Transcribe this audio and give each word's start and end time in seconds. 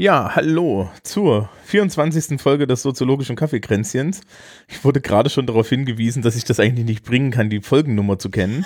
Ja, 0.00 0.36
hallo 0.36 0.88
zur 1.02 1.50
24. 1.64 2.40
Folge 2.40 2.68
des 2.68 2.82
soziologischen 2.82 3.34
Kaffeekränzchens. 3.34 4.20
Ich 4.68 4.84
wurde 4.84 5.00
gerade 5.00 5.28
schon 5.28 5.44
darauf 5.44 5.68
hingewiesen, 5.68 6.22
dass 6.22 6.36
ich 6.36 6.44
das 6.44 6.60
eigentlich 6.60 6.84
nicht 6.86 7.04
bringen 7.04 7.32
kann, 7.32 7.50
die 7.50 7.60
Folgennummer 7.60 8.16
zu 8.16 8.30
kennen. 8.30 8.64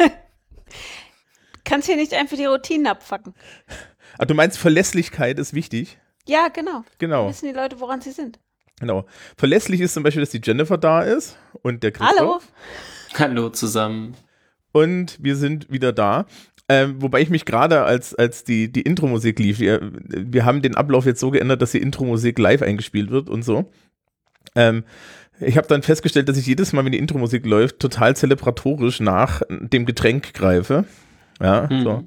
Kannst 1.64 1.86
hier 1.86 1.94
nicht 1.94 2.12
einfach 2.14 2.36
die 2.36 2.46
Routinen 2.46 2.88
abfacken. 2.88 3.34
Ah, 4.18 4.24
du 4.24 4.34
meinst, 4.34 4.58
Verlässlichkeit 4.58 5.38
ist 5.38 5.54
wichtig? 5.54 5.98
Ja, 6.26 6.48
genau. 6.48 6.82
Genau. 6.98 7.28
Wissen 7.28 7.46
die 7.46 7.54
Leute, 7.54 7.78
woran 7.78 8.00
sie 8.00 8.10
sind. 8.10 8.40
Genau. 8.80 9.06
Verlässlich 9.36 9.80
ist 9.80 9.94
zum 9.94 10.02
Beispiel, 10.02 10.22
dass 10.22 10.30
die 10.30 10.40
Jennifer 10.42 10.78
da 10.78 11.02
ist 11.02 11.36
und 11.62 11.84
der 11.84 11.92
Christoph. 11.92 12.18
Hallo. 12.18 12.40
Hallo 13.16 13.50
zusammen. 13.50 14.16
Und 14.72 15.22
wir 15.22 15.36
sind 15.36 15.70
wieder 15.70 15.92
da. 15.92 16.26
Ähm, 16.68 17.00
wobei 17.00 17.20
ich 17.20 17.30
mich 17.30 17.44
gerade, 17.44 17.82
als, 17.84 18.14
als 18.14 18.42
die, 18.44 18.72
die 18.72 18.82
Intro-Musik 18.82 19.38
lief, 19.38 19.60
wir, 19.60 19.80
wir 20.02 20.44
haben 20.44 20.62
den 20.62 20.74
Ablauf 20.74 21.06
jetzt 21.06 21.20
so 21.20 21.30
geändert, 21.30 21.62
dass 21.62 21.70
die 21.72 21.80
Intro-Musik 21.80 22.38
live 22.38 22.62
eingespielt 22.62 23.10
wird 23.10 23.28
und 23.30 23.42
so. 23.44 23.70
Ähm, 24.56 24.82
ich 25.38 25.56
habe 25.58 25.68
dann 25.68 25.82
festgestellt, 25.82 26.28
dass 26.28 26.38
ich 26.38 26.46
jedes 26.46 26.72
Mal, 26.72 26.84
wenn 26.84 26.92
die 26.92 26.98
Intro-Musik 26.98 27.46
läuft, 27.46 27.78
total 27.78 28.16
zelebratorisch 28.16 29.00
nach 29.00 29.42
dem 29.48 29.86
Getränk 29.86 30.32
greife. 30.34 30.84
Ja, 31.40 31.68
Mhm. 31.70 31.82
so. 31.84 32.04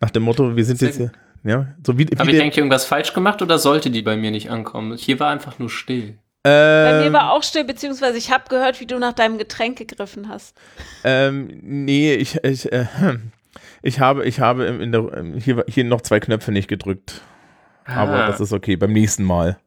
Nach 0.00 0.10
dem 0.10 0.24
Motto, 0.24 0.56
wir 0.56 0.64
sind 0.64 0.78
Sehr 0.78 0.88
jetzt 0.88 0.96
hier. 0.98 1.12
Ja, 1.44 1.74
so 1.84 1.98
wie, 1.98 2.04
Habe 2.06 2.26
wie 2.26 2.30
ich 2.30 2.36
der- 2.36 2.42
eigentlich 2.44 2.58
irgendwas 2.58 2.84
falsch 2.84 3.14
gemacht 3.14 3.40
oder 3.42 3.58
sollte 3.58 3.90
die 3.90 4.02
bei 4.02 4.16
mir 4.16 4.30
nicht 4.30 4.50
ankommen? 4.50 4.96
Hier 4.96 5.18
war 5.20 5.30
einfach 5.30 5.58
nur 5.58 5.70
still. 5.70 6.18
Bei 6.44 6.98
mir 7.00 7.06
ähm, 7.06 7.12
war 7.12 7.32
auch 7.32 7.42
still, 7.44 7.64
beziehungsweise 7.64 8.18
ich 8.18 8.30
habe 8.32 8.44
gehört, 8.48 8.80
wie 8.80 8.86
du 8.86 8.98
nach 8.98 9.12
deinem 9.12 9.38
Getränk 9.38 9.78
gegriffen 9.78 10.28
hast. 10.28 10.56
Ähm, 11.04 11.48
nee, 11.62 12.14
ich, 12.14 12.42
ich, 12.44 12.70
äh, 12.72 12.86
ich 13.82 14.00
habe, 14.00 14.24
ich 14.26 14.40
habe 14.40 14.64
in 14.64 14.92
der, 14.92 15.24
hier, 15.38 15.64
hier 15.68 15.84
noch 15.84 16.00
zwei 16.00 16.20
Knöpfe 16.20 16.52
nicht 16.52 16.68
gedrückt. 16.68 17.20
Aber 17.84 18.24
Ah. 18.24 18.26
das 18.28 18.40
ist 18.40 18.52
okay, 18.52 18.76
beim 18.76 18.92
nächsten 18.92 19.24
Mal. 19.24 19.58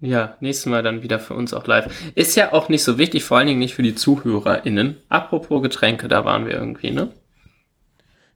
Ja, 0.00 0.36
nächstes 0.40 0.66
Mal 0.66 0.82
dann 0.82 1.02
wieder 1.02 1.18
für 1.18 1.34
uns 1.34 1.52
auch 1.52 1.66
live. 1.66 2.12
Ist 2.14 2.36
ja 2.36 2.52
auch 2.52 2.68
nicht 2.68 2.84
so 2.84 2.98
wichtig, 2.98 3.24
vor 3.24 3.36
allen 3.38 3.48
Dingen 3.48 3.58
nicht 3.58 3.74
für 3.74 3.82
die 3.82 3.94
ZuhörerInnen. 3.96 4.96
Apropos 5.08 5.60
Getränke, 5.62 6.06
da 6.08 6.24
waren 6.24 6.46
wir 6.46 6.54
irgendwie, 6.54 6.92
ne? 6.92 7.12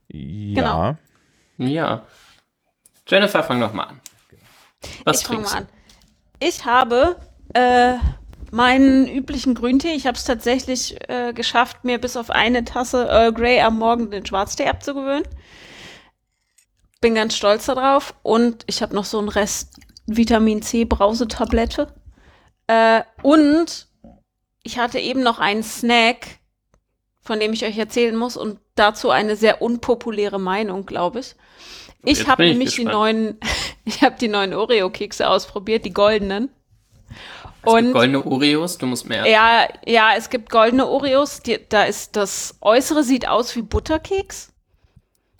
Ja. 0.08 0.98
Ja. 1.58 2.04
Jennifer, 3.06 3.42
fang 3.42 3.60
doch 3.60 3.72
mal 3.72 3.84
an. 3.84 4.00
Was 5.04 5.20
ich 5.20 5.26
fange 5.26 5.38
trinkst 5.42 5.54
mal 5.54 5.60
du? 5.60 5.66
an. 5.66 5.72
Ich 6.40 6.64
habe 6.64 7.16
äh, 7.54 7.94
meinen 8.52 9.08
üblichen 9.08 9.54
Grüntee. 9.54 9.94
Ich 9.94 10.06
habe 10.06 10.16
es 10.16 10.24
tatsächlich 10.24 10.96
äh, 11.08 11.32
geschafft, 11.32 11.84
mir 11.84 11.98
bis 11.98 12.18
auf 12.18 12.30
eine 12.30 12.64
Tasse 12.64 13.06
Earl 13.08 13.32
Grey 13.32 13.60
am 13.60 13.78
Morgen 13.78 14.10
den 14.10 14.26
Schwarztee 14.26 14.68
abzugewöhnen. 14.68 15.26
Bin 17.00 17.14
ganz 17.14 17.34
stolz 17.34 17.66
darauf. 17.66 18.14
Und 18.22 18.64
ich 18.66 18.82
habe 18.82 18.94
noch 18.94 19.06
so 19.06 19.18
einen 19.18 19.30
Rest 19.30 19.80
Vitamin 20.06 20.60
C 20.60 20.84
Brausetablette. 20.84 21.94
Äh, 22.66 23.02
und 23.22 23.88
ich 24.62 24.78
hatte 24.78 24.98
eben 24.98 25.22
noch 25.22 25.38
einen 25.38 25.62
Snack, 25.62 26.38
von 27.22 27.40
dem 27.40 27.54
ich 27.54 27.64
euch 27.64 27.78
erzählen 27.78 28.14
muss 28.14 28.36
und 28.36 28.58
dazu 28.74 29.08
eine 29.08 29.34
sehr 29.34 29.62
unpopuläre 29.62 30.38
Meinung, 30.38 30.84
glaube 30.84 31.20
ich. 31.20 31.36
Ich 32.04 32.28
habe 32.28 32.42
nämlich 32.42 32.72
die 32.74 32.84
gespannt. 32.84 32.94
neuen, 32.94 33.40
ich 33.86 34.02
habe 34.02 34.16
die 34.20 34.28
neuen 34.28 34.52
Oreo-Kekse 34.52 35.26
ausprobiert, 35.26 35.86
die 35.86 35.94
goldenen. 35.94 36.50
Es 37.64 37.72
gibt 37.74 37.86
Und 37.86 37.92
goldene 37.92 38.24
Oreos, 38.24 38.78
du 38.78 38.86
musst 38.86 39.08
mehr. 39.08 39.26
ja, 39.28 39.68
ja, 39.86 40.10
es 40.16 40.30
gibt 40.30 40.50
goldene 40.50 40.86
Oreos. 40.86 41.40
Die, 41.42 41.58
da 41.68 41.84
ist 41.84 42.16
das 42.16 42.56
Äußere 42.60 43.04
sieht 43.04 43.28
aus 43.28 43.54
wie 43.56 43.62
Butterkeks 43.62 44.52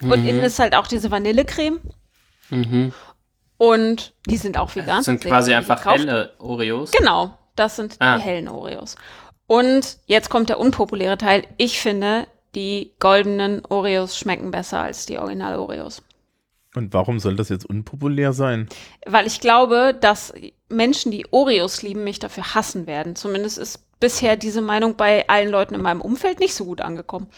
und 0.03 0.27
innen 0.27 0.41
ist 0.43 0.59
halt 0.59 0.75
auch 0.75 0.87
diese 0.87 1.11
Vanillecreme 1.11 1.81
Mhm. 2.51 2.93
und 3.57 4.13
die 4.27 4.37
sind 4.37 4.59
auch 4.59 4.75
vegan. 4.75 4.97
Das 4.99 5.05
sind 5.07 5.23
Sehr 5.23 5.31
quasi 5.31 5.51
viel 5.51 5.57
einfach 5.57 5.85
helle 5.87 6.33
Oreos. 6.39 6.91
Genau, 6.93 7.37
das 7.57 7.77
sind 7.77 7.97
Ah. 7.99 8.17
die 8.19 8.23
hellen 8.23 8.49
Oreos. 8.49 8.97
Und 9.47 9.99
jetzt 10.07 10.31
kommt 10.31 10.49
der 10.49 10.59
unpopuläre 10.61 11.19
Teil. 11.19 11.45
Ich 11.57 11.81
finde, 11.81 12.27
die 12.55 12.93
goldenen 13.01 13.65
Oreos 13.67 14.17
schmecken 14.17 14.51
besser 14.51 14.81
als 14.83 15.07
die 15.07 15.19
Original-Oreos. 15.19 16.03
Und 16.75 16.95
warum 16.95 17.19
soll 17.19 17.37
das 17.37 17.49
jetzt 17.51 17.67
unpopulär 17.67 18.33
sein? 18.33 18.69
Weil 19.07 19.27
ich 19.27 19.41
glaube, 19.41 19.95
dass 19.99 20.33
Menschen, 20.73 21.13
die 21.13 21.27
Oreos 21.31 21.83
lieben, 21.83 22.05
mich 22.05 22.19
dafür 22.19 22.55
hassen 22.55 22.87
werden. 22.87 23.17
Zumindest 23.17 23.59
ist 23.59 23.85
bisher 24.01 24.37
diese 24.37 24.63
Meinung 24.63 24.97
bei 24.97 25.29
allen 25.29 25.49
Leuten 25.49 25.75
in 25.75 25.83
meinem 25.83 26.01
Umfeld 26.01 26.41
nicht 26.41 26.55
so 26.55 26.65
gut 26.65 26.81
angekommen. 26.81 27.29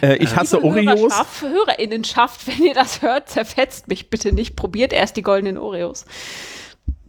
Äh, 0.00 0.16
ich 0.16 0.34
hasse 0.34 0.56
Liebe 0.56 0.66
Oreos. 0.66 1.42
Hörerinnenschaft, 1.42 2.46
wenn 2.48 2.64
ihr 2.64 2.74
das 2.74 3.02
hört, 3.02 3.28
zerfetzt 3.28 3.86
mich 3.86 4.10
bitte 4.10 4.32
nicht. 4.32 4.56
Probiert 4.56 4.92
erst 4.92 5.16
die 5.16 5.22
goldenen 5.22 5.58
Oreos. 5.58 6.06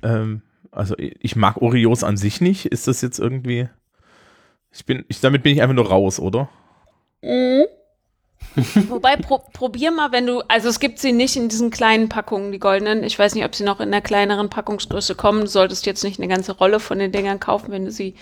Ähm, 0.04 0.44
also 0.72 0.96
ich 0.98 1.36
mag 1.36 1.58
Oreos 1.58 2.04
an 2.04 2.18
sich 2.18 2.40
nicht. 2.40 2.68
Ist 2.68 2.88
das 2.88 3.02
jetzt 3.02 3.18
irgendwie. 3.18 3.68
Ich 4.72 4.86
bin, 4.86 5.06
ich, 5.08 5.20
damit 5.22 5.42
bin 5.42 5.54
ich 5.54 5.62
einfach 5.62 5.76
nur 5.76 5.88
raus, 5.88 6.20
oder? 6.20 6.50
Wobei, 8.90 9.16
pro, 9.16 9.40
probier 9.54 9.92
mal, 9.92 10.12
wenn 10.12 10.28
du, 10.28 10.42
also 10.48 10.70
es 10.70 10.80
gibt 10.80 11.00
sie 11.00 11.12
nicht 11.12 11.36
in 11.36 11.50
diesen 11.50 11.72
kleinen 11.72 12.10
Packungen, 12.10 12.52
die 12.52 12.60
goldenen. 12.60 13.04
Ich 13.04 13.18
weiß 13.18 13.34
nicht, 13.36 13.46
ob 13.46 13.56
sie 13.56 13.64
noch 13.64 13.80
in 13.80 13.92
der 13.92 14.02
kleineren 14.02 14.50
Packungsgröße 14.50 15.16
kommen. 15.16 15.42
Du 15.42 15.48
solltest 15.48 15.86
jetzt 15.86 16.04
nicht 16.04 16.20
eine 16.20 16.28
ganze 16.28 16.54
Rolle 16.54 16.80
von 16.80 17.00
den 17.00 17.12
Dingern 17.12 17.40
kaufen, 17.40 17.72
wenn 17.72 17.86
du 17.86 17.92
sie 17.92 18.16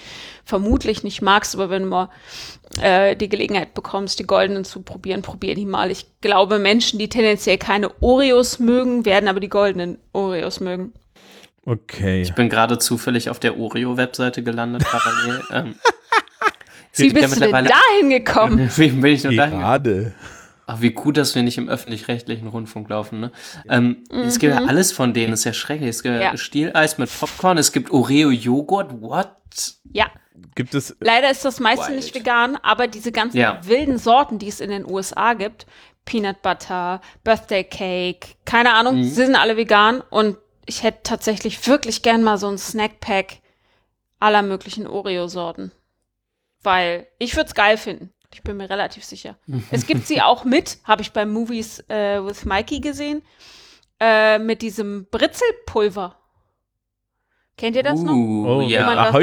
vermutlich 0.45 1.03
nicht 1.03 1.21
magst. 1.21 1.55
Aber 1.55 1.69
wenn 1.69 1.83
du 1.83 1.89
mal 1.89 2.09
äh, 2.81 3.15
die 3.15 3.29
Gelegenheit 3.29 3.73
bekommst, 3.73 4.19
die 4.19 4.27
goldenen 4.27 4.63
zu 4.63 4.81
probieren, 4.81 5.21
probier 5.21 5.55
die 5.55 5.65
mal. 5.65 5.91
Ich 5.91 6.05
glaube, 6.21 6.59
Menschen, 6.59 6.99
die 6.99 7.09
tendenziell 7.09 7.57
keine 7.57 7.91
Oreos 8.01 8.59
mögen, 8.59 9.05
werden 9.05 9.27
aber 9.27 9.39
die 9.39 9.49
goldenen 9.49 9.97
Oreos 10.13 10.59
mögen. 10.59 10.93
Okay. 11.65 12.21
Ich 12.21 12.33
bin 12.33 12.49
gerade 12.49 12.79
zufällig 12.79 13.29
auf 13.29 13.39
der 13.39 13.59
Oreo-Webseite 13.59 14.43
gelandet, 14.43 14.83
parallel. 14.83 15.43
ähm, 15.51 15.75
Wie 16.93 17.09
bist 17.09 17.35
du 17.35 17.39
denn 17.39 17.51
dahin 17.65 18.09
gekommen? 18.09 18.69
Wie 18.75 18.89
bin 18.89 19.13
ich 19.13 19.23
noch 19.23 19.33
dahin? 19.33 19.59
Gerade. 19.59 20.13
Ach, 20.67 20.79
wie 20.79 20.91
gut, 20.91 21.17
dass 21.17 21.35
wir 21.35 21.43
nicht 21.43 21.57
im 21.57 21.67
öffentlich-rechtlichen 21.67 22.47
Rundfunk 22.47 22.87
laufen, 22.89 23.19
ne? 23.19 23.31
Ähm, 23.67 24.03
Es 24.09 24.39
gibt 24.39 24.53
ja 24.55 24.63
alles 24.65 24.93
von 24.93 25.13
denen, 25.13 25.33
ist 25.33 25.43
ja 25.43 25.51
schrecklich. 25.51 25.89
Es 25.89 26.03
gibt 26.03 26.15
Mhm. 26.15 26.21
Ja. 26.21 26.37
Stieleis 26.37 26.97
mit 26.97 27.09
Popcorn, 27.19 27.57
es 27.57 27.73
gibt 27.73 27.91
Oreo-Joghurt, 27.91 29.01
what? 29.01 29.31
Ja, 29.91 30.05
Gibt 30.55 30.73
es. 30.73 30.95
Leider 31.01 31.29
ist 31.29 31.43
das 31.43 31.59
meiste 31.59 31.87
Wild. 31.87 31.97
nicht 31.97 32.15
vegan, 32.15 32.55
aber 32.63 32.87
diese 32.87 33.11
ganzen 33.11 33.37
Ja. 33.37 33.59
wilden 33.63 33.97
Sorten, 33.97 34.39
die 34.39 34.47
es 34.47 34.61
in 34.61 34.69
den 34.69 34.89
USA 34.89 35.33
gibt, 35.33 35.65
Peanut 36.05 36.41
Butter, 36.41 37.01
Birthday 37.23 37.63
Cake, 37.65 38.35
keine 38.45 38.73
Ahnung, 38.73 38.97
Mhm. 38.97 39.03
sie 39.03 39.09
sind 39.25 39.35
alle 39.35 39.57
vegan 39.57 40.01
und 40.09 40.37
ich 40.65 40.83
hätte 40.83 40.99
tatsächlich 41.03 41.67
wirklich 41.67 42.01
gern 42.01 42.23
mal 42.23 42.37
so 42.37 42.47
ein 42.47 42.57
Snackpack 42.57 43.39
aller 44.19 44.41
möglichen 44.41 44.87
Oreo-Sorten. 44.87 45.71
Weil 46.63 47.07
ich 47.19 47.35
würde 47.35 47.47
es 47.47 47.53
geil 47.55 47.77
finden. 47.77 48.11
Ich 48.33 48.43
bin 48.43 48.55
mir 48.57 48.69
relativ 48.69 49.03
sicher. 49.03 49.37
es 49.71 49.85
gibt 49.85 50.07
sie 50.07 50.21
auch 50.21 50.45
mit, 50.45 50.77
habe 50.85 51.01
ich 51.01 51.11
bei 51.11 51.25
Movies 51.25 51.79
äh, 51.89 52.23
with 52.23 52.45
Mikey 52.45 52.79
gesehen, 52.79 53.23
äh, 53.99 54.39
mit 54.39 54.61
diesem 54.61 55.05
Britzelpulver. 55.11 56.15
Kennt 57.57 57.75
ihr 57.75 57.83
das 57.83 57.99
noch? 58.01 58.13
Uh, 58.13 58.45
Oh, 58.47 58.61
ja. 58.61 58.85
man 58.85 58.95
das- 58.95 59.13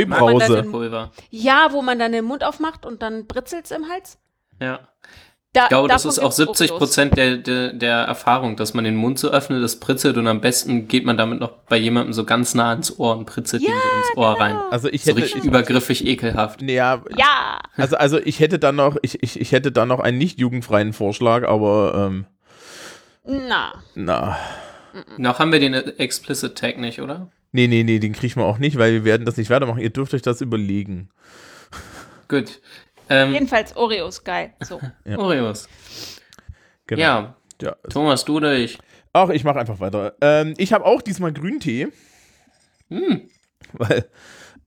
das 0.48 0.64
in- 0.66 0.70
Pulver. 0.70 1.10
Ja, 1.30 1.68
wo 1.72 1.80
man 1.82 1.98
dann 1.98 2.12
den 2.12 2.24
Mund 2.24 2.44
aufmacht 2.44 2.84
und 2.84 3.02
dann 3.02 3.26
britzelt's 3.26 3.70
im 3.70 3.88
Hals. 3.88 4.18
Ja. 4.60 4.80
Da, 5.54 5.62
Ich 5.64 5.68
glaube, 5.70 5.88
das 5.88 6.04
ist 6.04 6.18
auch 6.18 6.24
gibt's 6.24 6.58
70 6.58 6.70
Oreos. 6.72 6.78
Prozent 6.78 7.16
der, 7.16 7.38
der, 7.38 7.72
der 7.72 7.96
Erfahrung, 8.00 8.56
dass 8.56 8.74
man 8.74 8.84
den 8.84 8.96
Mund 8.96 9.18
so 9.18 9.30
öffnet, 9.30 9.62
es 9.64 9.80
pritzelt 9.80 10.18
und 10.18 10.26
am 10.26 10.42
besten 10.42 10.88
geht 10.88 11.06
man 11.06 11.16
damit 11.16 11.40
noch 11.40 11.52
bei 11.68 11.78
jemandem 11.78 12.12
so 12.12 12.24
ganz 12.24 12.54
nah 12.54 12.72
ins 12.74 12.98
Ohr 12.98 13.16
und 13.16 13.24
pritzelt 13.24 13.62
ihm 13.62 13.68
so 13.68 13.72
ins 14.08 14.16
Ohr 14.18 14.38
rein. 14.38 14.56
Also 14.70 14.88
ich 14.88 15.04
So 15.04 15.12
hätte. 15.12 15.22
richtig 15.22 15.44
übergriffig 15.44 16.06
ekelhaft. 16.06 16.60
Ja, 16.62 17.02
Ja, 17.16 17.60
also, 17.76 17.96
also 17.96 18.18
ich 18.22 18.40
hätte 18.40 18.58
dann 18.58 18.76
noch, 18.76 18.98
ich, 19.00 19.22
ich, 19.22 19.40
ich 19.40 19.52
hätte 19.52 19.72
dann 19.72 19.88
noch 19.88 20.00
einen 20.00 20.18
nicht 20.18 20.38
jugendfreien 20.38 20.92
Vorschlag, 20.92 21.48
aber 21.48 21.94
ähm, 21.96 22.26
na. 23.24 23.72
na. 23.94 24.36
Noch 25.16 25.38
haben 25.38 25.52
wir 25.52 25.60
den 25.60 25.72
Explicit 25.74 26.56
Tag 26.56 26.76
nicht, 26.78 27.00
oder? 27.00 27.28
Nee, 27.52 27.68
nee, 27.68 27.84
nee, 27.84 27.98
den 27.98 28.12
kriegen 28.12 28.36
wir 28.36 28.44
auch 28.44 28.58
nicht, 28.58 28.76
weil 28.78 28.92
wir 28.92 29.04
werden 29.04 29.24
das 29.24 29.38
nicht 29.38 29.48
weitermachen. 29.48 29.80
Ihr 29.80 29.90
dürft 29.90 30.12
euch 30.12 30.22
das 30.22 30.42
überlegen. 30.42 31.08
Gut. 32.28 32.60
Ähm, 33.10 33.32
Jedenfalls 33.32 33.76
Oreos, 33.76 34.22
geil. 34.24 34.52
So. 34.60 34.80
Oreos. 35.16 35.68
Genau. 36.86 37.00
Ja, 37.02 37.36
ja. 37.62 37.76
Thomas, 37.90 38.24
du 38.24 38.36
oder 38.36 38.54
ich? 38.56 38.78
Ach, 39.12 39.30
ich 39.30 39.44
mache 39.44 39.58
einfach 39.58 39.80
weiter. 39.80 40.14
Ähm, 40.20 40.54
ich 40.58 40.72
habe 40.72 40.84
auch 40.84 41.02
diesmal 41.02 41.32
Grüntee, 41.32 41.88
Hm. 42.90 43.28
weil 43.72 44.08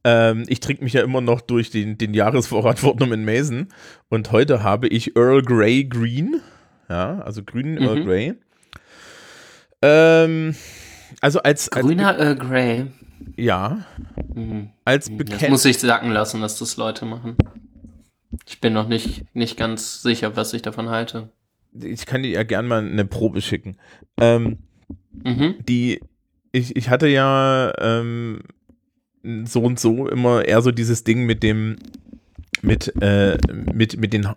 ähm, 0.03 0.45
ich 0.47 0.59
trinke 0.59 0.83
mich 0.83 0.93
ja 0.93 1.01
immer 1.03 1.21
noch 1.21 1.41
durch 1.41 1.69
den, 1.69 1.97
den 1.97 2.13
Jahresvorrat 2.13 2.79
Fortnum 2.79 3.13
in 3.13 3.23
Mason. 3.25 3.67
Und 4.09 4.31
heute 4.31 4.63
habe 4.63 4.88
ich 4.88 5.15
Earl 5.15 5.41
Grey 5.43 5.83
Green. 5.85 6.41
Ja, 6.89 7.19
also 7.19 7.43
grünen 7.43 7.77
Earl 7.77 8.01
Mhm. 8.01 8.05
Grey. 8.05 8.33
Ähm, 9.81 10.55
also 11.21 11.41
als, 11.41 11.69
als 11.69 11.85
Grüner 11.85 12.17
Earl 12.17 12.35
Grey. 12.35 12.85
Ja, 13.38 13.85
Mhm. 14.33 14.69
als 14.85 15.05
Das 15.07 15.17
bekennt. 15.17 15.49
muss 15.51 15.65
ich 15.65 15.77
sacken 15.79 16.11
lassen, 16.11 16.41
dass 16.41 16.57
das 16.59 16.77
Leute 16.77 17.05
machen. 17.05 17.35
Ich 18.47 18.61
bin 18.61 18.73
noch 18.73 18.87
nicht, 18.87 19.25
nicht 19.35 19.57
ganz 19.57 20.01
sicher, 20.01 20.35
was 20.35 20.53
ich 20.53 20.61
davon 20.61 20.89
halte. 20.89 21.29
Ich 21.73 22.05
kann 22.05 22.23
dir 22.23 22.29
ja 22.31 22.43
gern 22.43 22.67
mal 22.67 22.79
eine 22.85 23.05
Probe 23.05 23.41
schicken. 23.41 23.77
Ähm, 24.19 24.59
Mhm. 25.23 25.55
die, 25.67 25.99
ich, 26.51 26.75
ich 26.75 26.89
hatte 26.89 27.07
ja 27.07 27.73
ähm, 27.79 28.41
so 29.43 29.61
und 29.61 29.79
so 29.79 30.07
immer 30.07 30.45
eher 30.45 30.61
so 30.61 30.71
dieses 30.71 31.03
Ding 31.03 31.25
mit 31.25 31.43
dem, 31.43 31.75
mit, 32.61 32.93
äh, 33.01 33.37
mit, 33.73 33.97
mit 33.97 34.13
den 34.13 34.27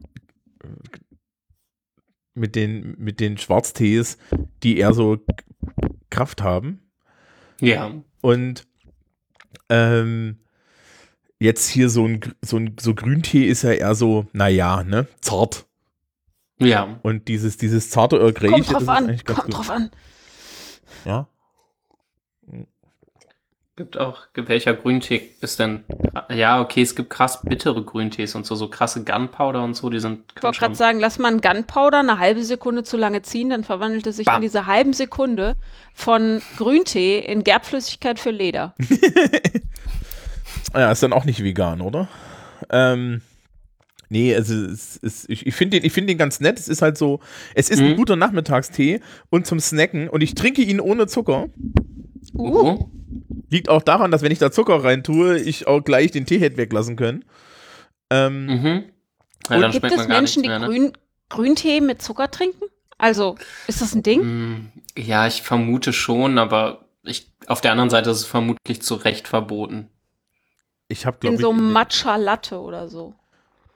mit 2.35 2.57
den, 2.57 2.97
mit 2.99 3.21
den 3.21 3.39
Schwarztees, 3.39 4.19
die 4.63 4.79
eher 4.79 4.93
so 4.93 5.19
Kraft 6.11 6.43
haben. 6.43 6.81
Ja. 7.61 7.93
Und 8.21 8.67
ähm, 9.69 10.39
jetzt 11.39 11.69
hier 11.69 11.89
so 11.89 12.07
ein, 12.07 12.21
so 12.43 12.57
ein 12.57 12.77
so 12.81 12.95
Grüntee 12.95 13.47
ist 13.47 13.63
ja 13.63 13.73
eher 13.73 13.95
so, 13.95 14.27
naja, 14.33 14.85
ne, 14.85 15.07
zart. 15.21 15.67
Ja. 16.59 16.99
Und 17.03 17.29
dieses, 17.29 17.57
dieses 17.57 17.91
zarte 17.91 18.17
Earl 18.17 18.33
Grey, 18.33 18.51
Kommt 18.51 18.73
drauf 18.73 18.83
ist 18.83 18.89
an. 18.89 19.07
Kommt 19.25 19.43
gut. 19.45 19.55
drauf 19.55 19.71
an. 19.71 19.91
Ja. 21.05 21.29
Gibt 23.77 23.99
auch, 23.99 24.21
welcher 24.35 24.73
Grüntee 24.73 25.31
ist 25.41 25.59
denn? 25.59 25.83
Ja, 26.31 26.61
okay, 26.61 26.81
es 26.83 26.95
gibt 26.95 27.11
krass 27.11 27.43
bittere 27.43 27.83
Grüntees 27.83 28.37
und 28.37 28.47
so, 28.47 28.55
so 28.55 28.69
krasse 28.69 29.03
Gunpowder 29.03 29.65
und 29.65 29.75
so, 29.75 29.91
die 29.91 29.99
sind. 29.99 30.33
Ich 30.37 30.45
wollte 30.45 30.61
gerade 30.61 30.77
sagen, 30.77 31.01
lass 31.01 31.19
mal 31.19 31.27
einen 31.27 31.41
Gunpowder 31.41 31.99
eine 31.99 32.21
halbe 32.21 32.45
Sekunde 32.45 32.85
zu 32.85 32.97
lange 32.97 33.23
ziehen, 33.23 33.51
dann 33.51 33.65
verwandelt 33.65 34.07
es 34.07 34.15
sich 34.17 34.27
Bam. 34.27 34.37
in 34.37 34.43
dieser 34.43 34.67
halben 34.67 34.93
Sekunde 34.93 35.57
von 35.93 36.41
Grüntee 36.57 37.19
in 37.19 37.43
Gerbflüssigkeit 37.43 38.21
für 38.21 38.31
Leder. 38.31 38.77
Ja, 40.73 40.91
ist 40.91 41.03
dann 41.03 41.13
auch 41.13 41.25
nicht 41.25 41.43
vegan, 41.43 41.81
oder? 41.81 42.09
Ähm, 42.71 43.21
nee, 44.09 44.35
also 44.35 44.55
es 44.55 44.97
ist, 44.97 45.29
ich, 45.29 45.47
ich 45.47 45.55
finde 45.55 45.79
den, 45.79 45.87
ich 45.87 45.93
find 45.93 46.09
den 46.09 46.19
ganz 46.19 46.41
nett. 46.41 46.59
Es 46.59 46.69
ist 46.69 46.83
halt 46.83 46.97
so, 46.97 47.21
es 47.55 47.71
ist 47.71 47.81
ein 47.81 47.91
Mhm. 47.93 47.97
guter 47.97 48.17
Nachmittagstee 48.17 49.01
und 49.31 49.47
zum 49.47 49.61
Snacken 49.61 50.09
und 50.09 50.23
ich 50.23 50.35
trinke 50.35 50.63
ihn 50.63 50.81
ohne 50.81 51.07
Zucker. 51.07 51.49
Uh, 52.35 52.59
Oh, 52.59 52.91
Liegt 53.51 53.69
auch 53.69 53.83
daran, 53.83 54.11
dass 54.11 54.23
wenn 54.23 54.33
ich 54.33 54.39
da 54.39 54.51
Zucker 54.51 54.83
rein 54.83 55.05
tue, 55.05 55.39
ich 55.39 55.67
auch 55.67 55.81
gleich 55.83 56.11
den 56.11 56.27
Tee 56.27 56.39
hätte 56.41 56.57
weglassen 56.57 56.97
können. 56.97 57.25
Ähm, 58.11 58.47
mhm. 58.47 58.85
Ja, 59.51 59.57
Und 59.67 59.73
gibt 59.73 59.85
es 59.85 60.09
Menschen, 60.09 60.21
nichts 60.21 60.33
die 60.43 60.49
mehr, 60.49 60.59
ne? 60.59 60.67
Grün, 60.67 60.93
Grüntee 61.29 61.81
mit 61.81 62.03
Zucker 62.03 62.31
trinken? 62.31 62.65
Also, 62.99 63.37
ist 63.69 63.81
das 63.83 63.95
ein 63.95 64.03
Ding? 64.03 64.21
Mm, 64.23 64.73
Ja, 64.97 65.27
ich 65.27 65.43
vermute 65.43 65.93
schon, 65.93 66.39
aber 66.39 66.87
ich, 67.03 67.29
auf 67.47 67.61
der 67.61 67.73
anderen 67.73 67.91
Seite 67.91 68.11
ist 68.11 68.19
es 68.19 68.25
vermutlich 68.25 68.81
zu 68.83 68.95
Recht 68.95 69.29
verboten. 69.29 69.89
Ich 70.89 71.07
habe, 71.07 71.17
In 71.27 71.37
glaube 71.37 71.43
so 71.43 71.53
ich. 71.53 71.73
Matcha 71.73 72.17
Latte 72.17 72.61
oder 72.61 72.89
so. 72.89 73.15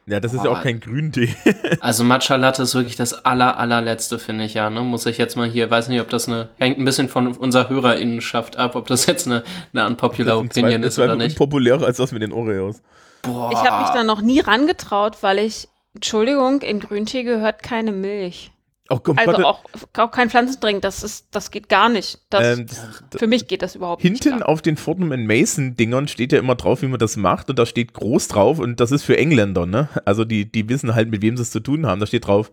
ja, 0.07 0.21
das 0.21 0.33
ist 0.35 0.45
ja 0.45 0.51
auch 0.51 0.63
kein 0.63 0.81
Grüntee. 0.81 1.35
Also 1.81 2.03
Matcha 2.05 2.37
Latte 2.37 2.63
ist 2.63 2.75
wirklich 2.75 2.97
das 2.97 3.25
aller, 3.25 3.57
allerletzte, 3.59 4.19
finde 4.19 4.45
ich 4.45 4.55
ja. 4.55 4.69
Ne? 4.71 4.81
Muss 4.83 5.07
ich 5.07 5.17
jetzt 5.19 5.37
mal 5.37 5.49
hier, 5.49 5.71
weiß 5.71 5.89
nicht, 5.89 6.01
ob 6.01 6.09
das 6.11 6.29
eine, 6.29 6.49
hängt 6.59 6.79
ein 6.79 6.85
bisschen 6.85 7.09
von 7.09 7.29
unserer 7.37 7.69
Hörerinnenschaft 7.69 8.57
ab, 8.57 8.75
ob 8.75 8.87
das 8.89 9.07
jetzt 9.07 9.27
eine, 9.27 9.43
eine 9.73 9.87
unpopular 9.87 10.37
Das 10.43 10.45
ist 10.45 10.59
Opinion 10.59 10.83
das 10.83 10.93
ist 10.95 10.99
oder 10.99 11.17
nicht. 11.17 11.33
unpopulärer 11.33 11.85
als 11.87 11.97
das 11.99 12.13
mit 12.13 12.23
den 12.23 12.33
Oreos. 12.33 12.83
Boah. 13.23 13.51
Ich 13.53 13.59
habe 13.59 13.83
mich 13.83 13.91
da 13.93 14.05
noch 14.05 14.21
nie 14.21 14.41
rangetraut, 14.41 15.19
weil 15.23 15.39
ich, 15.39 15.69
Entschuldigung, 15.95 16.61
in 16.63 16.81
Grüntee 16.81 17.23
gehört 17.25 17.63
keine 17.63 17.93
Milch. 17.93 18.51
Gott, 18.89 19.19
Also 19.19 19.45
auch, 19.45 19.65
auch 19.99 20.11
kein 20.11 20.31
Pflanzendrink, 20.31 20.81
das 20.81 21.03
ist, 21.03 21.29
das 21.31 21.51
geht 21.51 21.69
gar 21.69 21.91
nicht. 21.91 22.21
Das, 22.31 22.59
ähm, 22.59 22.67
das, 22.67 23.21
für 23.21 23.27
mich 23.27 23.47
geht 23.47 23.61
das 23.61 23.75
überhaupt 23.75 24.01
Hinten 24.01 24.37
nicht. 24.37 24.43
auf 24.43 24.63
den 24.63 24.79
Fortnum 24.79 25.09
Mason 25.27 25.77
Dingern 25.77 26.09
steht 26.09 26.33
ja 26.33 26.39
immer 26.39 26.55
drauf, 26.55 26.81
wie 26.81 26.87
man 26.87 26.99
das 26.99 27.17
macht 27.17 27.51
und 27.51 27.59
da 27.59 27.67
steht 27.67 27.93
groß 27.93 28.29
drauf 28.29 28.59
und 28.59 28.81
das 28.81 28.91
ist 28.91 29.03
für 29.03 29.19
Engländer, 29.19 29.67
ne? 29.67 29.89
Also 30.07 30.25
die, 30.25 30.51
die 30.51 30.69
wissen 30.71 30.95
halt, 30.95 31.11
mit 31.11 31.21
wem 31.21 31.37
sie 31.37 31.43
es 31.43 31.51
zu 31.51 31.61
tun 31.61 31.87
haben. 31.87 32.01
Da 32.01 32.07
steht 32.07 32.27
drauf, 32.27 32.51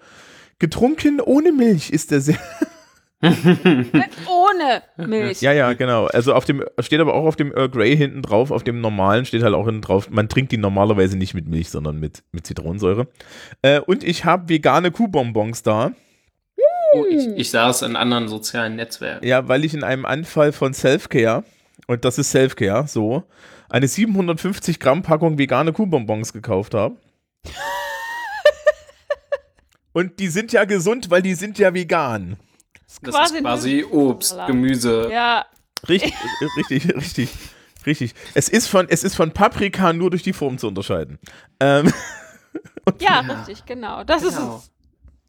getrunken 0.59 1.21
ohne 1.21 1.53
Milch 1.53 1.89
ist 1.89 2.11
der 2.11 2.19
sehr. 2.19 2.37
Ohne 3.25 4.83
Milch. 5.07 5.41
Ja, 5.41 5.51
ja, 5.53 5.73
genau. 5.73 6.05
Also 6.07 6.33
auf 6.33 6.45
dem, 6.45 6.63
steht 6.79 6.99
aber 6.99 7.13
auch 7.13 7.25
auf 7.25 7.35
dem 7.35 7.51
Earl 7.53 7.69
Grey 7.69 7.95
hinten 7.95 8.21
drauf, 8.21 8.51
auf 8.51 8.63
dem 8.63 8.81
normalen 8.81 9.25
steht 9.25 9.41
halt 9.41 9.55
auch 9.55 9.65
hinten 9.65 9.81
drauf, 9.81 10.09
man 10.09 10.29
trinkt 10.29 10.51
die 10.51 10.57
normalerweise 10.57 11.17
nicht 11.17 11.33
mit 11.33 11.47
Milch, 11.47 11.69
sondern 11.69 11.99
mit, 11.99 12.23
mit 12.31 12.45
Zitronensäure. 12.45 13.07
Äh, 13.61 13.79
und 13.79 14.03
ich 14.03 14.25
habe 14.25 14.49
vegane 14.49 14.91
Kuhbonbons 14.91 15.63
da. 15.63 15.93
Oh, 16.93 17.05
ich, 17.09 17.27
ich 17.35 17.51
sah 17.51 17.69
es 17.69 17.81
in 17.81 17.95
anderen 17.95 18.27
sozialen 18.27 18.75
Netzwerken. 18.75 19.25
Ja, 19.25 19.47
weil 19.47 19.65
ich 19.65 19.73
in 19.73 19.83
einem 19.83 20.05
Anfall 20.05 20.51
von 20.51 20.73
Selfcare, 20.73 21.43
und 21.87 22.05
das 22.05 22.17
ist 22.17 22.31
Selfcare, 22.31 22.87
so, 22.87 23.23
eine 23.69 23.87
750 23.87 24.79
Gramm 24.79 25.01
Packung 25.01 25.37
vegane 25.37 25.73
Kuhbonbons 25.73 26.31
gekauft 26.33 26.73
habe. 26.73 26.95
und 29.93 30.19
die 30.19 30.27
sind 30.27 30.51
ja 30.51 30.65
gesund, 30.65 31.09
weil 31.09 31.21
die 31.21 31.35
sind 31.35 31.57
ja 31.57 31.73
vegan. 31.73 32.37
Das 32.87 33.01
Quasi 33.13 33.35
ist 33.35 33.41
quasi 33.41 33.85
Obst, 33.91 34.29
Salat. 34.29 34.47
Gemüse. 34.47 35.09
Ja, 35.11 35.45
Richtig, 35.87 36.13
richtig, 36.57 36.95
richtig, 36.95 37.29
richtig. 37.85 38.13
Es 38.33 38.49
ist 38.49 38.67
von, 38.67 38.87
es 38.89 39.03
ist 39.03 39.15
von 39.15 39.31
Paprika 39.31 39.93
nur 39.93 40.09
durch 40.09 40.23
die 40.23 40.33
Form 40.33 40.57
zu 40.57 40.67
unterscheiden. 40.67 41.19
Ähm, 41.59 41.93
ja, 42.99 43.19
richtig, 43.19 43.65
genau. 43.65 44.03
Das 44.03 44.23
Genau. 44.23 44.57
ist 44.57 44.63
es. 44.65 44.71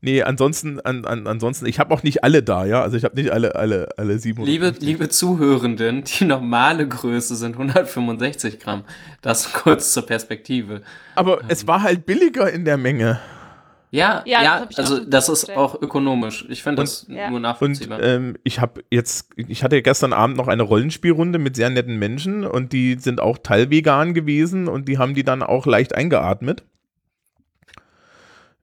Nee, 0.07 0.23
ansonsten, 0.23 0.81
an, 0.81 1.05
an, 1.05 1.27
ansonsten, 1.27 1.67
ich 1.67 1.79
habe 1.79 1.93
auch 1.93 2.03
nicht 2.03 2.23
alle 2.25 2.43
da, 2.43 2.65
ja. 2.65 2.81
Also 2.83 2.97
ich 2.97 3.05
habe 3.05 3.17
nicht 3.17 3.31
alle, 3.31 3.55
alle, 3.57 3.89
alle 3.99 4.19
750. 4.19 4.47
Liebe, 4.47 4.75
liebe 4.87 5.09
Zuhörenden, 5.11 6.05
die 6.05 6.25
normale 6.25 6.87
Größe 6.89 7.35
sind 7.37 7.53
165 7.59 8.59
Gramm. 8.61 8.85
Das 9.21 9.53
kurz 9.53 9.93
zur 9.93 10.07
Perspektive. 10.07 10.83
Aber 11.17 11.41
es 11.49 11.67
war 11.67 11.83
halt 11.83 12.07
billiger 12.07 12.51
in 12.51 12.65
der 12.65 12.77
Menge. 12.77 13.21
Ja, 13.93 14.23
Ja, 14.27 14.43
ja, 14.43 14.67
das 14.67 14.79
also 14.79 15.05
das 15.05 15.25
ist 15.29 15.41
festgestellt. 15.47 15.59
auch 15.59 15.81
ökonomisch. 15.81 16.45
Ich 16.49 16.63
finde 16.63 16.83
das 16.83 17.07
Ja. 17.09 17.29
nur 17.29 17.37
Und 17.37 17.43
nachvollziehbar. 17.43 18.03
ähm, 18.03 18.37
ich 18.45 18.61
habe 18.61 18.83
jetzt, 18.91 19.31
ich 19.37 19.63
hatte 19.63 19.81
gestern 19.81 20.13
Abend 20.13 20.37
noch 20.37 20.49
eine 20.49 20.63
Rollenspielrunde 20.65 21.39
mit 21.39 21.57
sehr 21.57 21.71
netten 21.71 21.97
Menschen 21.97 22.45
und 22.45 22.73
die 22.73 22.97
sind 22.99 23.21
auch 23.21 23.39
teilvegan 23.39 24.13
gewesen 24.13 24.69
und 24.69 24.89
die 24.89 24.99
haben 24.99 25.15
die 25.15 25.23
dann 25.25 25.43
auch 25.43 25.67
leicht 25.67 25.95
eingeatmet. 25.95 26.65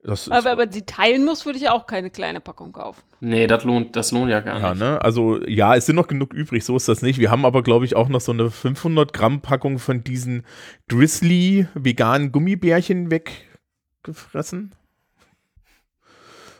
Das 0.05 0.29
Aber 0.29 0.43
wenn 0.43 0.57
man 0.57 0.71
sie 0.71 0.81
teilen 0.81 1.23
muss, 1.23 1.45
würde 1.45 1.57
ich 1.57 1.69
auch 1.69 1.87
keine 1.87 2.09
kleine 2.09 2.41
Packung 2.41 2.73
kaufen. 2.73 3.01
nee, 3.21 3.47
das 3.47 3.63
lohnt, 3.63 3.95
das 3.95 4.11
lohnt 4.11 4.29
ja 4.29 4.41
gar 4.41 4.59
ja, 4.59 4.69
nicht. 4.71 4.79
ne? 4.81 5.01
Also 5.01 5.41
ja, 5.47 5.75
es 5.75 5.85
sind 5.85 5.95
noch 5.95 6.07
genug 6.07 6.33
übrig, 6.33 6.65
so 6.65 6.75
ist 6.75 6.89
das 6.89 7.01
nicht. 7.01 7.19
Wir 7.19 7.31
haben 7.31 7.45
aber, 7.45 7.63
glaube 7.63 7.85
ich, 7.85 7.95
auch 7.95 8.09
noch 8.09 8.19
so 8.19 8.33
eine 8.33 8.51
500 8.51 9.13
Gramm 9.13 9.39
Packung 9.39 9.79
von 9.79 10.03
diesen 10.03 10.45
Grizzly 10.89 11.67
veganen 11.73 12.33
Gummibärchen 12.33 13.11
weggefressen. 13.11 14.75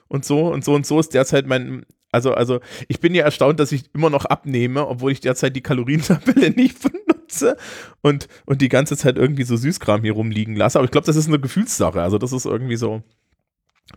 Und 0.07 0.23
so 0.23 0.47
und 0.47 0.63
so 0.63 0.73
und 0.73 0.85
so 0.85 0.99
ist 0.99 1.13
derzeit 1.13 1.45
mein, 1.45 1.85
also, 2.13 2.33
also 2.33 2.61
ich 2.87 3.01
bin 3.01 3.13
ja 3.13 3.25
erstaunt, 3.25 3.59
dass 3.59 3.73
ich 3.73 3.93
immer 3.93 4.09
noch 4.09 4.23
abnehme, 4.23 4.87
obwohl 4.87 5.11
ich 5.11 5.19
derzeit 5.19 5.53
die 5.55 5.61
Kalorientabelle 5.61 6.49
nicht 6.55 6.77
benutze 6.81 7.57
und, 8.01 8.29
und 8.45 8.61
die 8.61 8.69
ganze 8.69 8.95
Zeit 8.95 9.17
irgendwie 9.17 9.43
so 9.43 9.57
Süßkram 9.57 10.03
hier 10.03 10.13
rumliegen 10.13 10.55
lasse. 10.55 10.77
Aber 10.77 10.85
ich 10.85 10.91
glaube, 10.91 11.07
das 11.07 11.17
ist 11.17 11.27
eine 11.27 11.39
Gefühlssache. 11.39 12.01
Also 12.01 12.17
das 12.19 12.31
ist 12.31 12.45
irgendwie 12.45 12.77
so 12.77 13.03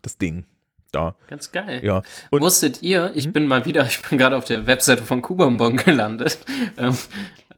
das 0.03 0.19
Ding 0.19 0.45
da. 0.93 1.15
Ganz 1.29 1.53
geil. 1.53 1.81
Ja. 1.85 2.03
Und 2.31 2.41
Wusstet 2.43 2.83
ihr, 2.83 3.13
ich 3.15 3.33
bin 3.33 3.47
mal 3.47 3.65
wieder, 3.67 3.85
ich 3.87 4.01
bin 4.03 4.19
gerade 4.19 4.37
auf 4.37 4.45
der 4.45 4.67
Webseite 4.67 5.03
von 5.03 5.23
Kubonbon 5.23 5.77
gelandet. 5.77 6.39
Ähm, 6.79 6.97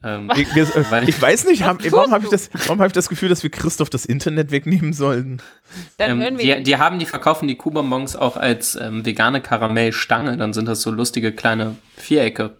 ähm, 0.05 0.31
Ich, 0.37 0.55
äh, 0.57 1.05
ich 1.09 1.21
weiß 1.21 1.47
nicht, 1.47 1.65
hab, 1.65 1.83
warum 1.91 2.13
habe 2.13 2.23
ich, 2.25 2.31
das- 2.31 2.51
warum 2.67 2.79
hab 2.81 2.87
ich 2.87 2.93
das 2.93 3.09
Gefühl, 3.09 3.29
dass 3.29 3.43
wir 3.43 3.51
Christoph 3.51 3.91
das 3.91 4.05
Internet 4.05 4.53
wegnehmen 4.53 4.93
sollten? 4.93 5.39
Dann 5.97 6.21
ähm, 6.23 6.37
die, 6.39 6.63
die 6.63 6.77
haben, 6.77 7.01
die 7.01 7.07
verkaufen 7.07 7.49
die 7.49 7.57
Kubonbons 7.57 8.15
auch 8.15 8.37
als 8.37 8.77
ähm, 8.77 9.05
vegane 9.05 9.41
Karamellstange. 9.41 10.37
Dann 10.37 10.53
sind 10.53 10.67
das 10.67 10.83
so 10.83 10.93
lustige 10.93 11.33
kleine 11.33 11.75
Vierecke 11.97 12.57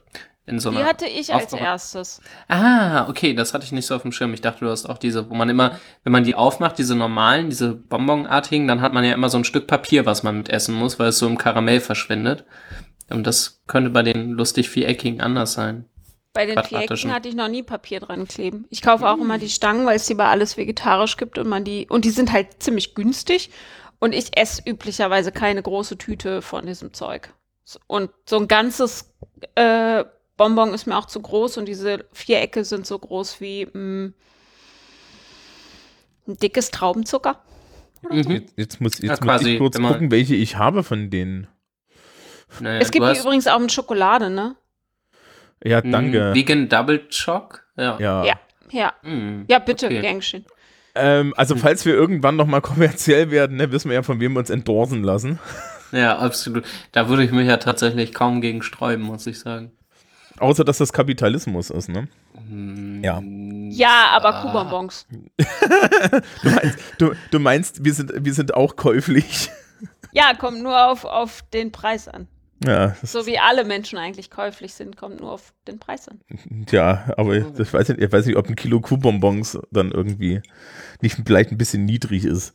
in 0.49 0.59
so 0.59 0.71
die 0.71 0.79
einer. 0.79 0.87
hatte 0.87 1.07
ich 1.07 1.33
als 1.33 1.53
erstes. 1.53 2.21
Ah, 2.49 3.09
okay, 3.09 3.35
das 3.35 3.55
hatte 3.55 3.65
ich 3.65 3.73
nicht 3.73 3.87
so 3.87 3.95
auf 3.95 4.03
dem 4.03 4.13
Schirm. 4.13 4.35
Ich 4.35 4.41
dachte, 4.41 4.65
du 4.65 4.71
hast 4.71 4.87
auch 4.87 4.99
diese, 4.99 5.29
wo 5.31 5.35
man 5.35 5.49
immer, 5.49 5.79
wenn 6.05 6.13
man 6.13 6.25
die 6.25 6.35
aufmacht, 6.35 6.79
diese 6.79 6.95
normalen, 6.95 7.51
diese 7.51 7.75
Bonbonartigen, 7.75 8.67
dann 8.67 8.81
hat 8.81 8.93
man 8.93 9.05
ja 9.05 9.15
immer 9.15 9.29
so 9.29 9.39
ein 9.39 9.45
Stück 9.45 9.67
Papier, 9.67 10.07
was 10.07 10.23
man 10.23 10.39
mit 10.39 10.49
essen 10.49 10.75
muss, 10.75 10.99
weil 10.99 11.09
es 11.09 11.19
so 11.19 11.27
im 11.27 11.39
Karamell 11.39 11.81
verschwindet. 11.81 12.45
Und 13.11 13.27
das 13.27 13.63
könnte 13.67 13.91
bei 13.91 14.03
den 14.03 14.33
lustig 14.33 14.69
viereckigen 14.69 15.21
anders 15.21 15.53
sein. 15.53 15.85
Bei 16.33 16.47
den. 16.47 16.63
Vierecken 16.63 17.13
hatte 17.13 17.29
ich 17.29 17.35
noch 17.35 17.49
nie 17.49 17.63
Papier 17.63 18.01
dran 18.01 18.29
kleben. 18.29 18.67
Ich 18.71 18.83
kaufe 18.83 19.09
auch 19.09 19.19
immer 19.19 19.39
die 19.39 19.49
Stangen, 19.49 19.87
weil 19.87 19.97
es 19.97 20.07
die 20.07 20.15
bei 20.15 20.29
alles 20.29 20.57
vegetarisch 20.57 21.17
gibt 21.17 21.39
und 21.39 21.49
man 21.49 21.65
die, 21.65 21.87
und 21.89 22.05
die 22.05 22.11
sind 22.11 22.33
halt 22.33 22.63
ziemlich 22.63 22.95
günstig. 22.95 23.51
Und 23.99 24.15
ich 24.15 24.37
esse 24.39 24.63
üblicherweise 24.65 25.33
keine 25.33 25.63
große 25.63 25.99
Tüte 25.99 26.43
von 26.43 26.67
diesem 26.67 26.93
Zeug. 26.93 27.35
Und 27.87 28.11
so 28.25 28.37
ein 28.37 28.49
ganzes 28.49 29.13
äh, 29.55 30.05
Bonbon 30.39 30.73
ist 30.73 30.87
mir 30.87 30.97
auch 30.97 31.05
zu 31.05 31.21
groß 31.21 31.59
und 31.59 31.67
diese 31.67 32.07
Vierecke 32.13 32.65
sind 32.65 32.87
so 32.87 32.99
groß 32.99 33.43
wie 33.43 33.67
mh, 33.67 34.13
ein 36.27 36.37
dickes 36.39 36.71
Traubenzucker. 36.71 37.43
Mhm. 38.09 38.31
Jetzt, 38.31 38.53
jetzt 38.57 38.81
muss, 38.81 38.99
Ja, 39.01 39.11
jetzt 39.11 39.21
muss 39.23 39.27
quasi, 39.35 39.51
ich 39.53 39.59
kurz 39.59 39.77
gucken, 39.79 40.11
welche 40.11 40.35
ich 40.37 40.57
habe 40.57 40.83
von 40.83 41.11
denen. 41.11 41.49
Naja, 42.61 42.81
es 42.81 42.91
gibt 42.91 43.05
die 43.07 43.19
übrigens 43.19 43.47
auch 43.47 43.59
mit 43.59 43.73
Schokolade, 43.73 44.31
ne? 44.31 44.57
Ja, 45.63 45.83
danke. 45.83 46.33
Vegan 46.35 46.69
Double 46.69 47.09
Choc 47.11 47.65
Ja. 47.77 47.99
Ja. 47.99 48.25
Ja, 48.25 48.35
ja. 48.71 48.93
Hm. 49.03 49.45
Ja, 49.51 49.59
bitte, 49.59 49.87
Okay. 49.87 50.01
gern 50.01 50.17
geschehen. 50.21 50.47
Ähm, 50.95 51.35
also 51.37 51.55
Hm. 51.57 51.61
falls 51.61 51.85
wir 51.85 51.95
irgendwann 51.95 52.37
nochmal 52.37 52.61
kommerziell 52.63 53.31
werden, 53.31 53.57
ne, 53.57 53.71
wissen 53.73 53.89
wir 53.91 53.97
ja, 53.97 54.03
von 54.03 54.21
wem 54.21 54.35
wir 54.35 54.39
uns 54.41 54.51
endorsen 54.51 55.03
lassen. 55.03 55.39
Ja, 55.91 56.19
absolut. 56.19 56.65
Da 56.93 57.09
würde 57.09 57.25
ich 57.25 57.33
mich 57.33 57.49
ja 57.49 57.57
tatsächlich 57.57 58.13
kaum 58.15 58.41
gegen 58.41 58.63
sträuben, 58.63 59.05
muss 59.05 59.27
ich 59.27 59.39
sagen. 59.41 59.73
Außer, 60.41 60.65
dass 60.65 60.79
das 60.79 60.93
Kapitalismus 60.93 61.71
ist, 61.71 61.89
ne? 61.89 62.09
Hm, 62.49 63.03
Ja. 63.03 63.21
Ja, 63.71 64.09
aber 64.13 64.35
Ah. 64.35 64.43
Kuhbonbons. 64.43 65.07
Du 66.43 66.51
meinst, 66.51 66.79
du, 66.99 67.13
du 67.31 67.39
meinst 67.39 67.85
wir, 67.85 67.95
sind, 67.95 68.13
wir 68.15 68.33
sind 68.35 68.55
auch 68.55 68.77
käuflich. 68.77 69.51
Ja, 70.13 70.33
kommt 70.35 70.63
nur 70.63 70.87
auf, 70.91 71.05
auf 71.05 71.43
den 71.53 71.71
Preis 71.71 72.09
an. 72.09 72.29
Ja, 72.65 72.97
So 73.03 73.27
wie 73.27 73.39
alle 73.39 73.65
Menschen 73.65 73.99
eigentlich 73.99 74.31
käuflich 74.31 74.75
sind, 74.75 74.97
kommt 74.97 75.21
nur 75.21 75.31
auf 75.33 75.53
den 75.69 75.79
Preis 75.79 76.09
an. 76.09 76.21
ja 76.71 77.05
aber 77.17 77.37
ich 77.37 77.73
weiß, 77.73 77.91
nicht, 77.91 78.01
ich 78.01 78.11
weiß 78.13 78.27
nicht, 78.27 78.37
ob 78.37 78.49
ein 78.49 78.57
Kilo 78.57 78.81
Kuhbonbons 78.81 79.59
dann 79.71 79.93
irgendwie 79.93 80.41
nicht 81.01 81.19
vielleicht 81.25 81.53
ein 81.53 81.59
bisschen 81.59 81.85
niedrig 81.85 82.25
ist. 82.25 82.53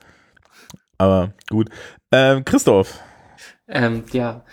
Aber 0.98 1.34
gut. 1.50 1.70
Ähm, 2.12 2.44
Christoph, 2.44 3.00
Ähm, 3.68 4.04
ja, 4.12 4.44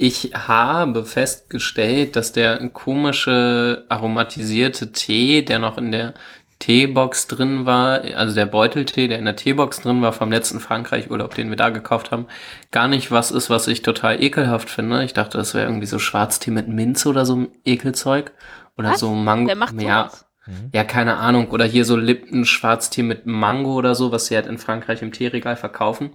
ich 0.00 0.30
habe 0.32 1.04
festgestellt, 1.04 2.14
dass 2.14 2.30
der 2.30 2.68
komische 2.68 3.84
aromatisierte 3.88 4.92
Tee, 4.92 5.42
der 5.42 5.58
noch 5.58 5.76
in 5.76 5.90
der 5.90 6.14
Teebox 6.60 7.26
drin 7.26 7.66
war, 7.66 8.02
also 8.14 8.32
der 8.32 8.46
Beuteltee, 8.46 9.08
der 9.08 9.18
in 9.18 9.24
der 9.24 9.34
Teebox 9.34 9.80
drin 9.80 10.00
war 10.00 10.12
vom 10.12 10.30
letzten 10.30 10.60
Frankreich-Urlaub, 10.60 11.34
den 11.34 11.50
wir 11.50 11.56
da 11.56 11.70
gekauft 11.70 12.12
haben, 12.12 12.26
gar 12.70 12.86
nicht 12.86 13.10
was 13.10 13.32
ist, 13.32 13.50
was 13.50 13.66
ich 13.66 13.82
total 13.82 14.22
ekelhaft 14.22 14.70
finde. 14.70 15.02
Ich 15.02 15.14
dachte, 15.14 15.36
das 15.36 15.54
wäre 15.54 15.66
irgendwie 15.66 15.86
so 15.86 15.98
Schwarztee 15.98 16.52
mit 16.52 16.68
Minze 16.68 17.08
oder 17.08 17.26
so 17.26 17.34
ein 17.34 17.48
Ekelzeug. 17.64 18.30
Oder 18.76 18.90
Was? 18.90 19.00
so 19.00 19.12
Mango. 19.12 19.48
Wer 19.48 19.56
macht 19.56 19.82
ja, 19.82 20.10
sowas? 20.10 20.26
ja, 20.72 20.84
keine 20.84 21.16
Ahnung. 21.16 21.50
Oder 21.50 21.64
hier 21.64 21.84
so 21.84 21.96
Lipton 21.96 22.44
Schwarztee 22.44 23.02
mit 23.02 23.26
Mango 23.26 23.74
oder 23.74 23.96
so, 23.96 24.12
was 24.12 24.26
sie 24.26 24.36
halt 24.36 24.46
in 24.46 24.58
Frankreich 24.58 25.02
im 25.02 25.10
Teeregal 25.10 25.56
verkaufen. 25.56 26.10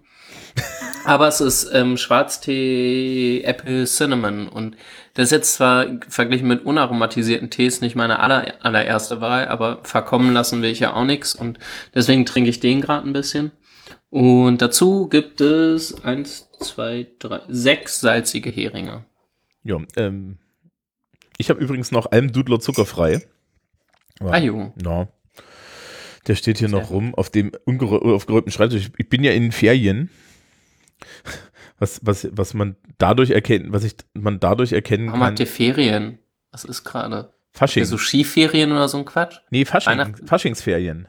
Aber 1.06 1.28
es 1.28 1.42
ist 1.42 1.70
ähm, 1.74 1.98
Schwarztee 1.98 3.42
Apple 3.44 3.86
Cinnamon 3.86 4.48
und 4.48 4.78
das 5.14 5.26
ist 5.26 5.32
jetzt 5.32 5.54
zwar 5.56 5.86
verglichen 6.08 6.48
mit 6.48 6.66
unaromatisierten 6.66 7.50
Tees 7.50 7.82
nicht 7.82 7.96
meine 7.96 8.20
aller, 8.20 8.54
allererste 8.62 9.20
Wahl, 9.20 9.48
aber 9.48 9.80
verkommen 9.84 10.34
lassen 10.34 10.62
will 10.62 10.72
ich 10.72 10.80
ja 10.80 10.94
auch 10.94 11.06
nichts 11.06 11.36
und 11.36 11.60
deswegen 11.94 12.26
trinke 12.26 12.50
ich 12.50 12.60
den 12.60 12.82
gerade 12.82 13.08
ein 13.08 13.14
bisschen. 13.14 13.52
Und 14.10 14.62
dazu 14.62 15.08
gibt 15.10 15.42
es 15.42 16.04
eins, 16.04 16.50
zwei, 16.60 17.08
drei, 17.20 17.42
sechs 17.48 18.00
salzige 18.00 18.50
Heringe. 18.50 19.06
ja, 19.64 19.78
ähm, 19.96 20.38
ich 21.38 21.50
habe 21.50 21.60
übrigens 21.60 21.92
noch 21.92 22.12
Almdudler 22.12 22.60
zuckerfrei. 22.60 23.22
Ah, 24.20 24.38
jo. 24.38 24.72
Ja. 24.84 25.08
Der 26.28 26.36
steht 26.36 26.60
hier 26.60 26.70
Sehr 26.70 26.80
noch 26.80 26.92
rum 26.92 27.16
auf 27.16 27.30
dem 27.30 27.52
aufgeräumten 27.66 28.52
Schreibtisch. 28.52 28.92
Ich 28.98 29.10
bin 29.10 29.24
ja 29.24 29.32
in 29.32 29.52
Ferien. 29.52 30.10
Was, 31.80 32.00
was, 32.04 32.30
was 32.32 32.54
man 32.54 32.78
dadurch 32.98 33.32
erkennt, 33.32 33.74
was 33.74 33.84
ich 33.84 33.96
man 34.14 34.40
dadurch 34.40 34.72
erkennen 34.72 35.08
Warum 35.08 35.20
kann. 35.20 35.30
habt 35.30 35.40
ihr 35.40 35.48
Ferien? 35.48 36.20
Was 36.52 36.64
ist 36.64 36.84
gerade? 36.84 37.34
Fasching. 37.52 37.84
So 37.84 37.98
Skiferien 37.98 38.72
oder 38.72 38.88
so 38.88 39.00
ein 39.00 39.06
Quatsch? 39.06 39.40
nee, 39.50 39.66
Fasching? 39.66 40.16
Faschingsferien. 40.26 41.08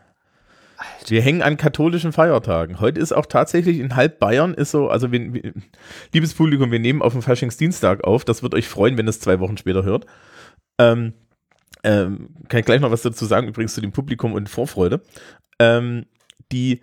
Wir 1.06 1.22
hängen 1.22 1.42
an 1.42 1.56
katholischen 1.56 2.12
Feiertagen. 2.12 2.80
Heute 2.80 3.00
ist 3.00 3.12
auch 3.12 3.26
tatsächlich 3.26 3.78
in 3.78 3.94
halb 3.94 4.18
Bayern 4.18 4.54
ist 4.54 4.70
so, 4.70 4.88
also 4.88 5.12
wir, 5.12 5.34
wir, 5.34 5.52
liebes 6.12 6.34
Publikum, 6.34 6.72
wir 6.72 6.78
nehmen 6.78 7.02
auf 7.02 7.12
dem 7.12 7.22
Faschingsdienstag 7.22 8.04
auf. 8.04 8.24
Das 8.24 8.42
wird 8.42 8.54
euch 8.54 8.68
freuen, 8.68 8.98
wenn 8.98 9.06
es 9.06 9.20
zwei 9.20 9.40
Wochen 9.40 9.56
später 9.56 9.84
hört. 9.84 10.06
Ähm, 10.78 11.12
ähm, 11.82 12.30
kann 12.48 12.60
ich 12.60 12.66
gleich 12.66 12.80
noch 12.80 12.90
was 12.90 13.02
dazu 13.02 13.26
sagen, 13.26 13.48
übrigens 13.48 13.74
zu 13.74 13.80
dem 13.80 13.92
Publikum 13.92 14.32
und 14.32 14.48
Vorfreude. 14.48 15.02
Ähm, 15.58 16.06
die 16.50 16.82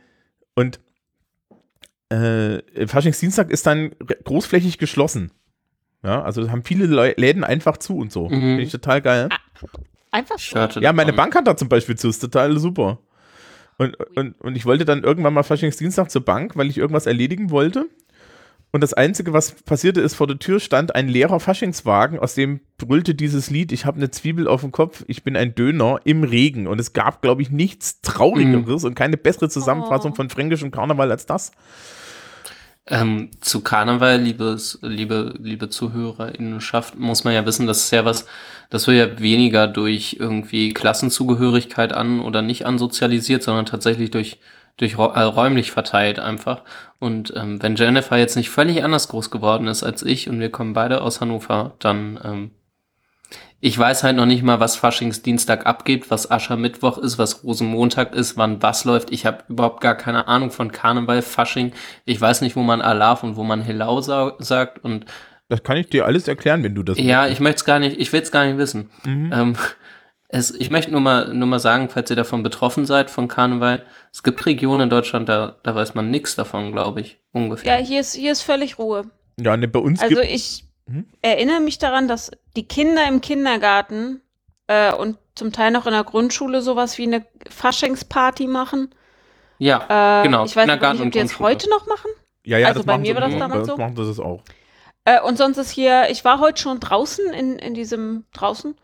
und 0.55 0.79
äh, 2.11 2.87
Faschingsdienstag 2.87 3.49
ist 3.49 3.65
dann 3.67 3.91
großflächig 4.23 4.77
geschlossen. 4.77 5.31
Ja, 6.03 6.23
also 6.23 6.49
haben 6.51 6.63
viele 6.63 6.85
Leu 6.87 7.13
Läden 7.15 7.43
einfach 7.43 7.77
zu 7.77 7.97
und 7.97 8.11
so. 8.11 8.25
Mhm. 8.27 8.39
Finde 8.39 8.61
ich 8.63 8.71
total 8.71 9.01
geil. 9.01 9.29
Einfach 10.11 10.35
Ich 10.37 10.49
so. 10.49 10.55
hörte 10.59 10.81
Ja, 10.81 10.93
meine. 10.93 11.13
Bank 11.13 11.35
hat 11.35 11.47
da 11.47 11.55
zum 11.55 11.69
Beispiel 11.69 11.95
zu, 11.95 12.09
ist 12.09 12.19
total 12.19 12.57
super. 12.57 12.99
Und, 13.77 13.95
und, 14.17 14.39
und 14.41 14.55
ich 14.55 14.65
wollte 14.65 14.83
dann 14.85 15.03
irgendwann 15.03 15.33
mal 15.33 15.43
Faschingsdienstag 15.43 16.11
zur 16.11 16.23
Bank, 16.25 16.55
weil 16.55 16.67
ich 16.69 16.77
irgendwas 16.77 17.05
erledigen 17.05 17.49
wollte. 17.49 17.85
Und 18.73 18.81
das 18.81 18.93
Einzige, 18.93 19.33
was 19.33 19.51
passierte, 19.63 19.99
ist, 20.01 20.15
vor 20.15 20.27
der 20.27 20.39
Tür 20.39 20.59
stand 20.61 20.95
ein 20.95 21.09
leerer 21.09 21.39
Faschingswagen, 21.41 22.19
aus 22.19 22.35
dem 22.35 22.61
brüllte 22.77 23.13
dieses 23.15 23.49
Lied, 23.49 23.71
ich 23.73 23.85
habe 23.85 23.97
eine 23.97 24.11
Zwiebel 24.11 24.47
auf 24.47 24.61
dem 24.61 24.71
Kopf, 24.71 25.03
ich 25.07 25.23
bin 25.23 25.35
ein 25.35 25.55
Döner 25.55 25.99
im 26.05 26.23
Regen. 26.23 26.67
Und 26.67 26.79
es 26.79 26.93
gab, 26.93 27.21
glaube 27.21 27.41
ich, 27.41 27.51
nichts 27.51 27.99
Traurigeres 28.01 28.85
und 28.85 28.95
keine 28.95 29.17
bessere 29.17 29.49
Zusammenfassung 29.49 30.13
Oh. 30.13 30.15
von 30.15 30.29
fränkischem 30.29 30.71
Karneval 30.71 31.11
als 31.11 31.25
das. 31.25 31.51
Ähm, 32.87 33.29
zu 33.41 33.61
Karneval, 33.61 34.19
liebes, 34.19 34.79
liebe, 34.81 35.35
liebe 35.39 35.69
ZuhörerInnenschaft, 35.69 36.97
muss 36.97 37.23
man 37.23 37.33
ja 37.33 37.45
wissen, 37.45 37.67
das 37.67 37.85
ist 37.85 37.91
ja 37.91 38.05
was, 38.05 38.25
das 38.71 38.87
wird 38.87 38.97
ja 38.97 39.19
weniger 39.19 39.67
durch 39.67 40.17
irgendwie 40.19 40.73
Klassenzugehörigkeit 40.73 41.93
an 41.93 42.21
oder 42.21 42.41
nicht 42.41 42.65
ansozialisiert, 42.65 43.43
sondern 43.43 43.67
tatsächlich 43.67 44.09
durch, 44.09 44.39
durch 44.77 44.93
äh, 44.93 45.21
räumlich 45.21 45.71
verteilt 45.71 46.19
einfach. 46.19 46.63
Und 46.99 47.33
ähm, 47.35 47.61
wenn 47.61 47.75
Jennifer 47.75 48.17
jetzt 48.17 48.35
nicht 48.35 48.49
völlig 48.49 48.83
anders 48.83 49.07
groß 49.09 49.29
geworden 49.29 49.67
ist 49.67 49.83
als 49.83 50.01
ich 50.03 50.27
und 50.27 50.39
wir 50.39 50.49
kommen 50.51 50.73
beide 50.73 51.01
aus 51.01 51.21
Hannover, 51.21 51.75
dann 51.79 52.19
ähm, 52.23 52.51
ich 53.63 53.77
weiß 53.77 54.03
halt 54.03 54.15
noch 54.15 54.25
nicht 54.25 54.41
mal, 54.41 54.59
was 54.59 54.75
Faschingsdienstag 54.75 55.67
abgeht, 55.67 56.09
was 56.09 56.29
Aschermittwoch 56.31 56.97
ist, 56.97 57.19
was 57.19 57.43
Rosenmontag 57.43 58.15
ist, 58.15 58.35
wann 58.35 58.61
was 58.63 58.85
läuft. 58.85 59.11
Ich 59.11 59.27
habe 59.27 59.43
überhaupt 59.49 59.81
gar 59.81 59.95
keine 59.95 60.27
Ahnung 60.27 60.49
von 60.49 60.71
Karneval, 60.71 61.21
Fasching. 61.21 61.71
Ich 62.05 62.19
weiß 62.19 62.41
nicht, 62.41 62.55
wo 62.55 62.63
man 62.63 62.81
Alaf 62.81 63.23
und 63.23 63.35
wo 63.35 63.43
man 63.43 63.61
Helau 63.61 64.01
sa 64.01 64.35
sagt. 64.39 64.83
Und 64.83 65.05
Das 65.47 65.61
kann 65.61 65.77
ich 65.77 65.89
dir 65.89 66.07
alles 66.07 66.27
erklären, 66.27 66.63
wenn 66.63 66.73
du 66.73 66.81
das 66.81 66.97
ja, 66.97 67.27
ich 67.27 67.39
möchte 67.39 67.57
es 67.57 67.65
gar 67.65 67.77
nicht, 67.77 67.99
ich 67.99 68.11
will 68.11 68.21
es 68.21 68.31
gar 68.31 68.45
nicht 68.45 68.57
wissen. 68.57 68.89
Mhm. 69.05 69.31
Ähm, 69.31 69.55
es, 70.27 70.49
ich 70.49 70.71
möchte 70.71 70.91
nur 70.91 71.01
mal, 71.01 71.31
nur 71.31 71.47
mal 71.47 71.59
sagen, 71.59 71.87
falls 71.89 72.09
ihr 72.09 72.15
davon 72.15 72.41
betroffen 72.41 72.87
seid 72.87 73.11
von 73.11 73.27
Karneval, 73.27 73.83
es 74.11 74.23
gibt 74.23 74.43
Regionen 74.45 74.83
in 74.83 74.89
Deutschland, 74.89 75.29
da, 75.29 75.57
da 75.61 75.75
weiß 75.75 75.93
man 75.93 76.09
nichts 76.09 76.35
davon, 76.35 76.71
glaube 76.71 77.01
ich, 77.01 77.19
ungefähr. 77.31 77.77
Ja, 77.79 77.85
hier 77.85 77.99
ist, 77.99 78.15
hier 78.15 78.31
ist 78.31 78.41
völlig 78.41 78.79
Ruhe. 78.79 79.03
Ja, 79.39 79.55
ne, 79.55 79.67
bei 79.67 79.79
uns 79.79 80.01
Also 80.01 80.15
gibt 80.15 80.31
ich 80.31 80.63
Mhm. 80.87 81.05
erinnere 81.21 81.59
mich 81.59 81.77
daran, 81.79 82.07
dass 82.07 82.31
die 82.55 82.67
Kinder 82.67 83.07
im 83.07 83.21
Kindergarten 83.21 84.21
äh, 84.67 84.93
und 84.93 85.17
zum 85.35 85.51
Teil 85.51 85.71
noch 85.71 85.85
in 85.85 85.93
der 85.93 86.03
Grundschule 86.03 86.61
sowas 86.61 86.97
wie 86.97 87.03
eine 87.03 87.25
Faschingsparty 87.49 88.47
machen. 88.47 88.93
Ja, 89.57 90.21
Äh, 90.21 90.23
genau, 90.23 90.43
Ich 90.45 90.55
weiß 90.55 90.65
nicht, 90.65 90.73
Kindergarten 90.73 90.99
ob 90.99 91.05
und 91.05 91.13
die 91.15 91.19
jetzt 91.19 91.35
Grundschule. 91.37 91.49
heute 91.49 91.69
noch 91.69 91.87
machen. 91.87 92.09
ja, 92.43 92.57
ja, 92.57 92.67
also 92.67 92.79
das 92.79 92.85
bei 92.87 92.97
mir 92.97 93.13
war 93.15 93.21
das 93.21 93.37
damals 93.37 93.67
so. 93.67 93.77
machen 93.77 93.95
das 93.95 94.19
auch. 94.19 94.43
Äh, 95.05 95.21
und 95.21 95.37
sonst 95.37 95.57
ist 95.57 95.71
hier, 95.71 96.09
ich 96.09 96.25
war 96.25 96.39
heute 96.39 96.61
schon 96.61 96.79
draußen 96.79 97.25
in, 97.33 97.57
in 97.59 97.73
diesem 97.73 98.25
draußen 98.33 98.75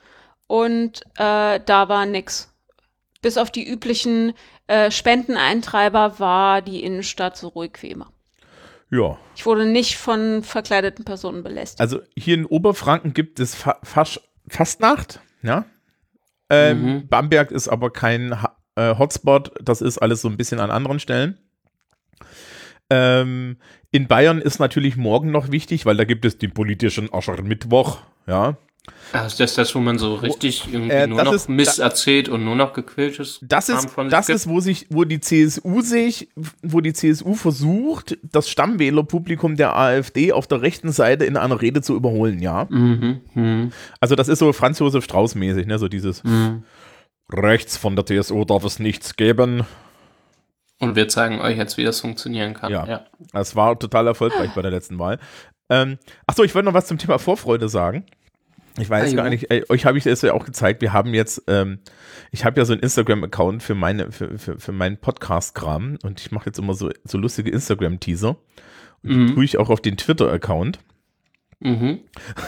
und 0.47 1.01
äh, 1.17 1.59
da 1.65 1.89
war 1.89 2.05
nix. 2.05 2.53
Bis 3.21 3.37
auf 3.37 3.51
die 3.51 3.67
üblichen 3.67 4.33
äh, 4.67 4.91
Spendeneintreiber 4.91 6.19
war 6.19 6.61
die 6.61 6.83
Innenstadt 6.83 7.35
so 7.37 7.47
ruhig 7.49 7.71
wie 7.81 7.87
immer. 7.91 8.11
Ja. 8.89 9.17
Ich 9.35 9.45
wurde 9.45 9.65
nicht 9.65 9.97
von 9.97 10.43
verkleideten 10.43 11.03
Personen 11.05 11.43
belästigt. 11.43 11.81
Also 11.81 11.99
hier 12.17 12.35
in 12.35 12.45
Oberfranken 12.45 13.13
gibt 13.13 13.39
es 13.39 13.53
Fa 13.55 13.77
Fasch 13.83 14.19
Fastnacht, 14.47 15.19
ja. 15.43 15.65
Ähm, 16.49 16.81
Mhm. 16.81 17.07
Bamberg 17.09 17.51
ist 17.51 17.67
aber 17.67 17.91
kein 17.91 18.41
Ha- 18.41 18.57
äh, 18.75 18.95
Hotspot, 18.97 19.51
das 19.61 19.81
ist 19.81 19.97
alles 19.97 20.21
so 20.21 20.29
ein 20.29 20.37
bisschen 20.37 20.61
an 20.61 20.71
anderen 20.71 20.99
Stellen. 20.99 21.37
Ähm, 22.89 23.57
in 23.91 24.07
Bayern 24.07 24.39
ist 24.39 24.59
natürlich 24.59 24.95
morgen 24.95 25.31
noch 25.31 25.51
wichtig, 25.51 25.85
weil 25.85 25.97
da 25.97 26.05
gibt 26.05 26.23
es 26.23 26.37
den 26.37 26.53
politischen 26.53 27.13
Aschermittwoch, 27.13 27.99
ja. 28.27 28.57
Ah, 29.13 29.25
ist 29.25 29.39
das 29.39 29.55
das, 29.55 29.73
wo 29.73 29.79
man 29.79 29.97
so 29.97 30.15
richtig 30.15 30.67
irgendwie 30.71 30.91
Äh, 30.93 31.07
nur 31.07 31.23
noch 31.23 31.31
ist- 31.33 31.47
Mist 31.47 31.79
erzählt 31.79 32.27
und 32.27 32.43
nur 32.43 32.55
noch 32.55 32.73
gequältes 32.73 33.39
Das 33.41 33.69
ist, 33.69 33.87
das 34.09 34.27
gibt? 34.27 34.35
ist, 34.35 34.49
wo 34.49 34.59
sich, 34.59 34.85
wo 34.89 35.05
die 35.05 35.21
CSU 35.21 35.81
sich, 35.81 36.29
wo 36.61 36.81
die 36.81 36.91
CSU 36.93 37.33
versucht, 37.35 38.17
das 38.23 38.49
Stammwählerpublikum 38.49 39.55
der 39.55 39.75
AfD 39.77 40.33
auf 40.33 40.45
der 40.47 40.61
rechten 40.61 40.91
Seite 40.91 41.23
in 41.25 41.37
einer 41.37 41.61
Rede 41.61 41.81
zu 41.81 41.95
überholen, 41.95 42.39
ja. 42.39 42.67
Mhm, 42.69 43.21
mhm, 43.33 43.71
Also 44.01 44.15
das 44.15 44.27
ist 44.27 44.39
so 44.39 44.51
Franz 44.51 44.79
Josef 44.79 45.05
Strauß 45.05 45.35
mäßig, 45.35 45.67
ne, 45.67 45.79
so 45.79 45.87
dieses 45.87 46.23
mhm. 46.25 46.63
rechts 47.31 47.77
von 47.77 47.95
der 47.95 48.05
CSU 48.05 48.43
darf 48.45 48.63
es 48.65 48.79
nichts 48.79 49.15
geben. 49.15 49.63
Und 50.79 50.95
wir 50.95 51.07
zeigen 51.07 51.39
euch 51.41 51.57
jetzt, 51.57 51.77
wie 51.77 51.83
das 51.83 52.01
funktionieren 52.01 52.53
kann. 52.53 52.71
Ja. 52.71 52.85
ja. 52.85 53.05
Das 53.33 53.55
war 53.55 53.79
total 53.79 54.05
erfolgreich 54.07 54.51
bei 54.53 54.61
der 54.61 54.69
letzten 54.71 54.99
Wahl. 54.99 55.17
Ähm, 55.69 55.97
achso, 56.27 56.43
ich 56.43 56.53
wollte 56.53 56.67
noch 56.67 56.73
was 56.73 56.85
zum 56.87 56.97
Thema 56.97 57.17
Vorfreude 57.19 57.67
sagen. 57.67 58.05
Ich 58.79 58.89
weiß 58.89 59.13
Ah, 59.13 59.15
gar 59.15 59.29
nicht, 59.29 59.49
äh, 59.51 59.63
euch 59.69 59.85
habe 59.85 59.97
ich 59.97 60.03
das 60.03 60.21
ja 60.21 60.33
auch 60.33 60.45
gezeigt. 60.45 60.81
Wir 60.81 60.93
haben 60.93 61.13
jetzt, 61.13 61.43
ähm, 61.47 61.79
ich 62.31 62.45
habe 62.45 62.59
ja 62.59 62.65
so 62.65 62.73
einen 62.73 62.81
Instagram-Account 62.83 63.63
für 63.63 63.73
meine, 63.75 64.11
für, 64.11 64.37
für, 64.37 64.59
für 64.59 64.71
meinen 64.71 64.97
Podcast-Kram 64.97 65.97
und 66.03 66.19
ich 66.21 66.31
mache 66.31 66.45
jetzt 66.47 66.59
immer 66.59 66.73
so, 66.75 66.89
so 67.03 67.17
lustige 67.17 67.49
Instagram-Teaser. 67.51 68.37
Und 69.03 69.11
Mhm. 69.17 69.33
tue 69.35 69.45
ich 69.45 69.57
auch 69.57 69.69
auf 69.69 69.81
den 69.81 69.97
Twitter-Account. 69.97 70.79
Mhm. 71.59 71.99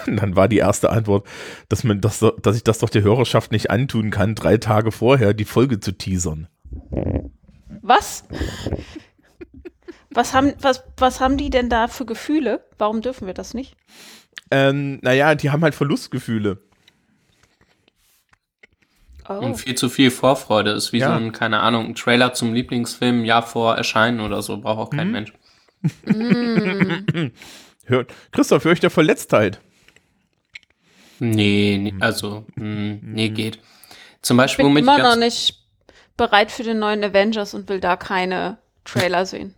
Und 0.08 0.18
dann 0.22 0.36
war 0.36 0.48
die 0.48 0.58
erste 0.58 0.90
Antwort, 0.92 1.26
dass 1.68 1.84
man 1.84 2.00
das, 2.02 2.20
so- 2.20 2.32
dass 2.32 2.56
ich 2.56 2.64
das 2.64 2.78
doch 2.80 2.90
der 2.90 3.02
Hörerschaft 3.02 3.52
nicht 3.52 3.72
antun 3.72 4.12
kann, 4.12 4.36
drei 4.36 4.58
Tage 4.58 4.92
vorher 4.92 5.34
die 5.34 5.46
Folge 5.46 5.80
zu 5.80 5.92
teasern. 5.94 6.48
Was? 7.82 8.26
Was 10.12 10.34
haben, 10.34 10.54
was, 10.62 10.84
was 10.98 11.22
haben 11.22 11.38
die 11.38 11.50
denn 11.50 11.70
da 11.70 11.88
für 11.88 12.06
Gefühle? 12.06 12.66
Warum 12.78 13.02
dürfen 13.02 13.26
wir 13.28 13.34
das 13.34 13.54
nicht? 13.54 13.76
Ähm, 14.52 15.00
naja, 15.02 15.36
die 15.36 15.50
haben 15.52 15.64
halt 15.64 15.76
Verlustgefühle. 15.76 16.62
Oh. 19.28 19.34
Und 19.34 19.56
viel 19.56 19.76
zu 19.76 19.90
viel 19.90 20.10
Vorfreude 20.10 20.72
ist 20.72 20.92
wie 20.92 21.00
Ja. 21.00 21.10
so 21.10 21.14
ein, 21.24 21.32
keine 21.32 21.60
Ahnung, 21.60 21.86
ein 21.88 21.96
Trailer 21.96 22.34
zum 22.34 22.54
Lieblingsfilm 22.54 23.24
Jahr 23.26 23.44
vor 23.44 23.76
Erscheinen 23.76 24.22
oder 24.22 24.42
so, 24.42 24.58
braucht 24.58 24.80
auch 24.80 24.90
kein 24.90 25.08
Mhm. 25.08 25.14
Mensch. 25.14 25.34
Hör, 27.86 28.06
Christoph, 28.32 28.64
höre 28.66 28.74
ich 28.74 28.80
der 28.80 28.90
Verletztheit? 28.90 29.60
Nee, 31.20 31.76
Hm. 31.76 31.84
nee 31.84 31.94
also, 32.00 32.46
mh, 32.56 33.00
nee, 33.04 33.30
geht. 33.30 33.60
Zum 34.22 34.38
Beispiel, 34.38 34.64
Ich 34.66 34.68
bin 34.68 34.72
womit 34.72 34.84
immer 34.84 34.98
ich 34.98 35.04
noch 35.04 35.16
nicht 35.16 35.60
bereit 36.18 36.52
für 36.52 36.64
den 36.64 36.80
neuen 36.80 37.04
Avengers 37.04 37.54
und 37.54 37.70
will 37.70 37.80
da 37.80 37.96
keine 37.98 38.58
Trailer 38.84 39.26
sehen. 39.26 39.54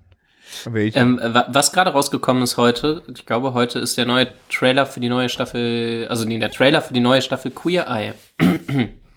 Welche? 0.65 0.99
ähm, 0.99 1.19
wa- 1.21 1.47
was 1.49 1.71
gerade 1.71 1.91
rausgekommen 1.91 2.43
ist 2.43 2.57
heute, 2.57 3.03
ich 3.13 3.25
glaube, 3.25 3.53
heute 3.53 3.79
ist 3.79 3.97
der 3.97 4.05
neue 4.05 4.27
Trailer 4.49 4.85
für 4.85 4.99
die 4.99 5.09
neue 5.09 5.29
Staffel, 5.29 6.07
also 6.09 6.25
nee, 6.25 6.39
der 6.39 6.51
Trailer 6.51 6.81
für 6.81 6.93
die 6.93 6.99
neue 6.99 7.21
Staffel 7.21 7.51
Queer 7.51 7.87
Eye. 7.87 8.13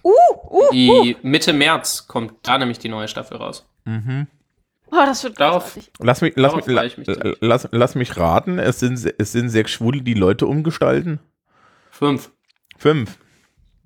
Uh, 0.02 0.10
uh, 0.50 0.70
Die 0.72 1.16
Mitte 1.22 1.52
März 1.52 2.06
kommt 2.06 2.34
da 2.42 2.58
nämlich 2.58 2.78
die 2.78 2.88
neue 2.88 3.08
Staffel 3.08 3.38
raus. 3.38 3.66
oh, 3.86 3.90
das 4.90 5.24
wird 5.24 5.40
Darauf- 5.40 5.76
lass, 5.98 6.20
mich, 6.20 6.34
lass, 6.36 6.54
mich, 6.54 6.64
darauf 6.66 6.96
mich 6.98 7.36
lass, 7.40 7.68
lass 7.72 7.94
mich 7.94 8.16
raten, 8.16 8.58
es 8.58 8.80
sind, 8.80 9.14
es 9.18 9.32
sind 9.32 9.48
sechs 9.48 9.70
Schwule, 9.72 10.02
die 10.02 10.14
Leute 10.14 10.46
umgestalten. 10.46 11.20
Fünf. 11.90 12.30
Fünf. 12.76 13.18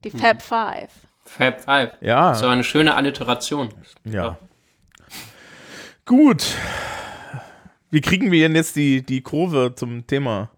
Die 0.05 0.11
Fab 0.11 0.43
Five. 0.43 0.91
Fab 1.25 1.61
Five. 1.63 1.91
Ja. 2.01 2.35
So 2.35 2.47
eine 2.47 2.65
schöne 2.65 2.95
Alliteration. 2.95 3.69
Ja. 4.05 4.39
Gut. 6.07 6.45
Wie 7.91 8.01
kriegen 8.01 8.31
wir 8.31 8.47
denn 8.49 8.57
jetzt 8.57 8.77
die, 8.77 9.03
die 9.03 9.23
Kurve 9.23 9.75
zum 9.75 10.07
Thema? 10.07 10.51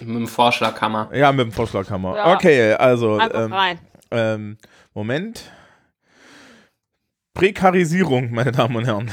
Mit 0.00 0.14
dem 0.16 0.28
Vorschlaghammer. 0.28 1.10
Ja, 1.12 1.32
mit 1.32 1.46
dem 1.46 1.52
Vorschlaghammer. 1.52 2.16
Ja. 2.16 2.34
Okay, 2.34 2.72
also 2.74 3.18
ähm, 3.20 3.52
rein. 3.52 3.78
ähm, 4.10 4.58
Moment. 4.94 5.50
Prekarisierung, 7.34 8.32
meine 8.32 8.52
Damen 8.52 8.76
und 8.76 8.84
Herren. 8.84 9.10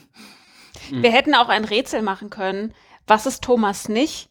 Wir 0.90 1.12
hätten 1.12 1.34
auch 1.34 1.48
ein 1.48 1.64
Rätsel 1.64 2.02
machen 2.02 2.30
können. 2.30 2.74
Was 3.06 3.26
ist 3.26 3.42
Thomas 3.42 3.88
nicht? 3.88 4.28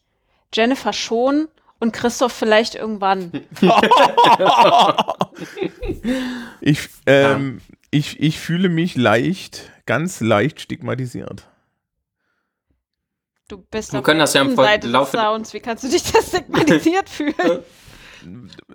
Jennifer 0.54 0.92
schon 0.92 1.48
und 1.78 1.92
Christoph 1.92 2.32
vielleicht 2.32 2.74
irgendwann. 2.74 3.32
Ich, 6.60 6.88
ähm, 7.06 7.60
ich, 7.90 8.20
ich 8.20 8.38
fühle 8.38 8.68
mich 8.68 8.94
leicht, 8.96 9.72
ganz 9.86 10.20
leicht 10.20 10.60
stigmatisiert. 10.60 11.48
Du 13.52 13.58
bist 13.70 13.92
Wir 13.92 13.98
auf 13.98 14.04
können 14.04 14.18
der 14.18 14.24
das 14.24 14.32
ja 14.34 14.40
im 14.40 14.56
Seite 14.56 14.86
des 14.86 14.90
Laufe- 14.92 15.16
Sounds. 15.18 15.52
Wie 15.52 15.60
kannst 15.60 15.84
du 15.84 15.88
dich 15.88 16.02
da 16.10 16.22
stigmatisiert 16.22 17.06
fühlen? 17.10 17.34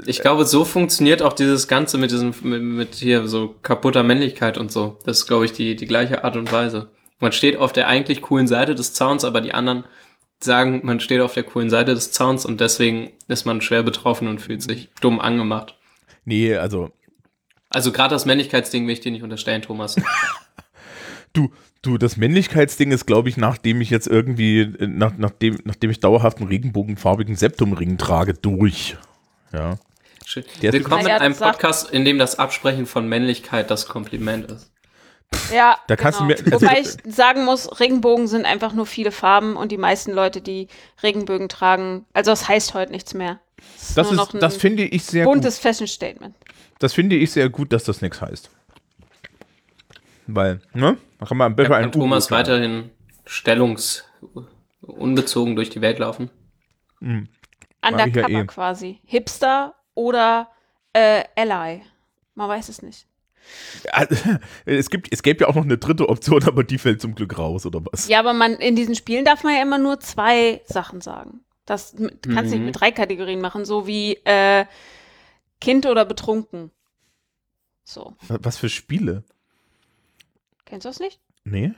Ich 0.05 0.21
glaube, 0.21 0.45
so 0.45 0.65
funktioniert 0.65 1.23
auch 1.23 1.33
dieses 1.33 1.67
Ganze 1.67 1.97
mit 1.97 2.11
diesem, 2.11 2.35
mit, 2.43 2.61
mit 2.61 2.95
hier 2.95 3.27
so 3.27 3.55
kaputter 3.63 4.03
Männlichkeit 4.03 4.57
und 4.59 4.71
so. 4.71 4.99
Das 5.03 5.17
ist, 5.19 5.27
glaube 5.27 5.45
ich, 5.45 5.53
die, 5.53 5.75
die 5.75 5.87
gleiche 5.87 6.23
Art 6.23 6.35
und 6.37 6.51
Weise. 6.51 6.91
Man 7.19 7.31
steht 7.31 7.57
auf 7.57 7.73
der 7.73 7.87
eigentlich 7.87 8.21
coolen 8.21 8.45
Seite 8.45 8.75
des 8.75 8.93
Zauns, 8.93 9.25
aber 9.25 9.41
die 9.41 9.53
anderen 9.55 9.85
sagen, 10.39 10.81
man 10.83 10.99
steht 10.99 11.21
auf 11.21 11.33
der 11.33 11.41
coolen 11.43 11.71
Seite 11.71 11.95
des 11.95 12.11
Zauns 12.11 12.45
und 12.45 12.61
deswegen 12.61 13.13
ist 13.27 13.45
man 13.45 13.61
schwer 13.61 13.81
betroffen 13.81 14.27
und 14.27 14.39
fühlt 14.41 14.61
sich 14.61 14.89
dumm 15.01 15.19
angemacht. 15.19 15.75
Nee, 16.25 16.55
also, 16.55 16.91
Also 17.69 17.91
gerade 17.91 18.13
das 18.13 18.25
Männlichkeitsding 18.25 18.85
will 18.85 18.93
ich 18.93 18.99
dir 18.99 19.11
nicht 19.11 19.23
unterstellen, 19.23 19.63
Thomas. 19.63 19.95
du, 21.33 21.49
du, 21.87 21.97
das 21.97 22.17
Männlichkeitsding 22.17 22.91
ist, 22.91 23.05
glaube 23.05 23.29
ich, 23.29 23.37
nachdem 23.37 23.81
ich 23.81 23.89
jetzt 23.89 24.07
irgendwie, 24.07 24.73
nach, 24.79 25.13
nachdem, 25.17 25.57
nachdem 25.63 25.89
ich 25.89 25.99
dauerhaft 25.99 26.39
einen 26.39 26.47
regenbogenfarbigen 26.47 27.35
Septumring 27.35 27.97
trage, 27.97 28.33
durch. 28.33 28.97
Ja. 29.53 29.77
Schön. 30.25 30.43
Der 30.61 30.73
Willkommen 30.73 31.05
in 31.05 31.11
einem 31.11 31.35
Podcast, 31.35 31.89
in 31.89 32.03
dem 32.03 32.17
das 32.19 32.37
Absprechen 32.37 32.85
von 32.85 33.07
Männlichkeit 33.07 33.71
das 33.71 33.87
Kompliment 33.87 34.51
ist. 34.51 34.71
Ja, 35.53 35.77
Da 35.87 35.95
kannst 35.95 36.19
du 36.19 36.27
genau. 36.27 36.39
mir- 36.41 36.53
also- 36.53 36.65
Wobei 36.65 36.79
ich 36.81 37.13
sagen 37.13 37.45
muss, 37.45 37.79
Regenbogen 37.79 38.27
sind 38.27 38.45
einfach 38.45 38.73
nur 38.73 38.85
viele 38.85 39.11
Farben 39.11 39.55
und 39.55 39.71
die 39.71 39.77
meisten 39.77 40.11
Leute, 40.11 40.41
die 40.41 40.67
Regenbögen 41.03 41.49
tragen, 41.49 42.05
also 42.13 42.31
es 42.31 42.47
heißt 42.47 42.73
heute 42.73 42.91
nichts 42.91 43.13
mehr. 43.13 43.39
Das, 43.95 44.11
noch 44.11 44.33
ist, 44.33 44.41
das 44.43 44.53
ein 44.55 44.59
finde 44.59 44.83
ich 44.83 45.03
sehr 45.03 45.25
gut. 45.25 45.33
buntes 45.35 45.59
Fashion 45.59 45.87
Statement. 45.87 46.35
Das 46.79 46.93
finde 46.93 47.15
ich 47.15 47.31
sehr 47.31 47.49
gut, 47.49 47.73
dass 47.73 47.83
das 47.85 48.01
nichts 48.01 48.21
heißt. 48.21 48.49
Weil, 50.27 50.61
ne? 50.73 50.97
Da 51.19 51.25
kann 51.25 51.37
man 51.37 51.51
ein 51.51 51.55
bisschen 51.55 51.71
Da 51.71 51.77
ein 51.77 51.83
kann 51.83 51.91
Thomas 51.93 52.29
haben. 52.29 52.37
weiterhin 52.37 52.89
stellungsunbezogen 53.25 55.55
durch 55.55 55.69
die 55.69 55.81
Welt 55.81 55.99
laufen. 55.99 56.29
ja 57.01 57.21
Undercover 57.89 58.29
eh. 58.29 58.45
quasi. 58.45 58.99
Hipster 59.05 59.75
oder 59.93 60.49
äh, 60.93 61.23
Ally. 61.35 61.81
Man 62.35 62.49
weiß 62.49 62.69
es 62.69 62.81
nicht. 62.81 63.07
Ja, 63.85 64.05
es, 64.65 64.89
gibt, 64.89 65.11
es 65.11 65.23
gäbe 65.23 65.41
ja 65.41 65.47
auch 65.47 65.55
noch 65.55 65.63
eine 65.63 65.77
dritte 65.77 66.09
Option, 66.09 66.43
aber 66.43 66.63
die 66.63 66.77
fällt 66.77 67.01
zum 67.01 67.15
Glück 67.15 67.37
raus, 67.37 67.65
oder 67.65 67.81
was? 67.91 68.07
Ja, 68.09 68.19
aber 68.19 68.33
man, 68.33 68.53
in 68.55 68.75
diesen 68.75 68.95
Spielen 68.95 69.23
darf 69.25 69.43
man 69.43 69.55
ja 69.55 69.61
immer 69.61 69.77
nur 69.77 69.99
zwei 69.99 70.61
Sachen 70.65 71.01
sagen. 71.01 71.41
Das 71.65 71.93
du 71.93 72.09
kannst 72.33 72.51
nicht 72.51 72.59
Mhm. 72.59 72.65
mit 72.67 72.79
drei 72.79 72.91
Kategorien 72.91 73.41
machen, 73.41 73.65
so 73.65 73.87
wie 73.87 74.13
äh, 74.25 74.65
Kind 75.61 75.85
oder 75.85 76.05
betrunken. 76.05 76.71
So. 77.83 78.15
Was 78.27 78.57
für 78.57 78.69
Spiele? 78.69 79.23
Kennst 80.67 80.85
du 80.85 80.89
das 80.89 80.99
nicht? 80.99 81.19
Nee? 81.45 81.71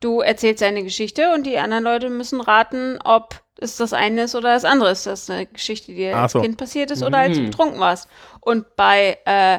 Du 0.00 0.20
erzählst 0.20 0.62
eine 0.62 0.82
Geschichte 0.84 1.32
und 1.34 1.44
die 1.44 1.58
anderen 1.58 1.84
Leute 1.84 2.08
müssen 2.08 2.40
raten, 2.40 2.98
ob 3.04 3.42
es 3.60 3.76
das 3.76 3.92
eine 3.92 4.22
ist 4.22 4.34
oder 4.36 4.54
das 4.54 4.64
andere 4.64 4.90
ist. 4.92 5.06
Das 5.06 5.28
eine 5.28 5.46
Geschichte, 5.46 5.88
die 5.88 5.96
dir 5.96 6.16
als 6.16 6.32
so. 6.32 6.40
Kind 6.40 6.56
passiert 6.56 6.90
ist 6.92 7.02
oder 7.02 7.18
als 7.18 7.36
du 7.36 7.42
Mhm. 7.42 7.46
betrunken 7.46 7.80
warst. 7.80 8.08
Und 8.40 8.76
bei 8.76 9.18
äh, 9.24 9.58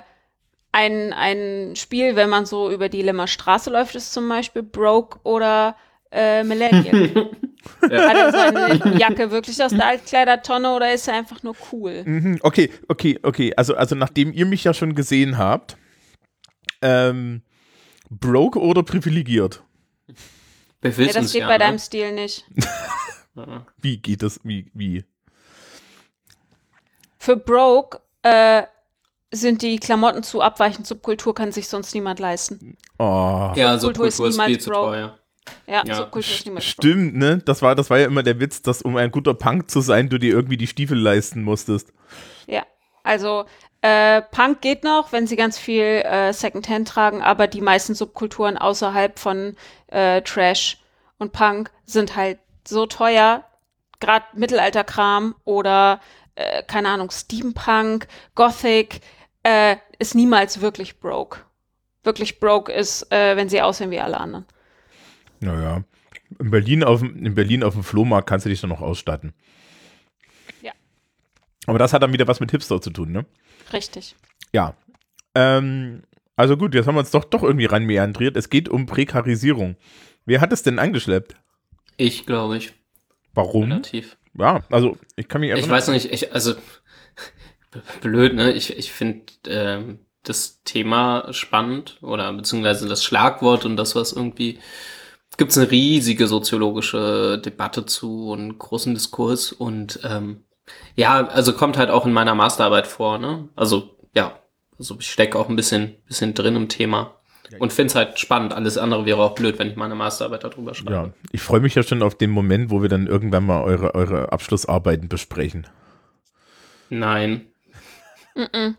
ein, 0.71 1.11
ein 1.13 1.75
Spiel, 1.75 2.15
wenn 2.15 2.29
man 2.29 2.45
so 2.45 2.71
über 2.71 2.87
die 2.89 3.01
Lemmer 3.01 3.27
Straße 3.27 3.69
läuft, 3.69 3.95
ist 3.95 4.13
zum 4.13 4.29
Beispiel 4.29 4.63
Broke 4.63 5.19
oder 5.23 5.75
äh, 6.11 6.43
Millennial. 6.43 7.29
Hat 7.83 7.91
er 8.15 8.31
seine 8.31 8.97
Jacke 8.97 9.31
wirklich 9.31 9.61
aus 9.61 9.71
der 9.71 9.85
Altkleidertonne 9.87 10.73
oder 10.73 10.93
ist 10.93 11.07
er 11.09 11.15
einfach 11.15 11.43
nur 11.43 11.55
cool? 11.71 12.03
Mhm, 12.05 12.39
okay, 12.41 12.71
okay, 12.87 13.19
okay. 13.23 13.53
Also, 13.57 13.75
also 13.75 13.95
nachdem 13.95 14.31
ihr 14.31 14.45
mich 14.45 14.63
ja 14.63 14.73
schon 14.73 14.95
gesehen 14.95 15.37
habt, 15.37 15.75
ähm, 16.81 17.41
broke 18.09 18.59
oder 18.59 18.83
privilegiert? 18.83 19.63
Wer 20.81 20.91
Ja, 20.91 20.97
will's 20.97 21.13
das 21.13 21.21
uns 21.23 21.29
steht 21.31 21.41
ja, 21.41 21.47
bei 21.47 21.57
ne? 21.57 21.65
deinem 21.65 21.79
Stil 21.79 22.11
nicht. 22.13 22.45
Ja. 23.35 23.65
Wie 23.81 23.97
geht 23.97 24.23
das? 24.23 24.39
Wie, 24.43 24.69
wie? 24.73 25.05
Für 27.17 27.35
Broke 27.37 27.99
äh, 28.23 28.63
sind 29.31 29.61
die 29.61 29.77
Klamotten 29.77 30.23
zu 30.23 30.41
abweichend. 30.41 30.87
Subkultur 30.87 31.33
kann 31.35 31.51
sich 31.51 31.67
sonst 31.67 31.93
niemand 31.93 32.19
leisten. 32.19 32.77
Oh, 32.97 33.51
Ja, 33.55 33.77
so 33.77 33.87
Subkultur 33.87 34.27
ist 34.27 34.41
viel 34.41 34.59
zu 34.59 34.69
broke. 34.69 34.87
teuer. 34.91 35.19
Ja, 35.67 35.83
Ja, 35.85 35.95
Subkultur 35.95 36.31
ist 36.31 36.45
broke. 36.45 36.61
stimmt, 36.61 37.15
ne? 37.15 37.37
Das 37.39 37.61
war, 37.61 37.75
das 37.75 37.89
war 37.89 37.99
ja 37.99 38.05
immer 38.07 38.23
der 38.23 38.39
Witz, 38.39 38.61
dass 38.61 38.81
um 38.81 38.95
ein 38.95 39.11
guter 39.11 39.33
Punk 39.33 39.69
zu 39.69 39.81
sein, 39.81 40.09
du 40.09 40.17
dir 40.17 40.31
irgendwie 40.33 40.57
die 40.57 40.67
Stiefel 40.67 40.97
leisten 40.97 41.43
musstest. 41.43 41.93
Ja, 42.47 42.65
also 43.03 43.45
äh, 43.81 44.21
Punk 44.21 44.61
geht 44.61 44.83
noch, 44.83 45.11
wenn 45.11 45.27
sie 45.27 45.35
ganz 45.35 45.57
viel 45.57 45.83
äh, 45.83 46.33
Secondhand 46.33 46.87
tragen, 46.87 47.21
aber 47.21 47.47
die 47.47 47.61
meisten 47.61 47.95
Subkulturen 47.95 48.57
außerhalb 48.57 49.17
von 49.19 49.55
äh, 49.87 50.21
Trash 50.21 50.77
und 51.17 51.31
Punk 51.31 51.71
sind 51.85 52.15
halt 52.15 52.39
so 52.67 52.85
teuer, 52.85 53.45
gerade 53.99 54.25
Mittelalterkram 54.33 55.35
oder 55.45 56.01
äh, 56.35 56.63
keine 56.63 56.89
Ahnung, 56.89 57.09
Steampunk, 57.11 58.07
Gothic, 58.35 59.01
äh, 59.43 59.77
ist 59.97 60.15
niemals 60.15 60.61
wirklich 60.61 60.99
broke. 60.99 61.39
Wirklich 62.03 62.39
broke 62.39 62.71
ist, 62.71 63.11
äh, 63.11 63.35
wenn 63.35 63.49
sie 63.49 63.61
aussehen 63.61 63.91
wie 63.91 63.99
alle 63.99 64.19
anderen. 64.19 64.45
Naja. 65.39 65.83
In 66.37 66.51
Berlin 66.51 66.83
auf, 66.83 66.99
dem- 66.99 67.25
in 67.25 67.35
Berlin 67.35 67.63
auf 67.63 67.73
dem 67.73 67.83
Flohmarkt 67.83 68.27
kannst 68.29 68.45
du 68.45 68.49
dich 68.49 68.61
dann 68.61 68.69
noch 68.69 68.81
ausstatten. 68.81 69.33
Ja. 70.61 70.71
Aber 71.65 71.79
das 71.79 71.91
hat 71.91 72.03
dann 72.03 72.13
wieder 72.13 72.27
was 72.27 72.39
mit 72.39 72.51
Hipster 72.51 72.81
zu 72.81 72.89
tun, 72.91 73.11
ne? 73.11 73.25
Richtig. 73.73 74.15
Ja. 74.53 74.75
Ähm, 75.35 76.03
also 76.35 76.57
gut, 76.57 76.73
jetzt 76.73 76.87
haben 76.87 76.95
wir 76.95 76.99
uns 76.99 77.11
doch, 77.11 77.25
doch 77.25 77.43
irgendwie 77.43 77.65
ranmeandriert. 77.65 78.37
Es 78.37 78.49
geht 78.49 78.69
um 78.69 78.85
Prekarisierung. 78.85 79.75
Wer 80.25 80.41
hat 80.41 80.53
es 80.53 80.63
denn 80.63 80.79
angeschleppt? 80.79 81.35
Ich 81.97 82.25
glaube 82.25 82.57
ich. 82.57 82.73
Warum? 83.33 83.63
Relativ. 83.71 84.17
Ja, 84.37 84.61
also 84.69 84.97
ich 85.15 85.27
kann 85.27 85.41
mich 85.41 85.49
Ich 85.49 85.57
erinnern. 85.57 85.71
weiß 85.71 85.87
noch 85.87 85.93
nicht, 85.93 86.11
ich, 86.11 86.33
also 86.33 86.55
blöd, 88.01 88.33
ne? 88.35 88.51
Ich, 88.53 88.77
ich 88.77 88.91
finde 88.91 89.25
ähm, 89.47 89.99
das 90.23 90.61
Thema 90.63 91.31
spannend 91.33 91.97
oder 92.01 92.31
beziehungsweise 92.33 92.87
das 92.87 93.03
Schlagwort 93.03 93.65
und 93.65 93.77
das, 93.77 93.95
was 93.95 94.13
irgendwie 94.13 94.59
gibt 95.37 95.51
es 95.51 95.57
eine 95.57 95.71
riesige 95.71 96.27
soziologische 96.27 97.39
Debatte 97.43 97.85
zu 97.85 98.29
und 98.29 98.59
großen 98.59 98.93
Diskurs 98.93 99.53
und 99.53 99.99
ähm, 100.03 100.43
ja, 100.95 101.27
also 101.27 101.53
kommt 101.53 101.77
halt 101.77 101.89
auch 101.89 102.05
in 102.05 102.13
meiner 102.13 102.35
Masterarbeit 102.35 102.87
vor, 102.87 103.17
ne? 103.17 103.49
Also 103.55 103.95
ja, 104.13 104.39
also 104.77 104.97
ich 104.99 105.11
stecke 105.11 105.37
auch 105.37 105.49
ein 105.49 105.55
bisschen, 105.55 105.95
bisschen 106.07 106.33
drin 106.33 106.55
im 106.55 106.69
Thema. 106.69 107.15
Und 107.57 107.73
finde 107.73 107.87
es 107.87 107.95
halt 107.95 108.19
spannend. 108.19 108.53
Alles 108.53 108.77
andere 108.77 109.05
wäre 109.05 109.23
auch 109.23 109.33
blöd, 109.33 109.57
wenn 109.57 109.71
ich 109.71 109.75
meine 109.75 109.95
Masterarbeit 109.95 110.43
darüber 110.43 110.75
schreibe. 110.75 110.91
Ja, 110.93 111.09
ich 111.31 111.41
freue 111.41 111.61
mich 111.61 111.73
ja 111.73 111.81
schon 111.81 112.03
auf 112.03 112.13
den 112.15 112.29
Moment, 112.29 112.69
wo 112.69 112.83
wir 112.83 112.89
dann 112.89 113.07
irgendwann 113.07 113.45
mal 113.45 113.63
eure, 113.63 113.95
eure 113.95 114.31
Abschlussarbeiten 114.31 115.09
besprechen. 115.09 115.65
Nein. 116.89 117.47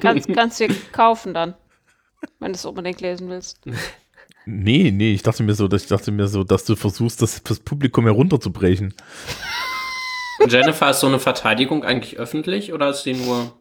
Kannst, 0.00 0.32
kannst 0.32 0.58
dir 0.58 0.68
kaufen 0.90 1.34
dann, 1.34 1.54
wenn 2.40 2.52
du 2.52 2.56
es 2.56 2.64
unbedingt 2.64 3.02
lesen 3.02 3.28
willst. 3.28 3.60
Nee, 4.46 4.90
nee, 4.90 5.12
ich 5.12 5.22
dachte 5.22 5.42
mir 5.42 5.54
so, 5.54 5.68
dass 5.68 5.82
ich 5.82 5.88
dachte 5.88 6.10
mir 6.10 6.26
so, 6.26 6.42
dass 6.44 6.64
du 6.64 6.74
versuchst, 6.74 7.20
das 7.20 7.42
fürs 7.44 7.60
Publikum 7.60 8.04
herunterzubrechen. 8.04 8.94
Jennifer, 10.48 10.90
ist 10.90 11.00
so 11.00 11.06
eine 11.06 11.18
Verteidigung 11.18 11.84
eigentlich 11.84 12.18
öffentlich 12.18 12.72
oder 12.72 12.90
ist 12.90 13.02
sie 13.02 13.14
nur 13.14 13.52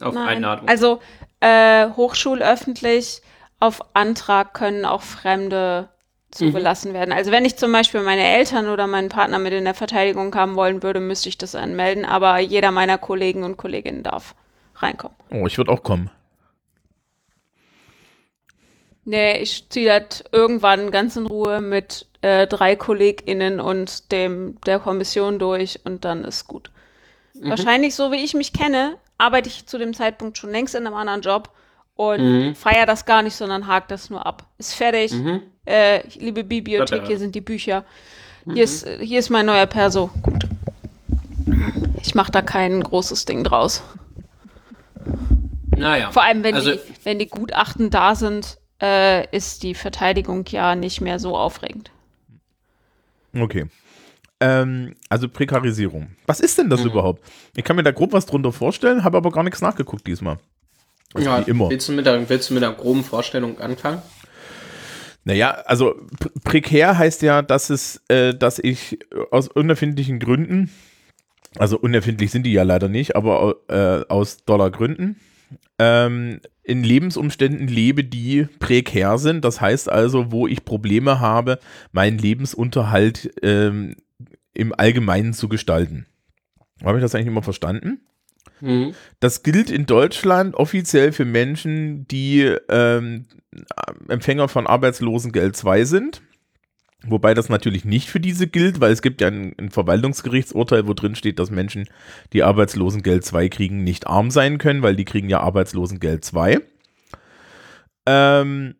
auf 0.00 0.14
Nein. 0.14 0.28
Einladung? 0.28 0.68
Also 0.68 1.00
äh, 1.40 1.88
hochschulöffentlich 1.90 3.22
auf 3.60 3.80
Antrag 3.94 4.54
können 4.54 4.84
auch 4.84 5.02
Fremde 5.02 5.88
zugelassen 6.30 6.92
werden. 6.92 7.12
Also 7.12 7.30
wenn 7.32 7.44
ich 7.44 7.56
zum 7.56 7.72
Beispiel 7.72 8.02
meine 8.02 8.22
Eltern 8.22 8.68
oder 8.68 8.86
meinen 8.86 9.08
Partner 9.08 9.38
mit 9.38 9.52
in 9.52 9.64
der 9.64 9.74
Verteidigung 9.74 10.34
haben 10.34 10.56
wollen 10.56 10.82
würde, 10.82 11.00
müsste 11.00 11.28
ich 11.28 11.38
das 11.38 11.54
anmelden, 11.54 12.04
aber 12.04 12.38
jeder 12.38 12.70
meiner 12.70 12.98
Kollegen 12.98 13.44
und 13.44 13.56
Kolleginnen 13.56 14.02
darf 14.02 14.34
reinkommen. 14.76 15.16
Oh, 15.30 15.46
ich 15.46 15.56
würde 15.58 15.72
auch 15.72 15.82
kommen. 15.82 16.10
Nee, 19.04 19.38
ich 19.38 19.70
ziehe 19.70 19.86
das 19.86 20.22
irgendwann 20.32 20.90
ganz 20.90 21.16
in 21.16 21.26
Ruhe 21.26 21.62
mit 21.62 22.07
äh, 22.22 22.46
drei 22.46 22.76
KollegInnen 22.76 23.60
und 23.60 24.10
dem 24.12 24.58
der 24.66 24.78
Kommission 24.78 25.38
durch 25.38 25.80
und 25.84 26.04
dann 26.04 26.24
ist 26.24 26.46
gut. 26.48 26.70
Wahrscheinlich, 27.40 27.94
so 27.94 28.10
wie 28.10 28.24
ich 28.24 28.34
mich 28.34 28.52
kenne, 28.52 28.96
arbeite 29.16 29.48
ich 29.48 29.66
zu 29.66 29.78
dem 29.78 29.94
Zeitpunkt 29.94 30.38
schon 30.38 30.50
längst 30.50 30.74
in 30.74 30.86
einem 30.86 30.96
anderen 30.96 31.20
Job 31.20 31.50
und 31.94 32.20
Mhm. 32.20 32.54
feier 32.56 32.86
das 32.86 33.04
gar 33.06 33.22
nicht, 33.22 33.36
sondern 33.36 33.66
hakt 33.68 33.90
das 33.90 34.10
nur 34.10 34.24
ab. 34.26 34.44
Ist 34.58 34.74
fertig. 34.74 35.12
Mhm. 35.12 35.42
Äh, 35.64 36.06
liebe 36.18 36.42
Bibliothek, 36.44 37.06
hier 37.06 37.18
sind 37.18 37.34
die 37.34 37.40
Bücher. 37.40 37.84
Hier, 38.52 38.64
ist, 38.64 38.88
hier 39.00 39.18
ist 39.18 39.30
mein 39.30 39.46
neuer 39.46 39.66
Perso. 39.66 40.10
Gut. 40.22 40.44
Ich 42.02 42.14
mache 42.14 42.32
da 42.32 42.40
kein 42.42 42.82
großes 42.82 43.24
Ding 43.24 43.44
draus. 43.44 43.82
naja. 45.76 46.10
Vor 46.10 46.22
allem, 46.22 46.42
wenn, 46.42 46.54
also, 46.54 46.72
die, 46.72 46.80
wenn 47.04 47.18
die 47.18 47.28
Gutachten 47.28 47.90
da 47.90 48.14
sind, 48.14 48.58
äh, 48.82 49.28
ist 49.36 49.62
die 49.62 49.74
Verteidigung 49.74 50.44
ja 50.48 50.74
nicht 50.74 51.00
mehr 51.00 51.18
so 51.18 51.36
aufregend. 51.36 51.90
Okay. 53.34 53.66
Ähm, 54.40 54.94
also 55.08 55.28
Prekarisierung. 55.28 56.08
Was 56.26 56.40
ist 56.40 56.58
denn 56.58 56.70
das 56.70 56.80
Mhm. 56.84 56.90
überhaupt? 56.90 57.22
Ich 57.56 57.64
kann 57.64 57.76
mir 57.76 57.82
da 57.82 57.90
grob 57.90 58.12
was 58.12 58.26
drunter 58.26 58.52
vorstellen, 58.52 59.02
habe 59.04 59.16
aber 59.16 59.30
gar 59.30 59.42
nichts 59.42 59.60
nachgeguckt 59.60 60.06
diesmal. 60.06 60.38
Also 61.14 61.28
ja, 61.28 61.44
wie 61.46 61.50
immer. 61.50 61.70
Willst 61.70 61.88
du, 61.88 61.92
mit 61.92 62.06
der, 62.06 62.28
willst 62.28 62.50
du 62.50 62.54
mit 62.54 62.62
einer 62.62 62.74
groben 62.74 63.02
Vorstellung 63.02 63.58
anfangen? 63.60 64.02
Naja, 65.24 65.50
also 65.66 65.94
pr 66.20 66.30
prekär 66.44 66.96
heißt 66.96 67.22
ja, 67.22 67.42
dass 67.42 67.68
es, 67.70 68.00
äh, 68.08 68.34
dass 68.34 68.58
ich 68.58 68.98
aus 69.30 69.48
unerfindlichen 69.48 70.20
Gründen, 70.20 70.70
also 71.58 71.78
unerfindlich 71.78 72.30
sind 72.30 72.44
die 72.44 72.52
ja 72.52 72.62
leider 72.62 72.88
nicht, 72.88 73.16
aber 73.16 73.56
äh, 73.68 74.04
aus 74.10 74.44
Dollargründen, 74.44 75.16
ähm, 75.78 76.40
in 76.62 76.84
Lebensumständen 76.84 77.68
lebe, 77.68 78.04
die 78.04 78.46
prekär 78.58 79.18
sind. 79.18 79.44
Das 79.44 79.60
heißt 79.60 79.88
also, 79.88 80.30
wo 80.32 80.46
ich 80.46 80.64
Probleme 80.64 81.20
habe, 81.20 81.58
meinen 81.92 82.18
Lebensunterhalt 82.18 83.30
ähm, 83.42 83.96
im 84.52 84.74
Allgemeinen 84.76 85.32
zu 85.32 85.48
gestalten. 85.48 86.06
Habe 86.84 86.98
ich 86.98 87.02
das 87.02 87.14
eigentlich 87.14 87.28
immer 87.28 87.42
verstanden? 87.42 88.00
Mhm. 88.60 88.94
Das 89.20 89.42
gilt 89.42 89.70
in 89.70 89.86
Deutschland 89.86 90.54
offiziell 90.54 91.12
für 91.12 91.24
Menschen, 91.24 92.06
die 92.08 92.42
ähm, 92.68 93.26
Empfänger 94.08 94.48
von 94.48 94.66
Arbeitslosengeld 94.66 95.56
2 95.56 95.84
sind. 95.84 96.22
Wobei 97.06 97.32
das 97.32 97.48
natürlich 97.48 97.84
nicht 97.84 98.08
für 98.08 98.18
diese 98.18 98.48
gilt, 98.48 98.80
weil 98.80 98.90
es 98.92 99.02
gibt 99.02 99.20
ja 99.20 99.28
ein, 99.28 99.54
ein 99.58 99.70
Verwaltungsgerichtsurteil, 99.70 100.88
wo 100.88 100.94
drin 100.94 101.14
steht, 101.14 101.38
dass 101.38 101.50
Menschen, 101.50 101.88
die 102.32 102.42
Arbeitslosengeld 102.42 103.24
2 103.24 103.48
kriegen, 103.48 103.84
nicht 103.84 104.08
arm 104.08 104.32
sein 104.32 104.58
können, 104.58 104.82
weil 104.82 104.96
die 104.96 105.04
kriegen 105.04 105.28
ja 105.28 105.40
Arbeitslosengeld 105.40 106.24
2. 106.24 106.60
Ähm, 108.06 108.74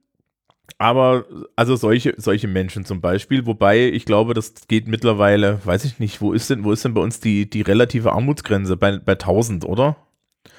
aber 0.78 1.26
also 1.54 1.76
solche, 1.76 2.14
solche 2.16 2.48
Menschen 2.48 2.84
zum 2.84 3.00
Beispiel, 3.00 3.46
wobei 3.46 3.88
ich 3.88 4.04
glaube, 4.04 4.34
das 4.34 4.54
geht 4.66 4.88
mittlerweile, 4.88 5.60
weiß 5.64 5.84
ich 5.84 6.00
nicht, 6.00 6.20
wo 6.20 6.32
ist 6.32 6.50
denn, 6.50 6.64
wo 6.64 6.72
ist 6.72 6.84
denn 6.84 6.94
bei 6.94 7.00
uns 7.00 7.20
die, 7.20 7.48
die 7.48 7.62
relative 7.62 8.12
Armutsgrenze? 8.12 8.76
Bei, 8.76 8.98
bei 8.98 9.12
1000, 9.12 9.64
oder? 9.64 9.96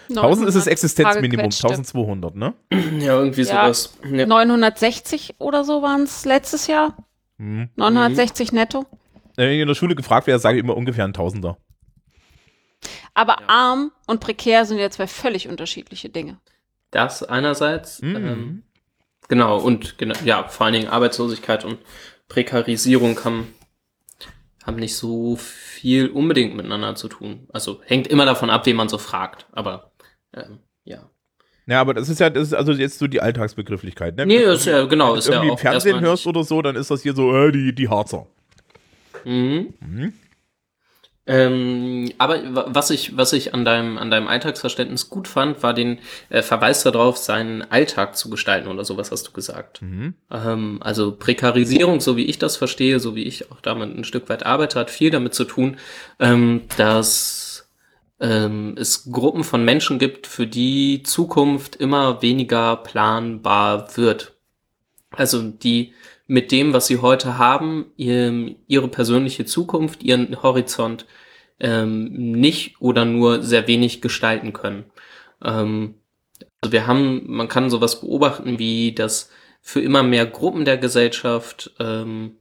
1000 0.10 0.48
ist 0.48 0.56
das 0.56 0.67
Existenzminimum, 0.67 1.50
Tagequetschte. 1.52 1.67
1200, 1.67 2.36
ne? 2.36 2.54
Ja, 3.00 3.19
irgendwie 3.19 3.41
Ja. 3.41 3.65
sowas. 3.74 3.98
Ja. 4.10 4.26
960 4.26 5.36
oder 5.39 5.63
so 5.63 5.82
waren 5.82 6.04
es 6.04 6.26
letztes 6.26 6.67
Jahr. 6.67 6.95
Hm. 7.39 7.69
960 7.75 8.52
netto. 8.52 8.86
Wenn 9.36 9.52
ich 9.52 9.62
in 9.62 9.67
der 9.67 9.75
Schule 9.75 9.95
gefragt 9.95 10.28
werde, 10.28 10.39
sage 10.39 10.58
ich 10.58 10.63
immer 10.63 10.75
ungefähr 10.78 11.06
ein 11.06 11.13
Tausender. 11.13 11.58
Aber 13.13 13.49
arm 13.49 13.91
und 14.08 14.19
prekär 14.19 14.65
sind 14.65 14.78
ja 14.78 14.89
zwei 14.89 15.08
völlig 15.08 15.47
unterschiedliche 15.47 16.10
Dinge. 16.10 16.39
Das 16.91 17.23
einerseits. 17.23 18.02
Mhm. 18.02 18.15
Ähm, 18.15 18.63
genau, 19.28 19.58
und 19.60 19.97
genau, 19.97 20.15
ja, 20.25 20.47
vor 20.47 20.65
allen 20.65 20.73
Dingen 20.73 20.89
Arbeitslosigkeit 20.89 21.65
und 21.65 21.80
Prekarisierung 22.28 23.23
haben, 23.23 23.54
haben 24.65 24.78
nicht 24.78 24.95
so 24.95 25.36
viel 25.36 26.10
unbedingt 26.10 26.56
miteinander 26.56 26.95
zu 26.95 27.08
tun. 27.08 27.47
Also 27.52 27.82
hängt 27.86 28.08
immer 28.08 28.25
davon 28.25 28.49
ab, 28.49 28.65
wen 28.65 28.75
man 28.75 28.89
so 28.89 28.97
fragt. 28.97 29.47
Aber 29.52 29.91
ähm, 30.34 30.60
ja. 31.70 31.76
Ja, 31.76 31.82
aber 31.82 31.94
das 31.94 32.10
ist 32.10 32.20
ja, 32.20 32.30
das 32.30 32.48
ist 32.50 32.54
also 32.54 32.72
jetzt 32.72 33.00
so 33.00 33.08
die 33.08 33.22
Alltagsbegrifflichkeit, 33.22 34.18
ne? 34.18 34.26
Nee, 34.26 34.38
ist 34.38 34.66
ja, 34.66 34.86
genau, 34.86 35.12
Wenn 35.12 35.20
ist 35.20 35.28
du 35.28 35.32
ja 35.32 35.38
irgendwie 35.38 35.52
im 35.54 35.58
Fernsehen 35.58 36.00
hörst 36.02 36.26
oder 36.28 36.44
so, 36.44 36.62
dann 36.62 36.76
ist 36.76 36.90
das 36.92 37.04
hier 37.04 37.14
so, 37.14 37.36
äh, 37.36 37.52
die, 37.52 37.74
die 37.74 37.88
Harzer. 37.90 38.28
Mhm. 39.26 39.74
Mhm. 39.80 40.14
Ähm, 41.28 42.12
aber 42.18 42.40
wa- 42.56 42.66
was 42.70 42.90
ich, 42.90 43.16
was 43.16 43.34
ich 43.34 43.54
an 43.54 43.64
deinem, 43.64 44.00
an 44.00 44.10
deinem 44.10 44.28
Alltagsverständnis 44.28 45.10
gut 45.10 45.28
fand, 45.28 45.62
war 45.62 45.76
den 45.76 46.00
äh, 46.30 46.42
Verweis 46.42 46.82
darauf, 46.82 47.18
seinen 47.18 47.62
Alltag 47.62 48.18
zu 48.18 48.32
gestalten 48.32 48.68
oder 48.68 48.84
sowas 48.84 49.12
hast 49.12 49.28
du 49.28 49.32
gesagt. 49.32 49.84
Mhm. 49.84 50.16
Ähm, 50.32 50.80
also 50.82 51.12
Prekarisierung, 51.12 52.00
so 52.00 52.18
wie 52.18 52.26
ich 52.26 52.40
das 52.40 52.58
verstehe, 52.58 53.00
so 53.00 53.16
wie 53.16 53.24
ich 53.26 53.52
auch 53.52 53.62
damit 53.62 53.96
ein 53.96 54.06
Stück 54.06 54.28
weit 54.28 54.44
arbeite, 54.44 54.80
hat 54.80 54.90
viel 54.90 55.12
damit 55.12 55.36
zu 55.36 55.44
tun, 55.46 55.78
ähm, 56.20 56.62
dass 56.78 57.49
ähm, 58.20 58.76
es 58.78 59.12
Gruppen 59.12 59.44
von 59.44 59.64
Menschen 59.64 60.00
gibt, 60.00 60.28
für 60.28 60.48
die 60.48 61.04
Zukunft 61.04 61.76
immer 61.76 62.22
weniger 62.22 62.78
planbar 62.78 63.98
wird. 63.98 64.38
Also 65.12 65.42
die 65.42 65.94
mit 66.28 66.52
dem, 66.52 66.74
was 66.74 66.88
sie 66.88 67.00
heute 67.00 67.38
haben, 67.38 67.92
ihr, 67.98 68.56
ihre 68.68 68.88
persönliche 68.88 69.46
Zukunft, 69.46 70.04
ihren 70.04 70.42
Horizont 70.44 71.08
ähm, 71.60 72.06
nicht 72.14 72.80
oder 72.82 73.06
nur 73.06 73.42
sehr 73.42 73.68
wenig 73.68 74.02
gestalten 74.02 74.54
können. 74.54 74.86
Ähm, 75.44 75.96
also 76.62 76.72
wir 76.72 76.88
haben, 76.88 77.24
man 77.26 77.48
kann 77.48 77.70
sowas 77.70 78.02
beobachten, 78.02 78.60
wie 78.60 78.94
das 78.94 79.32
für 79.62 79.82
immer 79.82 80.04
mehr 80.04 80.26
Gruppen 80.26 80.66
der 80.66 80.78
Gesellschaft 80.78 81.72
ähm, 81.80 82.38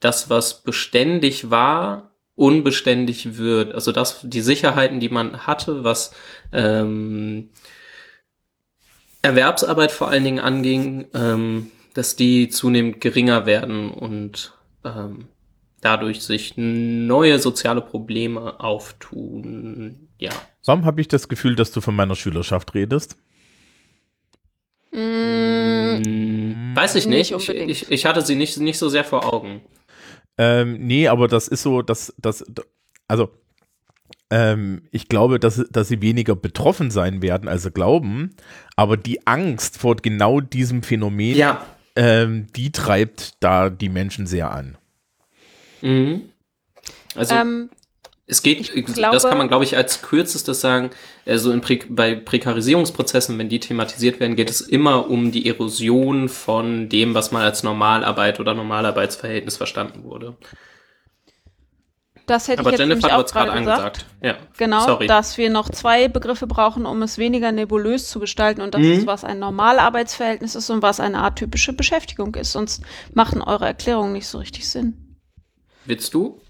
das, 0.00 0.30
was 0.30 0.62
beständig 0.62 1.50
war, 1.50 2.11
unbeständig 2.34 3.36
wird. 3.36 3.74
Also 3.74 3.92
das, 3.92 4.20
die 4.22 4.40
Sicherheiten, 4.40 5.00
die 5.00 5.08
man 5.08 5.46
hatte, 5.46 5.84
was 5.84 6.14
ähm, 6.52 7.50
Erwerbsarbeit 9.22 9.92
vor 9.92 10.08
allen 10.08 10.24
Dingen 10.24 10.40
anging, 10.40 11.06
ähm, 11.14 11.70
dass 11.94 12.16
die 12.16 12.48
zunehmend 12.48 13.00
geringer 13.00 13.46
werden 13.46 13.90
und 13.90 14.54
ähm, 14.84 15.28
dadurch 15.80 16.22
sich 16.22 16.54
neue 16.56 17.38
soziale 17.38 17.82
Probleme 17.82 18.60
auftun. 18.60 20.08
Ja. 20.18 20.30
Warum 20.64 20.84
habe 20.84 21.00
ich 21.00 21.08
das 21.08 21.28
Gefühl, 21.28 21.54
dass 21.56 21.72
du 21.72 21.80
von 21.80 21.94
meiner 21.94 22.14
Schülerschaft 22.16 22.74
redest? 22.74 23.16
Mm, 24.92 25.82
Hm, 26.04 26.72
Weiß 26.74 26.94
ich 26.94 27.06
Nicht 27.06 27.32
nicht. 27.32 27.48
Ich, 27.48 27.48
ich, 27.50 27.90
ich 27.90 28.06
hatte 28.06 28.22
sie 28.22 28.34
nicht, 28.34 28.58
nicht 28.58 28.78
so 28.78 28.88
sehr 28.88 29.04
vor 29.04 29.32
Augen. 29.32 29.60
Ähm, 30.38 30.78
nee, 30.86 31.08
aber 31.08 31.28
das 31.28 31.48
ist 31.48 31.62
so, 31.62 31.82
dass, 31.82 32.14
dass, 32.18 32.44
also, 33.06 33.30
ähm, 34.30 34.82
ich 34.90 35.08
glaube, 35.08 35.38
dass, 35.38 35.64
dass 35.70 35.88
sie 35.88 36.00
weniger 36.00 36.34
betroffen 36.34 36.90
sein 36.90 37.20
werden, 37.22 37.48
als 37.48 37.64
sie 37.64 37.70
glauben, 37.70 38.30
aber 38.76 38.96
die 38.96 39.26
Angst 39.26 39.78
vor 39.78 39.96
genau 39.96 40.40
diesem 40.40 40.82
Phänomen, 40.82 41.36
Ja. 41.36 41.66
ähm, 41.96 42.46
die 42.56 42.72
treibt 42.72 43.34
da 43.40 43.68
die 43.68 43.90
Menschen 43.90 44.26
sehr 44.26 44.50
an. 44.52 44.78
Mhm. 45.82 46.22
Also 47.14 47.34
ähm, 47.34 47.68
Es 48.32 48.42
geht, 48.42 48.60
Ich 48.74 48.84
das 48.86 48.94
glaube- 48.94 49.18
kann 49.28 49.36
man, 49.36 49.48
glaube 49.48 49.64
ich, 49.64 49.76
als 49.76 50.00
kürzestes 50.00 50.62
sagen, 50.62 50.88
also 51.26 51.52
in 51.52 51.60
Pre 51.60 51.80
bei 51.86 52.14
Prekarisierungsprozessen, 52.14 53.36
wenn 53.38 53.50
die 53.50 53.60
thematisiert 53.60 54.20
werden, 54.20 54.36
geht 54.36 54.48
es 54.48 54.62
immer 54.62 55.10
um 55.10 55.30
die 55.32 55.46
Erosion 55.46 56.30
von 56.30 56.88
dem, 56.88 57.12
was 57.12 57.30
mal 57.30 57.44
als 57.44 57.62
Normalarbeit 57.62 58.40
oder 58.40 58.54
Normalarbeitsverhältnis 58.54 59.58
verstanden 59.58 60.04
wurde. 60.04 60.34
Das 62.26 62.48
hätte 62.48 62.60
Aber 62.60 62.70
ich 62.72 62.78
jetzt 62.78 62.88
Jennifer, 62.88 63.08
auch 63.18 63.22
hast 63.24 63.32
gerade 63.34 63.52
angesagt. 63.52 63.98
gesagt. 63.98 64.06
Ja, 64.22 64.36
Genau, 64.56 64.80
sorry. 64.86 65.06
dass 65.08 65.36
wir 65.36 65.50
noch 65.50 65.68
zwei 65.68 66.08
Begriffe 66.08 66.46
brauchen, 66.46 66.86
um 66.86 67.02
es 67.02 67.18
weniger 67.18 67.52
nebulös 67.52 68.08
zu 68.08 68.18
gestalten. 68.18 68.62
Und 68.62 68.72
das 68.74 68.80
Mhm. 68.80 68.92
ist, 68.92 69.06
was 69.06 69.24
ein 69.24 69.40
Normalarbeitsverhältnis 69.40 70.54
ist 70.54 70.70
und 70.70 70.80
was 70.80 71.00
eine 71.00 71.18
atypische 71.18 71.74
Beschäftigung 71.74 72.34
ist. 72.36 72.52
Sonst 72.52 72.82
machen 73.12 73.42
eure 73.42 73.66
Erklärungen 73.66 74.14
nicht 74.14 74.26
so 74.28 74.38
richtig 74.38 74.70
Sinn. 74.70 75.18
Willst 75.84 76.14
du? 76.14 76.40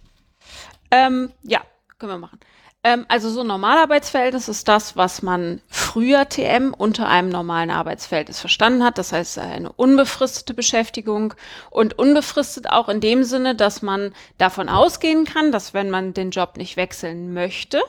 Ähm, 0.90 1.30
ja, 1.42 1.62
können 2.02 2.14
wir 2.14 2.18
machen. 2.18 2.40
Ähm, 2.82 3.06
also 3.08 3.30
so 3.30 3.42
ein 3.42 3.46
Normalarbeitsverhältnis 3.46 4.48
ist 4.48 4.66
das, 4.66 4.96
was 4.96 5.22
man 5.22 5.60
früher 5.68 6.28
TM 6.28 6.74
unter 6.76 7.06
einem 7.08 7.28
normalen 7.28 7.70
Arbeitsverhältnis 7.70 8.40
verstanden 8.40 8.82
hat. 8.82 8.98
Das 8.98 9.12
heißt 9.12 9.38
eine 9.38 9.70
unbefristete 9.70 10.52
Beschäftigung 10.52 11.34
und 11.70 11.96
unbefristet 11.96 12.68
auch 12.68 12.88
in 12.88 13.00
dem 13.00 13.22
Sinne, 13.22 13.54
dass 13.54 13.82
man 13.82 14.12
davon 14.36 14.68
ausgehen 14.68 15.24
kann, 15.26 15.52
dass 15.52 15.74
wenn 15.74 15.90
man 15.90 16.12
den 16.12 16.32
Job 16.32 16.56
nicht 16.56 16.76
wechseln 16.76 17.32
möchte, 17.32 17.80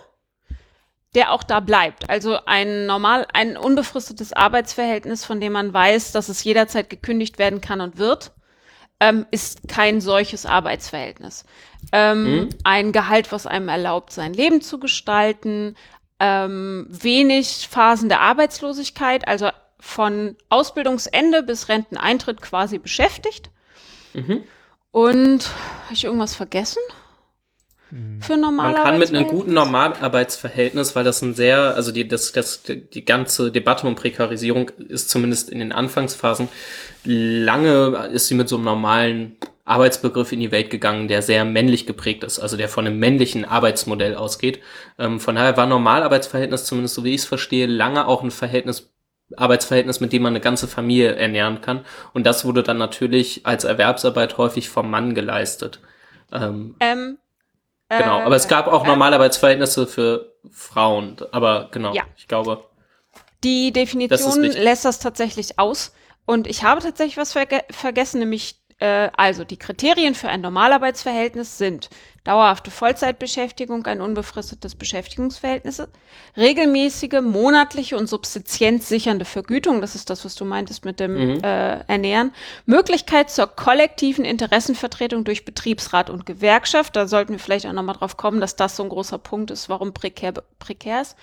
der 1.15 1.31
auch 1.31 1.41
da 1.41 1.59
bleibt. 1.59 2.07
Also 2.11 2.37
ein 2.45 2.85
normal, 2.85 3.25
ein 3.33 3.57
unbefristetes 3.57 4.31
Arbeitsverhältnis, 4.33 5.25
von 5.25 5.41
dem 5.41 5.53
man 5.53 5.73
weiß, 5.73 6.11
dass 6.11 6.29
es 6.29 6.43
jederzeit 6.43 6.91
gekündigt 6.91 7.39
werden 7.39 7.61
kann 7.61 7.81
und 7.81 7.97
wird, 7.97 8.31
ähm, 9.03 9.25
ist 9.31 9.67
kein 9.67 9.99
solches 9.99 10.45
Arbeitsverhältnis. 10.45 11.43
Ähm, 11.91 12.47
Ein 12.63 12.93
Gehalt, 12.93 13.33
was 13.33 13.45
einem 13.45 13.67
erlaubt, 13.67 14.13
sein 14.13 14.33
Leben 14.33 14.61
zu 14.61 14.79
gestalten, 14.79 15.75
ähm, 16.21 16.87
wenig 16.89 17.67
Phasen 17.69 18.07
der 18.07 18.21
Arbeitslosigkeit, 18.21 19.27
also 19.27 19.49
von 19.77 20.37
Ausbildungsende 20.47 21.43
bis 21.43 21.67
Renteneintritt 21.67 22.41
quasi 22.41 22.77
beschäftigt. 22.77 23.49
Mhm. 24.13 24.43
Und 24.91 25.49
habe 25.83 25.93
ich 25.93 26.05
irgendwas 26.05 26.33
vergessen? 26.33 26.81
Für 28.19 28.33
Man 28.33 28.41
normale 28.41 28.75
kann 28.81 28.97
mit 28.97 29.09
einem 29.09 29.27
guten 29.27 29.53
Normalarbeitsverhältnis, 29.53 30.95
weil 30.95 31.03
das 31.03 31.21
ein 31.21 31.35
sehr, 31.35 31.75
also 31.75 31.91
die, 31.91 32.07
das, 32.07 32.31
das, 32.31 32.63
die 32.63 33.05
ganze 33.05 33.51
Debatte 33.51 33.85
um 33.85 33.95
Prekarisierung 33.95 34.69
ist 34.87 35.09
zumindest 35.09 35.49
in 35.49 35.59
den 35.59 35.71
Anfangsphasen 35.71 36.49
lange 37.03 38.09
ist 38.11 38.27
sie 38.27 38.35
mit 38.35 38.49
so 38.49 38.55
einem 38.55 38.65
normalen 38.65 39.37
Arbeitsbegriff 39.65 40.31
in 40.31 40.39
die 40.39 40.51
Welt 40.51 40.69
gegangen, 40.69 41.07
der 41.07 41.21
sehr 41.21 41.45
männlich 41.45 41.85
geprägt 41.85 42.23
ist, 42.23 42.39
also 42.39 42.57
der 42.57 42.67
von 42.67 42.85
einem 42.85 42.99
männlichen 42.99 43.45
Arbeitsmodell 43.45 44.15
ausgeht. 44.15 44.59
Ähm, 44.99 45.19
von 45.19 45.35
daher 45.35 45.55
war 45.55 45.65
Normalarbeitsverhältnis, 45.67 46.65
zumindest 46.65 46.95
so 46.95 47.03
wie 47.03 47.13
ich 47.13 47.21
es 47.21 47.25
verstehe, 47.25 47.65
lange 47.65 48.07
auch 48.07 48.23
ein 48.23 48.31
Verhältnis, 48.31 48.91
Arbeitsverhältnis, 49.37 49.99
mit 50.01 50.11
dem 50.11 50.23
man 50.23 50.33
eine 50.33 50.41
ganze 50.41 50.67
Familie 50.67 51.15
ernähren 51.15 51.61
kann. 51.61 51.85
Und 52.13 52.25
das 52.25 52.43
wurde 52.43 52.61
dann 52.61 52.77
natürlich 52.77 53.45
als 53.45 53.63
Erwerbsarbeit 53.63 54.37
häufig 54.37 54.69
vom 54.69 54.89
Mann 54.91 55.15
geleistet. 55.15 55.79
Ähm, 56.33 56.75
Ähm, 56.81 57.17
Genau, 57.99 58.19
aber 58.21 58.35
es 58.35 58.47
gab 58.47 58.67
auch 58.67 58.83
äh, 58.83 58.87
Normalarbeitsverhältnisse 58.87 59.87
für 59.87 60.33
Frauen. 60.51 61.17
Aber 61.31 61.69
genau, 61.71 61.93
Ja. 61.93 62.03
ich 62.17 62.27
glaube. 62.27 62.63
Die 63.43 63.71
Das 63.71 63.81
Definition 63.83 64.41
wichtig. 64.41 64.63
lässt 64.63 64.85
das 64.85 64.99
tatsächlich 64.99 65.59
aus. 65.59 65.93
Und 66.25 66.47
ich 66.47 66.63
habe 66.63 66.81
tatsächlich 66.81 67.17
was 67.17 67.33
verge 67.33 67.61
vergessen, 67.69 68.19
nämlich, 68.19 68.55
äh, 68.83 69.09
also 69.15 69.45
die 69.45 69.55
Kriterien 69.55 70.13
für 70.13 70.27
ein 70.27 70.41
Normalarbeitsverhältnis 70.41 71.57
sind 71.57 71.89
dauerhafte 72.25 72.69
Vollzeitbeschäftigung, 72.69 73.85
ein 73.85 74.01
unbefristetes 74.01 74.75
Beschäftigungsverhältnis, 74.75 75.81
regelmäßige 76.35 77.21
monatliche 77.21 77.97
und 77.97 78.07
subsidienzsichernde 78.07 79.23
Vergütung, 79.23 79.79
das 79.79 79.95
ist 79.95 80.09
das, 80.09 80.25
was 80.25 80.35
du 80.35 80.43
meintest 80.43 80.83
mit 80.83 80.99
dem 80.99 81.13
Mhm. 81.13 81.43
äh, 81.43 81.79
Ernähren, 81.87 82.33
Möglichkeit 82.65 83.29
zur 83.29 83.47
kollektiven 83.47 84.25
Interessenvertretung 84.25 85.23
durch 85.23 85.45
Betriebsrat 85.45 86.09
und 86.09 86.25
Gewerkschaft, 86.25 86.97
da 86.97 87.07
sollten 87.07 87.33
wir 87.33 87.39
vielleicht 87.39 87.65
auch 87.65 87.73
nochmal 87.73 87.95
drauf 87.95 88.17
kommen, 88.17 88.41
dass 88.41 88.57
das 88.57 88.75
so 88.75 88.83
ein 88.83 88.89
großer 88.89 89.17
Punkt 89.17 89.49
ist, 89.49 89.69
warum 89.69 89.93
prekär, 89.93 90.33
prekär 90.59 91.01
ist. 91.01 91.15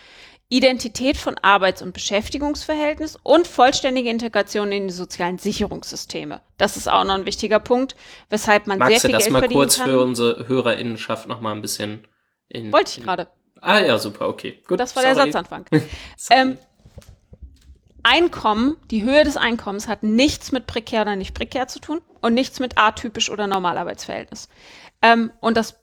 Identität 0.50 1.16
von 1.16 1.38
Arbeits- 1.38 1.80
und 1.80 1.92
Beschäftigungsverhältnis 1.92 3.16
und 3.22 3.46
vollständige 3.46 4.10
Integration 4.10 4.72
in 4.72 4.88
die 4.88 4.92
sozialen 4.92 5.38
Sicherungssysteme. 5.38 6.40
Das 6.58 6.76
ist 6.76 6.88
auch 6.88 7.04
noch 7.04 7.14
ein 7.14 7.24
wichtiger 7.24 7.60
Punkt, 7.60 7.94
weshalb 8.28 8.66
man 8.66 8.78
Magst 8.78 9.00
sehr 9.00 9.00
du 9.00 9.06
viel 9.06 9.12
das 9.14 9.22
Geld 9.24 9.32
mal 9.32 9.38
verdienen 9.38 9.60
kurz 9.60 9.78
kann. 9.78 9.88
für 9.88 10.00
unsere 10.02 10.48
HörerInnenschaft 10.48 11.28
noch 11.28 11.40
mal 11.40 11.52
ein 11.52 11.62
bisschen 11.62 12.06
in. 12.48 12.72
Wollte 12.72 12.98
ich 12.98 13.04
gerade. 13.04 13.28
Ah 13.60 13.78
ja, 13.78 13.96
super, 13.98 14.28
okay. 14.28 14.60
Gut. 14.66 14.80
Das 14.80 14.96
war 14.96 15.02
der 15.04 15.14
sorry. 15.14 15.30
Satzanfang. 15.30 15.66
Sorry. 16.16 16.40
ähm, 16.40 16.58
Einkommen, 18.02 18.76
die 18.90 19.02
Höhe 19.02 19.24
des 19.24 19.36
Einkommens 19.36 19.86
hat 19.86 20.02
nichts 20.02 20.52
mit 20.52 20.66
prekär 20.66 21.02
oder 21.02 21.16
nicht 21.16 21.34
prekär 21.34 21.68
zu 21.68 21.80
tun 21.80 22.00
und 22.22 22.32
nichts 22.32 22.58
mit 22.58 22.78
atypisch 22.78 23.30
oder 23.30 23.46
Normalarbeitsverhältnis. 23.46 24.48
Ähm, 25.02 25.30
und 25.40 25.56
das 25.56 25.79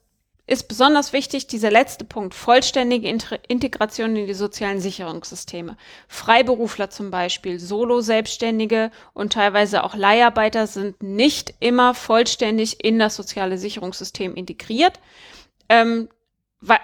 ist 0.48 0.66
besonders 0.66 1.12
wichtig, 1.12 1.46
dieser 1.46 1.70
letzte 1.70 2.06
Punkt, 2.06 2.34
vollständige 2.34 3.06
Integration 3.48 4.16
in 4.16 4.26
die 4.26 4.34
sozialen 4.34 4.80
Sicherungssysteme. 4.80 5.76
Freiberufler 6.08 6.88
zum 6.88 7.10
Beispiel, 7.10 7.60
Solo-Selbstständige 7.60 8.90
und 9.12 9.34
teilweise 9.34 9.84
auch 9.84 9.94
Leiharbeiter 9.94 10.66
sind 10.66 11.02
nicht 11.02 11.52
immer 11.60 11.92
vollständig 11.92 12.82
in 12.82 12.98
das 12.98 13.14
soziale 13.14 13.58
Sicherungssystem 13.58 14.34
integriert. 14.34 15.00
Ähm, 15.68 16.08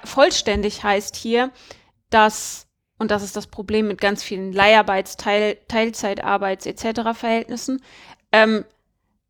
vollständig 0.04 0.84
heißt 0.84 1.16
hier, 1.16 1.50
dass, 2.10 2.66
und 2.98 3.10
das 3.10 3.22
ist 3.22 3.34
das 3.34 3.46
Problem 3.46 3.88
mit 3.88 3.98
ganz 3.98 4.22
vielen 4.22 4.52
Leiharbeits-, 4.52 5.16
Teil, 5.16 5.56
Teilzeitarbeits- 5.70 6.66
etc. 6.66 7.18
Verhältnissen, 7.18 7.82
ähm, 8.30 8.66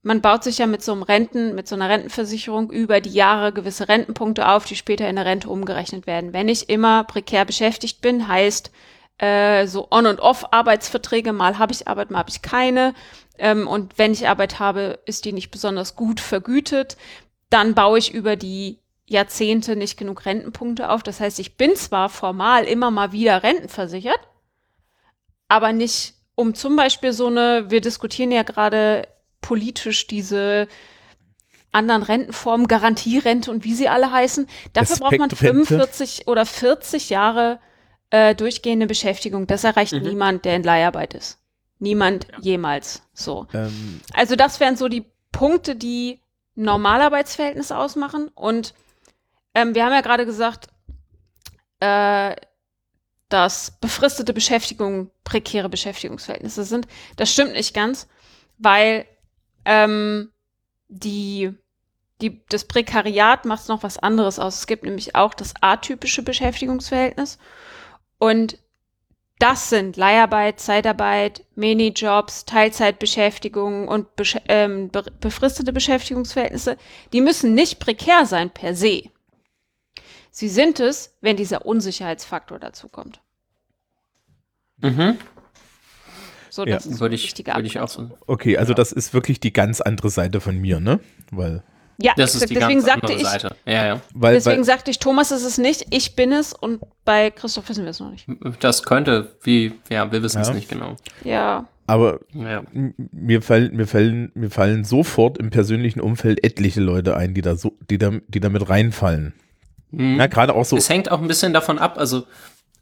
man 0.05 0.21
baut 0.21 0.45
sich 0.45 0.59
ja 0.59 0.67
mit 0.67 0.83
so 0.83 0.93
einem 0.93 1.03
Renten, 1.03 1.55
mit 1.55 1.67
so 1.67 1.75
einer 1.75 1.89
Rentenversicherung 1.89 2.71
über 2.71 3.01
die 3.01 3.13
Jahre 3.13 3.53
gewisse 3.53 3.89
Rentenpunkte 3.89 4.47
auf, 4.49 4.67
die 4.67 4.77
später 4.77 5.09
in 5.09 5.17
eine 5.17 5.29
Rente 5.29 5.49
umgerechnet 5.49 6.07
werden. 6.07 6.35
Wenn 6.35 6.49
ich 6.49 6.69
immer 6.69 7.05
prekär 7.05 7.47
beschäftigt 7.47 8.03
bin, 8.03 8.29
heißt 8.29 8.71
äh, 9.17 9.67
so 9.67 9.89
On- 9.91 10.07
und 10.07 10.21
Off-Arbeitsverträge, 10.21 11.33
mal 11.33 11.59
habe 11.59 11.73
ich 11.73 11.89
Arbeit, 11.89 12.11
mal 12.11 12.19
habe 12.19 12.31
ich 12.31 12.43
keine. 12.43 12.93
Ähm, 13.39 13.67
und 13.67 13.97
wenn 13.97 14.13
ich 14.13 14.29
Arbeit 14.29 14.59
habe, 14.59 15.01
ist 15.07 15.25
die 15.25 15.33
nicht 15.33 15.51
besonders 15.51 15.97
gut 15.97 16.21
vergütet. 16.21 16.99
Dann 17.49 17.75
baue 17.75 17.99
ich 17.99 18.13
über 18.13 18.37
die 18.37 18.81
Jahrzehnte 19.07 19.75
nicht 19.75 19.97
genug 19.97 20.27
Rentenpunkte 20.27 20.91
auf. 20.91 21.03
Das 21.03 21.19
heißt, 21.19 21.39
ich 21.39 21.57
bin 21.57 21.77
zwar 21.77 22.11
formal 22.11 22.65
immer 22.65 22.91
mal 22.91 23.13
wieder 23.13 23.43
rentenversichert, 23.43 24.21
aber 25.49 25.73
nicht 25.73 26.15
um 26.35 26.55
zum 26.55 26.77
Beispiel 26.77 27.15
so 27.15 27.29
eine, 27.29 27.71
wir 27.71 27.81
diskutieren 27.81 28.33
ja 28.33 28.43
gerade 28.43 29.09
politisch 29.45 30.07
diese 30.07 30.67
anderen 31.71 32.03
Rentenformen, 32.03 32.67
Garantierente 32.67 33.51
und 33.51 33.65
wie 33.65 33.75
sie 33.75 33.89
alle 33.89 34.11
heißen. 34.11 34.47
Dafür 34.73 34.97
braucht 34.97 35.19
man 35.19 35.31
Respektrente. 35.31 35.67
45 35.67 36.29
oder 36.29 36.47
40 36.47 37.11
Jahre 37.11 37.61
äh, 38.11 38.35
durchgehende 38.35 38.87
Beschäftigung. 38.87 39.47
Das 39.47 39.65
erreicht 39.65 39.93
Mhm. 39.93 40.03
niemand, 40.03 40.45
der 40.45 40.57
in 40.57 40.63
Leiharbeit 40.63 41.15
ist. 41.15 41.39
Niemand 41.79 42.27
jemals 42.41 43.03
so. 43.13 43.47
Ähm, 43.53 44.01
Also 44.15 44.35
das 44.37 44.61
wären 44.61 44.77
so 44.77 44.89
die 44.89 45.05
Punkte, 45.33 45.77
die 45.77 46.21
Normalarbeitsverhältnisse 46.55 47.77
ausmachen. 47.77 48.29
Und 48.35 48.73
ähm, 49.55 49.75
wir 49.75 49.85
haben 49.85 49.93
ja 49.93 50.01
gerade 50.01 50.25
gesagt, 50.25 50.69
äh, 51.81 52.35
dass 53.29 53.73
befristete 53.81 54.33
Beschäftigung 54.33 55.11
prekäre 55.25 55.69
Beschäftigungsverhältnisse 55.69 56.63
sind. 56.65 56.87
Das 57.17 57.33
stimmt 57.33 57.53
nicht 57.53 57.75
ganz, 57.75 58.07
weil 58.59 59.07
ähm, 59.65 60.31
die, 60.89 61.53
die, 62.21 62.45
das 62.49 62.65
Prekariat 62.65 63.45
macht 63.45 63.69
noch 63.69 63.83
was 63.83 63.99
anderes 63.99 64.39
aus. 64.39 64.59
Es 64.59 64.67
gibt 64.67 64.85
nämlich 64.85 65.15
auch 65.15 65.35
das 65.35 65.55
atypische 65.61 66.23
Beschäftigungsverhältnis. 66.23 67.39
Und 68.19 68.59
das 69.39 69.69
sind 69.69 69.97
Leiharbeit, 69.97 70.61
Zeitarbeit, 70.61 71.45
Minijobs, 71.57 72.45
Teilzeitbeschäftigung 72.45 73.89
und 73.89 74.09
besch- 74.17 74.41
ähm, 74.49 74.91
be 74.91 75.03
befristete 75.21 75.73
Beschäftigungsverhältnisse. 75.73 76.77
Die 77.13 77.21
müssen 77.21 77.55
nicht 77.55 77.81
prekär 77.81 78.27
sein 78.27 78.51
per 78.51 78.75
se. 78.75 79.11
Sie 80.31 80.49
sind 80.49 80.81
es, 80.81 81.17
wenn 81.21 81.37
dieser 81.37 81.67
Unsicherheitsfaktor 81.67 82.59
dazukommt. 82.59 83.21
Mhm. 84.79 85.19
So, 86.55 86.65
Ja, 86.65 86.77
das 86.77 86.87
ist 86.87 87.01
Würde 87.01 87.17
ich, 87.17 87.25
wichtige 87.25 87.53
würde 87.53 87.67
ich 87.67 87.81
auch 87.81 87.89
so. 87.89 88.11
okay, 88.29 88.57
also 88.59 88.75
das 88.75 88.93
ist 88.93 89.13
wirklich 89.13 89.41
die 89.41 89.53
ganz 89.53 89.81
andere 89.81 90.09
Seite 90.09 90.41
von 90.41 90.57
mir, 90.57 90.79
ne? 90.79 91.01
Weil, 91.33 91.65
Ja, 92.01 92.13
Das 92.17 92.37
ist 92.37 92.49
die 92.49 92.55
deswegen 92.55 92.75
ganz 92.81 92.87
sagte 92.87 93.07
andere 93.09 93.21
ich, 93.21 93.27
Seite. 93.27 93.57
Ja, 93.67 93.87
ja. 93.87 94.01
weil, 94.15 94.35
deswegen 94.35 94.59
weil 94.59 94.65
sagte 94.65 94.91
ich, 94.93 95.01
Thomas 95.01 95.33
ist 95.33 95.43
es 95.45 95.59
nicht, 95.59 95.87
ich 95.91 96.15
bin 96.15 96.31
es 96.33 96.53
und 96.53 96.81
bei 97.05 97.31
Christoph 97.33 97.69
wissen 97.69 97.83
wir 97.83 97.91
es 97.91 97.99
noch 97.99 98.13
nicht. 98.13 98.29
Das 98.61 98.85
könnte, 98.85 99.33
wie, 99.43 99.73
ja, 99.91 100.13
wir 100.13 100.23
wissen 100.23 100.41
es 100.43 100.49
Ja. 100.49 100.55
nicht 100.55 100.69
genau. 100.69 100.95
Ja, 101.25 101.67
aber 101.89 102.21
Ja. 102.33 102.63
mir 102.73 103.43
fallen, 103.43 103.75
mir 103.75 103.89
fallen, 103.89 104.31
mir 104.35 104.51
fallen 104.51 104.85
sofort 104.85 105.39
im 105.39 105.51
persönlichen 105.51 106.01
Umfeld 106.01 106.45
etliche 106.45 106.81
Leute 106.81 107.17
ein, 107.17 107.35
die 107.35 107.43
da 107.43 107.57
so, 107.57 107.73
die 107.91 107.99
da, 107.99 108.13
die 108.29 108.39
da 108.39 108.49
mit 108.49 108.69
reinfallen. 108.69 109.35
Mhm. 109.91 110.19
Ja, 110.21 110.29
gerade 110.29 110.55
auch 110.55 110.65
so. 110.65 110.77
Es 110.77 110.89
hängt 110.89 111.11
auch 111.11 111.21
ein 111.21 111.27
bisschen 111.29 111.53
davon 111.53 111.79
ab, 111.81 111.99
also 111.99 112.25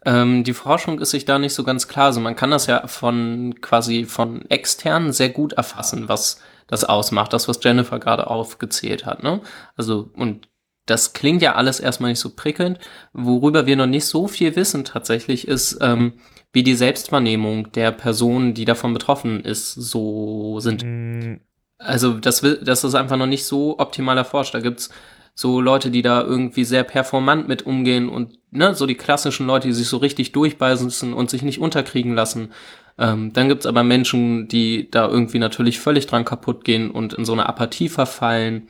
ähm, 0.04 0.44
die 0.44 0.52
Forschung 0.54 0.98
ist 1.00 1.10
sich 1.10 1.24
da 1.24 1.38
nicht 1.38 1.54
so 1.54 1.64
ganz 1.64 1.88
klar. 1.88 2.06
Also 2.06 2.20
man 2.20 2.36
kann 2.36 2.50
das 2.50 2.66
ja 2.66 2.86
von 2.86 3.54
quasi 3.60 4.04
von 4.04 4.48
externen 4.50 5.12
sehr 5.12 5.28
gut 5.30 5.52
erfassen, 5.54 6.08
was 6.08 6.40
das 6.66 6.84
ausmacht, 6.84 7.32
das, 7.32 7.48
was 7.48 7.62
Jennifer 7.62 7.98
gerade 7.98 8.28
aufgezählt 8.28 9.06
hat. 9.06 9.22
Ne? 9.22 9.40
Also, 9.76 10.10
und 10.14 10.48
das 10.86 11.12
klingt 11.12 11.42
ja 11.42 11.54
alles 11.54 11.80
erstmal 11.80 12.10
nicht 12.10 12.18
so 12.18 12.30
prickelnd. 12.30 12.78
Worüber 13.12 13.66
wir 13.66 13.76
noch 13.76 13.86
nicht 13.86 14.06
so 14.06 14.26
viel 14.26 14.56
wissen 14.56 14.84
tatsächlich, 14.84 15.46
ist, 15.46 15.78
ähm, 15.80 16.14
wie 16.52 16.62
die 16.62 16.74
Selbstwahrnehmung 16.74 17.70
der 17.72 17.92
Person, 17.92 18.54
die 18.54 18.64
davon 18.64 18.92
betroffen 18.92 19.44
ist, 19.44 19.72
so 19.74 20.58
sind. 20.60 20.82
Mm, 20.84 21.40
Also 21.78 22.14
das, 22.14 22.40
das 22.62 22.84
ist 22.84 22.94
einfach 22.94 23.16
noch 23.16 23.26
nicht 23.26 23.44
so 23.44 23.78
optimal 23.78 24.16
erforscht. 24.18 24.54
Da 24.54 24.60
gibt's 24.60 24.90
so 25.34 25.60
Leute, 25.60 25.90
die 25.90 26.02
da 26.02 26.22
irgendwie 26.22 26.64
sehr 26.64 26.84
performant 26.84 27.48
mit 27.48 27.64
umgehen 27.64 28.08
und 28.08 28.38
ne, 28.50 28.74
so 28.74 28.86
die 28.86 28.94
klassischen 28.94 29.46
Leute, 29.46 29.68
die 29.68 29.74
sich 29.74 29.88
so 29.88 29.96
richtig 29.96 30.32
durchbeißen 30.32 31.14
und 31.14 31.30
sich 31.30 31.42
nicht 31.42 31.58
unterkriegen 31.58 32.14
lassen. 32.14 32.52
Ähm, 32.98 33.32
dann 33.32 33.48
gibt's 33.48 33.66
aber 33.66 33.82
Menschen, 33.82 34.48
die 34.48 34.90
da 34.90 35.08
irgendwie 35.08 35.38
natürlich 35.38 35.80
völlig 35.80 36.06
dran 36.06 36.24
kaputt 36.24 36.64
gehen 36.64 36.90
und 36.90 37.14
in 37.14 37.24
so 37.24 37.32
eine 37.32 37.48
Apathie 37.48 37.88
verfallen. 37.88 38.68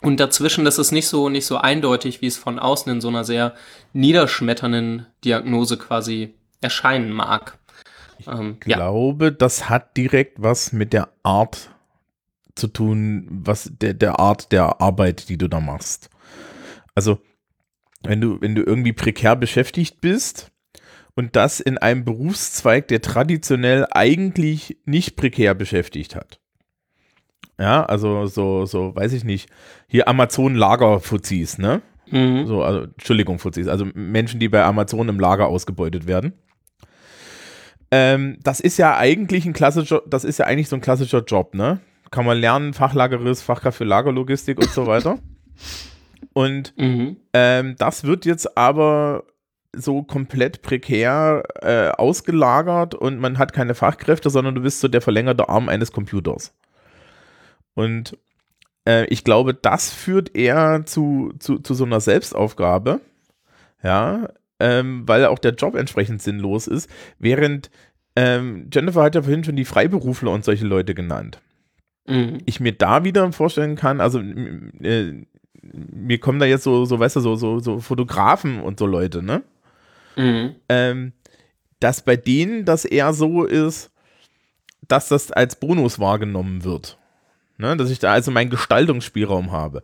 Und 0.00 0.20
dazwischen, 0.20 0.64
das 0.64 0.78
ist 0.78 0.92
nicht 0.92 1.08
so, 1.08 1.28
nicht 1.28 1.46
so 1.46 1.56
eindeutig, 1.56 2.22
wie 2.22 2.28
es 2.28 2.36
von 2.36 2.60
außen 2.60 2.90
in 2.92 3.00
so 3.00 3.08
einer 3.08 3.24
sehr 3.24 3.54
niederschmetternden 3.92 5.06
Diagnose 5.24 5.76
quasi 5.76 6.34
erscheinen 6.60 7.10
mag. 7.10 7.58
Ähm, 8.28 8.58
ja, 8.64 8.76
glaube, 8.76 9.32
das 9.32 9.68
hat 9.68 9.96
direkt 9.96 10.40
was 10.40 10.72
mit 10.72 10.92
der 10.92 11.08
Art 11.24 11.70
zu 12.54 12.68
tun, 12.68 13.26
was 13.30 13.70
der, 13.80 13.94
der 13.94 14.20
Art 14.20 14.52
der 14.52 14.80
Arbeit, 14.80 15.28
die 15.28 15.38
du 15.38 15.48
da 15.48 15.60
machst. 15.60 16.10
Also, 16.94 17.18
wenn 18.02 18.20
du, 18.20 18.40
wenn 18.40 18.54
du 18.54 18.62
irgendwie 18.62 18.92
prekär 18.92 19.36
beschäftigt 19.36 20.00
bist 20.00 20.50
und 21.14 21.36
das 21.36 21.60
in 21.60 21.78
einem 21.78 22.04
Berufszweig, 22.04 22.88
der 22.88 23.00
traditionell 23.00 23.86
eigentlich 23.90 24.78
nicht 24.84 25.16
prekär 25.16 25.54
beschäftigt 25.54 26.16
hat. 26.16 26.40
Ja, 27.58 27.84
also 27.84 28.26
so, 28.26 28.66
so, 28.66 28.94
weiß 28.96 29.12
ich 29.12 29.24
nicht, 29.24 29.48
hier 29.86 30.08
Amazon-Lager-Fuzis, 30.08 31.58
ne? 31.58 31.82
mhm. 32.12 32.46
So, 32.46 32.62
also, 32.62 32.84
Entschuldigung, 32.84 33.38
Fuzis, 33.38 33.68
also 33.68 33.86
Menschen, 33.94 34.40
die 34.40 34.48
bei 34.48 34.62
Amazon 34.62 35.08
im 35.08 35.18
Lager 35.18 35.48
ausgebeutet 35.48 36.06
werden. 36.06 36.34
Ähm, 37.90 38.38
das 38.42 38.60
ist 38.60 38.78
ja 38.78 38.96
eigentlich 38.96 39.44
ein 39.44 39.52
klassischer, 39.52 40.02
das 40.06 40.24
ist 40.24 40.38
ja 40.38 40.46
eigentlich 40.46 40.68
so 40.68 40.76
ein 40.76 40.82
klassischer 40.82 41.22
Job, 41.24 41.54
ne? 41.54 41.80
Kann 42.12 42.24
man 42.26 42.38
lernen, 42.38 42.74
Fachlagerist, 42.74 43.42
Fachkraft 43.42 43.78
für 43.78 43.84
Lagerlogistik 43.84 44.58
und 44.58 44.70
so 44.70 44.86
weiter. 44.86 45.18
Und 46.32 46.74
Mhm. 46.78 47.16
ähm, 47.32 47.74
das 47.78 48.04
wird 48.04 48.24
jetzt 48.24 48.56
aber 48.56 49.24
so 49.74 50.02
komplett 50.02 50.62
prekär 50.62 51.42
äh, 51.62 51.88
ausgelagert 51.88 52.94
und 52.94 53.18
man 53.18 53.38
hat 53.38 53.52
keine 53.52 53.74
Fachkräfte, 53.74 54.30
sondern 54.30 54.54
du 54.54 54.60
bist 54.60 54.80
so 54.80 54.88
der 54.88 55.00
verlängerte 55.00 55.48
Arm 55.48 55.68
eines 55.68 55.92
Computers. 55.92 56.54
Und 57.74 58.18
äh, 58.86 59.06
ich 59.06 59.24
glaube, 59.24 59.54
das 59.54 59.90
führt 59.90 60.36
eher 60.36 60.84
zu, 60.84 61.32
zu, 61.38 61.58
zu 61.58 61.72
so 61.74 61.84
einer 61.84 62.00
Selbstaufgabe, 62.00 63.00
ja, 63.82 64.28
ähm, 64.60 65.04
weil 65.06 65.24
auch 65.24 65.38
der 65.38 65.54
Job 65.54 65.74
entsprechend 65.74 66.20
sinnlos 66.20 66.66
ist, 66.66 66.90
während 67.18 67.70
ähm, 68.14 68.68
Jennifer 68.70 69.02
hat 69.02 69.14
ja 69.14 69.22
vorhin 69.22 69.42
schon 69.44 69.56
die 69.56 69.64
Freiberufler 69.64 70.30
und 70.32 70.44
solche 70.44 70.66
Leute 70.66 70.94
genannt 70.94 71.40
Mhm. 72.06 72.38
ich 72.46 72.58
mir 72.58 72.72
da 72.72 73.04
wieder 73.04 73.30
vorstellen 73.32 73.76
kann, 73.76 74.00
also 74.00 74.18
äh, 74.18 75.24
mir 75.62 76.18
kommen 76.18 76.40
da 76.40 76.46
jetzt 76.46 76.64
so, 76.64 76.84
so 76.84 76.98
weißt 76.98 77.16
du, 77.16 77.20
so, 77.20 77.36
so, 77.36 77.60
so 77.60 77.78
Fotografen 77.78 78.60
und 78.60 78.78
so 78.78 78.86
Leute, 78.86 79.22
ne? 79.22 79.42
Mhm. 80.16 80.56
Ähm, 80.68 81.12
dass 81.78 82.04
bei 82.04 82.16
denen 82.16 82.64
das 82.64 82.84
eher 82.84 83.12
so 83.12 83.44
ist, 83.44 83.90
dass 84.88 85.08
das 85.08 85.30
als 85.30 85.56
Bonus 85.56 85.98
wahrgenommen 85.98 86.64
wird. 86.64 86.98
Ne? 87.56 87.76
Dass 87.76 87.90
ich 87.90 87.98
da 87.98 88.12
also 88.12 88.30
meinen 88.30 88.50
Gestaltungsspielraum 88.50 89.52
habe. 89.52 89.82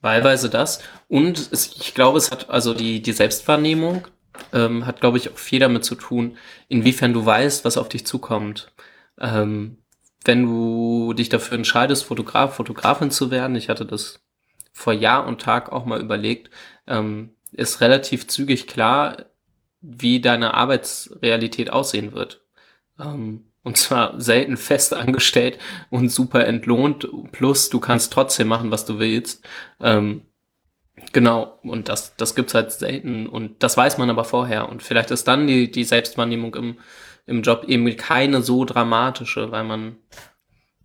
Wahlweise 0.00 0.50
das. 0.50 0.82
Und 1.08 1.48
es, 1.52 1.74
ich 1.76 1.94
glaube, 1.94 2.18
es 2.18 2.30
hat 2.30 2.50
also 2.50 2.74
die, 2.74 3.00
die 3.00 3.12
Selbstwahrnehmung 3.12 4.06
ähm, 4.52 4.84
hat, 4.86 5.00
glaube 5.00 5.16
ich, 5.16 5.30
auch 5.30 5.38
viel 5.38 5.60
damit 5.60 5.84
zu 5.84 5.94
tun, 5.94 6.36
inwiefern 6.68 7.12
du 7.12 7.24
weißt, 7.24 7.64
was 7.64 7.78
auf 7.78 7.88
dich 7.88 8.04
zukommt. 8.06 8.72
Ähm, 9.18 9.78
wenn 10.24 10.44
du 10.44 11.12
dich 11.12 11.28
dafür 11.28 11.58
entscheidest, 11.58 12.04
Fotograf, 12.04 12.56
Fotografin 12.56 13.10
zu 13.10 13.30
werden, 13.30 13.56
ich 13.56 13.68
hatte 13.68 13.84
das 13.84 14.20
vor 14.72 14.92
Jahr 14.92 15.26
und 15.26 15.40
Tag 15.40 15.70
auch 15.70 15.84
mal 15.84 16.00
überlegt, 16.00 16.50
ähm, 16.86 17.30
ist 17.52 17.80
relativ 17.80 18.26
zügig 18.26 18.66
klar, 18.66 19.26
wie 19.80 20.20
deine 20.20 20.54
Arbeitsrealität 20.54 21.70
aussehen 21.70 22.12
wird. 22.12 22.42
Ähm, 22.98 23.44
und 23.62 23.78
zwar 23.78 24.20
selten 24.20 24.56
fest 24.56 24.94
angestellt 24.94 25.58
und 25.90 26.08
super 26.10 26.46
entlohnt, 26.46 27.08
plus 27.32 27.70
du 27.70 27.80
kannst 27.80 28.12
trotzdem 28.12 28.48
machen, 28.48 28.70
was 28.70 28.84
du 28.86 28.98
willst. 28.98 29.46
Ähm, 29.80 30.22
genau, 31.12 31.58
und 31.62 31.88
das, 31.88 32.16
das 32.16 32.34
gibt's 32.34 32.54
halt 32.54 32.72
selten 32.72 33.26
und 33.26 33.62
das 33.62 33.76
weiß 33.76 33.98
man 33.98 34.10
aber 34.10 34.24
vorher. 34.24 34.68
Und 34.68 34.82
vielleicht 34.82 35.10
ist 35.10 35.28
dann 35.28 35.46
die, 35.46 35.70
die 35.70 35.84
Selbstwahrnehmung 35.84 36.54
im, 36.54 36.78
im 37.26 37.42
Job 37.42 37.64
eben 37.68 37.96
keine 37.96 38.42
so 38.42 38.64
dramatische, 38.64 39.50
weil 39.50 39.64
man, 39.64 39.96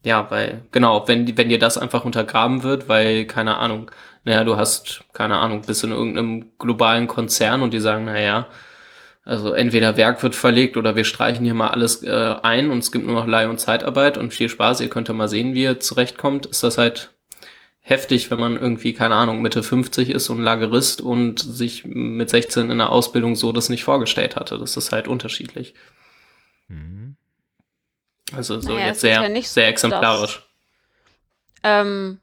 ja, 0.03 0.29
weil, 0.31 0.63
genau, 0.71 1.07
wenn, 1.07 1.37
wenn 1.37 1.49
dir 1.49 1.59
das 1.59 1.77
einfach 1.77 2.05
untergraben 2.05 2.63
wird, 2.63 2.87
weil, 2.87 3.25
keine 3.25 3.57
Ahnung, 3.57 3.91
naja, 4.23 4.43
du 4.43 4.57
hast, 4.57 5.03
keine 5.13 5.37
Ahnung, 5.37 5.61
bist 5.65 5.83
in 5.83 5.91
irgendeinem 5.91 6.51
globalen 6.59 7.07
Konzern 7.07 7.61
und 7.61 7.73
die 7.73 7.79
sagen, 7.79 8.05
naja, 8.05 8.47
also 9.25 9.53
entweder 9.53 9.97
Werk 9.97 10.23
wird 10.23 10.35
verlegt 10.35 10.77
oder 10.77 10.95
wir 10.95 11.03
streichen 11.03 11.45
hier 11.45 11.53
mal 11.53 11.69
alles 11.69 12.03
äh, 12.03 12.35
ein 12.41 12.71
und 12.71 12.79
es 12.79 12.91
gibt 12.91 13.05
nur 13.05 13.15
noch 13.15 13.27
Leih- 13.27 13.49
und 13.49 13.59
Zeitarbeit 13.59 14.17
und 14.17 14.33
viel 14.33 14.49
Spaß, 14.49 14.81
ihr 14.81 14.89
könnt 14.89 15.07
ja 15.07 15.13
mal 15.13 15.27
sehen, 15.27 15.53
wie 15.53 15.63
ihr 15.63 15.79
zurechtkommt, 15.79 16.45
ist 16.47 16.63
das 16.63 16.77
halt 16.77 17.11
heftig, 17.79 18.31
wenn 18.31 18.39
man 18.39 18.57
irgendwie, 18.57 18.93
keine 18.93 19.15
Ahnung, 19.15 19.41
Mitte 19.41 19.63
50 19.63 20.09
ist 20.09 20.29
und 20.29 20.41
Lagerist 20.41 21.01
und 21.01 21.39
sich 21.39 21.85
mit 21.85 22.29
16 22.29 22.69
in 22.69 22.77
der 22.77 22.91
Ausbildung 22.91 23.35
so 23.35 23.51
das 23.51 23.69
nicht 23.69 23.83
vorgestellt 23.83 24.35
hatte. 24.35 24.57
Das 24.59 24.77
ist 24.77 24.91
halt 24.91 25.07
unterschiedlich. 25.07 25.73
Also 28.33 28.59
so 28.61 28.73
Naja, 28.73 28.87
jetzt 28.87 29.01
sehr, 29.01 29.21
ja 29.21 29.41
sehr 29.41 29.67
exemplarisch. 29.67 30.47
Ähm, 31.63 32.19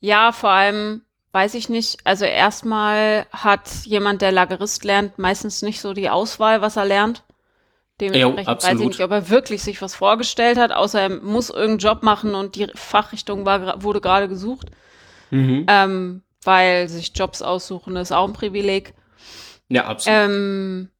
ja, 0.00 0.32
vor 0.32 0.50
allem 0.50 1.02
weiß 1.32 1.54
ich 1.54 1.68
nicht. 1.68 1.98
Also 2.04 2.24
erstmal 2.24 3.26
hat 3.30 3.68
jemand, 3.84 4.22
der 4.22 4.32
Lagerist 4.32 4.84
lernt, 4.84 5.18
meistens 5.18 5.62
nicht 5.62 5.80
so 5.80 5.92
die 5.92 6.08
Auswahl, 6.08 6.62
was 6.62 6.76
er 6.76 6.86
lernt. 6.86 7.22
Dementsprechend 8.00 8.62
weiß 8.62 8.80
ich 8.80 8.86
nicht, 8.86 9.00
ob 9.00 9.10
er 9.10 9.30
wirklich 9.30 9.62
sich 9.62 9.80
was 9.80 9.94
vorgestellt 9.94 10.58
hat, 10.58 10.70
außer 10.72 11.00
er 11.00 11.08
muss 11.08 11.48
irgendeinen 11.48 11.78
Job 11.78 12.02
machen 12.02 12.34
und 12.34 12.54
die 12.54 12.66
Fachrichtung 12.74 13.46
war, 13.46 13.82
wurde 13.82 14.00
gerade 14.00 14.28
gesucht. 14.28 14.70
Mhm. 15.30 15.66
Ähm, 15.68 16.22
weil 16.42 16.88
sich 16.88 17.12
Jobs 17.14 17.42
aussuchen 17.42 17.96
ist 17.96 18.12
auch 18.12 18.26
ein 18.26 18.34
Privileg. 18.34 18.94
Ja, 19.68 19.86
absolut. 19.86 20.18
Ähm, 20.18 20.90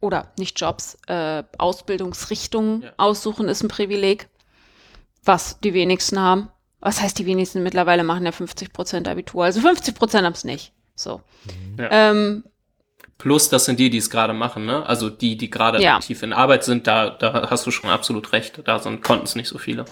oder 0.00 0.32
nicht 0.38 0.60
Jobs, 0.60 0.96
äh, 1.06 1.42
Ausbildungsrichtungen 1.58 2.82
Ja. 2.82 2.92
aussuchen 2.96 3.48
ist 3.48 3.62
ein 3.62 3.68
Privileg, 3.68 4.28
was 5.24 5.60
die 5.60 5.74
wenigsten 5.74 6.20
haben. 6.20 6.48
Was 6.80 7.00
heißt, 7.00 7.18
die 7.18 7.26
wenigsten 7.26 7.62
mittlerweile 7.62 8.04
machen 8.04 8.24
ja 8.24 8.30
50% 8.32 9.08
Abitur. 9.08 9.44
Also 9.44 9.60
50% 9.60 10.24
haben 10.24 10.32
es 10.32 10.44
nicht. 10.44 10.72
So. 10.94 11.20
Ja. 11.78 11.88
Ähm, 11.90 12.44
Plus, 13.18 13.48
das 13.48 13.64
sind 13.64 13.80
die, 13.80 13.90
die 13.90 13.98
es 13.98 14.10
gerade 14.10 14.32
machen, 14.32 14.64
ne? 14.64 14.86
Also 14.86 15.10
die, 15.10 15.36
die 15.36 15.50
gerade 15.50 15.82
Ja. 15.82 15.96
aktiv 15.96 16.22
in 16.22 16.32
Arbeit 16.32 16.62
sind, 16.62 16.86
da, 16.86 17.10
da 17.10 17.50
hast 17.50 17.66
du 17.66 17.72
schon 17.72 17.90
absolut 17.90 18.32
recht. 18.32 18.60
Da 18.64 18.78
sind, 18.78 19.02
konnten 19.02 19.24
es 19.24 19.34
nicht 19.34 19.48
so 19.48 19.58
viele. 19.58 19.86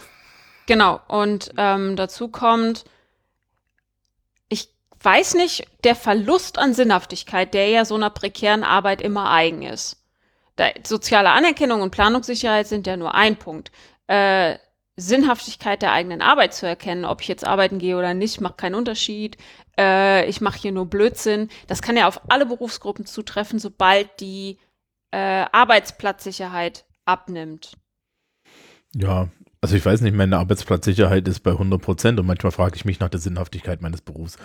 Genau, 0.67 1.01
und 1.09 1.51
ähm, 1.57 1.97
dazu 1.97 2.29
kommt, 2.29 2.85
weiß 5.07 5.35
nicht, 5.35 5.67
der 5.85 5.95
Verlust 5.95 6.59
an 6.59 6.75
Sinnhaftigkeit, 6.75 7.55
der 7.55 7.69
ja 7.69 7.85
so 7.85 7.95
einer 7.95 8.11
prekären 8.11 8.65
Arbeit 8.65 9.01
immer 9.01 9.31
eigen 9.31 9.63
ist. 9.63 10.03
Da, 10.57 10.71
soziale 10.85 11.31
Anerkennung 11.31 11.81
und 11.81 11.93
Planungssicherheit 11.93 12.67
sind 12.67 12.87
ja 12.87 12.97
nur 12.97 13.15
ein 13.15 13.37
Punkt. 13.37 13.71
Äh, 14.09 14.57
Sinnhaftigkeit 14.97 15.83
der 15.83 15.93
eigenen 15.93 16.23
Arbeit 16.23 16.55
zu 16.55 16.67
erkennen, 16.67 17.05
ob 17.05 17.21
ich 17.21 17.29
jetzt 17.29 17.47
arbeiten 17.47 17.79
gehe 17.79 17.97
oder 17.97 18.15
nicht, 18.15 18.41
macht 18.41 18.59
keinen 18.59 18.75
Unterschied. 18.75 19.37
Äh, 19.79 20.27
ich 20.29 20.41
mache 20.41 20.59
hier 20.59 20.73
nur 20.73 20.87
Blödsinn. 20.87 21.51
Das 21.67 21.83
kann 21.83 21.97
ja 21.97 22.09
auf 22.09 22.21
alle 22.29 22.47
Berufsgruppen 22.47 23.07
zutreffen, 23.07 23.59
sobald 23.59 24.21
die 24.21 24.59
äh, 25.13 25.45
Arbeitsplatzsicherheit 25.53 26.85
abnimmt. 27.05 27.77
Ja, 28.95 29.29
also 29.61 29.77
ich 29.77 29.85
weiß 29.85 30.01
nicht, 30.01 30.17
meine 30.17 30.39
Arbeitsplatzsicherheit 30.39 31.29
ist 31.29 31.41
bei 31.41 31.51
100 31.53 31.81
Prozent 31.81 32.19
und 32.19 32.27
manchmal 32.27 32.53
frage 32.53 32.77
ich 32.77 32.85
mich 32.85 32.99
nach 32.99 33.11
der 33.11 33.21
Sinnhaftigkeit 33.21 33.83
meines 33.83 34.01
Berufs. 34.01 34.39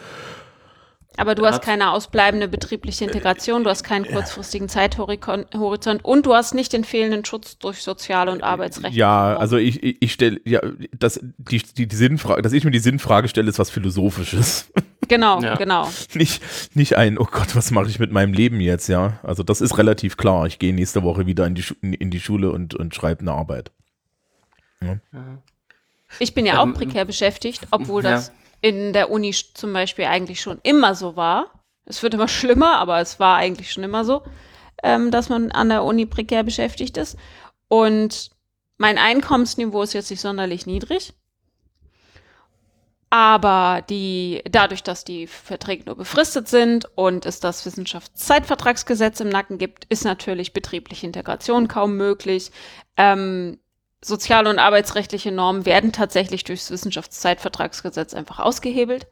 Aber 1.18 1.36
du 1.36 1.46
hast 1.46 1.62
keine 1.62 1.92
ausbleibende 1.92 2.48
betriebliche 2.48 3.04
Integration, 3.04 3.64
du 3.66 3.70
hast 3.70 3.84
keinen 3.84 4.06
kurzfristigen 4.06 4.70
Zeithorizont 4.70 6.04
und 6.06 6.26
du 6.26 6.34
hast 6.34 6.54
nicht 6.54 6.72
den 6.72 6.86
fehlenden 6.86 7.26
Schutz 7.26 7.58
durch 7.58 7.84
soziale 7.84 8.32
und 8.32 8.44
Arbeitsrechte. 8.44 8.98
Ja, 8.98 9.36
also 9.36 9.58
ich, 9.58 9.84
ich, 9.84 9.98
ich 10.00 10.14
stelle, 10.14 10.40
ja, 10.46 10.62
das, 10.98 11.20
die, 11.38 11.62
die, 11.78 11.88
die 11.88 11.96
Sinnfrage, 11.96 12.42
dass 12.42 12.54
ich 12.54 12.64
mir 12.64 12.72
die 12.72 12.80
Sinnfrage 12.80 13.28
stelle, 13.28 13.50
ist 13.50 13.60
was 13.60 13.70
Philosophisches. 13.70 14.72
Genau, 15.08 15.42
Ja. 15.42 15.56
genau. 15.56 15.90
Nicht, 16.14 16.42
nicht 16.74 16.96
ein, 16.96 17.18
oh 17.18 17.28
Gott, 17.30 17.54
was 17.58 17.72
mache 17.72 17.88
ich 17.90 18.00
mit 18.00 18.14
meinem 18.14 18.32
Leben 18.32 18.62
jetzt, 18.62 18.88
ja. 18.88 19.20
Also 19.24 19.44
das 19.44 19.60
ist 19.60 19.78
relativ 19.78 20.16
klar. 20.16 20.46
Ich 20.48 20.58
gehe 20.58 20.74
nächste 20.74 21.04
Woche 21.04 21.26
wieder 21.26 21.46
in 21.46 21.54
die, 21.54 21.64
Schu 21.64 21.74
in 21.82 22.12
die 22.12 22.22
Schule 22.22 22.50
und, 22.52 22.76
und 22.76 22.96
schreibe 22.96 23.20
eine 23.20 23.34
Arbeit. 23.34 23.72
Ich 26.20 26.34
bin 26.34 26.46
ja 26.46 26.62
Ähm, 26.64 26.72
auch 26.72 26.78
prekär 26.78 27.04
beschäftigt, 27.04 27.68
obwohl 27.72 28.06
ja. 28.06 28.12
das 28.12 28.32
in 28.62 28.94
der 28.94 29.10
Uni 29.10 29.34
zum 29.34 29.74
Beispiel 29.74 30.06
eigentlich 30.06 30.42
schon 30.42 30.60
immer 30.64 30.96
so 30.96 31.16
war. 31.16 31.64
Es 31.86 32.04
wird 32.04 32.14
immer 32.14 32.28
schlimmer, 32.30 32.78
aber 32.78 33.00
es 33.00 33.20
war 33.20 33.38
eigentlich 33.38 33.72
schon 33.72 33.84
immer 33.84 34.06
so, 34.06 34.24
ähm, 34.84 35.12
dass 35.12 35.30
man 35.30 35.52
an 35.52 35.70
der 35.70 35.84
Uni 35.84 36.06
prekär 36.06 36.44
beschäftigt 36.44 36.98
ist. 36.98 37.18
Und 37.68 38.32
mein 38.78 38.98
Einkommensniveau 38.98 39.84
ist 39.84 39.94
jetzt 39.94 40.10
nicht 40.12 40.22
sonderlich 40.22 40.66
niedrig. 40.66 41.14
Aber 43.14 43.84
die, 43.90 44.42
dadurch, 44.50 44.84
dass 44.84 45.04
die 45.04 45.28
Verträge 45.28 45.84
nur 45.86 45.96
befristet 45.96 46.48
sind 46.48 46.86
und 46.96 47.26
es 47.26 47.42
das 47.42 47.66
Wissenschaftszeitvertragsgesetz 47.66 49.20
im 49.20 49.28
Nacken 49.28 49.58
gibt, 49.58 49.84
ist 49.90 50.06
natürlich 50.06 50.54
betriebliche 50.54 51.08
Integration 51.08 51.68
kaum 51.68 51.98
möglich. 51.98 52.52
Ähm, 52.96 53.60
soziale 54.04 54.50
und 54.50 54.60
arbeitsrechtliche 54.60 55.32
Normen 55.32 55.66
werden 55.66 55.92
tatsächlich 55.92 56.44
durchs 56.44 56.72
Wissenschaftszeitvertragsgesetz 56.72 58.14
einfach 58.14 58.40
ausgehebelt. 58.40 59.08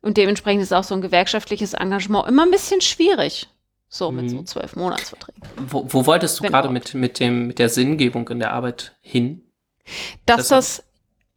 Und 0.00 0.16
dementsprechend 0.16 0.62
ist 0.62 0.72
auch 0.72 0.84
so 0.84 0.94
ein 0.94 1.00
gewerkschaftliches 1.00 1.74
Engagement 1.74 2.28
immer 2.28 2.44
ein 2.44 2.50
bisschen 2.52 2.80
schwierig. 2.80 3.48
So 3.88 4.12
mit 4.12 4.26
Mhm. 4.26 4.28
so 4.28 4.42
zwölf 4.42 4.76
Monatsverträgen. 4.76 5.42
Wo, 5.56 5.86
wo 5.88 6.06
wolltest 6.06 6.38
du 6.38 6.42
Genau. 6.42 6.52
gerade 6.52 6.68
mit, 6.72 6.94
mit, 6.94 7.18
dem, 7.20 7.46
mit 7.48 7.58
der 7.58 7.68
Sinngebung 7.70 8.28
in 8.28 8.38
der 8.38 8.52
Arbeit 8.52 8.94
hin? 9.00 9.42
Dass 10.26 10.48
Das- 10.48 10.84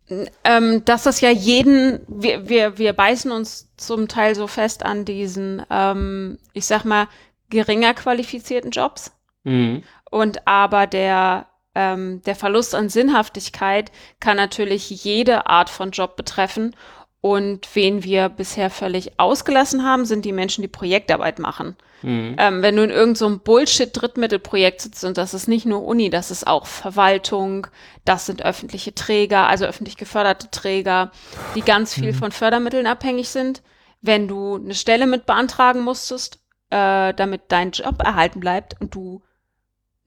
das, 0.10 0.28
ähm, 0.44 0.84
dass 0.84 1.04
das 1.04 1.22
ja 1.22 1.30
jeden, 1.30 2.02
wir, 2.10 2.50
wir, 2.50 2.78
wir 2.78 2.92
beißen 2.94 3.32
uns 3.32 3.70
zum 3.78 4.10
Teil 4.10 4.36
so 4.36 4.48
fest 4.48 4.84
an 4.84 5.06
diesen, 5.06 5.66
ähm, 5.70 6.38
ich 6.54 6.66
sag 6.66 6.84
mal, 6.84 7.08
geringer 7.50 7.94
qualifizierten 7.94 8.72
Jobs. 8.72 9.12
Mhm. 9.44 9.84
Und 10.12 10.46
aber 10.46 10.88
der, 10.88 11.48
ähm, 11.76 12.22
der 12.24 12.36
Verlust 12.36 12.76
an 12.76 12.90
Sinnhaftigkeit 12.90 13.92
kann 14.20 14.38
natürlich 14.38 14.90
jede 14.90 15.48
Art 15.48 15.70
von 15.70 15.92
Job 15.92 16.16
betreffen. 16.16 16.76
Und 17.22 17.68
wen 17.76 18.04
wir 18.04 18.30
bisher 18.30 18.72
völlig 18.72 19.20
ausgelassen 19.20 19.86
haben, 19.86 20.06
sind 20.06 20.26
die 20.26 20.32
Menschen, 20.32 20.64
die 20.64 20.68
Projektarbeit 20.68 21.38
machen. 21.38 21.78
Mhm. 22.02 22.36
Ähm, 22.40 22.62
wenn 22.64 22.76
du 22.76 22.84
in 22.84 22.90
irgendeinem 22.90 23.36
so 23.36 23.40
Bullshit-Drittmittelprojekt 23.44 24.82
sitzt 24.82 25.04
und 25.04 25.18
das 25.18 25.36
ist 25.36 25.48
nicht 25.48 25.68
nur 25.68 25.84
Uni, 25.84 26.10
das 26.10 26.32
ist 26.32 26.48
auch 26.48 26.66
Verwaltung, 26.66 27.68
das 28.06 28.26
sind 28.26 28.44
öffentliche 28.44 28.96
Träger, 28.96 29.48
also 29.48 29.66
öffentlich 29.66 29.98
geförderte 29.98 30.50
Träger, 30.50 31.12
die 31.54 31.62
ganz 31.62 31.94
viel 31.94 32.14
von 32.14 32.32
Fördermitteln 32.32 32.88
abhängig 32.88 33.30
sind. 33.30 33.62
Wenn 34.02 34.28
du 34.28 34.56
eine 34.56 34.74
Stelle 34.74 35.06
mit 35.06 35.28
beantragen 35.28 35.82
musstest, 35.82 36.40
äh, 36.72 37.14
damit 37.14 37.44
dein 37.50 37.70
Job 37.70 38.02
erhalten 38.02 38.40
bleibt 38.40 38.82
und 38.82 38.96
du 38.96 39.22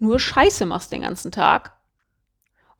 nur 0.04 0.20
Scheiße 0.20 0.66
machst 0.66 0.92
den 0.92 1.02
ganzen 1.02 1.32
Tag 1.32 1.72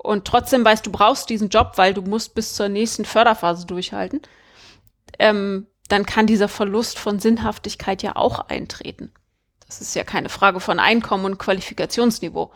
und 0.05 0.27
trotzdem 0.27 0.65
weißt, 0.65 0.85
du 0.85 0.93
brauchst 0.93 1.31
diesen 1.31 1.49
Job, 1.49 1.73
weil 1.77 1.95
du 1.95 2.03
musst 2.03 2.35
bis 2.35 2.55
zur 2.55 2.69
nächsten 2.69 3.07
Förderphase 3.07 3.67
durchhalten, 3.67 4.21
ähm, 5.19 5.67
dann 5.89 6.05
kann 6.05 6.27
dieser 6.27 6.49
Verlust 6.49 6.99
von 6.99 7.19
Sinnhaftigkeit 7.19 8.03
ja 8.03 8.15
auch 8.15 8.49
eintreten. 8.49 9.13
Das 9.67 9.81
ist 9.81 9.95
ja 9.95 10.05
keine 10.05 10.29
Frage 10.29 10.61
von 10.61 10.79
Einkommen 10.79 11.25
und 11.25 11.39
Qualifikationsniveau. 11.39 12.53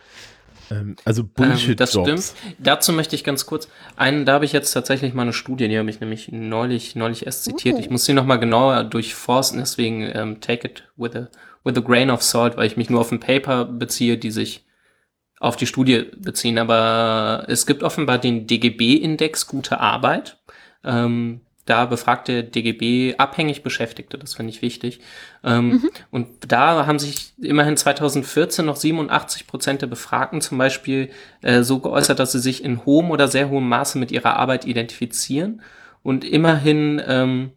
Ähm, 0.70 0.96
also 1.06 1.22
Ähm, 1.22 1.30
Bullshit-Jobs. 1.34 1.76
das 1.78 2.34
stimmt. 2.34 2.56
Dazu 2.58 2.92
möchte 2.92 3.16
ich 3.16 3.24
ganz 3.24 3.46
kurz, 3.46 3.68
einen, 3.96 4.26
da 4.26 4.34
habe 4.34 4.44
ich 4.44 4.52
jetzt 4.52 4.72
tatsächlich 4.72 5.14
mal 5.14 5.22
eine 5.22 5.32
Studie, 5.32 5.68
die 5.68 5.78
habe 5.78 5.88
ich 5.88 6.00
nämlich 6.00 6.30
neulich, 6.30 6.96
neulich 6.96 7.24
erst 7.24 7.44
zitiert. 7.44 7.78
Ich 7.78 7.88
muss 7.88 8.04
sie 8.04 8.12
nochmal 8.12 8.38
genauer 8.38 8.84
durchforsten, 8.84 9.58
deswegen 9.58 10.02
ähm, 10.02 10.40
take 10.40 10.68
it 10.68 10.84
with 10.96 11.16
a, 11.16 11.28
with 11.68 11.76
a 11.76 11.86
grain 11.86 12.10
of 12.10 12.22
salt, 12.22 12.56
weil 12.56 12.66
ich 12.66 12.76
mich 12.76 12.90
nur 12.90 13.00
auf 13.00 13.12
ein 13.12 13.20
Paper 13.20 13.66
beziehe, 13.66 14.18
die 14.18 14.30
sich 14.30 14.64
auf 15.38 15.56
die 15.56 15.66
Studie 15.66 16.06
beziehen. 16.16 16.58
Aber 16.58 17.44
es 17.46 17.66
gibt 17.66 17.82
offenbar 17.82 18.18
den 18.18 18.46
DGB-Index 18.46 19.46
Gute 19.46 19.78
Arbeit. 19.78 20.38
Ähm, 20.82 21.42
da 21.68 21.84
befragt 21.84 22.28
der 22.28 22.44
DGB 22.44 23.16
abhängig 23.18 23.62
Beschäftigte, 23.62 24.16
das 24.16 24.34
finde 24.34 24.50
ich 24.50 24.62
wichtig. 24.62 25.00
Ähm, 25.44 25.90
Und 26.10 26.28
da 26.50 26.86
haben 26.86 26.98
sich 26.98 27.34
immerhin 27.42 27.76
2014 27.76 28.64
noch 28.64 28.76
87 28.76 29.46
Prozent 29.46 29.82
der 29.82 29.86
Befragten 29.86 30.40
zum 30.40 30.56
Beispiel 30.56 31.10
äh, 31.42 31.62
so 31.62 31.80
geäußert, 31.80 32.18
dass 32.18 32.32
sie 32.32 32.40
sich 32.40 32.64
in 32.64 32.86
hohem 32.86 33.10
oder 33.10 33.28
sehr 33.28 33.50
hohem 33.50 33.68
Maße 33.68 33.98
mit 33.98 34.10
ihrer 34.10 34.36
Arbeit 34.36 34.64
identifizieren. 34.64 35.60
Und 36.02 36.24
immerhin 36.24 37.02
ähm, 37.06 37.52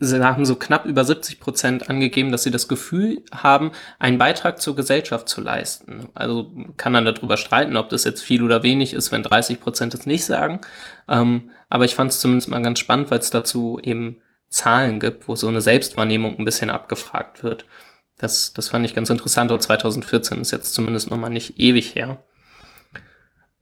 sie 0.00 0.24
haben 0.24 0.44
so 0.44 0.56
knapp 0.56 0.86
über 0.86 1.04
70 1.04 1.40
Prozent 1.40 1.90
angegeben, 1.90 2.32
dass 2.32 2.42
sie 2.42 2.50
das 2.50 2.68
Gefühl 2.68 3.22
haben, 3.32 3.72
einen 3.98 4.18
Beitrag 4.18 4.60
zur 4.60 4.76
Gesellschaft 4.76 5.28
zu 5.28 5.40
leisten. 5.40 6.08
Also 6.14 6.50
man 6.54 6.76
kann 6.76 6.92
dann 6.92 7.04
darüber 7.04 7.36
streiten, 7.36 7.76
ob 7.76 7.88
das 7.88 8.04
jetzt 8.04 8.22
viel 8.22 8.42
oder 8.42 8.62
wenig 8.62 8.94
ist, 8.94 9.12
wenn 9.12 9.22
30 9.22 9.60
Prozent 9.60 9.94
es 9.94 10.06
nicht 10.06 10.24
sagen. 10.24 10.60
Ähm, 11.08 11.50
aber 11.68 11.84
ich 11.84 11.94
fand 11.94 12.10
es 12.10 12.20
zumindest 12.20 12.48
mal 12.48 12.62
ganz 12.62 12.78
spannend, 12.78 13.10
weil 13.10 13.18
es 13.18 13.30
dazu 13.30 13.80
eben 13.82 14.18
Zahlen 14.48 15.00
gibt, 15.00 15.28
wo 15.28 15.36
so 15.36 15.48
eine 15.48 15.60
Selbstwahrnehmung 15.60 16.38
ein 16.38 16.44
bisschen 16.44 16.70
abgefragt 16.70 17.42
wird. 17.42 17.66
Das, 18.18 18.52
das 18.52 18.68
fand 18.68 18.86
ich 18.86 18.94
ganz 18.94 19.10
interessant. 19.10 19.50
Und 19.50 19.62
2014 19.62 20.40
ist 20.40 20.52
jetzt 20.52 20.74
zumindest 20.74 21.10
noch 21.10 21.18
mal 21.18 21.28
nicht 21.28 21.58
ewig 21.58 21.94
her. 21.94 22.22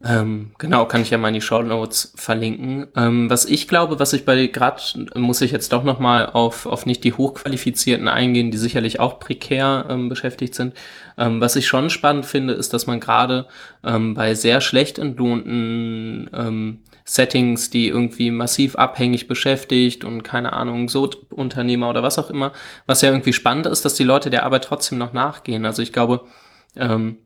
Ähm, 0.07 0.50
genau, 0.59 0.84
kann 0.84 1.00
ich 1.00 1.11
ja 1.11 1.16
mal 1.16 1.28
in 1.28 1.34
die 1.34 1.40
Show 1.40 1.62
Notes 1.62 2.12
verlinken. 2.14 2.88
Ähm, 2.94 3.30
was 3.30 3.46
ich 3.46 3.68
glaube, 3.68 3.98
was 3.98 4.12
ich 4.12 4.26
bei 4.26 4.48
gerade 4.48 4.82
muss 5.14 5.40
ich 5.40 5.50
jetzt 5.50 5.72
doch 5.72 5.82
noch 5.82 5.98
mal 5.98 6.26
auf 6.26 6.66
auf 6.66 6.84
nicht 6.84 7.05
die 7.05 7.14
hochqualifizierten 7.14 8.07
eingehen, 8.09 8.50
die 8.50 8.59
sicherlich 8.59 9.00
auch 9.00 9.18
prekär 9.18 9.86
ähm, 9.88 10.11
beschäftigt 10.11 10.55
sind. 10.55 10.74
Ähm, 11.16 11.40
was 11.40 11.57
ich 11.57 11.66
schon 11.66 11.88
spannend 11.88 12.26
finde, 12.26 12.52
ist, 12.52 12.74
dass 12.74 12.86
man 12.86 13.00
gerade 13.00 13.46
ähm, 13.82 14.12
bei 14.14 14.34
sehr 14.34 14.61
schlecht 14.61 14.98
entlohnten 14.98 16.28
ähm, 16.34 16.80
Settings, 17.07 17.70
die 17.70 17.88
irgendwie 17.88 18.30
massiv 18.30 18.76
abhängig 18.76 19.26
beschäftigt 19.26 20.05
und 20.05 20.22
keine 20.22 20.52
Ahnung, 20.52 20.88
so 20.88 21.11
Unternehmer 21.30 21.88
oder 21.88 22.02
was 22.02 22.18
auch 22.18 22.30
immer, 22.30 22.52
was 22.86 23.00
ja 23.00 23.11
irgendwie 23.11 23.32
spannend 23.32 23.66
ist, 23.66 23.84
dass 23.84 23.94
die 23.94 24.05
Leute 24.05 24.30
der 24.30 24.44
Arbeit 24.44 24.64
trotzdem 24.64 24.98
noch 24.98 25.12
nachgehen. 25.12 25.64
Also 25.64 25.82
ich 25.82 25.92
glaube, 25.92 26.22
ähm, 26.76 27.18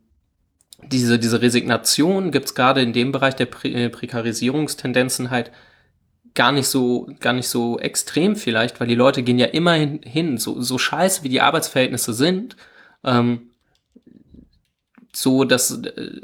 diese, 0.82 1.18
diese 1.18 1.42
Resignation 1.42 2.30
gibt's 2.30 2.54
gerade 2.54 2.80
in 2.80 2.92
dem 2.92 3.12
Bereich 3.12 3.34
der 3.36 3.46
Pre 3.46 3.68
äh, 3.68 3.88
Prekarisierungstendenzen 3.88 5.30
halt 5.30 5.50
gar 6.34 6.52
nicht 6.52 6.68
so, 6.68 7.08
gar 7.20 7.32
nicht 7.32 7.48
so 7.48 7.78
extrem 7.78 8.36
vielleicht, 8.36 8.78
weil 8.78 8.86
die 8.86 8.94
Leute 8.94 9.22
gehen 9.22 9.38
ja 9.38 9.46
immerhin 9.46 10.00
hin, 10.02 10.38
so, 10.38 10.60
so 10.60 10.78
scheiße 10.78 11.24
wie 11.24 11.28
die 11.28 11.40
Arbeitsverhältnisse 11.40 12.12
sind, 12.12 12.56
ähm, 13.02 13.50
so 15.12 15.44
dass 15.44 15.82
äh, 15.82 16.20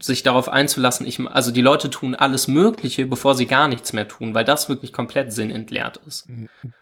sich 0.00 0.22
darauf 0.22 0.48
einzulassen, 0.48 1.06
ich, 1.06 1.18
also 1.20 1.50
die 1.50 1.62
Leute 1.62 1.90
tun 1.90 2.14
alles 2.14 2.46
Mögliche, 2.46 3.06
bevor 3.06 3.34
sie 3.34 3.46
gar 3.46 3.66
nichts 3.66 3.92
mehr 3.92 4.06
tun, 4.06 4.32
weil 4.34 4.44
das 4.44 4.68
wirklich 4.68 4.92
komplett 4.92 5.32
sinnentleert 5.32 6.00
ist. 6.06 6.28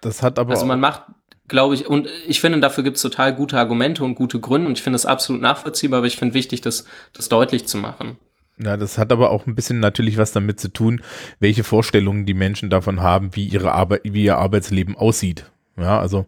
Das 0.03 0.23
hat 0.23 0.39
aber 0.39 0.53
Also 0.53 0.67
man 0.67 0.81
macht, 0.81 1.03
glaube 1.49 1.75
ich, 1.75 1.87
und 1.87 2.09
ich 2.27 2.41
finde, 2.41 2.61
dafür 2.61 2.85
gibt 2.85 2.97
es 2.97 3.03
total 3.03 3.35
gute 3.35 3.59
Argumente 3.59 4.05
und 4.05 4.15
gute 4.15 4.41
Gründe 4.41 4.69
und 4.69 4.79
ich 4.79 4.83
finde 4.83 4.95
das 4.95 5.07
absolut 5.07 5.43
nachvollziehbar, 5.43 5.99
aber 5.99 6.07
ich 6.07 6.17
finde 6.17 6.35
wichtig, 6.35 6.61
das, 6.61 6.85
das 7.13 7.29
deutlich 7.29 7.67
zu 7.67 7.79
machen. 7.79 8.19
ja, 8.59 8.77
das 8.77 8.99
hat 8.99 9.13
aber 9.13 9.31
auch 9.31 9.47
ein 9.47 9.55
bisschen 9.55 9.81
natürlich 9.81 10.17
was 10.17 10.33
damit 10.33 10.61
zu 10.61 10.69
tun, 10.69 11.03
welche 11.41 11.65
Vorstellungen 11.65 12.27
die 12.27 12.35
Menschen 12.35 12.71
davon 12.71 13.01
haben, 13.01 13.35
wie 13.37 13.47
ihre 13.47 13.73
Arbeit, 13.73 14.03
wie 14.05 14.25
ihr 14.25 14.39
Arbeitsleben 14.39 14.97
aussieht. 14.97 15.51
Ja, 15.79 16.01
also 16.01 16.27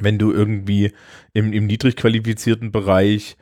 wenn 0.00 0.18
du 0.18 0.32
irgendwie 0.32 0.92
im, 1.32 1.52
im 1.52 1.66
niedrig 1.66 1.96
qualifizierten 1.96 2.70
Bereich 2.70 3.36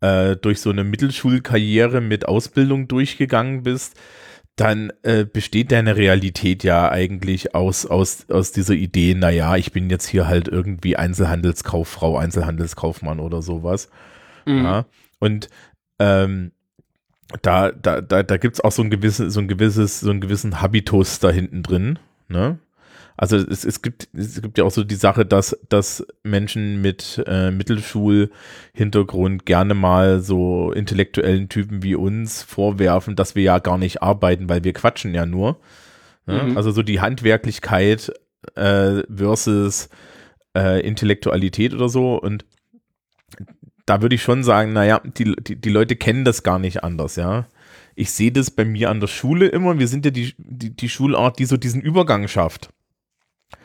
äh, 0.00 0.36
durch 0.36 0.60
so 0.60 0.70
eine 0.70 0.84
Mittelschulkarriere 0.84 2.00
mit 2.00 2.26
Ausbildung 2.26 2.88
durchgegangen 2.88 3.62
bist, 3.62 3.96
dann 4.60 4.92
äh, 5.04 5.24
besteht 5.24 5.72
deine 5.72 5.96
Realität 5.96 6.64
ja 6.64 6.90
eigentlich 6.90 7.54
aus, 7.54 7.86
aus, 7.86 8.28
aus 8.28 8.52
dieser 8.52 8.74
Idee, 8.74 9.14
naja, 9.14 9.56
ich 9.56 9.72
bin 9.72 9.88
jetzt 9.88 10.06
hier 10.06 10.28
halt 10.28 10.48
irgendwie 10.48 10.96
Einzelhandelskauffrau, 10.96 12.18
Einzelhandelskaufmann 12.18 13.20
oder 13.20 13.40
sowas. 13.40 13.88
Mhm. 14.44 14.64
Ja. 14.64 14.84
Und 15.18 15.48
ähm, 15.98 16.52
da, 17.40 17.72
da, 17.72 18.02
da, 18.02 18.22
da 18.22 18.36
gibt 18.36 18.56
es 18.56 18.60
auch 18.60 18.72
so 18.72 18.82
ein 18.82 18.90
gewisses, 18.90 19.32
so 19.32 19.40
ein 19.40 19.48
gewisses, 19.48 20.00
so 20.00 20.10
einen 20.10 20.20
gewissen 20.20 20.60
Habitus 20.60 21.20
da 21.20 21.30
hinten 21.30 21.62
drin. 21.62 21.98
Ne? 22.28 22.58
Also 23.20 23.36
es, 23.36 23.66
es 23.66 23.82
gibt, 23.82 24.08
es 24.14 24.40
gibt 24.40 24.56
ja 24.56 24.64
auch 24.64 24.70
so 24.70 24.82
die 24.82 24.94
Sache, 24.94 25.26
dass, 25.26 25.54
dass 25.68 26.06
Menschen 26.22 26.80
mit 26.80 27.22
äh, 27.26 27.50
Mittelschulhintergrund 27.50 29.44
gerne 29.44 29.74
mal 29.74 30.20
so 30.20 30.72
intellektuellen 30.72 31.50
Typen 31.50 31.82
wie 31.82 31.94
uns 31.94 32.42
vorwerfen, 32.42 33.16
dass 33.16 33.34
wir 33.34 33.42
ja 33.42 33.58
gar 33.58 33.76
nicht 33.76 34.02
arbeiten, 34.02 34.48
weil 34.48 34.64
wir 34.64 34.72
quatschen 34.72 35.12
ja 35.12 35.26
nur. 35.26 35.60
Ne? 36.24 36.44
Mhm. 36.44 36.56
Also 36.56 36.70
so 36.70 36.82
die 36.82 37.02
Handwerklichkeit 37.02 38.10
äh, 38.54 39.02
versus 39.14 39.90
äh, 40.56 40.80
Intellektualität 40.80 41.74
oder 41.74 41.90
so 41.90 42.18
und 42.18 42.46
da 43.84 44.00
würde 44.00 44.14
ich 44.14 44.22
schon 44.22 44.44
sagen, 44.44 44.72
naja, 44.72 45.02
die, 45.04 45.36
die, 45.36 45.56
die 45.56 45.70
Leute 45.70 45.94
kennen 45.94 46.24
das 46.24 46.42
gar 46.42 46.58
nicht 46.58 46.82
anders, 46.84 47.16
ja. 47.16 47.48
Ich 47.96 48.12
sehe 48.12 48.32
das 48.32 48.50
bei 48.50 48.64
mir 48.64 48.88
an 48.88 49.00
der 49.00 49.08
Schule 49.08 49.48
immer, 49.48 49.78
wir 49.78 49.88
sind 49.88 50.06
ja 50.06 50.10
die, 50.10 50.32
die, 50.38 50.74
die 50.74 50.88
Schulart, 50.88 51.38
die 51.38 51.44
so 51.44 51.58
diesen 51.58 51.82
Übergang 51.82 52.26
schafft. 52.26 52.70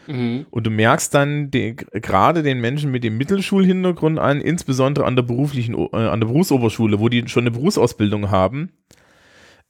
Mhm. 0.07 0.45
Und 0.49 0.65
du 0.65 0.69
merkst 0.69 1.13
dann 1.13 1.51
die- 1.51 1.75
gerade 1.75 2.43
den 2.43 2.61
Menschen 2.61 2.91
mit 2.91 3.03
dem 3.03 3.17
Mittelschulhintergrund 3.17 4.19
an, 4.19 4.41
insbesondere 4.41 5.05
an 5.05 5.15
der 5.15 5.23
beruflichen, 5.23 5.75
äh, 5.75 5.97
an 5.97 6.19
der 6.19 6.27
Berufsoberschule, 6.27 6.99
wo 6.99 7.09
die 7.09 7.27
schon 7.27 7.43
eine 7.43 7.51
Berufsausbildung 7.51 8.29
haben, 8.31 8.71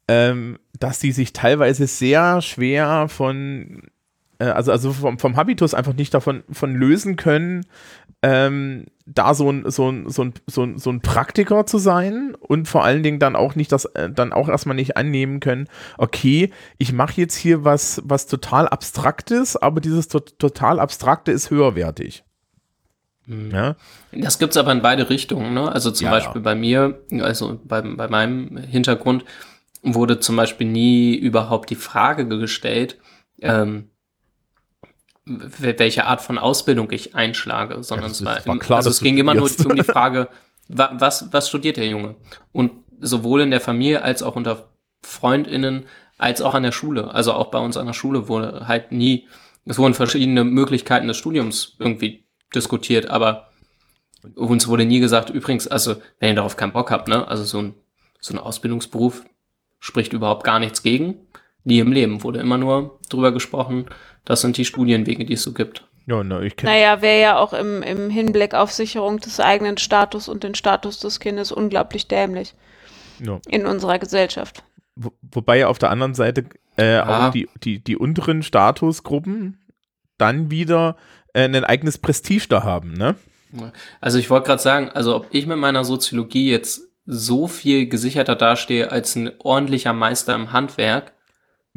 ähm, 0.07 0.59
dass 0.79 0.99
die 0.99 1.11
sich 1.11 1.33
teilweise 1.33 1.87
sehr 1.87 2.41
schwer 2.41 3.07
von, 3.07 3.83
also, 4.43 4.71
also 4.71 4.91
vom, 4.93 5.19
vom 5.19 5.35
Habitus 5.37 5.73
einfach 5.73 5.93
nicht 5.93 6.13
davon 6.13 6.43
von 6.51 6.75
lösen 6.75 7.15
können, 7.15 7.65
ähm, 8.21 8.85
da 9.05 9.33
so 9.33 9.51
ein, 9.51 9.69
so, 9.69 9.89
ein, 9.91 10.09
so, 10.09 10.23
ein, 10.23 10.33
so, 10.47 10.63
ein, 10.63 10.77
so 10.77 10.89
ein 10.89 11.01
Praktiker 11.01 11.65
zu 11.65 11.77
sein 11.77 12.35
und 12.39 12.67
vor 12.67 12.83
allen 12.83 13.03
Dingen 13.03 13.19
dann 13.19 13.35
auch 13.35 13.55
nicht 13.55 13.71
das, 13.71 13.85
äh, 13.85 14.09
dann 14.09 14.33
auch 14.33 14.49
erstmal 14.49 14.75
nicht 14.75 14.97
annehmen 14.97 15.39
können, 15.39 15.67
okay, 15.97 16.51
ich 16.77 16.91
mache 16.91 17.13
jetzt 17.21 17.35
hier 17.35 17.63
was, 17.63 18.01
was 18.05 18.25
total 18.27 18.67
Abstraktes, 18.67 19.55
aber 19.57 19.79
dieses 19.79 20.07
to 20.07 20.19
total 20.19 20.79
Abstrakte 20.79 21.31
ist 21.31 21.51
höherwertig. 21.51 22.23
Ja, 23.27 23.75
Das 24.11 24.37
gibt's 24.37 24.55
aber 24.57 24.71
in 24.71 24.81
beide 24.83 25.09
Richtungen. 25.09 25.53
Ne? 25.53 25.71
Also 25.71 25.89
zum 25.91 26.05
Ja, 26.05 26.11
Beispiel 26.11 26.41
bei 26.41 26.53
mir, 26.53 27.01
also 27.21 27.59
bei, 27.63 27.81
bei 27.81 28.07
meinem 28.07 28.57
Hintergrund, 28.57 29.25
wurde 29.81 30.19
zum 30.19 30.35
Beispiel 30.35 30.67
nie 30.67 31.15
überhaupt 31.15 31.69
die 31.69 31.75
Frage 31.75 32.27
gestellt, 32.27 32.97
ähm, 33.41 33.89
welche 35.25 36.05
Art 36.05 36.21
von 36.21 36.37
Ausbildung 36.37 36.91
ich 36.91 37.15
einschlage, 37.15 37.83
sondern 37.83 38.09
das 38.09 38.19
es 38.21 38.25
war, 38.25 38.45
war 38.45 38.53
im- 38.53 38.59
klar, 38.59 38.77
also 38.77 38.89
es 38.89 38.99
ging 38.99 39.17
immer 39.17 39.33
nur 39.33 39.49
um 39.65 39.75
die 39.75 39.83
Frage, 39.83 40.29
wa, 40.67 40.91
was, 40.99 41.33
was 41.33 41.49
studiert 41.49 41.77
der 41.77 41.87
Junge? 41.87 42.15
Und 42.51 42.71
sowohl 43.01 43.41
in 43.41 43.51
der 43.51 43.61
Familie 43.61 44.03
als 44.03 44.23
auch 44.23 44.35
unter 44.35 44.69
FreundInnen 45.03 45.85
als 46.17 46.41
auch 46.41 46.53
an 46.53 46.63
der 46.63 46.71
Schule. 46.71 47.13
Also 47.13 47.33
auch 47.33 47.47
bei 47.51 47.59
uns 47.59 47.75
an 47.77 47.87
der 47.87 47.93
Schule 47.93 48.27
wurde 48.29 48.67
halt 48.67 48.91
nie, 48.91 49.27
es 49.65 49.77
wurden 49.77 49.93
verschiedene 49.93 50.43
Möglichkeiten 50.43 51.07
des 51.07 51.17
Studiums 51.17 51.75
irgendwie 51.79 52.25
diskutiert, 52.53 53.09
aber 53.09 53.49
uns 54.35 54.67
wurde 54.67 54.85
nie 54.85 54.99
gesagt, 54.99 55.29
übrigens, 55.29 55.67
also 55.67 55.95
wenn 56.19 56.29
ihr 56.29 56.35
darauf 56.35 56.55
keinen 56.55 56.71
Bock 56.71 56.89
habt, 56.91 57.07
ne, 57.07 57.27
also 57.27 57.43
so 57.43 57.59
ein, 57.61 57.75
so 58.19 58.33
ein 58.33 58.39
Ausbildungsberuf 58.39 59.23
spricht 59.79 60.13
überhaupt 60.13 60.43
gar 60.43 60.59
nichts 60.59 60.81
gegen. 60.83 61.27
Nie 61.63 61.79
im 61.79 61.91
Leben 61.91 62.23
wurde 62.23 62.39
immer 62.39 62.57
nur 62.57 62.99
drüber 63.09 63.31
gesprochen, 63.31 63.85
das 64.25 64.41
sind 64.41 64.57
die 64.57 64.65
Studienwege, 64.65 65.25
die 65.25 65.33
es 65.33 65.43
so 65.43 65.53
gibt. 65.53 65.87
ja 66.07 66.23
na, 66.23 66.41
ich 66.41 66.55
kenne 66.55 66.71
Naja, 66.71 67.01
wäre 67.01 67.21
ja 67.21 67.37
auch 67.37 67.53
im, 67.53 67.81
im 67.83 68.09
Hinblick 68.09 68.53
auf 68.53 68.71
Sicherung 68.71 69.19
des 69.19 69.39
eigenen 69.39 69.77
Status 69.77 70.27
und 70.27 70.43
den 70.43 70.55
Status 70.55 70.99
des 70.99 71.19
Kindes 71.19 71.51
unglaublich 71.51 72.07
dämlich 72.07 72.55
ja. 73.23 73.39
in 73.47 73.65
unserer 73.65 73.99
Gesellschaft. 73.99 74.63
Wo, 74.95 75.11
wobei 75.31 75.65
auf 75.67 75.77
der 75.77 75.91
anderen 75.91 76.13
Seite 76.13 76.45
äh, 76.77 76.95
Ja. 76.95 77.27
auch 77.27 77.31
die, 77.31 77.49
die, 77.63 77.79
die 77.83 77.97
unteren 77.97 78.43
Statusgruppen 78.43 79.59
dann 80.17 80.51
wieder 80.51 80.97
äh, 81.33 81.43
ein 81.43 81.63
eigenes 81.63 81.97
Prestige 81.97 82.47
da 82.49 82.63
haben, 82.63 82.93
ne? 82.93 83.15
Also 84.01 84.17
ich 84.17 84.29
wollte 84.29 84.47
gerade 84.47 84.61
sagen, 84.61 84.89
also 84.89 85.15
ob 85.15 85.27
ich 85.31 85.47
mit 85.47 85.57
meiner 85.57 85.85
Soziologie 85.85 86.51
jetzt 86.51 86.89
so 87.05 87.47
viel 87.47 87.87
gesicherter 87.87 88.35
dastehe 88.35 88.91
als 88.91 89.15
ein 89.15 89.31
ordentlicher 89.39 89.93
Meister 89.93 90.35
im 90.35 90.51
Handwerk, 90.51 91.13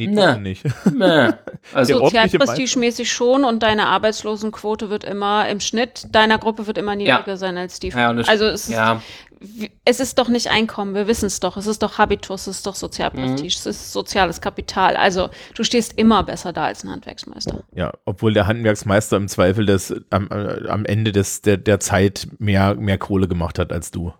Nee, 0.06 0.20
er 0.22 0.36
nicht. 0.38 0.64
meh. 0.92 1.32
Also 1.74 1.98
Sozialprestigemäßig 1.98 3.12
schon 3.12 3.44
und 3.44 3.62
deine 3.62 3.86
Arbeitslosenquote 3.88 4.88
wird 4.90 5.04
immer 5.04 5.48
im 5.48 5.60
Schnitt 5.60 6.06
deiner 6.12 6.38
Gruppe 6.38 6.66
wird 6.66 6.78
immer 6.78 6.94
niedriger 6.96 7.36
sein 7.36 7.58
als 7.58 7.80
die. 7.80 7.88
ja, 7.88 8.10
und 8.10 8.18
das, 8.18 8.28
also 8.28 8.44
es 8.46 8.68
ist, 8.68 8.70
ja, 8.74 9.02
wie- 9.40 9.70
es 9.84 10.00
ist 10.00 10.18
doch 10.18 10.28
nicht 10.28 10.48
Einkommen, 10.50 10.94
wir 10.94 11.06
wissen 11.06 11.26
es 11.26 11.40
doch. 11.40 11.56
Es 11.56 11.66
ist 11.66 11.82
doch 11.82 11.98
Habitus, 11.98 12.46
es 12.46 12.58
ist 12.58 12.66
doch 12.66 12.74
Sozialprestige, 12.74 13.42
Mhm. 13.42 13.46
es 13.48 13.66
ist 13.66 13.92
soziales 13.92 14.40
Kapital. 14.40 14.96
Also 14.96 15.28
du 15.54 15.62
stehst 15.64 15.98
immer 15.98 16.22
besser 16.22 16.52
da 16.52 16.64
als 16.66 16.84
ein 16.84 16.90
Handwerksmeister. 16.90 17.64
Ja, 17.74 17.92
obwohl 18.04 18.32
der 18.32 18.46
Handwerksmeister 18.46 19.16
im 19.16 19.28
Zweifel 19.28 19.66
das 19.66 19.94
am, 20.10 20.28
äh, 20.30 20.68
am 20.68 20.84
Ende 20.84 21.12
des, 21.12 21.42
der, 21.42 21.56
der 21.56 21.80
Zeit 21.80 22.28
mehr, 22.38 22.74
mehr 22.76 22.98
Kohle 22.98 23.28
gemacht 23.28 23.58
hat 23.58 23.72
als 23.72 23.90
du. 23.90 24.12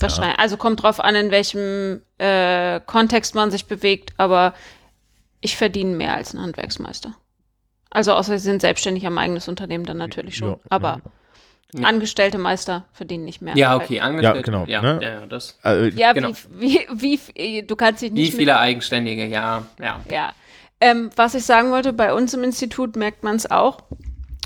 Wahrscheinlich. 0.00 0.38
Also 0.38 0.56
kommt 0.56 0.82
drauf 0.82 1.00
an, 1.00 1.14
in 1.16 1.30
welchem 1.32 2.02
äh, 2.18 2.78
Kontext 2.86 3.34
man 3.34 3.50
sich 3.50 3.66
bewegt, 3.66 4.12
aber 4.16 4.54
ich 5.40 5.56
verdiene 5.56 5.94
mehr 5.96 6.14
als 6.14 6.34
ein 6.34 6.40
Handwerksmeister. 6.40 7.14
Also 7.90 8.12
außer 8.12 8.38
sie 8.38 8.44
sind 8.44 8.60
selbstständig 8.60 9.06
am 9.06 9.16
eigenes 9.18 9.48
Unternehmen 9.48 9.84
dann 9.84 9.96
natürlich 9.96 10.36
schon. 10.36 10.50
Ja, 10.50 10.58
aber 10.68 11.00
Ja. 11.74 11.86
angestellte 11.86 12.38
Meister 12.38 12.86
verdienen 12.92 13.24
nicht 13.24 13.40
mehr. 13.42 13.56
ja, 13.56 13.76
okay, 13.76 14.00
angestellt. 14.00 14.44
genau, 14.44 14.64
Ja, 14.66 14.82
ne? 14.82 14.98
ja, 15.02 15.10
ja, 15.20 15.26
das. 15.26 15.58
Äh, 15.64 15.88
Ja, 15.90 16.12
Genau. 16.12 16.30
wie, 16.50 16.86
wie, 16.92 17.20
wie, 17.34 17.62
du 17.62 17.76
kannst 17.76 18.02
dich 18.02 18.10
Wie 18.10 18.14
nicht 18.14 18.32
mit 18.32 18.38
viele 18.40 18.58
Eigenständige, 18.58 19.26
ja, 19.26 19.66
ja. 19.80 20.00
Ja. 20.10 20.32
Ähm, 20.80 21.10
was 21.16 21.34
ich 21.34 21.44
sagen 21.44 21.70
wollte, 21.70 21.92
bei 21.92 22.14
uns 22.14 22.32
im 22.34 22.44
Institut 22.44 22.96
merkt 22.96 23.24
man 23.24 23.36
es 23.36 23.50
auch, 23.50 23.78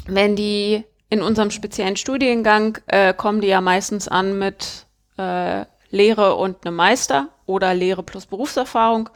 wenn 0.06 0.34
die 0.34 0.84
in 1.10 1.20
unserem 1.22 1.50
speziellen 1.50 1.96
Studiengang 1.96 2.78
äh, 2.86 3.12
kommen 3.12 3.40
die 3.42 3.48
ja 3.48 3.60
meistens 3.60 4.08
an 4.08 4.38
mit 4.38 4.86
äh, 5.18 5.64
Lehre 5.90 6.36
und 6.36 6.64
einem 6.66 6.76
Meister 6.76 7.28
oder 7.44 7.74
Lehre 7.74 8.02
plus 8.02 8.24
Berufserfahrung. 8.26 9.10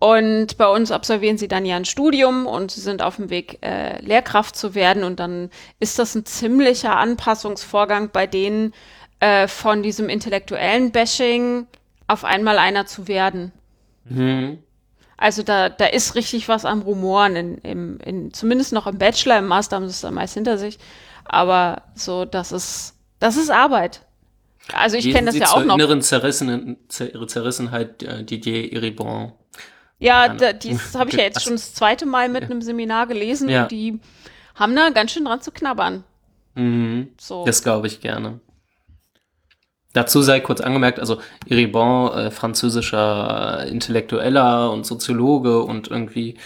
Und 0.00 0.56
bei 0.56 0.66
uns 0.66 0.90
absolvieren 0.90 1.36
sie 1.36 1.46
dann 1.46 1.66
ja 1.66 1.76
ein 1.76 1.84
Studium 1.84 2.46
und 2.46 2.70
sie 2.70 2.80
sind 2.80 3.02
auf 3.02 3.16
dem 3.16 3.28
Weg, 3.28 3.58
äh, 3.60 4.00
Lehrkraft 4.00 4.56
zu 4.56 4.74
werden. 4.74 5.04
Und 5.04 5.20
dann 5.20 5.50
ist 5.78 5.98
das 5.98 6.14
ein 6.14 6.24
ziemlicher 6.24 6.96
Anpassungsvorgang 6.96 8.08
bei 8.10 8.26
denen, 8.26 8.72
äh, 9.20 9.46
von 9.46 9.82
diesem 9.82 10.08
intellektuellen 10.08 10.90
Bashing 10.90 11.66
auf 12.06 12.24
einmal 12.24 12.58
einer 12.58 12.86
zu 12.86 13.08
werden. 13.08 13.52
Mhm. 14.06 14.60
Also 15.18 15.42
da, 15.42 15.68
da 15.68 15.84
ist 15.84 16.14
richtig 16.14 16.48
was 16.48 16.64
am 16.64 16.80
Rumoren, 16.80 17.36
in, 17.36 17.58
im, 17.58 18.00
in, 18.00 18.32
zumindest 18.32 18.72
noch 18.72 18.86
im 18.86 18.96
Bachelor, 18.96 19.38
im 19.38 19.48
Master 19.48 19.76
haben 19.76 19.86
sie 19.86 19.90
es 19.92 20.00
dann 20.00 20.14
meist 20.14 20.32
hinter 20.32 20.56
sich. 20.56 20.78
Aber 21.26 21.82
so, 21.94 22.24
das 22.24 22.52
ist, 22.52 22.94
das 23.18 23.36
ist 23.36 23.50
Arbeit. 23.50 24.00
Also 24.72 24.96
ich 24.96 25.12
kenne 25.12 25.26
das 25.26 25.34
Sie 25.34 25.40
ja 25.40 25.50
auch 25.50 25.62
noch. 25.62 25.74
inneren 25.74 26.00
Zerrissen, 26.00 26.78
Zer 26.88 27.26
Zerrissenheit 27.26 28.02
äh, 28.02 28.24
Didier 28.24 28.72
Eribon. 28.72 29.32
Ja, 30.00 30.28
da, 30.34 30.52
dies 30.52 30.94
habe 30.94 31.10
ich 31.10 31.16
ja 31.16 31.22
jetzt 31.24 31.42
schon 31.42 31.52
das 31.52 31.74
zweite 31.74 32.06
Mal 32.06 32.28
mit 32.28 32.44
einem 32.44 32.62
Seminar 32.62 33.06
gelesen 33.06 33.48
Ja. 33.48 33.62
und 33.64 33.70
die 33.70 34.00
haben 34.54 34.74
da 34.74 34.90
ganz 34.90 35.12
schön 35.12 35.26
dran 35.26 35.40
zu 35.42 35.52
knabbern. 35.52 36.04
Mhm. 36.54 37.10
So. 37.18 37.44
Das 37.44 37.62
glaube 37.62 37.86
ich 37.86 38.00
gerne. 38.00 38.40
Dazu 39.92 40.22
sei 40.22 40.40
kurz 40.40 40.60
angemerkt, 40.60 41.00
also 41.00 41.20
Eribon, 41.48 42.12
äh, 42.12 42.30
französischer 42.30 43.64
äh, 43.64 43.68
Intellektueller 43.70 44.70
und 44.72 44.86
Soziologe 44.86 45.62
und 45.62 45.88
irgendwie 45.88 46.38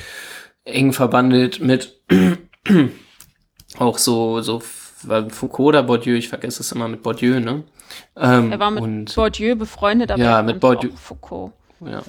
eng 0.64 0.92
verbandelt 0.92 1.60
mit 1.60 2.00
auch 3.78 3.98
so, 3.98 4.40
so 4.40 4.60
Foucault 4.60 5.68
oder 5.68 5.82
Bourdieu, 5.82 6.14
ich 6.16 6.28
vergesse 6.28 6.62
es 6.62 6.72
immer 6.72 6.88
mit 6.88 7.02
Bourdieu, 7.02 7.38
ne? 7.38 7.64
Ähm, 8.16 8.50
er 8.50 8.58
war 8.58 8.70
mit 8.70 8.82
und, 8.82 9.14
Bourdieu 9.14 9.54
befreundet, 9.56 10.10
aber 10.10 10.22
Ja, 10.22 10.42
mit 10.42 10.58
Bourdieu. 10.60 10.90
Foucault. 10.96 11.52
Ja. 11.84 12.02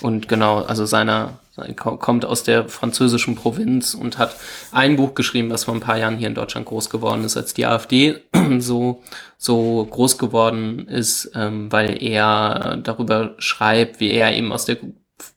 Und 0.00 0.28
genau, 0.28 0.58
also 0.62 0.86
seiner, 0.86 1.40
sein, 1.56 1.74
ko- 1.74 1.96
kommt 1.96 2.24
aus 2.24 2.44
der 2.44 2.68
französischen 2.68 3.34
Provinz 3.34 3.94
und 3.94 4.18
hat 4.18 4.36
ein 4.70 4.96
Buch 4.96 5.14
geschrieben, 5.14 5.50
was 5.50 5.64
vor 5.64 5.74
ein 5.74 5.80
paar 5.80 5.98
Jahren 5.98 6.16
hier 6.18 6.28
in 6.28 6.34
Deutschland 6.34 6.66
groß 6.66 6.88
geworden 6.90 7.24
ist, 7.24 7.36
als 7.36 7.52
die 7.54 7.66
AfD 7.66 8.20
so, 8.58 9.02
so 9.38 9.84
groß 9.90 10.18
geworden 10.18 10.86
ist, 10.86 11.32
ähm, 11.34 11.72
weil 11.72 12.02
er 12.02 12.78
darüber 12.82 13.34
schreibt, 13.38 13.98
wie 14.00 14.10
er 14.10 14.36
eben 14.36 14.52
aus 14.52 14.66
der 14.66 14.78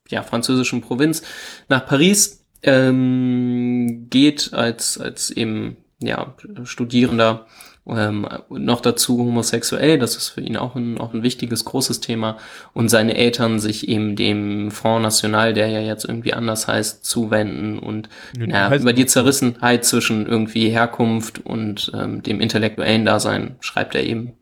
ja, 0.09 0.21
französischen 0.21 0.81
Provinz 0.81 1.23
nach 1.69 1.85
Paris 1.87 2.45
ähm, 2.63 4.07
geht 4.09 4.53
als, 4.53 4.99
als 4.99 5.31
eben 5.31 5.77
ja, 5.99 6.35
Studierender 6.63 7.47
ähm, 7.87 8.27
noch 8.49 8.79
dazu 8.81 9.17
homosexuell, 9.17 9.97
das 9.97 10.15
ist 10.15 10.29
für 10.29 10.41
ihn 10.41 10.55
auch 10.55 10.75
ein, 10.75 10.99
auch 10.99 11.13
ein 11.13 11.23
wichtiges, 11.23 11.65
großes 11.65 11.99
Thema. 11.99 12.37
Und 12.73 12.89
seine 12.89 13.15
Eltern 13.17 13.59
sich 13.59 13.87
eben 13.89 14.15
dem 14.15 14.69
Front 14.71 15.01
National, 15.03 15.53
der 15.53 15.67
ja 15.67 15.79
jetzt 15.79 16.05
irgendwie 16.05 16.33
anders 16.33 16.67
heißt, 16.67 17.03
zuwenden 17.03 17.79
und 17.79 18.07
Ja, 18.37 18.69
heißen 18.69 18.81
über 18.83 18.93
die. 18.93 19.05
Zerrissenheit 19.07 19.83
zwischen 19.83 20.27
irgendwie 20.27 20.69
Herkunft 20.69 21.43
und 21.45 21.91
ähm, 21.95 22.21
dem 22.23 22.39
intellektuellen 22.39 23.03
Dasein 23.05 23.55
schreibt 23.61 23.95
er 23.95 24.03
eben. 24.03 24.33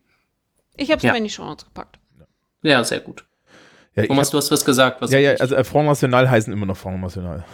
Ich 0.75 0.89
habe 0.91 0.97
es 0.97 1.03
Ja. 1.03 1.13
mir 1.13 1.17
in 1.19 1.23
die 1.23 1.29
Show 1.29 1.45
Notes 1.45 1.65
gepackt. 1.65 1.97
Ja, 2.61 2.83
sehr 2.83 2.99
gut. 2.99 3.23
ja, 3.95 4.05
Thomas, 4.05 4.27
hab, 4.27 4.31
du 4.33 4.37
hast 4.39 4.51
was 4.51 4.65
gesagt. 4.65 5.01
Was 5.01 5.11
ja, 5.11 5.19
ja, 5.19 5.31
also 5.35 5.55
äh, 5.55 5.63
Front 5.63 5.87
National 5.87 6.29
heißen 6.29 6.51
immer 6.51 6.65
noch 6.65 6.75
Front 6.77 6.99
National. 7.01 7.45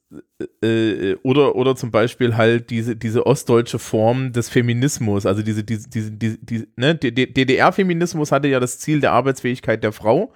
äh, 0.64 1.16
oder, 1.24 1.56
oder 1.56 1.76
zum 1.76 1.92
Beispiel 1.92 2.36
halt 2.36 2.70
diese, 2.70 2.96
diese 2.96 3.26
ostdeutsche 3.26 3.80
Form 3.80 4.34
des 4.34 4.50
Feminismus, 4.50 5.26
also 5.26 5.42
diese, 5.42 5.64
diese, 5.64 5.90
diese, 5.90 6.12
diese, 6.12 6.38
diese 6.38 6.68
ne, 6.76 6.96
DDR-Feminismus 6.96 8.32
hatte 8.32 8.48
ja 8.48 8.60
das 8.60 8.80
Ziel 8.80 9.00
der 9.02 9.14
Arbeitsfähigkeit 9.14 9.84
der 9.84 9.92
Frau 9.92 10.32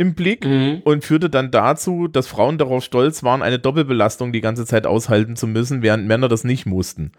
im 0.00 0.14
Blick 0.14 0.46
Mhm. 0.46 0.80
und 0.84 1.04
führte 1.04 1.28
dann 1.28 1.50
dazu, 1.50 2.08
dass 2.08 2.26
Frauen 2.26 2.56
darauf 2.56 2.82
stolz 2.82 3.22
waren, 3.22 3.42
eine 3.42 3.58
Doppelbelastung 3.58 4.32
die 4.32 4.40
ganze 4.40 4.64
Zeit 4.64 4.86
aushalten 4.86 5.36
zu 5.36 5.46
müssen, 5.46 5.82
während 5.82 6.06
Männer 6.08 6.28
das 6.28 6.42
nicht 6.42 6.64
mussten. 6.64 7.12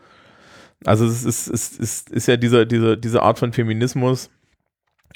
Also 0.83 1.05
es 1.05 1.23
ist, 1.23 1.47
es 1.47 1.77
ist, 1.77 2.09
ist 2.09 2.27
ja 2.27 2.37
diese, 2.37 2.65
diese, 2.65 2.97
diese 2.97 3.21
Art 3.21 3.37
von 3.37 3.53
Feminismus, 3.53 4.31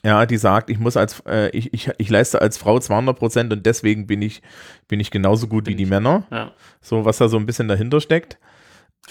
ja, 0.03 0.28
die 0.28 0.38
sagt, 0.38 0.70
ich 0.70 0.78
muss 0.78 0.95
als, 0.95 1.22
äh, 1.26 1.49
ich, 1.57 1.74
ich, 1.74 1.89
ich 1.97 2.09
leiste 2.09 2.39
als 2.39 2.59
Frau 2.59 2.80
200 2.80 3.18
Prozent 3.18 3.51
und 3.51 3.66
deswegen 3.66 4.05
bin 4.05 4.22
ich, 4.22 4.43
bin 4.88 4.99
ich 4.99 5.09
genauso 5.09 5.47
gut 5.47 5.66
wie 5.66 5.72
Bin 5.72 5.78
die 5.78 5.84
ich- 5.86 5.89
Männer. 5.89 6.26
Ja. 6.30 6.51
So, 6.82 7.03
was 7.05 7.18
da 7.18 7.28
so 7.28 7.38
ein 7.38 7.47
bisschen 7.47 7.68
dahinter 7.68 7.99
steckt. 7.99 8.38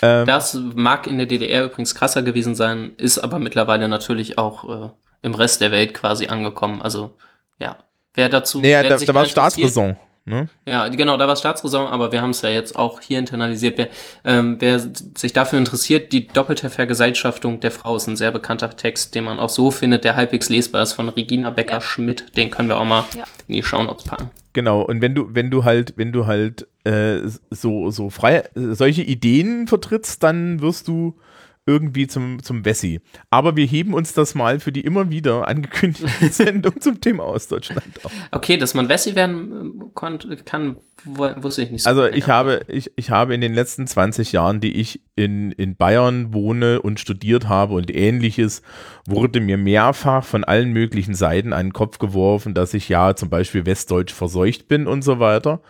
Ähm, 0.00 0.26
Das 0.26 0.54
mag 0.76 1.08
in 1.08 1.16
der 1.18 1.26
DDR 1.26 1.64
übrigens 1.64 1.96
krasser 1.96 2.22
gewesen 2.22 2.54
sein, 2.54 2.92
ist 2.98 3.18
aber 3.18 3.40
mittlerweile 3.40 3.88
natürlich 3.88 4.38
auch 4.38 4.86
äh, 4.86 4.90
im 5.22 5.34
Rest 5.34 5.60
der 5.60 5.72
Welt 5.72 5.92
quasi 5.94 6.28
angekommen. 6.28 6.80
Also, 6.82 7.16
ja. 7.58 7.78
Wer 8.14 8.28
dazu. 8.28 8.60
naja, 8.60 8.82
wer 8.82 8.90
da, 8.98 9.04
da 9.04 9.14
war 9.14 9.24
Staatsräson. 9.26 9.96
Ne? 10.26 10.48
Ja, 10.66 10.88
genau, 10.88 11.18
da 11.18 11.28
war 11.28 11.36
Staatsräson, 11.36 11.86
aber 11.86 12.10
wir 12.10 12.22
haben 12.22 12.30
es 12.30 12.40
ja 12.40 12.48
jetzt 12.48 12.76
auch 12.76 13.02
hier 13.02 13.18
internalisiert. 13.18 13.76
Wer, 13.76 13.88
ähm, 14.24 14.56
wer 14.58 14.80
sich 14.80 15.34
dafür 15.34 15.58
interessiert, 15.58 16.12
die 16.12 16.26
doppelte 16.28 16.70
Vergesellschaftung 16.70 17.60
der 17.60 17.70
Frau 17.70 17.96
ist 17.96 18.06
ein 18.06 18.16
sehr 18.16 18.30
bekannter 18.30 18.70
Text, 18.70 19.14
den 19.14 19.24
man 19.24 19.38
auch 19.38 19.50
so 19.50 19.70
findet, 19.70 20.04
der 20.04 20.16
halbwegs 20.16 20.48
lesbar 20.48 20.82
ist 20.82 20.94
von 20.94 21.10
Regina 21.10 21.50
Becker-Schmidt. 21.50 22.36
Den 22.38 22.50
können 22.50 22.70
wir 22.70 22.78
auch 22.78 22.86
mal 22.86 23.04
Ja. 23.14 23.24
in 23.48 23.54
die 23.56 23.62
Shownotes 23.62 24.04
packen. 24.04 24.30
Genau, 24.54 24.80
und 24.80 25.02
wenn 25.02 25.14
du, 25.14 25.28
wenn 25.34 25.50
du 25.50 25.64
halt, 25.64 25.92
wenn 25.96 26.12
du 26.12 26.24
halt 26.26 26.68
äh, 26.84 27.18
so, 27.50 27.90
so 27.90 28.08
frei, 28.08 28.44
solche 28.54 29.02
Ideen 29.02 29.66
vertrittst, 29.66 30.22
dann 30.22 30.62
wirst 30.62 30.88
du 30.88 31.18
irgendwie 31.66 32.06
zum, 32.06 32.42
zum 32.42 32.64
Wessi. 32.64 33.00
Aber 33.30 33.56
wir 33.56 33.64
heben 33.64 33.94
uns 33.94 34.12
das 34.12 34.34
mal 34.34 34.60
für 34.60 34.70
die 34.70 34.82
immer 34.82 35.10
wieder 35.10 35.48
angekündigte 35.48 36.28
Sendung 36.30 36.80
zum 36.80 37.00
Thema 37.00 37.24
Ostdeutschland 37.24 38.04
auf. 38.04 38.12
Okay, 38.32 38.58
dass 38.58 38.74
man 38.74 38.88
Wessi 38.88 39.14
werden 39.14 39.80
äh, 39.80 39.84
konnte, 39.94 40.36
kann, 40.36 40.76
wu- 41.04 41.42
wusste 41.42 41.62
ich 41.62 41.70
nicht 41.70 41.84
so. 41.84 41.88
Also 41.88 42.02
genau. 42.02 42.14
ich 42.16 42.28
habe, 42.28 42.60
ich, 42.68 42.90
ich 42.96 43.10
habe 43.10 43.34
in 43.34 43.40
den 43.40 43.54
letzten 43.54 43.86
20 43.86 44.32
Jahren, 44.32 44.60
die 44.60 44.74
ich 44.74 45.00
in, 45.16 45.52
in 45.52 45.74
Bayern 45.76 46.34
wohne 46.34 46.82
und 46.82 47.00
studiert 47.00 47.48
habe 47.48 47.74
und 47.74 47.90
ähnliches, 47.90 48.60
wurde 49.06 49.40
mir 49.40 49.56
mehrfach 49.56 50.24
von 50.24 50.44
allen 50.44 50.70
möglichen 50.72 51.14
Seiten 51.14 51.54
an 51.54 51.68
den 51.68 51.72
Kopf 51.72 51.98
geworfen, 51.98 52.52
dass 52.52 52.74
ich 52.74 52.90
ja 52.90 53.16
zum 53.16 53.30
Beispiel 53.30 53.64
westdeutsch 53.64 54.12
verseucht 54.12 54.68
bin 54.68 54.86
und 54.86 55.00
so 55.02 55.18
weiter. 55.18 55.62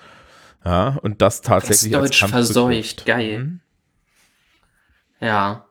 Ja, 0.64 0.98
und 1.02 1.22
das 1.22 1.40
tatsächlich 1.42 1.94
als 1.94 2.04
Westdeutsch 2.10 2.20
Kampf 2.20 2.32
verseucht, 2.32 3.06
geil. 3.06 3.38
Mhm. 3.38 3.60
Ja. 5.20 5.66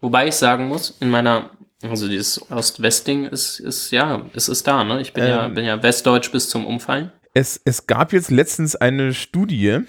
Wobei 0.00 0.28
ich 0.28 0.34
sagen 0.34 0.68
muss, 0.68 0.96
in 1.00 1.10
meiner, 1.10 1.50
also 1.82 2.08
dieses 2.08 2.50
Ost-West-Ding 2.50 3.26
ist, 3.26 3.58
ist, 3.60 3.90
ja, 3.90 4.22
es 4.34 4.48
ist 4.48 4.66
da, 4.66 4.84
ne? 4.84 5.00
Ich 5.00 5.12
bin 5.12 5.24
ja, 5.24 5.46
Ähm. 5.46 5.54
bin 5.54 5.64
ja 5.64 5.82
Westdeutsch 5.82 6.30
bis 6.30 6.48
zum 6.48 6.66
Umfallen. 6.66 7.10
Es, 7.34 7.60
es 7.64 7.86
gab 7.86 8.12
jetzt 8.12 8.30
letztens 8.30 8.74
eine 8.76 9.12
Studie, 9.12 9.80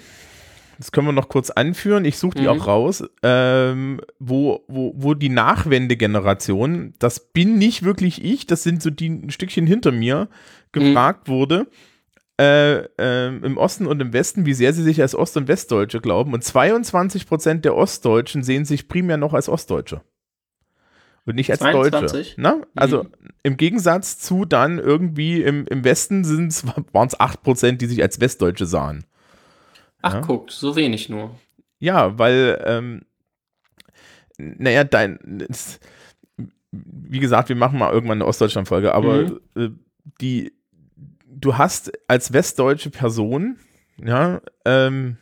das 0.78 0.92
können 0.92 1.08
wir 1.08 1.12
noch 1.12 1.28
kurz 1.28 1.50
anführen, 1.50 2.04
ich 2.04 2.18
suche 2.18 2.36
die 2.38 2.42
Mhm. 2.42 2.48
auch 2.48 2.66
raus, 2.66 3.04
ähm, 3.22 4.00
wo, 4.18 4.64
wo, 4.68 4.92
wo 4.96 5.14
die 5.14 5.28
Nachwendegeneration, 5.28 6.94
das 6.98 7.20
bin 7.32 7.58
nicht 7.58 7.82
wirklich 7.82 8.24
ich, 8.24 8.46
das 8.46 8.62
sind 8.62 8.82
so 8.82 8.90
die 8.90 9.08
ein 9.08 9.30
Stückchen 9.30 9.66
hinter 9.66 9.92
mir, 9.92 10.28
gefragt 10.72 11.28
wurde, 11.28 11.66
äh, 12.40 12.88
ähm, 12.98 13.44
im 13.44 13.56
Osten 13.58 13.86
und 13.86 14.00
im 14.00 14.12
Westen, 14.12 14.46
wie 14.46 14.54
sehr 14.54 14.72
sie 14.72 14.82
sich 14.82 15.00
als 15.02 15.14
Ost- 15.14 15.36
und 15.36 15.46
Westdeutsche 15.48 16.00
glauben. 16.00 16.32
Und 16.32 16.42
22 16.42 17.26
Prozent 17.26 17.64
der 17.64 17.74
Ostdeutschen 17.76 18.42
sehen 18.42 18.64
sich 18.64 18.88
primär 18.88 19.16
noch 19.18 19.34
als 19.34 19.48
Ostdeutsche. 19.48 20.00
Und 21.26 21.34
nicht 21.34 21.50
als 21.50 21.60
22? 21.60 22.12
Deutsche. 22.12 22.34
Na? 22.40 22.62
Also 22.74 23.04
Mhm. 23.04 23.08
im 23.42 23.56
Gegensatz 23.58 24.18
zu 24.18 24.44
dann 24.46 24.78
irgendwie 24.78 25.42
im, 25.42 25.66
im 25.66 25.84
Westen 25.84 26.24
waren 26.92 27.06
es 27.08 27.20
8 27.20 27.42
Prozent, 27.42 27.82
die 27.82 27.86
sich 27.86 28.00
als 28.02 28.20
Westdeutsche 28.20 28.64
sahen. 28.66 29.04
Ach, 30.02 30.14
Ja. 30.14 30.20
guckt, 30.22 30.50
so 30.50 30.76
wenig 30.76 31.10
nur. 31.10 31.34
Ja, 31.78 32.18
weil, 32.18 32.62
ähm, 32.66 33.02
naja, 34.38 34.84
dein, 34.84 35.44
es- 35.50 35.78
wie 36.72 37.18
gesagt, 37.20 37.48
wir 37.50 37.56
machen 37.56 37.78
mal 37.78 37.92
irgendwann 37.92 38.18
eine 38.18 38.26
Ostdeutschland-Folge, 38.26 38.94
aber 38.94 39.18
Mhm. 39.22 39.40
äh, 39.56 39.68
die, 40.20 40.52
du 41.30 41.56
hast 41.56 41.92
als 42.08 42.32
westdeutsche 42.32 42.90
Person, 42.90 43.56
ja, 44.02 44.40
ähm, 44.64 45.16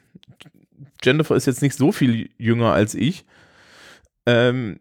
Jennifer 1.02 1.36
ist 1.36 1.46
jetzt 1.46 1.62
nicht 1.62 1.76
so 1.76 1.92
viel 1.92 2.30
jünger 2.38 2.72
als 2.72 2.94
ich, 2.94 3.24
ähm, 4.26 4.80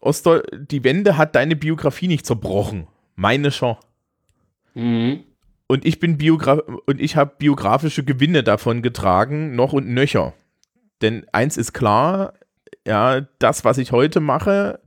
Ostdeu 0.00 0.42
die 0.52 0.82
Wende 0.82 1.16
hat 1.16 1.36
deine 1.36 1.54
Biografie 1.54 2.08
nicht 2.08 2.26
zerbrochen, 2.26 2.88
meine 3.14 3.52
schon. 3.52 3.76
Mhm. 4.74 5.24
Und 5.68 5.84
ich 5.86 6.00
bin 6.00 6.18
Biogra 6.18 6.60
und 6.86 7.00
ich 7.00 7.16
habe 7.16 7.34
biografische 7.38 8.04
Gewinne 8.04 8.42
davon 8.42 8.82
getragen, 8.82 9.54
noch 9.54 9.72
und 9.72 9.88
nöcher. 9.88 10.34
Denn 11.00 11.24
eins 11.32 11.56
ist 11.56 11.72
klar, 11.72 12.34
ja, 12.86 13.22
das, 13.38 13.64
was 13.64 13.78
ich 13.78 13.92
heute 13.92 14.20
mache, 14.20 14.80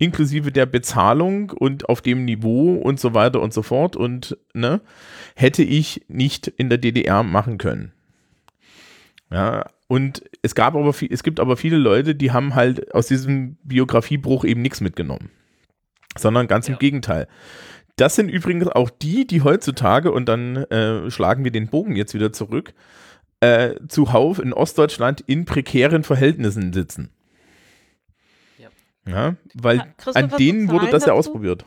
inklusive 0.00 0.50
der 0.50 0.66
Bezahlung 0.66 1.50
und 1.50 1.88
auf 1.88 2.00
dem 2.00 2.24
Niveau 2.24 2.74
und 2.74 2.98
so 2.98 3.14
weiter 3.14 3.40
und 3.40 3.52
so 3.52 3.62
fort 3.62 3.96
und 3.96 4.36
ne, 4.54 4.80
hätte 5.36 5.62
ich 5.62 6.02
nicht 6.08 6.48
in 6.48 6.70
der 6.70 6.78
DDR 6.78 7.22
machen 7.22 7.58
können. 7.58 7.92
Ja, 9.30 9.66
und 9.88 10.24
es 10.42 10.54
gab 10.54 10.74
aber 10.74 10.92
viel, 10.92 11.12
es 11.12 11.22
gibt 11.22 11.38
aber 11.38 11.56
viele 11.56 11.76
Leute, 11.76 12.14
die 12.14 12.32
haben 12.32 12.54
halt 12.54 12.94
aus 12.94 13.08
diesem 13.08 13.56
Biografiebruch 13.62 14.44
eben 14.44 14.62
nichts 14.62 14.80
mitgenommen. 14.80 15.30
Sondern 16.18 16.48
ganz 16.48 16.66
im 16.66 16.74
Ja. 16.74 16.78
Gegenteil. 16.78 17.28
Das 17.96 18.16
sind 18.16 18.30
übrigens 18.30 18.66
auch 18.68 18.88
die, 18.88 19.26
die 19.26 19.42
heutzutage, 19.42 20.10
und 20.10 20.28
dann 20.28 20.56
äh, 20.56 21.10
schlagen 21.10 21.44
wir 21.44 21.50
den 21.50 21.68
Bogen 21.68 21.94
jetzt 21.94 22.14
wieder 22.14 22.32
zurück, 22.32 22.72
äh, 23.40 23.74
zuhauf 23.88 24.38
in 24.38 24.54
Ostdeutschland 24.54 25.20
in 25.20 25.44
prekären 25.44 26.02
Verhältnissen 26.02 26.72
sitzen. 26.72 27.10
Ja. 29.06 29.36
Weil 29.54 29.94
an 30.14 30.28
du 30.28 30.36
denen 30.36 30.70
wurde 30.70 30.88
das 30.90 31.06
ja 31.06 31.12
ausprobiert. 31.12 31.64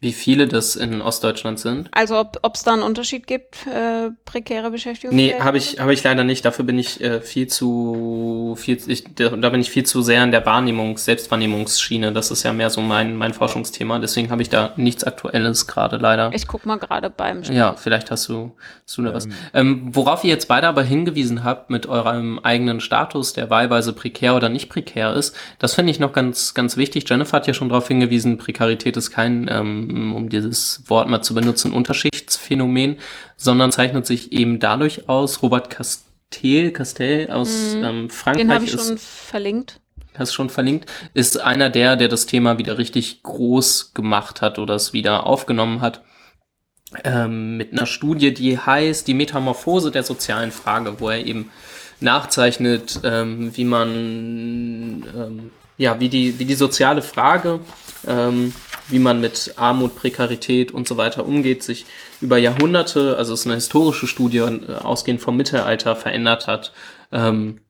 Wie 0.00 0.12
viele 0.12 0.46
das 0.46 0.76
in 0.76 1.00
Ostdeutschland 1.00 1.58
sind? 1.58 1.88
Also 1.92 2.18
ob 2.18 2.54
es 2.54 2.62
da 2.62 2.74
einen 2.74 2.82
Unterschied 2.82 3.26
gibt, 3.26 3.66
äh, 3.66 4.10
prekäre 4.26 4.70
Beschäftigung? 4.70 5.16
Nee, 5.16 5.34
habe 5.40 5.56
ich, 5.56 5.80
habe 5.80 5.94
ich 5.94 6.04
leider 6.04 6.22
nicht. 6.22 6.44
Dafür 6.44 6.66
bin 6.66 6.78
ich 6.78 7.00
äh, 7.00 7.22
viel 7.22 7.46
zu, 7.46 8.56
viel, 8.58 8.78
ich, 8.86 9.04
da 9.14 9.48
bin 9.48 9.60
ich 9.60 9.70
viel 9.70 9.86
zu 9.86 10.02
sehr 10.02 10.22
in 10.22 10.32
der 10.32 10.44
Wahrnehmungs-, 10.44 10.98
Selbstwahrnehmungsschiene. 10.98 12.12
Das 12.12 12.30
ist 12.30 12.42
ja 12.42 12.52
mehr 12.52 12.68
so 12.68 12.82
mein, 12.82 13.16
mein 13.16 13.32
Forschungsthema. 13.32 13.98
Deswegen 13.98 14.30
habe 14.30 14.42
ich 14.42 14.50
da 14.50 14.74
nichts 14.76 15.02
Aktuelles 15.04 15.66
gerade 15.66 15.96
leider. 15.96 16.30
Ich 16.34 16.46
guck 16.46 16.66
mal 16.66 16.78
gerade 16.78 17.08
beim 17.08 17.42
Ja, 17.44 17.74
vielleicht 17.74 18.10
hast 18.10 18.28
du, 18.28 18.52
hast 18.84 18.98
du 18.98 19.02
da 19.02 19.14
was. 19.14 19.28
Ähm, 19.54 19.94
worauf 19.94 20.24
ihr 20.24 20.30
jetzt 20.30 20.46
beide 20.48 20.68
aber 20.68 20.82
hingewiesen 20.82 21.42
habt 21.42 21.70
mit 21.70 21.86
eurem 21.86 22.38
eigenen 22.40 22.80
Status, 22.80 23.32
der 23.32 23.48
wahlweise 23.48 23.94
prekär 23.94 24.36
oder 24.36 24.50
nicht 24.50 24.68
prekär 24.68 25.14
ist, 25.14 25.34
das 25.58 25.74
finde 25.74 25.90
ich 25.90 26.00
noch 26.00 26.12
ganz, 26.12 26.52
ganz 26.52 26.76
wichtig. 26.76 27.08
Jennifer 27.08 27.38
hat 27.38 27.46
ja 27.46 27.54
schon 27.54 27.70
darauf 27.70 27.88
hingewiesen, 27.88 28.36
Prekarität 28.36 28.96
ist 28.96 29.10
kein, 29.10 29.48
ähm, 29.50 29.85
um 29.90 30.28
dieses 30.28 30.82
Wort 30.86 31.08
mal 31.08 31.22
zu 31.22 31.34
benutzen, 31.34 31.72
Unterschichtsphänomen, 31.72 32.96
sondern 33.36 33.72
zeichnet 33.72 34.06
sich 34.06 34.32
eben 34.32 34.58
dadurch 34.58 35.08
aus, 35.08 35.42
Robert 35.42 35.70
Castell, 35.70 36.70
Castell 36.72 37.30
aus 37.30 37.74
ähm, 37.74 37.82
Den 37.82 37.92
habe 37.92 38.10
Frankreich 38.10 38.62
ich 38.64 38.74
ist 38.74 38.86
schon 38.86 38.98
verlinkt. 38.98 39.80
hast 40.18 40.34
schon 40.34 40.50
verlinkt, 40.50 40.90
ist 41.14 41.40
einer 41.40 41.70
der, 41.70 41.96
der 41.96 42.08
das 42.08 42.26
Thema 42.26 42.58
wieder 42.58 42.78
richtig 42.78 43.22
groß 43.22 43.94
gemacht 43.94 44.42
hat 44.42 44.58
oder 44.58 44.74
es 44.74 44.92
wieder 44.92 45.26
aufgenommen 45.26 45.80
hat. 45.80 46.02
Ähm, 47.04 47.56
mit 47.56 47.72
einer 47.72 47.86
Studie, 47.86 48.32
die 48.32 48.58
heißt 48.58 49.06
Die 49.08 49.14
Metamorphose 49.14 49.90
der 49.90 50.02
sozialen 50.02 50.52
Frage, 50.52 51.00
wo 51.00 51.10
er 51.10 51.24
eben 51.24 51.50
nachzeichnet, 52.00 53.00
ähm, 53.04 53.56
wie 53.56 53.64
man, 53.64 55.04
ähm, 55.16 55.50
ja, 55.78 55.98
wie 56.00 56.08
die, 56.08 56.38
wie 56.38 56.44
die 56.44 56.54
soziale 56.54 57.02
Frage, 57.02 57.60
ähm, 58.06 58.54
wie 58.88 58.98
man 58.98 59.20
mit 59.20 59.54
Armut, 59.56 59.96
Prekarität 59.96 60.72
und 60.72 60.86
so 60.86 60.96
weiter 60.96 61.26
umgeht, 61.26 61.62
sich 61.62 61.86
über 62.20 62.38
Jahrhunderte, 62.38 63.16
also 63.16 63.34
es 63.34 63.40
ist 63.40 63.46
eine 63.46 63.54
historische 63.56 64.06
Studie, 64.06 64.38
äh, 64.38 64.72
ausgehend 64.82 65.20
vom 65.20 65.36
Mittelalter, 65.36 65.96
verändert 65.96 66.46
hat. 66.46 66.72
Ähm, 67.12 67.60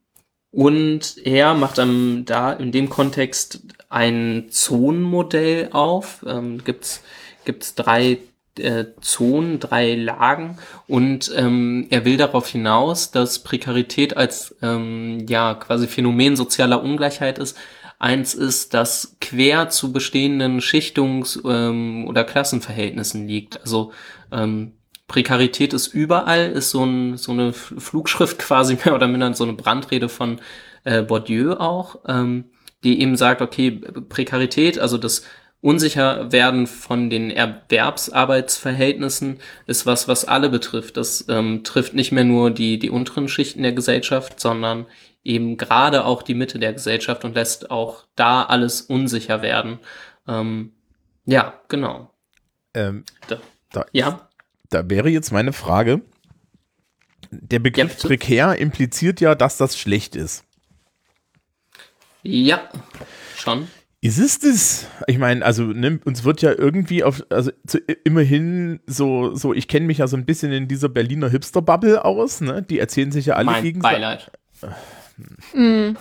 und 0.50 1.18
er 1.24 1.54
macht 1.54 1.78
dann 1.78 2.24
da 2.24 2.52
in 2.52 2.72
dem 2.72 2.88
Kontext 2.88 3.60
ein 3.90 4.46
Zonenmodell 4.48 5.68
auf. 5.72 6.24
Ähm, 6.26 6.64
gibt's 6.64 7.02
gibt's 7.44 7.74
drei 7.74 8.18
äh, 8.58 8.86
Zonen, 9.00 9.60
drei 9.60 9.94
Lagen 9.94 10.58
und 10.86 11.32
ähm, 11.36 11.86
er 11.90 12.04
will 12.04 12.16
darauf 12.16 12.48
hinaus, 12.48 13.10
dass 13.10 13.40
Prekarität 13.40 14.16
als 14.16 14.56
ähm, 14.62 15.26
ja 15.28 15.54
quasi 15.54 15.86
Phänomen 15.86 16.36
sozialer 16.36 16.82
Ungleichheit 16.82 17.38
ist. 17.38 17.56
Eins 17.98 18.34
ist, 18.34 18.74
das 18.74 19.16
quer 19.20 19.70
zu 19.70 19.92
bestehenden 19.92 20.60
Schichtungs- 20.60 21.40
ähm, 21.44 22.06
oder 22.06 22.24
Klassenverhältnissen 22.24 23.26
liegt. 23.26 23.60
Also 23.60 23.92
ähm, 24.30 24.72
Prekarität 25.08 25.72
ist 25.72 25.88
überall, 25.88 26.50
ist 26.50 26.70
so, 26.70 26.84
ein, 26.84 27.16
so 27.16 27.32
eine 27.32 27.52
Flugschrift 27.52 28.38
quasi 28.38 28.78
mehr 28.84 28.94
oder 28.94 29.08
minder 29.08 29.32
so 29.34 29.44
eine 29.44 29.54
Brandrede 29.54 30.08
von 30.08 30.40
äh, 30.84 31.02
Bourdieu 31.02 31.54
auch, 31.54 32.00
ähm, 32.06 32.44
die 32.84 33.00
eben 33.00 33.16
sagt, 33.16 33.40
okay, 33.40 33.80
Prekarität, 34.08 34.78
also 34.78 34.98
das 34.98 35.22
unsicher 35.60 36.32
werden 36.32 36.66
von 36.66 37.10
den 37.10 37.30
Erwerbsarbeitsverhältnissen 37.30 39.38
ist 39.66 39.86
was, 39.86 40.06
was 40.06 40.24
alle 40.24 40.48
betrifft. 40.48 40.96
Das 40.96 41.24
ähm, 41.28 41.64
trifft 41.64 41.94
nicht 41.94 42.12
mehr 42.12 42.24
nur 42.24 42.50
die, 42.50 42.78
die 42.78 42.90
unteren 42.90 43.28
Schichten 43.28 43.62
der 43.62 43.72
Gesellschaft, 43.72 44.38
sondern 44.38 44.86
eben 45.26 45.56
gerade 45.56 46.04
auch 46.04 46.22
die 46.22 46.34
Mitte 46.34 46.58
der 46.58 46.72
Gesellschaft 46.72 47.24
und 47.24 47.34
lässt 47.34 47.70
auch 47.70 48.04
da 48.14 48.44
alles 48.44 48.82
unsicher 48.82 49.42
werden. 49.42 49.78
Ähm, 50.26 50.72
ja, 51.24 51.60
genau. 51.68 52.10
Ähm, 52.74 53.04
Da, 53.28 53.38
da, 53.72 53.84
ja, 53.92 54.28
da 54.70 54.88
wäre 54.88 55.08
jetzt 55.08 55.32
meine 55.32 55.52
Frage. 55.52 56.02
Der 57.30 57.58
Begriff 57.58 57.96
bitte. 57.96 58.08
prekär 58.08 58.56
impliziert 58.56 59.20
ja, 59.20 59.34
dass 59.34 59.56
das 59.56 59.78
schlecht 59.78 60.14
ist. 60.16 60.44
ja, 62.22 62.68
schon. 63.36 63.68
Ist 64.02 64.18
es 64.18 64.38
das? 64.38 64.86
Ich 65.08 65.18
meine, 65.18 65.44
also 65.44 65.64
ne, 65.64 65.98
uns 66.04 66.22
wird 66.22 66.40
ja 66.42 66.52
irgendwie 66.52 67.02
auf, 67.02 67.24
also 67.30 67.50
zu, 67.66 67.78
immerhin 68.04 68.78
so, 68.86 69.34
so 69.34 69.52
ich 69.52 69.66
kenne 69.66 69.86
mich 69.86 69.98
ja 69.98 70.06
so 70.06 70.16
ein 70.16 70.26
bisschen 70.26 70.52
in 70.52 70.68
dieser 70.68 70.88
Berliner 70.88 71.28
Hipster-Bubble 71.28 72.04
aus, 72.04 72.40
ne? 72.40 72.62
Die 72.62 72.78
erzählen 72.78 73.10
sich 73.10 73.26
ja 73.26 73.34
alle 73.34 73.46
Mein 73.46 73.64
gegenseitig. 73.64 73.98
Beileid. 74.00 74.30
Mhm. 75.54 75.96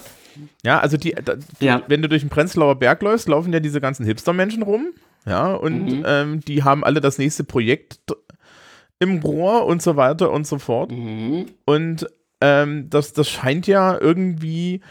Ja, 0.63 0.79
also 0.79 0.97
die, 0.97 1.15
da, 1.23 1.35
Ja. 1.59 1.81
wenn 1.87 2.01
du 2.01 2.09
durch 2.09 2.21
den 2.23 2.29
Prenzlauer 2.29 2.75
Berg 2.75 3.01
läufst, 3.01 3.27
laufen 3.29 3.53
ja 3.53 3.59
diese 3.59 3.79
ganzen 3.81 4.05
Hipster-Menschen 4.05 4.63
rum. 4.63 4.87
Ja, 5.25 5.53
und 5.53 5.85
Mhm. 5.85 6.03
ähm, 6.05 6.39
die 6.41 6.63
haben 6.63 6.83
alle 6.83 7.01
das 7.01 7.17
nächste 7.17 7.43
Projekt 7.43 7.99
im 8.99 9.19
Rohr 9.19 9.65
und 9.65 9.81
so 9.81 9.95
weiter 9.95 10.31
und 10.31 10.45
so 10.45 10.59
fort. 10.59 10.91
Mhm. 10.91 11.45
Und 11.65 12.07
ähm, 12.41 12.89
das, 12.89 13.13
das 13.13 13.29
scheint 13.29 13.65
ja 13.65 13.97
irgendwie, 13.99 14.81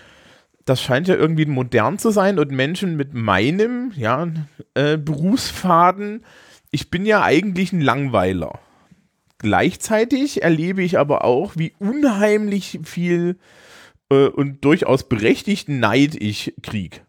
das 0.65 0.81
scheint 0.83 1.09
ja 1.09 1.15
irgendwie 1.15 1.47
modern 1.47 1.99
zu 1.99 2.11
sein 2.11 2.39
und 2.39 2.51
Menschen 2.51 2.97
mit 2.97 3.13
meinem, 3.15 3.93
ja, 3.97 4.27
äh, 4.75 4.97
Berufsfaden, 4.97 6.25
ich 6.71 6.91
bin 6.91 7.07
ja 7.07 7.23
eigentlich 7.23 7.73
ein 7.73 7.81
Langweiler. 7.83 8.59
Gleichzeitig 9.39 10.43
erlebe 10.43 10.83
ich 10.83 10.99
aber 10.99 11.25
auch, 11.25 11.53
wie 11.57 11.75
unheimlich 11.79 12.81
viel 12.83 13.37
äh, 14.11 14.27
und 14.27 14.65
durchaus 14.65 15.09
berechtigten 15.09 15.81
Neid 15.81 16.15
ich 16.15 16.55
krieg. 16.63 17.05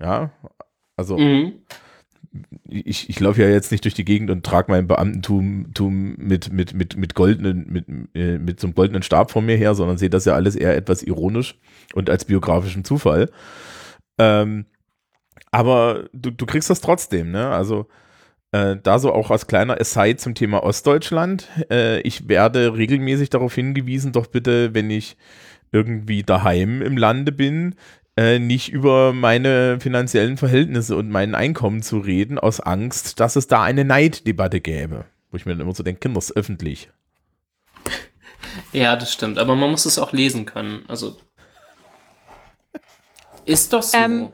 Ja, 0.00 0.30
also 0.96 1.16
Mhm. 1.18 1.52
ich, 2.68 3.08
ich 3.08 3.20
laufe 3.20 3.42
ja 3.42 3.48
jetzt 3.48 3.70
nicht 3.70 3.84
durch 3.84 3.94
die 3.94 4.04
Gegend 4.04 4.30
und 4.30 4.44
trage 4.44 4.70
mein 4.70 4.86
Beamtentum 4.88 5.72
Tum 5.74 6.16
mit, 6.16 6.52
mit, 6.52 6.74
mit, 6.74 6.96
mit 6.96 7.14
goldenen, 7.14 7.66
mit, 7.70 7.86
äh, 8.14 8.38
mit 8.38 8.60
so 8.60 8.66
einem 8.66 8.74
goldenen 8.74 9.02
Stab 9.02 9.30
vor 9.30 9.42
mir 9.42 9.56
her, 9.56 9.74
sondern 9.74 9.98
sehe 9.98 10.10
das 10.10 10.24
ja 10.24 10.34
alles 10.34 10.56
eher 10.56 10.76
etwas 10.76 11.02
ironisch 11.02 11.56
und 11.94 12.10
als 12.10 12.24
biografischen 12.24 12.84
Zufall. 12.84 13.30
Ähm, 14.18 14.66
aber 15.50 16.08
du, 16.12 16.30
du 16.30 16.46
kriegst 16.46 16.70
das 16.70 16.80
trotzdem, 16.80 17.30
ne? 17.30 17.50
Also 17.50 17.86
äh, 18.50 18.76
da 18.82 18.98
so 18.98 19.12
auch 19.12 19.30
als 19.30 19.46
kleiner 19.46 19.80
Aside 19.80 20.16
zum 20.16 20.34
Thema 20.34 20.62
Ostdeutschland. 20.64 21.48
Äh, 21.70 22.00
ich 22.00 22.28
werde 22.28 22.76
regelmäßig 22.76 23.30
darauf 23.30 23.54
hingewiesen, 23.54 24.12
doch 24.12 24.26
bitte, 24.26 24.74
wenn 24.74 24.90
ich 24.90 25.16
irgendwie 25.74 26.22
daheim 26.22 26.80
im 26.80 26.96
Lande 26.96 27.32
bin, 27.32 27.74
äh, 28.16 28.38
nicht 28.38 28.70
über 28.70 29.12
meine 29.12 29.80
finanziellen 29.80 30.36
Verhältnisse 30.36 30.96
und 30.96 31.10
mein 31.10 31.34
Einkommen 31.34 31.82
zu 31.82 31.98
reden, 31.98 32.38
aus 32.38 32.60
Angst, 32.60 33.18
dass 33.18 33.34
es 33.36 33.48
da 33.48 33.62
eine 33.62 33.84
Neiddebatte 33.84 34.60
gäbe. 34.60 35.04
Wo 35.30 35.36
ich 35.36 35.46
mir 35.46 35.52
dann 35.52 35.62
immer 35.62 35.74
so 35.74 35.82
denke, 35.82 36.00
Kinder, 36.00 36.18
das 36.18 36.30
ist 36.30 36.36
öffentlich. 36.36 36.90
Ja, 38.72 38.94
das 38.94 39.12
stimmt. 39.12 39.38
Aber 39.38 39.56
man 39.56 39.70
muss 39.70 39.84
es 39.84 39.98
auch 39.98 40.12
lesen 40.12 40.46
können. 40.46 40.84
Also. 40.86 41.16
Ist 43.44 43.72
doch 43.72 43.82
so. 43.82 43.98
Ähm, 43.98 44.32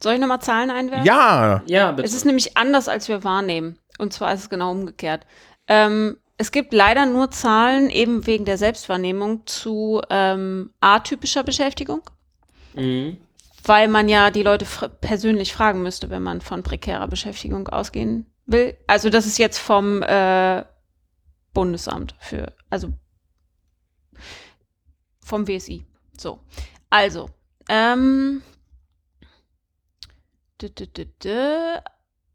Soll 0.00 0.14
ich 0.14 0.20
nochmal 0.20 0.40
Zahlen 0.40 0.70
einwerfen? 0.70 1.06
Ja, 1.06 1.62
ja, 1.66 1.92
bitte. 1.92 2.06
Es 2.06 2.14
ist 2.14 2.24
nämlich 2.24 2.56
anders, 2.56 2.88
als 2.88 3.08
wir 3.08 3.22
wahrnehmen. 3.22 3.78
Und 3.98 4.12
zwar 4.12 4.34
ist 4.34 4.40
es 4.40 4.50
genau 4.50 4.72
umgekehrt. 4.72 5.24
Ähm, 5.68 6.16
es 6.44 6.52
gibt 6.52 6.74
leider 6.74 7.06
nur 7.06 7.30
Zahlen, 7.30 7.88
eben 7.88 8.26
wegen 8.26 8.44
der 8.44 8.58
Selbstwahrnehmung, 8.58 9.46
zu 9.46 10.02
ähm, 10.10 10.74
atypischer 10.78 11.42
Beschäftigung, 11.42 12.02
Mhm. 12.74 13.16
weil 13.64 13.88
man 13.88 14.10
ja 14.10 14.30
die 14.30 14.42
Leute 14.42 14.66
fr 14.66 14.88
persönlich 14.88 15.54
fragen 15.54 15.82
müsste, 15.82 16.10
wenn 16.10 16.22
man 16.22 16.42
von 16.42 16.62
prekärer 16.62 17.08
Beschäftigung 17.08 17.68
ausgehen 17.68 18.26
will. 18.44 18.76
Also 18.86 19.08
das 19.08 19.24
ist 19.24 19.38
jetzt 19.38 19.58
vom 19.58 20.02
äh, 20.02 20.64
Bundesamt 21.54 22.14
für, 22.20 22.52
also 22.68 22.92
vom 25.24 25.48
WSI. 25.48 25.86
So, 26.18 26.40
also, 26.90 27.30
ähm. 27.70 28.42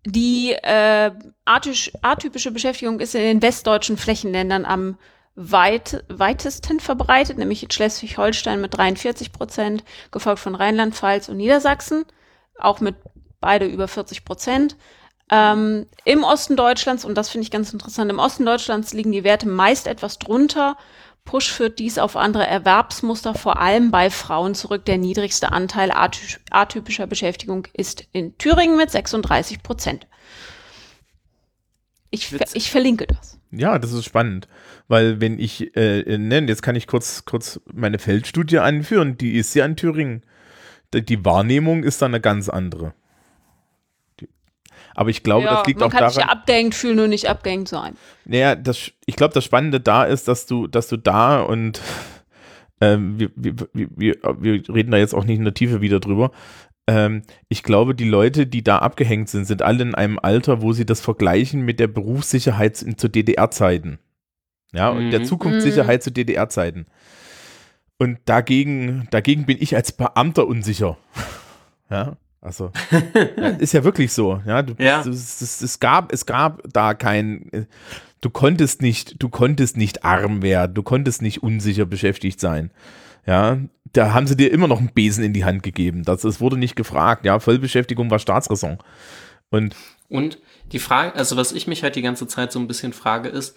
Die 0.06 0.54
äh, 0.54 1.12
atypisch, 1.45 1.91
atypische 2.02 2.52
Beschäftigung 2.52 3.00
ist 3.00 3.16
in 3.16 3.22
den 3.22 3.41
westdeutschen 3.41 3.97
Flächenländern 3.97 4.66
am 4.66 4.97
weit, 5.36 6.04
weitesten 6.10 6.80
verbreitet, 6.80 7.38
nämlich 7.38 7.64
in 7.64 7.72
Schleswig-Holstein 7.72 8.60
mit 8.60 8.78
43 8.78 9.32
Prozent, 9.32 9.84
gefolgt 10.12 10.39
von 10.39 10.56
Rheinland-Pfalz 10.56 11.30
und 11.30 11.38
Niedersachsen, 11.38 12.06
auch 12.58 12.82
mit 12.82 12.95
beide 13.39 13.66
über 13.66 13.88
40 13.88 14.26
Prozent. 14.26 14.76
Ähm, 15.32 15.86
Im 16.06 16.24
Osten 16.24 16.56
Deutschlands, 16.56 17.06
und 17.06 17.16
das 17.16 17.30
finde 17.30 17.43
ich 17.43 17.52
ganz 17.52 17.72
interessant, 17.72 18.12
im 18.12 18.20
Osten 18.20 18.45
Deutschlands 18.45 18.93
liegen 18.93 19.12
die 19.12 19.24
Werte 19.24 19.47
meist 19.47 19.88
etwas 19.88 20.18
drunter. 20.20 20.76
Push 21.26 21.51
führt 21.51 21.80
dies 21.80 21.97
auf 21.99 22.15
andere 22.15 22.47
Erwerbsmuster, 22.47 23.36
vor 23.36 23.59
allem 23.59 23.91
bei 23.91 24.09
Frauen 24.09 24.55
zurück. 24.55 24.86
Der 24.86 24.97
niedrigste 24.97 25.51
Anteil 25.51 25.91
aty 25.91 26.38
atypischer 26.49 27.05
Beschäftigung 27.05 27.67
ist 27.74 28.07
in 28.11 28.38
Thüringen 28.38 28.78
mit 28.78 28.89
36 28.89 29.61
Prozent. 29.61 30.07
Ich, 32.09 32.28
ver 32.28 32.39
ich 32.53 32.72
verlinke 32.72 33.05
das. 33.05 33.39
ja, 33.51 33.78
das 33.78 33.91
ist 33.91 34.05
spannend. 34.05 34.47
Weil 34.88 35.22
wenn 35.22 35.39
ich, 35.39 35.76
äh, 35.76 36.17
ne, 36.17 36.39
jetzt 36.47 36.63
kann 36.63 36.76
ich 36.76 36.88
kurz, 36.88 37.26
kurz 37.26 37.61
meine 37.72 37.99
Feldstudie 37.99 38.57
anführen, 38.57 39.17
die 39.17 39.38
ist 39.38 39.53
ja 39.53 39.65
in 39.65 39.76
Thüringen. 39.76 40.24
Die, 40.93 41.05
die 41.05 41.24
Wahrnehmung 41.24 41.84
ist 41.84 42.01
dann 42.01 42.11
eine 42.11 42.22
ganz 42.22 42.49
andere. 42.49 42.93
Aber 45.00 45.12
ich 45.12 45.24
glaube, 45.24 45.45
das 45.45 45.66
liegt 45.66 45.80
man 45.80 45.88
auch 45.88 45.93
kann 45.93 46.10
sich 46.10 46.18
daran. 46.18 46.36
ja 46.36 46.41
abgehängt 46.41 46.76
fühlen 46.76 47.00
und 47.00 47.10
nicht 47.12 47.30
abgehängt 47.30 47.70
sein. 47.70 47.95
Naja, 48.26 48.56
das, 48.56 48.91
ich 49.06 49.16
glaube, 49.16 49.34
das 49.34 49.45
Spannende 49.45 49.80
da 49.80 50.04
ist, 50.04 50.28
dass 50.28 50.45
du, 50.45 50.68
dass 50.68 50.89
du 50.89 50.97
da 50.97 51.39
und 51.39 51.80
ähm, 52.82 53.18
wir, 53.18 53.30
wir, 53.34 53.56
wir, 53.72 54.16
wir 54.41 54.70
reden 54.76 54.91
da 54.91 54.97
jetzt 54.97 55.14
auch 55.16 55.24
nicht 55.24 55.38
in 55.38 55.45
der 55.45 55.54
Tiefe 55.54 55.80
wieder 55.80 56.02
drüber. 56.02 56.32
Ähm, 56.86 57.22
ich 57.47 57.64
glaube, 57.64 57.95
die 57.95 58.10
Leute, 58.10 58.45
die 58.45 58.62
da 58.62 58.80
abgehängt 58.80 59.30
sind, 59.30 59.45
sind 59.45 59.62
alle 59.62 59.84
in 59.84 59.95
einem 59.95 60.20
Alter, 60.20 60.62
wo 60.62 60.74
sie 60.74 60.86
das 60.86 61.00
vergleichen 61.00 61.62
mit 61.62 61.80
der 61.80 61.88
Berufssicherheit 61.88 62.76
zu 62.76 63.08
DDR-Zeiten. 63.08 64.00
Ja, 64.74 64.89
und 64.89 65.12
der 65.12 65.22
Mhm. 65.22 65.26
Zukunftssicherheit 65.26 66.04
zu 66.04 66.12
DDR-Zeiten. 66.12 66.88
Und 68.00 68.20
dagegen, 68.26 69.08
dagegen 69.12 69.45
bin 69.45 69.60
ich 69.62 69.78
als 69.78 69.93
Beamter 69.93 70.45
unsicher. 70.45 70.97
Ja, 71.89 72.18
also 72.42 72.72
ist 73.60 73.74
ja 73.74 73.84
wirklich 73.84 74.12
so. 74.14 74.42
Ja, 74.46 74.62
du, 74.62 74.74
Ja. 74.78 75.02
es, 75.02 75.42
es, 75.42 75.62
es 75.62 75.80
gab, 75.80 76.12
es 76.14 76.26
gab 76.26 76.62
da 76.72 76.94
kein, 76.94 77.52
äh, 77.52 77.66
du 78.22 78.30
konntest 78.30 78.82
nicht, 78.82 79.22
du 79.22 79.30
konntest 79.30 79.78
nicht 79.78 80.04
arm 80.06 80.42
werden, 80.42 80.74
du 80.74 80.84
konntest 80.84 81.22
nicht 81.22 81.44
unsicher 81.44 81.86
beschäftigt 81.86 82.40
sein. 82.40 82.72
Ja, 83.26 83.58
da 83.94 84.14
haben 84.14 84.28
sie 84.28 84.36
dir 84.38 84.52
immer 84.52 84.68
noch 84.68 84.80
einen 84.80 84.94
Besen 84.94 85.24
in 85.24 85.34
die 85.34 85.46
Hand 85.46 85.64
gegeben. 85.64 86.04
Das, 86.04 86.22
das 86.22 86.40
wurde 86.40 86.58
nicht 86.58 86.76
gefragt. 86.76 87.26
Ja, 87.26 87.40
Vollbeschäftigung 87.40 88.10
war 88.10 88.20
Staatsräson. 88.20 88.78
Und 89.52 89.76
Und 90.10 90.40
die 90.72 90.80
Frage, 90.80 91.16
also 91.16 91.38
was 91.38 91.52
ich 91.52 91.68
mich 91.68 91.84
halt 91.84 91.96
die 91.96 92.02
ganze 92.02 92.28
Zeit 92.28 92.52
so 92.52 92.60
ein 92.60 92.68
bisschen 92.68 92.94
frage, 92.94 93.30
ist, 93.30 93.56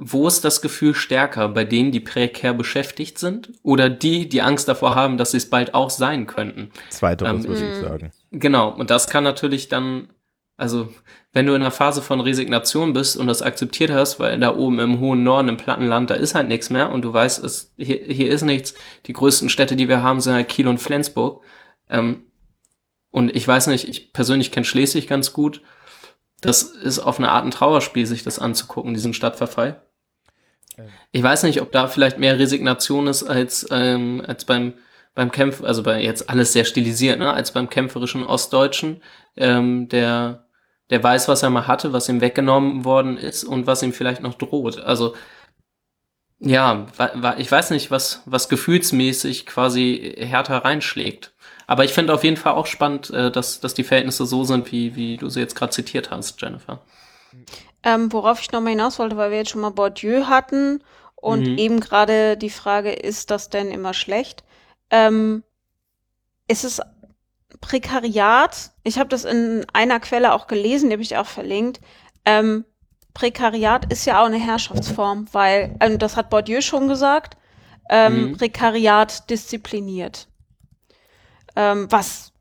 wo 0.00 0.28
ist 0.28 0.44
das 0.44 0.62
Gefühl 0.62 0.94
stärker? 0.94 1.48
Bei 1.48 1.64
denen, 1.64 1.92
die 1.92 2.00
prekär 2.00 2.54
beschäftigt 2.54 3.18
sind 3.18 3.52
oder 3.62 3.90
die, 3.90 4.28
die 4.28 4.42
Angst 4.42 4.68
davor 4.68 4.94
haben, 4.94 5.16
dass 5.16 5.32
sie 5.32 5.38
es 5.38 5.50
bald 5.50 5.74
auch 5.74 5.90
sein 5.90 6.26
könnten? 6.26 6.70
zweiteres 6.90 7.44
Ähm, 7.44 7.48
würde 7.48 7.72
ich 7.72 7.80
sagen. 7.80 8.12
Genau, 8.30 8.70
und 8.70 8.90
das 8.90 9.08
kann 9.08 9.24
natürlich 9.24 9.68
dann, 9.68 10.08
also 10.56 10.88
wenn 11.32 11.46
du 11.46 11.54
in 11.54 11.62
einer 11.62 11.70
Phase 11.70 12.00
von 12.00 12.20
Resignation 12.20 12.92
bist 12.92 13.16
und 13.16 13.26
das 13.26 13.42
akzeptiert 13.42 13.90
hast, 13.90 14.20
weil 14.20 14.38
da 14.38 14.56
oben 14.56 14.78
im 14.78 15.00
hohen 15.00 15.24
Norden, 15.24 15.48
im 15.48 15.56
Plattenland, 15.56 16.10
da 16.10 16.14
ist 16.14 16.34
halt 16.34 16.48
nichts 16.48 16.70
mehr 16.70 16.90
und 16.90 17.02
du 17.02 17.12
weißt, 17.12 17.42
es, 17.44 17.74
hier, 17.76 17.98
hier 17.98 18.30
ist 18.30 18.42
nichts. 18.42 18.74
Die 19.06 19.12
größten 19.12 19.48
Städte, 19.48 19.74
die 19.74 19.88
wir 19.88 20.02
haben, 20.02 20.20
sind 20.20 20.34
halt 20.34 20.48
Kiel 20.48 20.68
und 20.68 20.78
Flensburg. 20.78 21.42
Ähm, 21.90 22.24
und 23.10 23.34
ich 23.34 23.48
weiß 23.48 23.66
nicht, 23.66 23.88
ich 23.88 24.12
persönlich 24.12 24.52
kenne 24.52 24.64
Schleswig 24.64 25.08
ganz 25.08 25.32
gut. 25.32 25.62
Das 26.40 26.62
ist 26.62 27.00
auf 27.00 27.18
eine 27.18 27.30
Art 27.30 27.44
ein 27.44 27.50
Trauerspiel, 27.50 28.06
sich 28.06 28.22
das 28.22 28.38
anzugucken, 28.38 28.94
diesen 28.94 29.12
Stadtverfall. 29.12 29.82
Ich 31.12 31.22
weiß 31.22 31.42
nicht, 31.44 31.60
ob 31.60 31.72
da 31.72 31.86
vielleicht 31.88 32.18
mehr 32.18 32.38
Resignation 32.38 33.06
ist 33.06 33.24
als, 33.24 33.66
ähm, 33.70 34.22
als 34.26 34.44
beim, 34.44 34.74
beim 35.14 35.30
Kämpf, 35.30 35.62
also 35.62 35.82
bei 35.82 36.02
jetzt 36.02 36.30
alles 36.30 36.52
sehr 36.52 36.64
stilisiert, 36.64 37.18
ne, 37.18 37.32
als 37.32 37.52
beim 37.52 37.68
kämpferischen 37.68 38.24
Ostdeutschen, 38.24 39.02
ähm, 39.36 39.88
der, 39.88 40.46
der 40.90 41.02
weiß, 41.02 41.28
was 41.28 41.42
er 41.42 41.50
mal 41.50 41.66
hatte, 41.66 41.92
was 41.92 42.08
ihm 42.08 42.20
weggenommen 42.20 42.84
worden 42.84 43.16
ist 43.16 43.44
und 43.44 43.66
was 43.66 43.82
ihm 43.82 43.92
vielleicht 43.92 44.22
noch 44.22 44.34
droht. 44.34 44.80
Also, 44.80 45.14
ja, 46.40 46.86
ich 47.38 47.50
weiß 47.50 47.70
nicht, 47.70 47.90
was, 47.90 48.22
was 48.24 48.48
gefühlsmäßig 48.48 49.44
quasi 49.46 50.14
härter 50.18 50.58
reinschlägt. 50.58 51.32
Aber 51.66 51.84
ich 51.84 51.92
finde 51.92 52.14
auf 52.14 52.24
jeden 52.24 52.36
Fall 52.36 52.54
auch 52.54 52.66
spannend, 52.66 53.10
äh, 53.10 53.30
dass, 53.30 53.60
dass 53.60 53.74
die 53.74 53.84
Verhältnisse 53.84 54.24
so 54.24 54.44
sind, 54.44 54.72
wie, 54.72 54.96
wie 54.96 55.16
du 55.16 55.28
sie 55.28 55.40
jetzt 55.40 55.54
gerade 55.54 55.72
zitiert 55.72 56.10
hast, 56.10 56.40
Jennifer. 56.40 56.80
Ähm, 57.82 58.12
worauf 58.12 58.40
ich 58.40 58.52
nochmal 58.52 58.72
hinaus 58.72 58.98
wollte, 58.98 59.16
weil 59.16 59.30
wir 59.30 59.38
jetzt 59.38 59.50
schon 59.50 59.60
mal 59.60 59.70
Bourdieu 59.70 60.26
hatten 60.26 60.82
und 61.16 61.48
Mhm. 61.48 61.58
eben 61.58 61.80
gerade 61.80 62.36
die 62.36 62.50
Frage, 62.50 62.92
ist 62.92 63.30
das 63.30 63.50
denn 63.50 63.70
immer 63.70 63.94
schlecht? 63.94 64.44
Ähm, 64.90 65.42
ist 66.48 66.64
es 66.64 66.80
Prekariat? 67.60 68.72
Ich 68.84 68.98
habe 68.98 69.08
das 69.08 69.24
in 69.24 69.66
einer 69.72 70.00
Quelle 70.00 70.32
auch 70.34 70.46
gelesen, 70.46 70.90
die 70.90 70.94
habe 70.94 71.02
ich 71.02 71.16
auch 71.16 71.26
verlinkt. 71.26 71.80
Ähm, 72.24 72.64
Prekariat 73.14 73.90
ist 73.92 74.04
ja 74.06 74.20
auch 74.22 74.26
eine 74.26 74.38
Herrschaftsform, 74.38 75.26
weil, 75.32 75.76
ähm, 75.80 75.98
das 75.98 76.16
hat 76.16 76.30
Bourdieu 76.30 76.60
schon 76.60 76.88
gesagt, 76.88 77.36
ähm, 77.90 78.30
Mhm. 78.30 78.32
Prekariat 78.32 79.28
diszipliniert. 79.30 80.28
Ähm, 81.56 81.90
was 81.90 82.32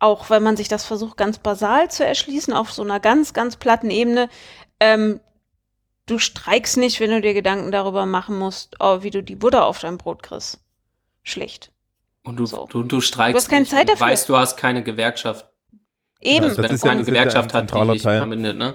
auch 0.00 0.28
wenn 0.30 0.42
man 0.42 0.56
sich 0.56 0.66
das 0.68 0.84
versucht, 0.84 1.16
ganz 1.16 1.38
basal 1.38 1.90
zu 1.90 2.04
erschließen, 2.04 2.52
auf 2.52 2.72
so 2.72 2.82
einer 2.82 2.98
ganz, 2.98 3.32
ganz 3.32 3.56
platten 3.56 3.90
Ebene, 3.90 4.28
ähm, 4.80 5.20
du 6.06 6.18
streikst 6.18 6.76
nicht, 6.78 6.98
wenn 6.98 7.10
du 7.10 7.20
dir 7.20 7.34
Gedanken 7.34 7.70
darüber 7.70 8.06
machen 8.06 8.36
musst, 8.36 8.74
oh, 8.80 9.02
wie 9.02 9.10
du 9.10 9.22
die 9.22 9.36
Butter 9.36 9.64
auf 9.66 9.78
dein 9.78 9.98
Brot 9.98 10.22
kriegst. 10.24 10.58
Schlicht. 11.22 11.70
Und 12.24 12.36
du, 12.38 12.46
So. 12.46 12.66
du, 12.66 12.82
du 12.82 13.00
streikst. 13.00 13.34
Du 13.34 13.36
hast 13.38 13.48
keine 13.48 13.60
nicht. 13.62 13.70
Zeit 13.70 13.88
Du 13.88 13.92
dafür. 13.92 14.06
weißt, 14.08 14.28
du 14.28 14.36
hast 14.36 14.56
keine 14.56 14.82
Gewerkschaft. 14.82 15.46
Eben. 16.20 16.48
Das 16.48 16.58
wenn 16.58 16.64
ist 16.72 16.82
du 16.82 16.86
ja- 16.86 16.92
keine 16.92 17.02
ja 17.02 17.06
Gewerkschaft 17.06 17.54
hat, 17.54 17.72
die 17.72 17.92
dich 17.92 18.02
verbindet, 18.02 18.56
ne? 18.56 18.74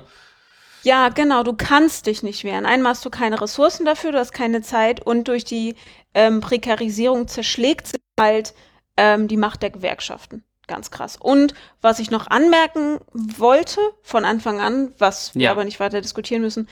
Ja, 0.83 1.09
genau, 1.09 1.41
du 1.41 1.53
kannst 1.53 2.05
dich 2.05 2.21
nicht 2.21 2.43
wehren. 2.43 2.65
Einmal 2.67 2.91
hast 2.91 3.03
du 3.03 3.09
keine 3.09 3.41
Ressourcen 3.41 3.85
dafür, 3.85 4.11
du 4.11 4.19
hast 4.19 4.31
keine 4.33 4.61
Zeit 4.61 5.01
und 5.03 5.27
durch 5.27 5.43
die 5.43 5.75
ähm, 6.13 6.41
Prekarisierung 6.41 7.27
zerschlägt 7.27 7.87
sich 7.87 7.99
halt 8.19 8.53
ähm, 8.95 9.27
die 9.27 9.35
Macht 9.37 9.63
der 9.63 9.71
Gewerkschaften. 9.71 10.43
Ganz 10.67 10.89
krass. 10.91 11.17
Und 11.17 11.53
was 11.81 11.99
ich 11.99 12.09
noch 12.09 12.27
anmerken 12.27 12.99
wollte 13.13 13.79
von 14.01 14.25
Anfang 14.25 14.59
an, 14.59 14.93
was 14.97 15.35
wir 15.35 15.43
Ja. 15.43 15.51
aber 15.51 15.63
nicht 15.63 15.79
weiter 15.79 16.01
diskutieren 16.01 16.41
müssen, 16.41 16.67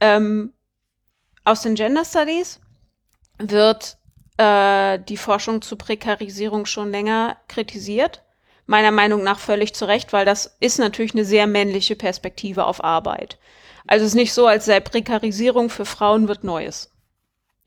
ähm, 0.00 0.52
aus 1.44 1.62
den 1.62 1.74
Gender 1.74 2.04
Studies 2.04 2.60
wird 3.38 3.98
äh, 4.38 4.98
die 4.98 5.16
Forschung 5.16 5.62
zu 5.62 5.76
Prekarisierung 5.76 6.66
schon 6.66 6.90
länger 6.90 7.36
kritisiert. 7.48 8.22
Meiner 8.66 8.90
Meinung 8.90 9.22
nach 9.22 9.38
völlig 9.38 9.74
zu 9.74 9.84
Recht, 9.86 10.12
weil 10.12 10.24
das 10.26 10.56
ist 10.60 10.78
natürlich 10.78 11.14
eine 11.14 11.24
sehr 11.24 11.46
männliche 11.46 11.94
Perspektive 11.94 12.66
auf 12.66 12.82
Arbeit. 12.82 13.38
Also 13.86 14.04
es 14.04 14.10
ist 14.12 14.16
nicht 14.16 14.32
so, 14.34 14.46
als 14.46 14.64
sei 14.64 14.80
Prekarisierung 14.80 15.70
für 15.70 15.84
Frauen 15.86 16.26
wird 16.26 16.42
Neues 16.42 16.90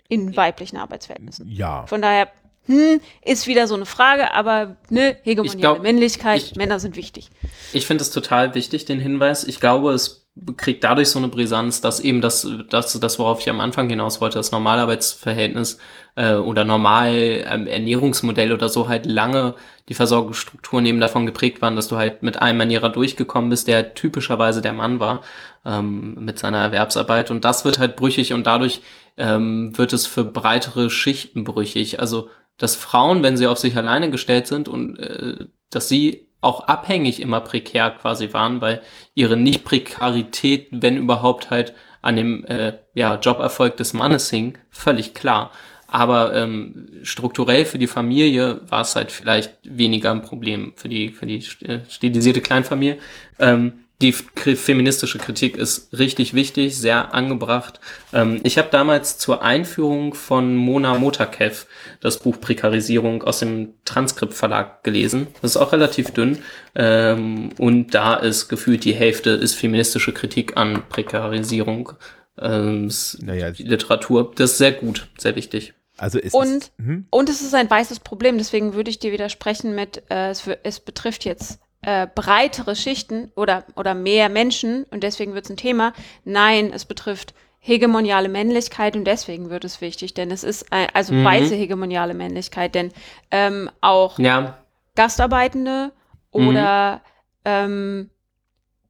in 0.09 0.35
weiblichen 0.35 0.77
Arbeitsverhältnissen. 0.77 1.47
Ja. 1.49 1.85
Von 1.87 2.01
daher, 2.01 2.27
hm, 2.69 3.01
ist 3.25 3.47
wieder 3.47 3.65
so 3.65 3.73
eine 3.73 3.87
Frage, 3.87 4.31
aber 4.33 4.77
ne, 4.89 5.17
hegemoniale 5.23 5.59
glaub, 5.59 5.81
Männlichkeit, 5.81 6.43
ich- 6.43 6.55
Männer 6.55 6.79
sind 6.79 6.95
wichtig. 6.95 7.31
Ich 7.73 7.87
finde 7.87 8.03
es 8.03 8.11
total 8.11 8.53
wichtig, 8.53 8.85
den 8.85 8.99
Hinweis. 8.99 9.43
Ich 9.43 9.59
glaube, 9.59 9.91
es 9.91 10.27
kriegt 10.55 10.83
dadurch 10.83 11.09
so 11.09 11.17
eine 11.17 11.27
Brisanz, 11.29 11.81
dass 11.81 11.99
eben 11.99 12.21
das, 12.21 12.47
das, 12.69 12.97
das 12.99 13.17
worauf 13.19 13.39
ich 13.41 13.49
am 13.49 13.59
Anfang 13.59 13.89
hinaus 13.89 14.21
wollte, 14.21 14.37
das 14.37 14.51
Normalarbeitsverhältnis 14.51 15.79
äh, 16.15 16.35
oder 16.35 16.63
normal 16.63 17.43
ähm, 17.49 17.65
Ernährungsmodell 17.67 18.53
oder 18.53 18.69
so 18.69 18.87
halt 18.87 19.05
lange 19.07 19.55
die 19.89 19.95
Versorgungsstrukturen 19.95 20.85
eben 20.85 20.99
davon 20.99 21.25
geprägt 21.25 21.61
waren, 21.63 21.75
dass 21.75 21.87
du 21.87 21.97
halt 21.97 22.21
mit 22.21 22.39
einem 22.41 22.59
Ernährer 22.59 22.89
durchgekommen 22.89 23.49
bist, 23.49 23.67
der 23.67 23.95
typischerweise 23.95 24.61
der 24.61 24.73
Mann 24.73 24.99
war 24.99 25.21
ähm, 25.65 26.15
mit 26.23 26.37
seiner 26.37 26.59
Erwerbsarbeit. 26.59 27.31
Und 27.31 27.43
das 27.43 27.65
wird 27.65 27.79
halt 27.79 27.95
brüchig 27.95 28.31
und 28.33 28.45
dadurch 28.45 28.81
ähm, 29.17 29.75
wird 29.77 29.91
es 29.91 30.05
für 30.05 30.23
breitere 30.23 30.89
Schichten 30.91 31.43
brüchig. 31.43 31.99
Also 31.99 32.29
dass 32.59 32.75
Frauen, 32.75 33.23
wenn 33.23 33.37
sie 33.37 33.47
auf 33.47 33.57
sich 33.57 33.75
alleine 33.75 34.11
gestellt 34.11 34.45
sind 34.45 34.67
und 34.67 34.99
äh, 34.99 35.47
dass 35.71 35.89
sie 35.89 36.27
auch 36.41 36.67
abhängig 36.67 37.21
immer 37.21 37.41
prekär 37.41 37.91
quasi 37.91 38.31
waren, 38.33 38.61
weil 38.61 38.81
ihre 39.13 39.35
Nicht-Prekarität, 39.35 40.67
wenn 40.71 40.97
überhaupt 40.97 41.49
halt 41.49 41.73
an 42.01 42.15
dem 42.15 42.45
äh, 42.45 42.77
ja, 42.93 43.19
Joberfolg 43.19 43.75
des 43.77 43.93
Mannes 43.93 44.29
hing, 44.29 44.57
völlig 44.69 45.13
klar. 45.13 45.51
Aber 45.87 46.35
ähm, 46.35 46.87
strukturell 47.01 47.65
für 47.65 47.79
die 47.79 47.87
Familie 47.87 48.61
war 48.69 48.81
es 48.81 48.95
halt 48.95 49.11
vielleicht 49.11 49.57
weniger 49.63 50.11
ein 50.11 50.21
Problem 50.21 50.73
für 50.75 50.87
die 50.87 51.09
für 51.09 51.25
die 51.25 51.43
äh, 51.65 51.79
stilisierte 51.89 52.41
Kleinfamilie. 52.41 52.99
Ähm, 53.39 53.85
die 54.01 54.13
feministische 54.13 55.17
Kritik 55.17 55.57
ist 55.57 55.91
richtig 55.97 56.33
wichtig, 56.33 56.77
sehr 56.77 57.13
angebracht. 57.13 57.81
Ähm, 58.13 58.39
ich 58.43 58.57
habe 58.57 58.69
damals 58.71 59.17
zur 59.17 59.41
Einführung 59.41 60.13
von 60.13 60.55
Mona 60.55 60.97
Motakev 60.97 61.65
das 61.99 62.19
Buch 62.19 62.39
Prekarisierung 62.39 63.23
aus 63.23 63.39
dem 63.39 63.73
Transkript 63.83 64.33
Verlag 64.33 64.83
gelesen. 64.85 65.27
Das 65.41 65.51
ist 65.51 65.57
auch 65.57 65.73
relativ 65.73 66.11
dünn. 66.11 66.39
Ähm, 66.75 67.49
und 67.57 67.93
da 67.93 68.15
ist 68.15 68.47
gefühlt 68.47 68.85
die 68.85 68.93
Hälfte 68.93 69.31
ist 69.31 69.55
feministische 69.55 70.13
Kritik 70.13 70.55
an 70.55 70.81
Prekarisierung. 70.87 71.91
Ähm, 72.39 72.89
Naja, 73.19 73.51
die 73.51 73.63
Literatur. 73.63 74.31
Das 74.33 74.51
ist 74.51 74.57
sehr 74.59 74.71
gut, 74.71 75.09
sehr 75.17 75.35
wichtig. 75.35 75.73
also 75.97 76.19
es 76.19 76.33
Und, 76.33 76.45
ist, 76.47 76.71
hm? 76.77 77.05
und 77.09 77.27
es 77.27 77.41
ist 77.41 77.53
ein 77.53 77.69
weißes 77.69 77.99
Problem, 77.99 78.37
deswegen 78.37 78.73
würde 78.75 78.91
ich 78.91 78.99
dir 78.99 79.11
widersprechen 79.11 79.75
mit, 79.75 80.03
äh, 80.09 80.29
es, 80.29 80.47
es 80.63 80.79
betrifft 80.79 81.25
jetzt 81.25 81.59
äh, 81.81 82.07
breitere 82.13 82.75
Schichten 82.75 83.31
oder, 83.35 83.63
oder 83.75 83.93
mehr 83.93 84.29
Menschen 84.29 84.83
und 84.91 85.03
deswegen 85.03 85.33
wird 85.33 85.45
es 85.45 85.51
ein 85.51 85.57
Thema. 85.57 85.93
Nein, 86.25 86.71
es 86.73 86.85
betrifft 86.85 87.33
hegemoniale 87.59 88.29
Männlichkeit 88.29 88.95
und 88.95 89.05
deswegen 89.05 89.49
wird 89.49 89.65
es 89.65 89.81
wichtig, 89.81 90.13
denn 90.13 90.31
es 90.31 90.43
ist 90.43 90.71
ein, 90.71 90.87
also 90.93 91.13
Mhm. 91.13 91.25
weiße 91.25 91.55
hegemoniale 91.55 92.13
Männlichkeit, 92.13 92.73
denn 92.75 92.91
ähm, 93.31 93.69
auch 93.81 94.17
Ja, 94.19 94.57
Gastarbeitende 94.95 95.91
oder 96.31 97.01
ähm, 97.45 98.09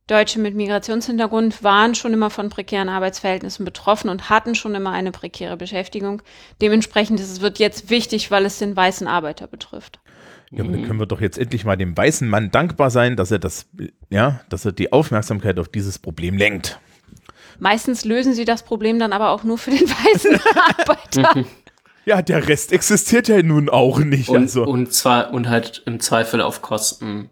Deutsche 0.08 0.40
mit 0.40 0.56
Migrationshintergrund 0.56 1.64
waren 1.64 1.94
schon 1.94 2.14
immer 2.14 2.32
von 2.32 2.50
prekären 2.50 2.90
Arbeitsverhältnissen 2.90 3.64
betroffen 3.64 4.10
und 4.10 4.30
hatten 4.30 4.56
schon 4.56 4.74
immer 4.74 4.92
eine 4.92 5.12
prekäre 5.12 5.56
Beschäftigung. 5.56 6.24
Dementsprechend 6.62 7.20
ist 7.20 7.32
es 7.32 7.42
wird 7.42 7.60
jetzt 7.60 7.92
wichtig, 7.92 8.32
weil 8.32 8.46
es 8.46 8.58
den 8.58 8.76
weißen 8.76 9.08
Arbeiter 9.08 9.46
betrifft. 9.46 10.00
Ja, 10.52 10.64
aber 10.64 10.72
dann 10.74 10.86
können 10.86 11.00
wir 11.00 11.06
doch 11.06 11.22
jetzt 11.22 11.38
endlich 11.38 11.64
mal 11.66 11.76
dem 11.78 11.96
weißen 11.96 12.28
Mann 12.28 12.50
dankbar 12.52 12.90
sein, 12.90 13.16
dass 13.16 13.30
er 13.32 13.40
das, 13.40 13.68
ja, 14.10 14.42
dass 14.50 14.66
er 14.66 14.72
die 14.72 14.92
Aufmerksamkeit 14.92 15.60
auf 15.60 15.70
dieses 15.70 16.00
Problem 16.00 16.38
lenkt. 16.38 16.80
Meistens 17.60 18.06
lösen 18.06 18.34
sie 18.34 18.46
das 18.46 18.64
Problem 18.64 19.00
dann 19.00 19.14
aber 19.14 19.30
auch 19.30 19.44
nur 19.44 19.58
für 19.58 19.72
den 19.72 19.88
weißen 19.88 20.40
Arbeiter. 20.80 21.46
Ja, 22.06 22.22
der 22.22 22.48
Rest 22.48 22.72
existiert 22.72 23.28
ja 23.28 23.44
nun 23.44 23.70
auch 23.70 24.00
nicht. 24.00 24.30
und, 24.30 24.38
also. 24.38 24.64
und 24.66 24.94
zwar 24.94 25.32
und 25.34 25.50
halt 25.50 25.84
im 25.86 26.00
Zweifel 26.00 26.42
auf 26.42 26.62
Kosten 26.62 27.30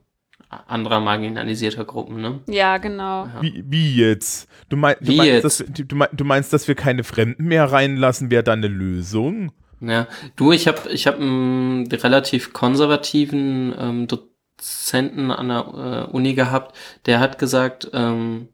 anderer 0.49 0.99
marginalisierter 0.99 1.83
Gruppen, 1.85 2.21
ne? 2.21 2.39
ja, 2.47 2.77
genau. 2.77 3.27
Wie, 3.41 3.63
wie 3.67 3.95
jetzt? 3.95 4.47
Du, 4.69 4.77
mein, 4.77 4.95
du, 5.01 5.07
Wie 5.07 5.17
meinst, 5.17 5.31
jetzt? 5.33 5.43
Dass, 5.43 5.59
wir- 5.59 5.85
du, 5.85 5.95
mein, 5.95 6.07
du 6.13 6.23
meinst, 6.23 6.53
dass 6.53 6.67
wir 6.67 6.75
keine 6.75 7.03
Fremden 7.03 7.45
mehr 7.45 7.65
reinlassen? 7.71 8.29
Wäre 8.31 8.43
da 8.43 8.53
eine 8.53 8.67
Lösung? 8.67 9.51
Ja, 9.79 10.07
du, 10.35 10.51
ich 10.51 10.67
habe 10.67 10.89
ich 10.89 11.05
hab 11.07 11.19
einen 11.19 11.87
relativ 11.91 12.51
konservativen 12.53 13.75
ähm, 13.77 14.07
Dozenten 14.07 15.29
an 15.31 15.49
der 15.49 16.07
äh, 16.09 16.11
Uni 16.11 16.33
gehabt, 16.33 16.75
der 17.05 17.19
hat 17.19 17.37
gesagt, 17.37 17.89
ähm, 17.93 18.49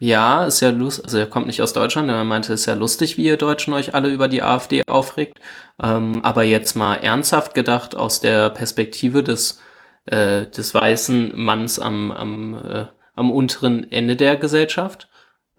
Ja, 0.00 0.46
ist 0.46 0.60
ja 0.60 0.70
lustig, 0.70 1.04
also 1.06 1.18
er 1.18 1.26
kommt 1.26 1.46
nicht 1.48 1.62
aus 1.62 1.72
Deutschland, 1.74 2.10
er 2.10 2.24
meinte, 2.24 2.52
es 2.54 2.60
ist 2.62 2.66
ja 2.66 2.74
lustig, 2.74 3.18
wie 3.18 3.24
ihr 3.26 3.36
Deutschen 3.38 3.74
euch 3.74 3.94
alle 3.94 4.10
über 4.10 4.28
die 4.28 4.42
AfD 4.42 4.82
aufregt. 4.88 5.40
Ähm, 5.82 6.20
aber 6.24 6.44
jetzt 6.44 6.76
mal 6.76 6.96
ernsthaft 6.96 7.54
gedacht, 7.54 7.96
aus 7.96 8.20
der 8.20 8.50
Perspektive 8.50 9.22
des, 9.24 9.60
äh, 10.06 10.46
des 10.46 10.74
weißen 10.74 11.32
Manns 11.36 11.78
am, 11.80 12.12
am, 12.12 12.54
äh, 12.64 12.86
am 13.16 13.30
unteren 13.32 13.90
Ende 13.92 14.16
der 14.16 14.36
Gesellschaft, 14.36 15.08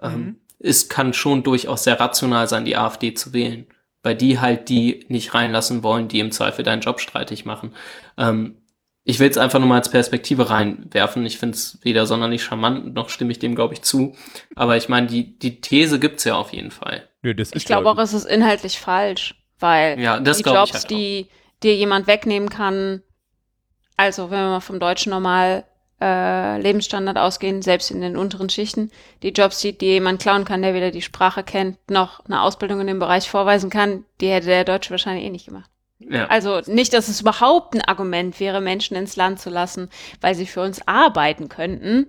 ähm, 0.01 0.11
Mhm. 0.13 0.41
es 0.59 0.89
kann 0.89 1.13
schon 1.13 1.43
durchaus 1.43 1.83
sehr 1.85 1.99
rational 1.99 2.47
sein, 2.47 2.65
die 2.65 2.77
AfD 2.77 3.13
zu 3.15 3.33
wählen. 3.33 3.67
Weil 4.03 4.15
die 4.15 4.39
halt 4.39 4.69
die 4.69 5.05
nicht 5.09 5.33
reinlassen 5.33 5.83
wollen, 5.83 6.07
die 6.07 6.19
im 6.19 6.31
Zweifel 6.31 6.63
deinen 6.63 6.81
Job 6.81 6.99
streitig 7.01 7.45
machen. 7.45 7.73
Ähm, 8.17 8.57
ich 9.03 9.19
will 9.19 9.29
es 9.29 9.37
einfach 9.37 9.59
nur 9.59 9.67
mal 9.67 9.77
als 9.77 9.89
Perspektive 9.89 10.49
reinwerfen. 10.49 11.25
Ich 11.25 11.37
finde 11.39 11.55
es 11.55 11.79
weder 11.81 12.05
sonderlich 12.05 12.43
charmant, 12.43 12.93
noch 12.93 13.09
stimme 13.09 13.31
ich 13.31 13.39
dem, 13.39 13.55
glaube 13.55 13.73
ich, 13.73 13.81
zu. 13.81 14.15
Aber 14.55 14.77
ich 14.77 14.87
meine, 14.87 15.07
die, 15.07 15.37
die 15.39 15.61
These 15.61 15.99
gibt's 15.99 16.25
ja 16.25 16.35
auf 16.35 16.53
jeden 16.53 16.71
Fall. 16.71 17.07
Das 17.23 17.51
Ich 17.53 17.65
glaube 17.65 17.83
glaub 17.83 17.97
auch, 17.97 18.01
es 18.01 18.13
ist 18.13 18.25
inhaltlich 18.25 18.79
falsch, 18.79 19.35
weil 19.59 19.99
Ja, 19.99 20.19
das 20.19 20.37
die 20.37 20.43
Jobs, 20.43 20.73
halt 20.73 20.89
die 20.89 21.27
dir 21.63 21.75
jemand 21.75 22.07
wegnehmen 22.07 22.49
kann, 22.49 23.01
also 23.97 24.31
wenn 24.31 24.39
wir 24.39 24.49
mal 24.49 24.59
vom 24.61 24.79
deutschen 24.79 25.09
Normal 25.09 25.65
äh, 26.01 26.59
Lebensstandard 26.61 27.17
ausgehen, 27.17 27.61
selbst 27.61 27.91
in 27.91 28.01
den 28.01 28.15
unteren 28.17 28.49
Schichten, 28.49 28.91
die 29.21 29.29
Jobs, 29.29 29.59
die 29.59 29.77
dir 29.77 29.93
jemand 29.93 30.21
klauen 30.21 30.45
kann, 30.45 30.61
der 30.61 30.73
weder 30.73 30.91
die 30.91 31.01
Sprache 31.01 31.43
kennt, 31.43 31.77
noch 31.89 32.25
eine 32.25 32.41
Ausbildung 32.41 32.79
in 32.81 32.87
dem 32.87 32.99
Bereich 32.99 33.29
vorweisen 33.29 33.69
kann, 33.69 34.05
die 34.21 34.29
hätte 34.29 34.47
der 34.47 34.63
Deutsche 34.63 34.91
wahrscheinlich 34.91 35.25
eh 35.25 35.29
nicht 35.29 35.47
gemacht. 35.47 35.69
Ja. 35.99 36.27
Also 36.27 36.61
nicht, 36.65 36.93
dass 36.93 37.09
es 37.09 37.21
überhaupt 37.21 37.75
ein 37.75 37.81
Argument 37.81 38.39
wäre, 38.39 38.61
Menschen 38.61 38.95
ins 38.95 39.17
Land 39.17 39.41
zu 39.41 39.49
lassen, 39.49 39.89
weil 40.21 40.33
sie 40.35 40.45
für 40.45 40.61
uns 40.61 40.87
arbeiten 40.87 41.49
könnten. 41.49 42.07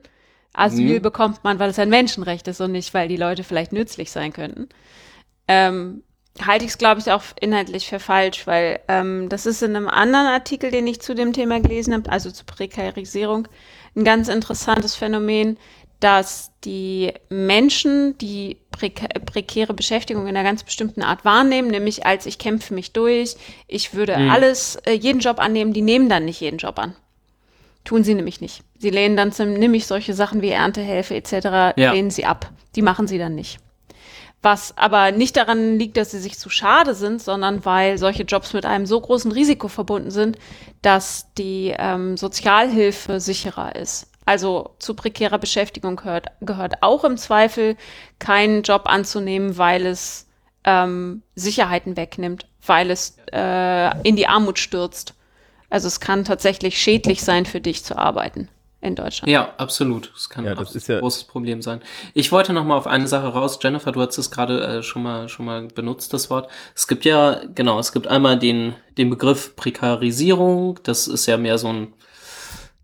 Asyl 0.53 0.99
Mhm. 0.99 1.03
bekommt 1.03 1.45
man, 1.45 1.59
weil 1.59 1.71
es 1.71 1.79
ein 1.79 1.91
Menschenrecht 1.91 2.47
ist 2.49 2.61
und 2.61 2.73
nicht, 2.73 2.95
weil 2.95 3.09
die 3.09 3.17
Leute 3.17 3.43
vielleicht 3.45 3.73
nützlich 3.73 4.11
sein 4.11 4.33
könnten. 4.33 4.69
Ähm, 5.49 6.03
halte 6.47 6.65
ich 6.65 6.71
es, 6.73 6.79
glaube 6.79 7.01
ich, 7.01 7.11
auch 7.11 7.23
inhaltlich 7.41 7.89
für 7.89 7.99
falsch, 8.01 8.47
weil 8.47 8.81
ähm, 8.89 9.29
das 9.29 9.47
ist 9.47 9.63
in 9.63 9.75
einem 9.77 9.89
anderen 9.89 10.27
Artikel, 10.27 10.71
den 10.71 10.87
ich 10.87 11.01
zu 11.01 11.15
dem 11.15 11.33
Thema 11.33 11.61
gelesen 11.61 11.95
habe, 11.95 12.11
also 12.11 12.31
zur 12.31 12.47
Prekarisierung, 12.47 13.49
ein 13.97 14.05
ganz 14.05 14.29
interessantes 14.29 14.95
Phänomen, 14.95 15.57
dass 16.01 16.53
die 16.65 17.13
Menschen 17.29 18.17
die 18.19 18.57
preka 18.71 19.07
prekäre 19.27 19.75
Beschäftigung 19.75 20.23
in 20.27 20.37
einer 20.37 20.49
ganz 20.49 20.63
bestimmten 20.65 21.03
Art 21.03 21.25
wahrnehmen, 21.27 21.69
nämlich 21.71 22.07
als 22.07 22.25
ich 22.27 22.39
kämpfe 22.39 22.73
mich 22.73 22.93
durch, 22.93 23.37
ich 23.69 23.93
würde 23.95 24.17
Mhm. 24.17 24.31
alles, 24.31 24.77
äh, 24.87 24.93
jeden 24.93 25.21
Job 25.21 25.39
annehmen, 25.39 25.73
die 25.75 25.83
nehmen 25.83 26.09
dann 26.09 26.25
nicht 26.25 26.41
jeden 26.41 26.57
Job 26.59 26.79
an. 26.79 26.95
Tun 27.85 28.05
sie 28.05 28.15
nämlich 28.15 28.41
nicht. 28.41 28.63
Sie 28.79 28.91
lehnen 28.91 29.17
dann 29.17 29.33
zum, 29.33 29.53
nämlich 29.55 29.87
solche 29.87 30.15
Sachen 30.15 30.41
wie 30.43 30.51
Erntehelfe 30.51 31.15
etc. 31.17 31.75
Ja. 31.77 31.93
lehnen 31.93 32.11
sie 32.11 32.25
ab. 32.25 32.51
Die 32.77 32.83
machen 32.83 33.07
sie 33.07 33.19
dann 33.19 33.35
nicht. 33.35 33.59
Was 34.43 34.77
aber 34.79 35.13
nicht 35.13 35.37
daran 35.37 35.79
liegt, 35.79 35.99
dass 35.99 36.13
sie 36.13 36.19
sich 36.19 36.39
zu 36.39 36.49
schade 36.49 36.95
sind, 36.95 37.21
sondern 37.21 37.65
weil 37.67 37.99
solche 37.99 38.23
Jobs 38.23 38.55
mit 38.55 38.65
einem 38.65 38.87
so 38.87 38.99
großen 38.99 39.31
Risiko 39.33 39.69
verbunden 39.69 40.11
sind, 40.11 40.39
dass 40.81 41.27
die 41.35 41.75
ähm, 41.79 42.17
Sozialhilfe 42.17 43.21
sicherer 43.21 43.77
ist. 43.77 44.11
Also 44.25 44.71
zu 44.79 44.95
prekärer 44.95 45.39
Beschäftigung 45.39 45.97
gehört, 45.97 46.29
gehört 46.41 46.83
auch 46.83 47.05
im 47.05 47.19
Zweifel 47.19 47.77
keinen 48.19 48.63
Job 48.63 48.83
anzunehmen, 48.87 49.59
weil 49.59 49.85
es 49.85 50.27
ähm, 50.65 51.23
Sicherheiten 51.35 51.97
wegnimmt, 51.99 52.47
weil 52.65 52.91
es 52.91 53.19
äh, 53.33 54.09
in 54.09 54.17
die 54.17 54.27
Armut 54.27 54.59
stürzt. 54.59 55.15
Also 55.69 55.87
es 55.87 56.01
kann 56.01 56.25
tatsächlich 56.25 56.79
schädlich 56.79 57.23
sein 57.23 57.45
für 57.45 57.61
dich 57.61 57.85
zu 57.85 57.99
arbeiten 57.99 58.49
in 58.83 58.95
Deutschland. 58.95 59.31
Ja, 59.31 59.53
absolut. 59.59 60.11
Das 60.15 60.29
kann 60.31 60.45
Ja, 60.45 60.53
ein 60.53 60.57
das 60.57 60.75
ist 60.75 60.89
ja- 60.89 61.01
großes 61.01 61.25
Problem 61.25 61.61
sein. 61.61 61.81
Ich 62.15 62.33
wollte 62.33 62.53
noch 62.55 62.65
mal 62.65 62.77
auf 62.77 62.87
eine 62.87 63.07
Sache 63.07 63.27
raus. 63.29 63.59
Jennifer, 63.63 63.93
du 63.93 64.01
hast 64.01 64.17
es 64.17 64.31
gerade 64.31 64.61
äh, 64.65 64.83
schon 64.83 65.03
mal 65.03 65.29
schon 65.29 65.45
mal 65.47 65.67
benutzt, 65.69 66.13
das 66.15 66.31
Wort. 66.31 66.51
Es 66.75 66.89
gibt 66.89 67.05
ja, 67.05 67.41
genau, 67.55 67.79
es 67.79 67.93
gibt 67.93 68.07
einmal 68.07 68.39
den, 68.39 68.75
den 68.97 69.11
Begriff 69.11 69.55
Prekarisierung. 69.57 70.79
Das 70.83 71.09
ist 71.09 71.27
ja 71.27 71.37
mehr 71.37 71.59
so 71.59 71.69
ein, 71.69 71.93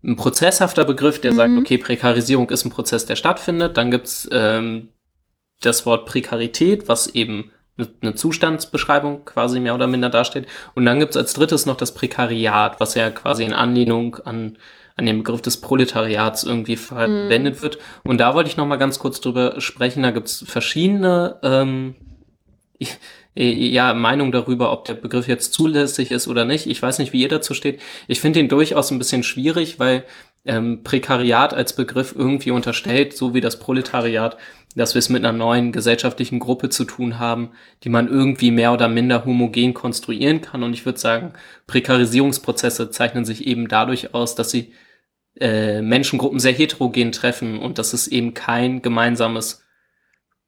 ein 0.03 0.15
prozesshafter 0.15 0.85
Begriff, 0.85 1.19
der 1.19 1.33
sagt, 1.33 1.57
okay, 1.57 1.77
Prekarisierung 1.79 2.49
ist 2.51 2.63
ein 2.65 2.69
Prozess, 2.71 3.05
der 3.07 3.15
stattfindet. 3.15 3.75
Dann 3.77 3.89
gibt's 3.89 4.29
ähm, 4.31 4.89
das 5.61 5.85
Wort 5.87 6.05
Prekarität, 6.05 6.87
was 6.87 7.07
eben 7.07 7.51
eine- 8.01 8.13
Zustandsbeschreibung 8.15 9.25
quasi 9.25 9.59
mehr 9.59 9.73
oder 9.73 9.87
minder 9.87 10.09
darstellt. 10.09 10.47
Und 10.75 10.85
dann 10.85 10.99
gibt's 10.99 11.17
als 11.17 11.33
drittes 11.33 11.65
noch 11.65 11.75
das 11.77 11.93
Prekariat, 11.95 12.79
was 12.79 12.93
ja 12.93 13.09
quasi 13.09 13.43
in 13.43 13.53
Anlehnung 13.53 14.15
an, 14.17 14.57
an 14.97 15.05
den 15.05 15.19
Begriff 15.19 15.41
des 15.41 15.61
Proletariats 15.61 16.43
irgendwie 16.43 16.75
verwendet 16.75 17.61
wird. 17.61 17.77
Und 18.03 18.19
da 18.19 18.33
wollte 18.33 18.49
ich 18.49 18.57
noch 18.57 18.65
mal 18.65 18.77
ganz 18.77 18.97
kurz 18.99 19.21
drüber 19.21 19.61
sprechen. 19.61 20.03
Da 20.03 20.11
gibt's 20.11 20.43
verschiedene 20.47 21.37
ähm, 21.43 21.95
ja, 23.35 23.93
Meinung 23.93 24.31
darüber, 24.31 24.71
ob 24.71 24.85
der 24.85 24.95
Begriff 24.95 25.27
jetzt 25.27 25.53
zulässig 25.53 26.09
ist 26.09 26.27
oder 26.27 26.45
nicht. 26.45 26.65
Ich 26.65 26.81
weiß 26.81 26.97
nicht, 26.97 27.13
wie 27.13 27.21
ihr 27.21 27.29
dazu 27.29 27.53
steht. 27.53 27.79
Ich 28.07 28.19
finde 28.19 28.39
ihn 28.39 28.49
durchaus 28.49 28.89
ein 28.89 28.97
bisschen 28.97 29.21
schwierig, 29.21 29.77
weil 29.77 30.03
ähm, 30.45 30.81
Prekariat 30.83 31.53
als 31.53 31.73
Begriff 31.75 32.15
irgendwie 32.17 32.51
unterstellt, 32.51 33.15
so 33.15 33.35
wie 33.35 33.41
das 33.41 33.59
Proletariat, 33.59 34.37
dass 34.75 34.95
wir 34.95 34.99
es 34.99 35.09
mit 35.09 35.23
einer 35.23 35.37
neuen 35.37 35.71
gesellschaftlichen 35.71 36.39
Gruppe 36.39 36.69
zu 36.69 36.85
tun 36.85 37.19
haben, 37.19 37.51
die 37.83 37.89
man 37.89 38.07
irgendwie 38.07 38.49
mehr 38.49 38.73
oder 38.73 38.87
minder 38.87 39.25
homogen 39.25 39.75
konstruieren 39.75 40.41
kann. 40.41 40.63
Und 40.63 40.73
ich 40.73 40.85
würde 40.85 40.99
sagen, 40.99 41.33
Prekarisierungsprozesse 41.67 42.89
zeichnen 42.89 43.25
sich 43.25 43.45
eben 43.45 43.67
dadurch 43.67 44.15
aus, 44.15 44.33
dass 44.33 44.49
sie 44.49 44.73
äh, 45.39 45.81
Menschengruppen 45.81 46.39
sehr 46.39 46.53
heterogen 46.53 47.11
treffen 47.11 47.59
und 47.59 47.77
dass 47.77 47.93
es 47.93 48.07
eben 48.07 48.33
kein 48.33 48.81
gemeinsames 48.81 49.63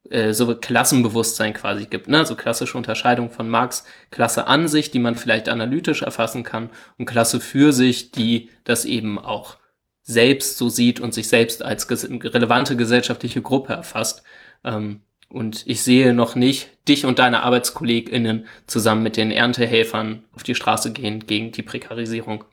äh, 0.09 0.33
so 0.33 0.55
Klassenbewusstsein 0.55 1.53
quasi 1.53 1.85
gibt, 1.85 2.07
ne? 2.07 2.25
So 2.25 2.35
klassische 2.35 2.77
Unterscheidung 2.77 3.29
von 3.29 3.49
Marx, 3.49 3.83
Klasse 4.11 4.47
an 4.47 4.67
sich, 4.67 4.91
die 4.91 4.99
man 4.99 5.15
vielleicht 5.15 5.49
analytisch 5.49 6.01
erfassen 6.01 6.43
kann, 6.43 6.69
und 6.97 7.05
Klasse 7.05 7.39
für 7.39 7.73
sich, 7.73 8.11
die 8.11 8.49
das 8.63 8.85
eben 8.85 9.19
auch 9.19 9.57
selbst 10.01 10.57
so 10.57 10.69
sieht 10.69 10.99
und 10.99 11.13
sich 11.13 11.27
selbst 11.27 11.63
als 11.63 11.87
ges 11.87 12.09
relevante 12.09 12.75
gesellschaftliche 12.75 13.41
Gruppe 13.41 13.73
erfasst. 13.73 14.23
Ähm, 14.63 15.01
und 15.29 15.67
ich 15.67 15.83
sehe 15.83 16.13
noch 16.13 16.35
nicht 16.35 16.69
dich 16.87 17.05
und 17.05 17.19
deine 17.19 17.43
ArbeitskollegInnen 17.43 18.47
zusammen 18.65 19.03
mit 19.03 19.15
den 19.15 19.29
Erntehelfern 19.29 20.23
auf 20.33 20.41
die 20.41 20.55
Straße 20.55 20.91
gehen 20.91 21.27
gegen 21.27 21.51
die 21.51 21.61
Prekarisierung. 21.61 22.45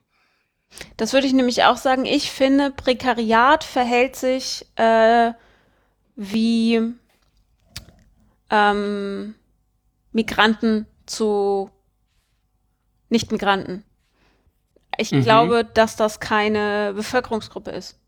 Das 0.97 1.13
würde 1.13 1.27
ich 1.27 1.33
nämlich 1.33 1.65
auch 1.65 1.77
sagen. 1.77 2.05
Ich 2.05 2.31
finde, 2.31 2.71
Prekariat 2.71 3.65
verhält 3.65 4.17
sich 4.17 4.67
äh, 4.77 5.33
wie 6.17 6.95
ähm, 8.51 9.35
Migranten 10.13 10.87
zu 11.07 11.71
Nicht-Migranten. 13.09 13.85
Ich 14.99 15.13
Mhm. 15.13 15.23
glaube, 15.23 15.65
dass 15.65 15.97
das 15.97 16.21
keine 16.21 16.93
Bevölkerungsgruppe 16.95 17.71
ist. 17.71 17.99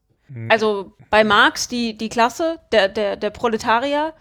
Also 0.50 0.92
bei 1.08 1.24
Marx, 1.24 1.68
die, 1.68 1.96
die 1.96 2.10
Klasse, 2.10 2.58
der, 2.72 2.88
der, 2.88 3.16
der 3.16 3.30
Proletarier, 3.30 4.12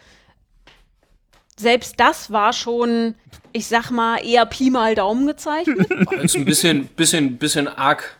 selbst 1.60 2.00
das 2.00 2.32
war 2.32 2.54
schon, 2.54 3.16
ich 3.52 3.68
sag 3.68 3.92
mal, 3.92 4.18
eher 4.26 4.46
Pi 4.46 4.70
mal 4.70 4.96
Daumen 4.96 5.28
gezeichnet. 5.28 5.90
Ist 6.22 6.36
ein 6.38 6.46
bisschen, 6.46 6.88
bisschen, 6.88 7.38
bisschen 7.38 7.68
arg, 7.68 8.18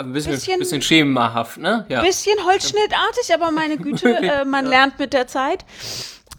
ein 0.00 0.12
bisschen, 0.12 0.32
Bisschen- 0.32 0.58
bisschen, 0.58 0.82
schemenhaft, 0.82 1.58
ne? 1.58 1.86
Ja. 1.88 2.02
Bisschen 2.02 2.36
holzschnittartig, 2.44 3.32
aber 3.34 3.50
meine 3.50 3.76
Güte, 3.76 4.16
äh, 4.22 4.44
man 4.44 4.66
lernt 4.66 4.98
mit 4.98 5.12
der 5.12 5.26
Zeit. 5.26 5.64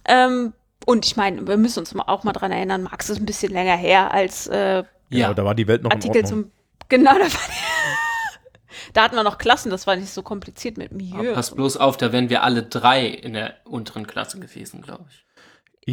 Ähm, 0.05 0.53
und 0.85 1.05
ich 1.05 1.15
meine, 1.15 1.47
wir 1.47 1.57
müssen 1.57 1.79
uns 1.79 1.93
mal 1.93 2.05
auch 2.07 2.23
mal 2.23 2.33
dran 2.33 2.51
erinnern, 2.51 2.83
Marx 2.83 3.09
ist 3.09 3.19
ein 3.19 3.25
bisschen 3.25 3.51
länger 3.53 3.75
her 3.77 4.11
als 4.13 4.47
äh, 4.47 4.83
Genau, 5.09 5.33
da 5.33 5.43
war 5.43 5.55
die 5.55 5.67
Welt 5.67 5.83
noch 5.83 5.91
Artikel 5.91 6.25
zum. 6.25 6.51
Genau, 6.89 7.13
da, 7.13 7.19
war 7.19 7.27
da 8.93 9.03
hatten 9.03 9.15
wir 9.15 9.23
noch 9.23 9.37
Klassen, 9.37 9.69
das 9.69 9.85
war 9.87 9.95
nicht 9.95 10.11
so 10.11 10.23
kompliziert 10.23 10.77
mit 10.77 10.91
Milieu. 10.91 11.33
Pass 11.33 11.51
bloß 11.51 11.77
auf, 11.77 11.97
da 11.97 12.11
wären 12.11 12.29
wir 12.29 12.43
alle 12.43 12.63
drei 12.63 13.05
in 13.07 13.33
der 13.33 13.55
unteren 13.65 14.07
Klasse 14.07 14.39
gewesen, 14.39 14.81
glaube 14.81 15.05
ich. 15.09 15.25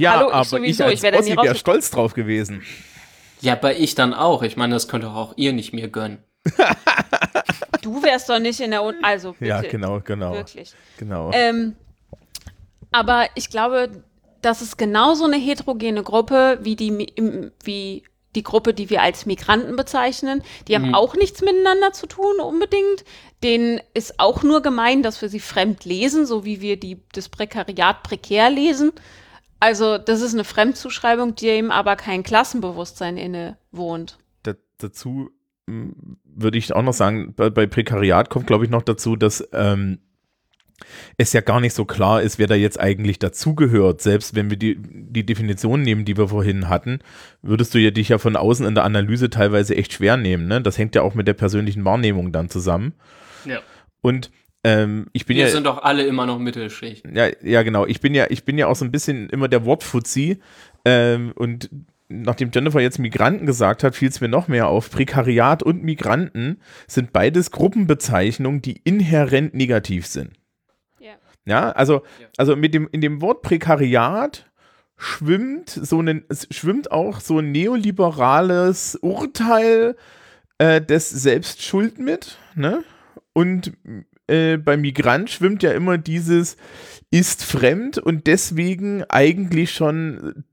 Ja, 0.00 0.12
Hallo, 0.16 0.28
ich 0.28 0.34
aber 0.34 0.44
sowieso, 0.44 0.84
ich 0.86 1.02
ich 1.02 1.04
als 1.04 1.18
Ossi 1.18 1.36
wäre 1.36 1.54
stolz 1.54 1.90
drauf 1.90 2.14
gewesen. 2.14 2.62
Ja, 3.40 3.54
bei 3.54 3.76
ich 3.76 3.94
dann 3.94 4.14
auch. 4.14 4.42
Ich 4.42 4.56
meine, 4.56 4.74
das 4.74 4.88
könnt 4.88 5.04
doch 5.04 5.14
auch 5.14 5.34
ihr 5.36 5.52
nicht 5.52 5.72
mir 5.72 5.88
gönnen. 5.88 6.18
Du 7.82 8.02
wärst 8.02 8.28
doch 8.28 8.38
nicht 8.38 8.60
in 8.60 8.72
der. 8.72 8.82
Un 8.82 8.96
also, 9.02 9.32
bitte. 9.32 9.46
Ja, 9.46 9.60
genau, 9.62 10.00
genau. 10.00 10.32
Wirklich. 10.34 10.74
Genau. 10.98 11.30
Ähm, 11.32 11.76
aber 12.92 13.26
ich 13.34 13.50
glaube, 13.50 14.02
das 14.42 14.62
ist 14.62 14.76
genauso 14.78 15.24
eine 15.24 15.36
heterogene 15.36 16.02
Gruppe 16.02 16.58
wie 16.62 16.76
die, 16.76 17.06
wie 17.62 18.02
die 18.34 18.42
Gruppe, 18.42 18.74
die 18.74 18.90
wir 18.90 19.02
als 19.02 19.26
Migranten 19.26 19.74
bezeichnen. 19.76 20.42
Die 20.66 20.74
haben 20.74 20.94
auch 20.94 21.14
nichts 21.14 21.40
miteinander 21.40 21.92
zu 21.92 22.06
tun 22.06 22.40
unbedingt. 22.40 23.04
Denen 23.42 23.80
ist 23.94 24.20
auch 24.20 24.42
nur 24.42 24.62
gemein, 24.62 25.02
dass 25.02 25.22
wir 25.22 25.28
sie 25.28 25.40
fremd 25.40 25.84
lesen, 25.84 26.26
so 26.26 26.44
wie 26.44 26.60
wir 26.60 26.78
die, 26.78 27.00
das 27.12 27.28
Prekariat 27.28 28.02
prekär 28.02 28.50
lesen. 28.50 28.92
Also 29.60 29.98
das 29.98 30.20
ist 30.20 30.34
eine 30.34 30.44
Fremdzuschreibung, 30.44 31.34
die 31.34 31.48
ihm 31.48 31.70
aber 31.70 31.96
kein 31.96 32.22
Klassenbewusstsein 32.22 33.16
inne 33.16 33.56
wohnt. 33.72 34.18
da, 34.42 34.54
dazu 34.78 35.30
würde 36.42 36.58
ich 36.58 36.72
auch 36.72 36.82
noch 36.82 36.92
sagen, 36.92 37.34
bei, 37.34 37.50
bei 37.50 37.66
Prekariat 37.66 38.30
kommt, 38.30 38.46
glaube 38.46 38.64
ich, 38.64 38.70
noch 38.70 38.82
dazu, 38.82 39.16
dass 39.16 39.46
ähm, 39.52 39.98
es 41.16 41.32
ja 41.32 41.40
gar 41.40 41.60
nicht 41.60 41.74
so 41.74 41.84
klar 41.84 42.22
ist, 42.22 42.38
wer 42.38 42.46
da 42.46 42.54
jetzt 42.54 42.78
eigentlich 42.78 43.18
dazugehört. 43.18 44.00
Selbst 44.00 44.34
wenn 44.34 44.50
wir 44.50 44.56
die, 44.56 44.76
die 44.78 45.26
Definition 45.26 45.82
nehmen, 45.82 46.04
die 46.04 46.16
wir 46.16 46.28
vorhin 46.28 46.68
hatten, 46.68 47.00
würdest 47.42 47.74
du 47.74 47.78
ja 47.78 47.90
dich 47.90 48.10
ja 48.10 48.18
von 48.18 48.36
außen 48.36 48.64
in 48.66 48.74
der 48.74 48.84
Analyse 48.84 49.30
teilweise 49.30 49.76
echt 49.76 49.92
schwer 49.92 50.16
nehmen. 50.16 50.46
Ne? 50.46 50.60
Das 50.60 50.78
hängt 50.78 50.94
ja 50.94 51.02
auch 51.02 51.14
mit 51.14 51.26
der 51.26 51.34
persönlichen 51.34 51.84
Wahrnehmung 51.84 52.32
dann 52.32 52.48
zusammen. 52.48 52.94
Ja. 53.44 53.60
Und 54.00 54.30
ähm, 54.64 55.06
ich 55.12 55.26
bin 55.26 55.36
Wir 55.36 55.46
ja, 55.46 55.50
sind 55.50 55.66
doch 55.66 55.82
alle 55.82 56.04
immer 56.04 56.26
noch 56.26 56.38
Mittelschicht. 56.38 57.04
ja, 57.12 57.28
ja 57.42 57.62
genau, 57.62 57.86
ich 57.86 58.00
bin 58.00 58.14
ja, 58.14 58.26
ich 58.28 58.44
bin 58.44 58.58
ja 58.58 58.66
auch 58.66 58.76
so 58.76 58.84
ein 58.84 58.92
bisschen 58.92 59.28
immer 59.30 59.48
der 59.48 59.64
Wortfuzzi 59.64 60.40
ähm, 60.84 61.32
und 61.34 61.70
nachdem 62.08 62.50
Jennifer 62.52 62.80
jetzt 62.80 62.98
Migranten 62.98 63.46
gesagt 63.46 63.84
hat, 63.84 63.94
fiel 63.94 64.08
es 64.08 64.20
mir 64.20 64.28
noch 64.28 64.48
mehr 64.48 64.68
auf. 64.68 64.90
Prekariat 64.90 65.62
und 65.62 65.82
Migranten 65.82 66.60
sind 66.86 67.12
beides 67.12 67.50
Gruppenbezeichnungen, 67.50 68.62
die 68.62 68.80
inhärent 68.84 69.54
negativ 69.54 70.06
sind. 70.06 70.32
Ja. 70.98 71.12
Ja, 71.44 71.70
also, 71.70 72.02
also 72.36 72.56
mit 72.56 72.74
dem, 72.74 72.88
in 72.92 73.00
dem 73.00 73.20
Wort 73.20 73.42
Prekariat 73.42 74.50
schwimmt 74.96 75.70
so 75.70 76.00
ein, 76.00 76.24
schwimmt 76.50 76.90
auch 76.90 77.20
so 77.20 77.38
ein 77.38 77.52
neoliberales 77.52 78.96
Urteil 78.96 79.96
äh, 80.58 80.80
des 80.80 81.10
Selbstschuld 81.10 81.98
mit, 81.98 82.38
ne? 82.54 82.82
Und 83.32 83.72
äh, 84.26 84.56
beim 84.56 84.80
Migrant 84.80 85.30
schwimmt 85.30 85.62
ja 85.62 85.70
immer 85.70 85.98
dieses 85.98 86.56
ist 87.10 87.44
fremd 87.44 87.98
und 87.98 88.26
deswegen 88.26 89.04
eigentlich 89.04 89.72
schon 89.72 90.44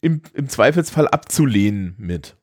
im, 0.00 0.22
im 0.32 0.48
Zweifelsfall 0.48 1.08
abzulehnen 1.08 1.94
mit. 1.98 2.36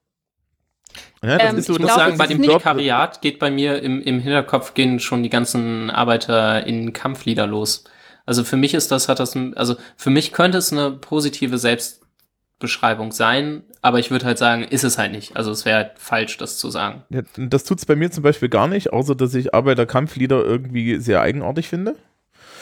Ja, 1.24 1.40
Ähm, 1.40 1.58
Ich 1.60 1.68
muss 1.70 1.78
glaub, 1.78 1.92
sagen, 1.92 2.18
bei 2.18 2.28
dem 2.28 2.42
Prekariat 2.42 3.22
geht 3.22 3.40
bei 3.40 3.52
mir 3.52 3.82
im, 3.82 4.02
im 4.02 4.20
Hinterkopf 4.20 4.74
gehen 4.74 5.00
schon 5.00 5.24
die 5.24 5.30
ganzen 5.30 5.90
Arbeiter 5.90 6.66
in 6.66 6.94
Kampflieder 6.94 7.48
los. 7.48 7.86
Also 8.26 8.44
für 8.44 8.58
mich 8.58 8.74
ist 8.74 8.92
das, 8.92 9.08
hat 9.08 9.20
das, 9.20 9.36
also 9.56 9.76
für 9.98 10.10
mich 10.10 10.32
könnte 10.32 10.58
es 10.58 10.72
eine 10.72 10.92
positive 10.92 11.58
Selbstbeschreibung 11.58 13.12
sein, 13.12 13.64
aber 13.82 14.00
ich 14.00 14.12
würde 14.12 14.26
halt 14.26 14.38
sagen, 14.38 14.64
ist 14.64 14.84
es 14.84 14.98
halt 14.98 15.12
nicht. 15.12 15.36
Also 15.36 15.52
es 15.52 15.66
wäre 15.66 15.78
halt 15.78 15.92
falsch, 15.96 16.38
das 16.38 16.58
zu 16.58 16.70
sagen. 16.70 17.04
Ja, 17.10 17.22
das 17.38 17.64
tut 17.64 17.80
es 17.80 17.86
bei 17.86 17.96
mir 17.96 18.12
zum 18.12 18.24
Beispiel 18.24 18.50
gar 18.50 18.68
nicht, 18.68 18.94
außer 18.94 19.16
dass 19.16 19.34
ich 19.34 19.54
Arbeiterkampflieder 19.54 20.44
irgendwie 20.44 20.98
sehr 20.98 21.22
eigenartig 21.22 21.68
finde. 21.68 21.96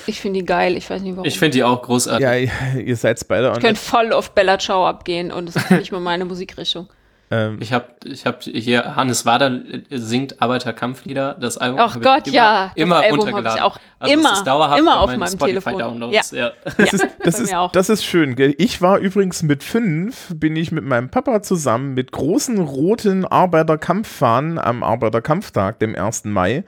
Ich 0.10 0.20
finde 0.22 0.40
die 0.40 0.46
geil, 0.46 0.76
ich 0.76 0.90
weiß 0.90 1.02
nicht 1.02 1.16
warum. 1.16 1.26
Ich 1.28 1.38
finde 1.38 1.58
die 1.58 1.64
auch 1.64 1.82
großartig. 1.82 2.24
Ja, 2.24 2.80
ihr 2.80 2.96
seid 2.96 3.20
Spider 3.20 3.54
ich 3.54 3.60
könnte 3.60 3.80
voll 3.80 4.12
auf 4.12 4.32
Bella 4.32 4.58
Ciao 4.58 4.86
abgehen 4.88 5.32
und 5.32 5.46
das 5.48 5.56
ist 5.56 5.72
nicht 5.72 5.92
mal 5.92 6.00
meine 6.02 6.26
Musikrichtung. 6.26 6.88
ähm, 7.30 7.58
Ich 7.62 7.72
habe 7.72 7.86
ich 8.06 8.26
hab 8.26 8.42
hier, 8.44 8.96
Hannes 8.96 9.26
Wader 9.26 9.62
singt 9.92 10.42
Arbeiterkampflieder, 10.42 11.38
das 11.40 11.58
Album. 11.60 11.80
Ach 11.80 12.00
Gott, 12.02 12.26
immer, 12.28 12.36
ja, 12.36 12.72
das 12.74 12.84
Immer 12.84 13.06
ich 13.06 13.12
runtergeladen. 13.12 13.62
auch 13.62 13.78
also 14.00 14.14
immer, 14.14 14.32
es 14.32 14.38
ist 14.40 14.48
dauerhaft 14.48 14.80
immer 14.80 15.00
auf 15.00 15.16
meinem 15.16 15.38
Telefon. 15.38 15.74
Spotify-Downloads, 15.74 16.32
ja. 16.32 16.52
Das 16.78 16.94
ist, 16.94 17.08
das, 17.24 17.40
ist, 17.40 17.54
das 17.74 17.90
ist 17.90 18.04
schön, 18.06 18.36
gell? 18.36 18.56
Ich 18.58 18.82
war 18.82 18.98
übrigens 18.98 19.44
mit 19.44 19.64
fünf, 19.64 20.34
bin 20.34 20.56
ich 20.56 20.72
mit 20.72 20.86
meinem 20.86 21.10
Papa 21.10 21.44
zusammen 21.44 21.94
mit 21.94 22.12
großen 22.12 22.58
roten 22.58 23.26
Arbeiterkampffahnen 23.26 24.58
am 24.58 24.84
Arbeiterkampftag, 24.84 25.80
dem 25.80 25.96
1. 25.96 26.26
Mai, 26.26 26.64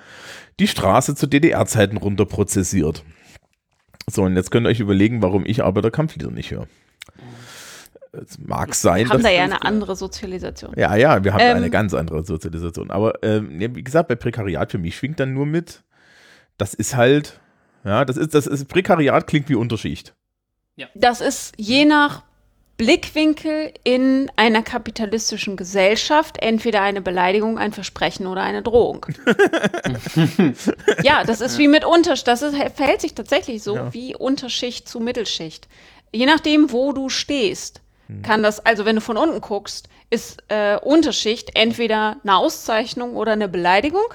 die 0.60 0.68
Straße 0.68 1.16
zu 1.16 1.26
DDR-Zeiten 1.26 1.98
runterprozessiert. 1.98 3.04
So, 4.10 4.24
und 4.24 4.36
jetzt 4.36 4.52
könnt 4.52 4.66
ihr 4.66 4.70
euch 4.70 4.80
überlegen, 4.80 5.22
warum 5.22 5.46
ich 5.46 5.64
Arbeiterkampflieder 5.64 6.32
nicht 6.32 6.52
höre. 6.52 6.68
Es 8.14 8.38
mag 8.40 8.76
sein, 8.76 9.06
Wir 9.06 9.14
haben 9.14 9.24
da 9.24 9.30
ja 9.30 9.44
eine 9.44 9.62
andere 9.64 9.96
Sozialisation. 9.96 10.74
ja, 10.76 10.96
ja, 10.96 11.24
wir 11.24 11.34
haben 11.34 11.40
Ähm, 11.42 11.58
eine 11.58 11.70
ganz 11.70 11.94
andere 11.94 12.24
Sozialisation. 12.26 12.92
Aber 12.92 13.24
ähm, 13.24 13.62
ja, 13.62 13.74
wie 13.74 13.84
gesagt, 13.84 14.10
bei 14.10 14.16
Prekariat 14.16 14.72
für 14.72 14.80
mich 14.80 14.98
schwingt 14.98 15.20
dann 15.22 15.34
nur 15.34 15.46
mit, 15.46 15.82
das 16.58 16.74
ist 16.74 16.96
halt, 16.96 17.40
ja, 17.86 18.04
das 18.04 18.18
ist, 18.18 18.36
das 18.36 18.48
ist, 18.48 18.68
Prekariat 18.68 19.28
klingt 19.28 19.48
wie 19.48 19.56
Unterschicht. 19.56 20.14
Das 20.96 21.22
ist 21.22 21.54
je 21.58 21.86
nach 21.86 22.24
Blickwinkel 22.82 23.72
in 23.84 24.32
einer 24.38 24.64
kapitalistischen 24.64 25.56
Gesellschaft 25.56 26.38
entweder 26.42 26.82
eine 26.82 27.00
Beleidigung, 27.00 27.60
ein 27.60 27.74
Versprechen 27.74 28.26
oder 28.26 28.42
eine 28.42 28.64
Drohung. 28.64 29.06
ja, 31.04 31.24
das 31.24 31.42
ist 31.42 31.60
wie 31.60 31.68
mit 31.68 31.86
Unterschicht. 31.86 32.28
Das 32.28 32.42
ist, 32.42 32.56
verhält 32.74 33.02
sich 33.02 33.14
tatsächlich 33.14 33.62
so 33.62 33.76
Ja. 33.76 33.94
wie 33.94 34.16
Unterschicht 34.16 34.90
zu 34.90 35.00
Mittelschicht. 35.00 35.68
Je 36.12 36.26
nachdem, 36.26 36.72
wo 36.72 36.92
du 36.92 37.10
stehst, 37.10 37.82
kann 38.24 38.42
das, 38.42 38.60
also 38.66 38.84
wenn 38.84 38.96
du 38.96 39.02
von 39.02 39.16
unten 39.16 39.42
guckst, 39.42 39.88
ist 40.10 40.44
äh, 40.48 40.76
Unterschicht 40.82 41.52
entweder 41.54 42.18
eine 42.24 42.36
Auszeichnung 42.38 43.16
oder 43.16 43.34
eine 43.34 43.48
Beleidigung. 43.48 44.12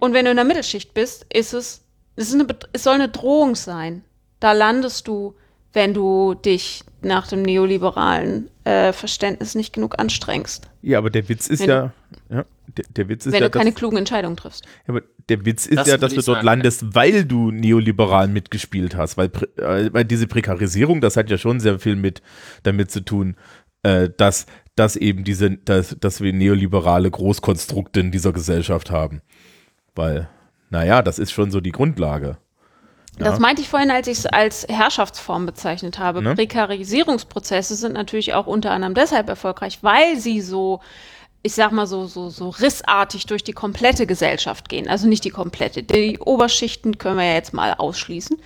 Und 0.00 0.12
wenn 0.12 0.26
du 0.26 0.30
in 0.32 0.36
der 0.36 0.44
Mittelschicht 0.44 0.92
bist, 0.92 1.24
ist 1.32 1.54
es, 1.54 1.82
es, 2.14 2.28
ist 2.28 2.34
eine, 2.34 2.46
es 2.74 2.84
soll 2.84 2.94
eine 2.96 3.08
Drohung 3.08 3.54
sein. 3.56 4.04
Da 4.38 4.52
landest 4.52 5.08
du, 5.08 5.34
wenn 5.72 5.94
du 5.94 6.34
dich 6.34 6.84
nach 7.00 7.28
dem 7.28 7.42
neoliberalen 7.42 8.48
äh, 8.64 8.92
Verständnis 8.92 9.54
nicht 9.54 9.72
genug 9.72 9.98
anstrengst. 9.98 10.68
Ja, 10.82 10.98
aber 10.98 11.10
der 11.10 11.28
Witz 11.28 11.46
ist 11.46 11.60
Wenn 11.60 11.68
ja, 11.68 11.92
ja 12.28 12.44
der, 12.76 12.84
der 12.96 13.08
Witz 13.08 13.26
ist 13.26 13.32
wenn 13.32 13.42
ja, 13.42 13.48
du 13.48 13.58
keine 13.58 13.70
dass, 13.70 13.78
klugen 13.78 13.96
Entscheidungen 13.96 14.36
triffst. 14.36 14.64
ja, 14.64 14.94
aber 14.94 15.02
der 15.28 15.44
Witz 15.44 15.66
ist 15.66 15.78
Das 15.78 15.88
ja, 15.88 15.96
dass 15.96 16.10
du 16.12 16.16
dort 16.16 16.26
sagen, 16.26 16.46
landest, 16.46 16.94
weil 16.94 17.24
du 17.24 17.50
neoliberal 17.50 18.28
mitgespielt 18.28 18.96
hast, 18.96 19.16
weil, 19.16 19.30
äh, 19.56 19.92
weil 19.92 20.04
diese 20.04 20.26
Prekarisierung, 20.26 21.00
das 21.00 21.16
hat 21.16 21.30
ja 21.30 21.38
schon 21.38 21.60
sehr 21.60 21.78
viel 21.78 21.96
mit 21.96 22.22
damit 22.62 22.90
zu 22.90 23.00
tun, 23.04 23.36
äh, 23.82 24.10
dass, 24.16 24.46
dass 24.74 24.96
eben 24.96 25.24
diese, 25.24 25.50
dass, 25.50 25.96
dass 26.00 26.20
wir 26.20 26.32
neoliberale 26.32 27.10
Großkonstrukte 27.10 28.00
in 28.00 28.10
dieser 28.10 28.32
Gesellschaft 28.32 28.90
haben. 28.90 29.22
Weil, 29.94 30.28
naja, 30.70 31.02
das 31.02 31.18
ist 31.18 31.32
schon 31.32 31.50
so 31.50 31.60
die 31.60 31.72
Grundlage. 31.72 32.38
Das 33.18 33.38
meinte 33.38 33.62
ich 33.62 33.68
vorhin, 33.68 33.90
als 33.90 34.06
ich 34.06 34.18
es 34.18 34.26
als 34.26 34.66
Herrschaftsform 34.68 35.46
bezeichnet 35.46 35.98
habe. 35.98 36.22
Ne? 36.22 36.34
Prekarisierungsprozesse 36.34 37.74
sind 37.76 37.92
natürlich 37.94 38.34
auch 38.34 38.46
unter 38.46 38.70
anderem 38.70 38.94
deshalb 38.94 39.28
erfolgreich, 39.28 39.78
weil 39.82 40.18
sie 40.18 40.40
so, 40.40 40.80
ich 41.42 41.54
sag 41.54 41.72
mal 41.72 41.86
so, 41.86 42.06
so, 42.06 42.30
so 42.30 42.48
rissartig 42.50 43.26
durch 43.26 43.44
die 43.44 43.52
komplette 43.52 44.06
Gesellschaft 44.06 44.68
gehen. 44.68 44.88
Also 44.88 45.06
nicht 45.06 45.24
die 45.24 45.30
komplette. 45.30 45.82
Die 45.82 46.18
Oberschichten 46.18 46.98
können 46.98 47.18
wir 47.18 47.24
ja 47.26 47.34
jetzt 47.34 47.52
mal 47.52 47.74
ausschließen. 47.74 48.36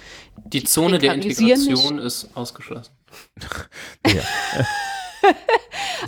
Die 0.44 0.64
Zone 0.64 0.98
der 0.98 1.14
Integration 1.14 1.98
ist 1.98 2.28
ausgeschlossen. 2.34 2.92
Ja. 4.06 4.22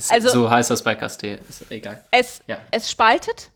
Also- 0.09 0.29
so 0.31 0.51
heißt 0.51 0.71
das 0.71 0.83
bei 0.83 0.95
Castell. 0.97 1.39
Ist 1.49 1.71
egal. 1.71 2.03
Es, 2.11 2.41
Ja. 2.49 2.59
es 2.73 2.91
spaltet, 2.91 3.51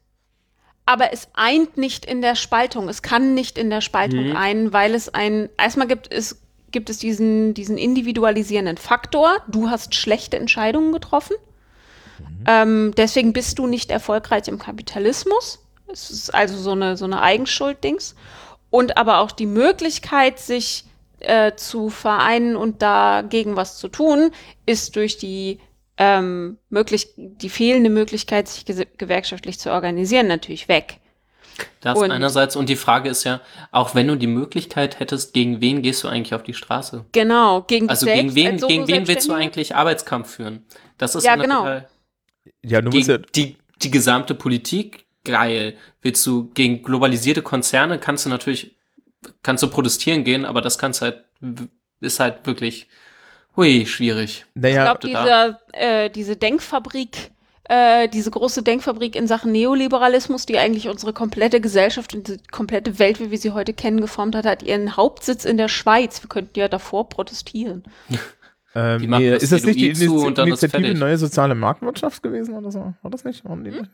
aber 0.89 1.13
es 1.13 1.29
eint 1.35 1.77
nicht 1.77 2.07
in 2.07 2.23
der 2.23 2.35
Spaltung. 2.35 2.89
Es 2.89 3.03
kann 3.03 3.35
nicht 3.35 3.59
in 3.59 3.69
der 3.69 3.83
Spaltung 3.83 4.31
Mhm. 4.31 4.37
ein, 4.37 4.73
weil 4.73 4.95
es 4.95 5.13
ein, 5.13 5.51
erstmal 5.59 5.87
gibt 5.87 6.11
es, 6.11 6.41
gibt 6.71 6.89
es 6.89 6.97
diesen, 6.97 7.53
diesen 7.53 7.77
individualisierenden 7.77 8.79
Faktor. 8.79 9.37
Du 9.49 9.69
hast 9.69 9.95
schlechte 9.95 10.39
Entscheidungen 10.39 10.93
getroffen. 10.93 11.37
Ähm, 12.47 12.95
deswegen 12.97 13.35
bist 13.35 13.59
du 13.59 13.67
nicht 13.67 13.91
erfolgreich 13.91 14.49
im 14.49 14.59
Kapitalismus. 14.59 15.59
Es 15.93 16.11
ist 16.11 16.35
also 16.35 16.57
so 16.57 16.71
eine, 16.71 16.97
so 16.97 17.05
eine 17.05 17.21
Eigenschuld-Dings. 17.21 18.15
Und 18.71 18.97
aber 18.97 19.19
auch 19.19 19.31
die 19.31 19.45
Möglichkeit, 19.45 20.39
sich 20.39 20.85
äh, 21.21 21.53
zu 21.55 21.91
vereinen 21.91 22.57
und 22.57 22.81
dagegen 22.81 23.57
was 23.57 23.77
zu 23.77 23.89
tun, 23.89 24.31
ist 24.65 24.97
durch 24.97 25.19
die 25.19 25.61
ähm, 25.99 26.59
möglich 26.71 27.09
die 27.17 27.49
fehlende 27.49 27.91
Möglichkeit, 27.91 28.49
sich 28.49 28.65
gewerkschaftlich 28.99 29.59
zu 29.59 29.71
organisieren, 29.73 30.27
natürlich 30.29 30.69
weg. 30.69 30.99
Das 31.81 31.99
Und- 31.99 32.13
einerseits. 32.13 32.55
Und 32.55 32.69
die 32.69 32.77
Frage 32.77 33.09
ist 33.09 33.25
ja, 33.25 33.41
auch 33.73 33.95
wenn 33.97 34.07
du 34.07 34.15
die 34.17 34.29
Möglichkeit 34.29 35.01
hättest, 35.01 35.35
gegen 35.35 35.61
wen 35.61 35.83
gehst 35.83 36.05
du 36.05 36.09
eigentlich 36.09 36.35
auf 36.35 36.45
die 36.45 36.55
Straße? 36.55 37.05
Genau, 37.13 37.63
gegen 37.63 37.89
Also 37.89 38.07
gegen 38.07 38.35
wen, 38.37 38.53
als 38.53 38.67
gegen 38.67 38.87
wen 38.87 39.09
willst 39.09 39.29
du 39.29 39.33
eigentlich 39.33 39.75
Arbeitskampf 39.75 40.31
führen? 40.37 40.65
Das 40.99 41.17
ist 41.17 41.25
Ja, 41.25 41.35
genau. 41.35 41.59
total- 41.61 41.89
Ja, 42.63 42.81
du 42.81 42.91
musst 42.97 43.09
ja, 43.09 43.19
die, 43.19 43.57
die 43.83 43.91
gesamte 43.91 44.35
Politik 44.35 45.05
geil. 45.25 45.77
Willst 46.01 46.25
du 46.27 46.49
gegen 46.55 46.83
globalisierte 46.83 47.43
Konzerne, 47.43 47.99
kannst 47.99 48.25
du 48.25 48.31
natürlich, 48.31 48.77
kannst 49.43 49.63
du 49.65 49.69
protestieren 49.69 50.23
gehen, 50.25 50.45
aber 50.45 50.61
das 50.61 50.79
kannst 50.79 51.03
halt, 51.03 51.25
ist 52.01 52.21
halt 52.21 52.47
wirklich, 52.47 52.87
hui, 53.59 53.87
schwierig. 53.87 54.47
Ich 54.55 54.63
naja, 54.63 54.85
glaube, 54.85 55.01
total. 55.01 55.59
diese, 55.73 55.81
äh, 55.85 56.11
diese 56.11 56.37
Denkfabrik, 56.37 57.31
äh, 57.65 58.09
diese 58.09 58.31
große 58.31 58.63
Denkfabrik 58.63 59.15
in 59.15 59.27
Sachen 59.27 59.53
Neoliberalismus, 59.53 60.47
die 60.47 60.57
eigentlich 60.57 60.89
unsere 60.89 61.13
komplette 61.13 61.61
Gesellschaft 61.61 62.15
und 62.15 62.29
die 62.29 62.37
komplette 62.51 62.99
Welt, 62.99 63.21
wie 63.21 63.31
wir 63.31 63.39
sie 63.39 63.51
heute 63.51 63.75
kennen, 63.75 64.01
geformt 64.01 64.35
hat, 64.35 64.47
hat 64.47 64.63
ihren 64.63 64.97
Hauptsitz 64.97 65.45
in 65.45 65.59
der 65.59 65.69
Schweiz. 65.69 66.23
Wir 66.23 66.29
könnten 66.29 66.59
ja 66.59 66.69
davor 66.69 67.11
protestieren. 67.11 67.83
ähm, 68.75 69.03
nee, 69.11 69.31
das 69.31 69.43
ist 69.43 69.53
das 69.53 69.65
nicht 69.65 69.79
die 69.79 69.91
Eloid 69.91 69.99
zu 69.99 70.05
Ini- 70.05 70.27
und 70.27 70.39
dann 70.39 70.49
ist 70.49 70.63
Initiative. 70.63 70.99
Neue 70.99 71.19
Soziale 71.19 71.55
Marktwirtschaft 71.55 72.23
gewesen 72.23 72.55
oder 72.55 72.71
so? 72.71 72.95
War 73.03 73.11
das 73.11 73.25
nicht? 73.25 73.45
Waren 73.45 73.65
die 73.65 73.73
nicht? 73.73 73.91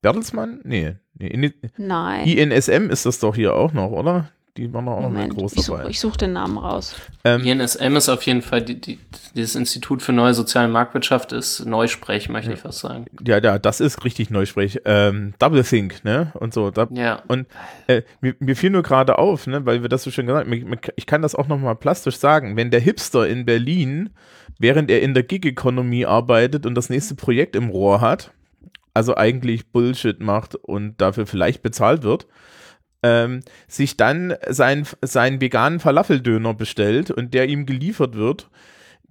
Bertelsmann? 0.00 0.60
Nee. 0.62 0.94
nee 1.14 1.52
Nein. 1.76 2.26
INSM 2.26 2.88
ist 2.90 3.04
das 3.04 3.18
doch 3.18 3.34
hier 3.34 3.54
auch 3.54 3.72
noch, 3.72 3.90
oder? 3.90 4.30
Die 4.58 4.74
waren 4.74 4.88
auch 4.88 4.96
noch 4.96 5.02
mal 5.02 5.10
Moment, 5.10 5.36
groß 5.36 5.52
ich 5.54 5.62
suche 5.62 5.78
dabei. 5.78 5.92
such 5.92 6.16
den 6.16 6.32
Namen 6.32 6.58
raus. 6.58 6.96
Ähm, 7.24 7.44
INSM 7.44 7.96
ist 7.96 8.08
auf 8.08 8.22
jeden 8.22 8.42
Fall, 8.42 8.60
die, 8.60 8.80
die, 8.80 8.98
dieses 9.34 9.54
Institut 9.54 10.02
für 10.02 10.12
neue 10.12 10.34
soziale 10.34 10.66
Marktwirtschaft 10.68 11.32
ist 11.32 11.64
Neusprech, 11.64 12.28
möchte 12.28 12.52
ich 12.52 12.60
fast 12.60 12.80
sagen. 12.80 13.06
ja, 13.24 13.38
ja, 13.38 13.58
das 13.58 13.80
ist 13.80 14.04
richtig 14.04 14.30
Neusprech. 14.30 14.80
Ähm, 14.84 15.34
Double 15.38 15.62
Think, 15.62 16.04
ne? 16.04 16.32
Und 16.34 16.52
so. 16.52 16.70
Da, 16.70 16.88
Ja. 16.90 17.22
Und 17.28 17.46
äh, 17.86 18.02
mir, 18.20 18.34
mir 18.40 18.56
fiel 18.56 18.70
nur 18.70 18.82
gerade 18.82 19.18
auf, 19.18 19.46
ne, 19.46 19.64
weil 19.64 19.82
wir 19.82 19.88
das 19.88 20.02
so 20.02 20.10
schön 20.10 20.26
gesagt 20.26 20.48
haben, 20.48 20.78
ich 20.96 21.06
kann 21.06 21.22
das 21.22 21.36
auch 21.36 21.46
nochmal 21.46 21.76
plastisch 21.76 22.16
sagen, 22.16 22.56
wenn 22.56 22.70
der 22.72 22.80
Hipster 22.80 23.28
in 23.28 23.44
Berlin, 23.44 24.10
während 24.58 24.90
er 24.90 25.02
in 25.02 25.14
der 25.14 25.22
Gig-Economy 25.22 26.04
arbeitet 26.04 26.66
und 26.66 26.74
das 26.74 26.90
nächste 26.90 27.14
Projekt 27.14 27.54
im 27.54 27.68
Rohr 27.68 28.00
hat, 28.00 28.32
also 28.92 29.16
eigentlich 29.16 29.70
Bullshit 29.70 30.18
macht 30.20 30.56
und 30.56 31.00
dafür 31.00 31.26
vielleicht 31.26 31.62
bezahlt 31.62 32.02
wird, 32.02 32.26
ähm, 33.02 33.40
sich 33.66 33.96
dann 33.96 34.34
seinen, 34.48 34.86
seinen 35.02 35.40
veganen 35.40 35.80
Falafeldöner 35.80 36.54
bestellt 36.54 37.10
und 37.10 37.34
der 37.34 37.48
ihm 37.48 37.66
geliefert 37.66 38.14
wird, 38.14 38.50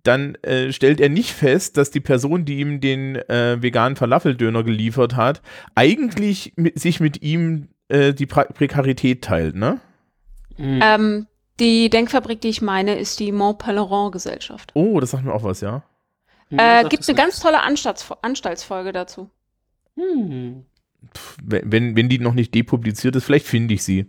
dann 0.04 0.36
äh, 0.36 0.72
stellt 0.72 1.00
er 1.00 1.10
nicht 1.10 1.32
fest, 1.32 1.78
dass 1.78 1.92
die 1.92 2.00
Person, 2.00 2.46
die 2.46 2.60
ihm 2.60 2.80
den 2.80 3.16
äh, 3.16 3.62
veganen 3.62 3.96
Falafeldöner 3.96 4.64
geliefert 4.64 5.16
hat, 5.16 5.42
eigentlich 5.76 6.54
mit, 6.56 6.80
sich 6.80 7.00
mit 7.00 7.22
ihm 7.22 7.70
äh, 7.90 8.14
die 8.14 8.26
pra 8.26 8.46
Prekarität 8.46 9.24
teilt, 9.24 9.56
ne? 9.56 9.80
Mhm. 10.58 10.80
Ähm, 10.82 11.28
die 11.60 11.90
Denkfabrik, 11.90 12.42
die 12.42 12.50
ich 12.50 12.62
meine, 12.62 12.96
ist 12.96 13.20
die 13.20 13.32
Mont 13.32 13.60
Pelerin 13.60 14.12
Gesellschaft. 14.12 14.72
Oh, 14.76 15.00
das 15.00 15.12
sagt 15.12 15.26
mir 15.26 15.34
auch 15.34 15.44
was, 15.44 15.62
ja. 15.62 15.84
Äh, 16.50 16.88
gibt 16.88 17.04
es 17.04 17.10
eine 17.10 17.18
ganz 17.18 17.40
tolle 17.40 17.62
Anstalts 17.62 18.10
Anstaltsfolge 18.22 18.94
dazu. 18.94 19.30
Hm. 19.96 20.66
Wenn, 21.44 21.96
wenn, 21.96 22.10
die 22.10 22.20
noch 22.20 22.34
nicht 22.34 22.54
depubliziert 22.54 23.16
ist, 23.16 23.24
vielleicht 23.26 23.46
finde 23.48 23.74
ich 23.74 23.84
sie. 23.84 24.08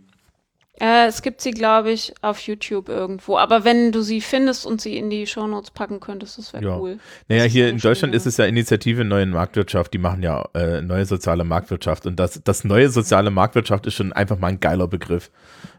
Äh, 0.81 1.07
es 1.07 1.21
gibt 1.21 1.41
sie, 1.41 1.51
glaube 1.51 1.91
ich, 1.91 2.13
auf 2.21 2.39
YouTube 2.39 2.87
irgendwo. 2.87 3.37
Aber 3.37 3.65
wenn 3.65 3.91
du 3.91 4.01
sie 4.01 4.21
findest 4.21 4.65
und 4.65 4.79
sie 4.79 4.97
in 4.97 5.09
die 5.09 5.27
Shownotes 5.27 5.71
packen 5.71 5.99
könntest, 5.99 6.37
das 6.37 6.53
wäre 6.53 6.63
Ja. 6.63 6.77
cool. 6.77 6.99
Naja, 7.27 7.43
Das 7.43 7.51
hier 7.51 7.67
in 7.69 7.77
Deutschland 7.77 8.13
schöne- 8.13 8.15
ist 8.15 8.25
es 8.25 8.37
ja 8.37 8.45
Initiative 8.45 9.03
Neue 9.03 9.25
Marktwirtschaft, 9.25 9.93
die 9.93 9.97
machen 9.97 10.23
ja 10.23 10.47
äh, 10.53 10.81
neue 10.81 11.05
soziale 11.05 11.43
Marktwirtschaft 11.43 12.05
und 12.05 12.17
das, 12.17 12.41
das 12.43 12.63
neue 12.63 12.89
soziale 12.89 13.29
Marktwirtschaft 13.29 13.87
ist 13.87 13.95
schon 13.95 14.13
einfach 14.13 14.39
mal 14.39 14.47
ein 14.47 14.59
geiler 14.61 14.87
Begriff. 14.87 15.31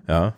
Ja. 0.06 0.34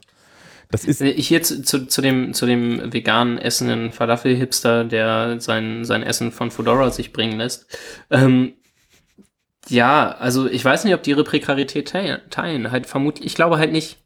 Das 0.71 0.85
ist, 0.85 1.01
Ich 1.03 1.29
Hier 1.29 1.43
zu, 1.43 1.63
zu, 1.63 1.87
zu, 1.87 2.01
dem, 2.01 2.33
zu 2.33 2.47
dem 2.47 2.93
veganen 2.93 3.39
essenden 3.39 3.91
Falafel-Hipster, 3.93 4.85
der 4.85 5.39
sein, 5.41 5.85
sein 5.85 6.03
Essen 6.05 6.31
von 6.33 6.51
Fedora 6.51 6.91
sich 6.91 7.13
bringen 7.13 7.37
lässt. 7.37 7.67
Ähm, 8.11 8.53
ja, 9.69 10.13
also 10.19 10.49
ich 10.49 10.65
weiß 10.65 10.85
nicht, 10.85 10.95
ob 10.95 11.03
die 11.03 11.11
ihre 11.11 11.25
Prekarität 11.25 11.89
teilen. 12.31 12.71
Halt 12.71 12.87
vermutlich, 12.87 13.27
ich 13.27 13.35
glaube 13.35 13.59
halt 13.59 13.73
nicht. 13.73 13.99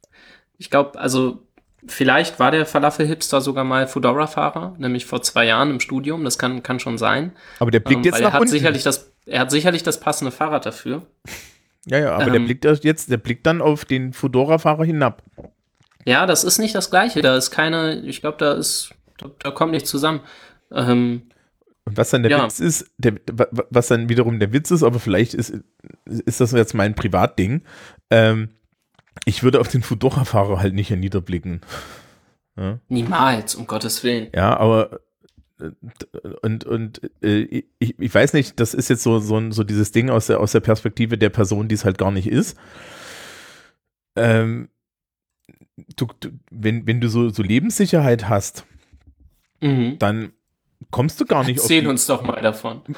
Ich 0.59 0.70
glaube, 0.70 0.99
also 0.99 1.43
vielleicht 1.87 2.39
war 2.39 2.51
der 2.51 2.66
Falafel-Hipster 2.66 3.41
sogar 3.41 3.65
mal 3.65 3.87
Fedora-Fahrer, 3.87 4.74
nämlich 4.78 5.07
vor 5.07 5.23
zwei 5.23 5.47
Jahren 5.47 5.70
im 5.70 5.81
Studium. 5.81 6.24
Das 6.24 6.39
kann, 6.39 6.62
kann 6.62 6.81
schon 6.81 6.99
sein. 6.99 7.33
aber 7.59 7.70
der 7.70 7.81
blickt 7.81 8.01
Ähm, 8.01 8.05
jetzt 8.05 8.20
nach 8.20 8.28
er 8.28 8.33
hat 8.33 8.41
unten. 8.41 8.53
sicherlich 8.53 8.83
das, 8.83 9.12
er 9.27 9.41
hat 9.41 9.51
sicherlich 9.51 9.83
das 9.83 10.01
passende 10.01 10.31
Fahrrad 10.31 10.66
dafür. 10.66 11.03
ja, 11.87 11.99
ja, 11.99 12.12
aber 12.15 12.27
der 12.27 12.35
ähm, 12.35 12.47
blickt 12.47 12.65
erst 12.65 12.85
jetzt, 12.85 13.11
der 13.11 13.19
blickt 13.19 13.47
dann 13.47 13.61
auf 13.62 13.85
den 13.85 14.12
Fedora-Fahrer 14.12 14.85
hinab. 14.85 15.23
Ja, 16.05 16.27
das 16.27 16.45
ist 16.45 16.59
nicht 16.59 16.74
das 16.74 16.91
Gleiche. 16.91 17.20
Da 17.23 17.37
ist 17.37 17.51
keine, 17.51 18.01
ich 18.01 18.20
glaube, 18.20 18.39
da 18.39 18.53
ist, 18.53 18.91
da, 19.19 19.31
da 19.39 19.51
kommt 19.51 19.73
nicht 19.73 19.87
zusammen. 19.87 20.20
Ähm, 20.70 21.23
Und 21.86 21.96
was 21.96 22.10
dann 22.10 22.22
der 22.22 22.32
Ja. 22.32 22.44
Witz 22.44 22.60
ist, 22.60 22.90
der, 22.98 23.14
wa- 23.32 23.46
wa- 23.50 23.64
was 23.70 23.86
dann 23.88 24.08
wiederum 24.08 24.38
der 24.40 24.52
Witz 24.52 24.70
ist, 24.70 24.82
aber 24.82 24.98
vielleicht 25.00 25.32
ist, 25.34 25.54
ist 26.04 26.40
das 26.40 26.52
jetzt 26.52 26.74
mein 26.74 26.94
Privatding, 26.94 27.62
ähm, 28.10 28.50
ich 29.24 29.42
würde 29.42 29.60
auf 29.60 29.68
den 29.68 29.82
Fedora-Fahrer 29.82 30.58
halt 30.60 30.74
nicht 30.74 30.90
herniederblicken. 30.90 31.60
Ja, 32.56 32.80
niemals, 32.88 33.54
um 33.54 33.66
Gottes 33.66 34.02
Willen. 34.04 34.28
ja 34.34 34.56
aber 34.58 35.00
äh, 35.60 35.70
und, 36.42 36.64
und 36.64 37.00
äh, 37.22 37.64
ich, 37.78 37.98
ich 37.98 38.14
weiß 38.14 38.32
nicht, 38.34 38.58
das 38.60 38.74
ist 38.74 38.90
jetzt 38.90 39.02
so, 39.02 39.18
so, 39.20 39.50
so 39.52 39.62
dieses 39.64 39.92
Ding 39.92 40.10
aus 40.10 40.26
der, 40.26 40.40
aus 40.40 40.52
der 40.52 40.60
Perspektive 40.60 41.16
der 41.16 41.30
Person, 41.30 41.68
die 41.68 41.74
es 41.76 41.84
halt 41.84 41.98
gar 41.98 42.10
nicht 42.10 42.26
ist. 42.26 42.58
Ähm, 44.16 44.68
du, 45.96 46.06
du, 46.20 46.30
wenn, 46.50 46.86
wenn 46.86 47.00
du 47.00 47.08
so, 47.08 47.28
so 47.28 47.42
Lebenssicherheit 47.42 48.28
hast, 48.28 48.64
Mhm. 49.62 49.98
dann 49.98 50.32
kommst 50.90 51.20
du 51.20 51.24
gar 51.27 51.44
nicht 51.44 51.59
Erzähl 51.59 51.82
die- 51.82 51.86
uns 51.89 52.07
doch 52.07 52.23
mal 52.23 52.40
davon. 52.40 52.82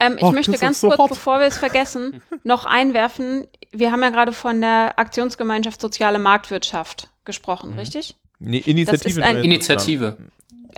Ähm, 0.00 0.14
ich 0.16 0.22
Ach, 0.24 0.30
möchte 0.30 0.52
ganz 0.58 0.80
so 0.80 0.86
kurz, 0.90 0.98
hart. 1.00 1.08
bevor 1.10 1.38
wir 1.40 1.46
es 1.46 1.58
vergessen, 1.58 2.22
noch 2.44 2.64
einwerfen. 2.66 3.48
Wir 3.72 3.90
haben 3.90 4.00
ja 4.00 4.10
gerade 4.10 4.30
von 4.32 4.60
der 4.60 4.96
Aktionsgemeinschaft 4.96 5.80
Soziale 5.80 6.20
Marktwirtschaft 6.20 7.08
gesprochen, 7.24 7.72
Mhm. 7.72 7.78
richtig? 7.80 8.14
Nee, 8.38 8.58
Initiative. 8.58 9.20
ein- 9.24 9.38
Initiative. 9.42 10.16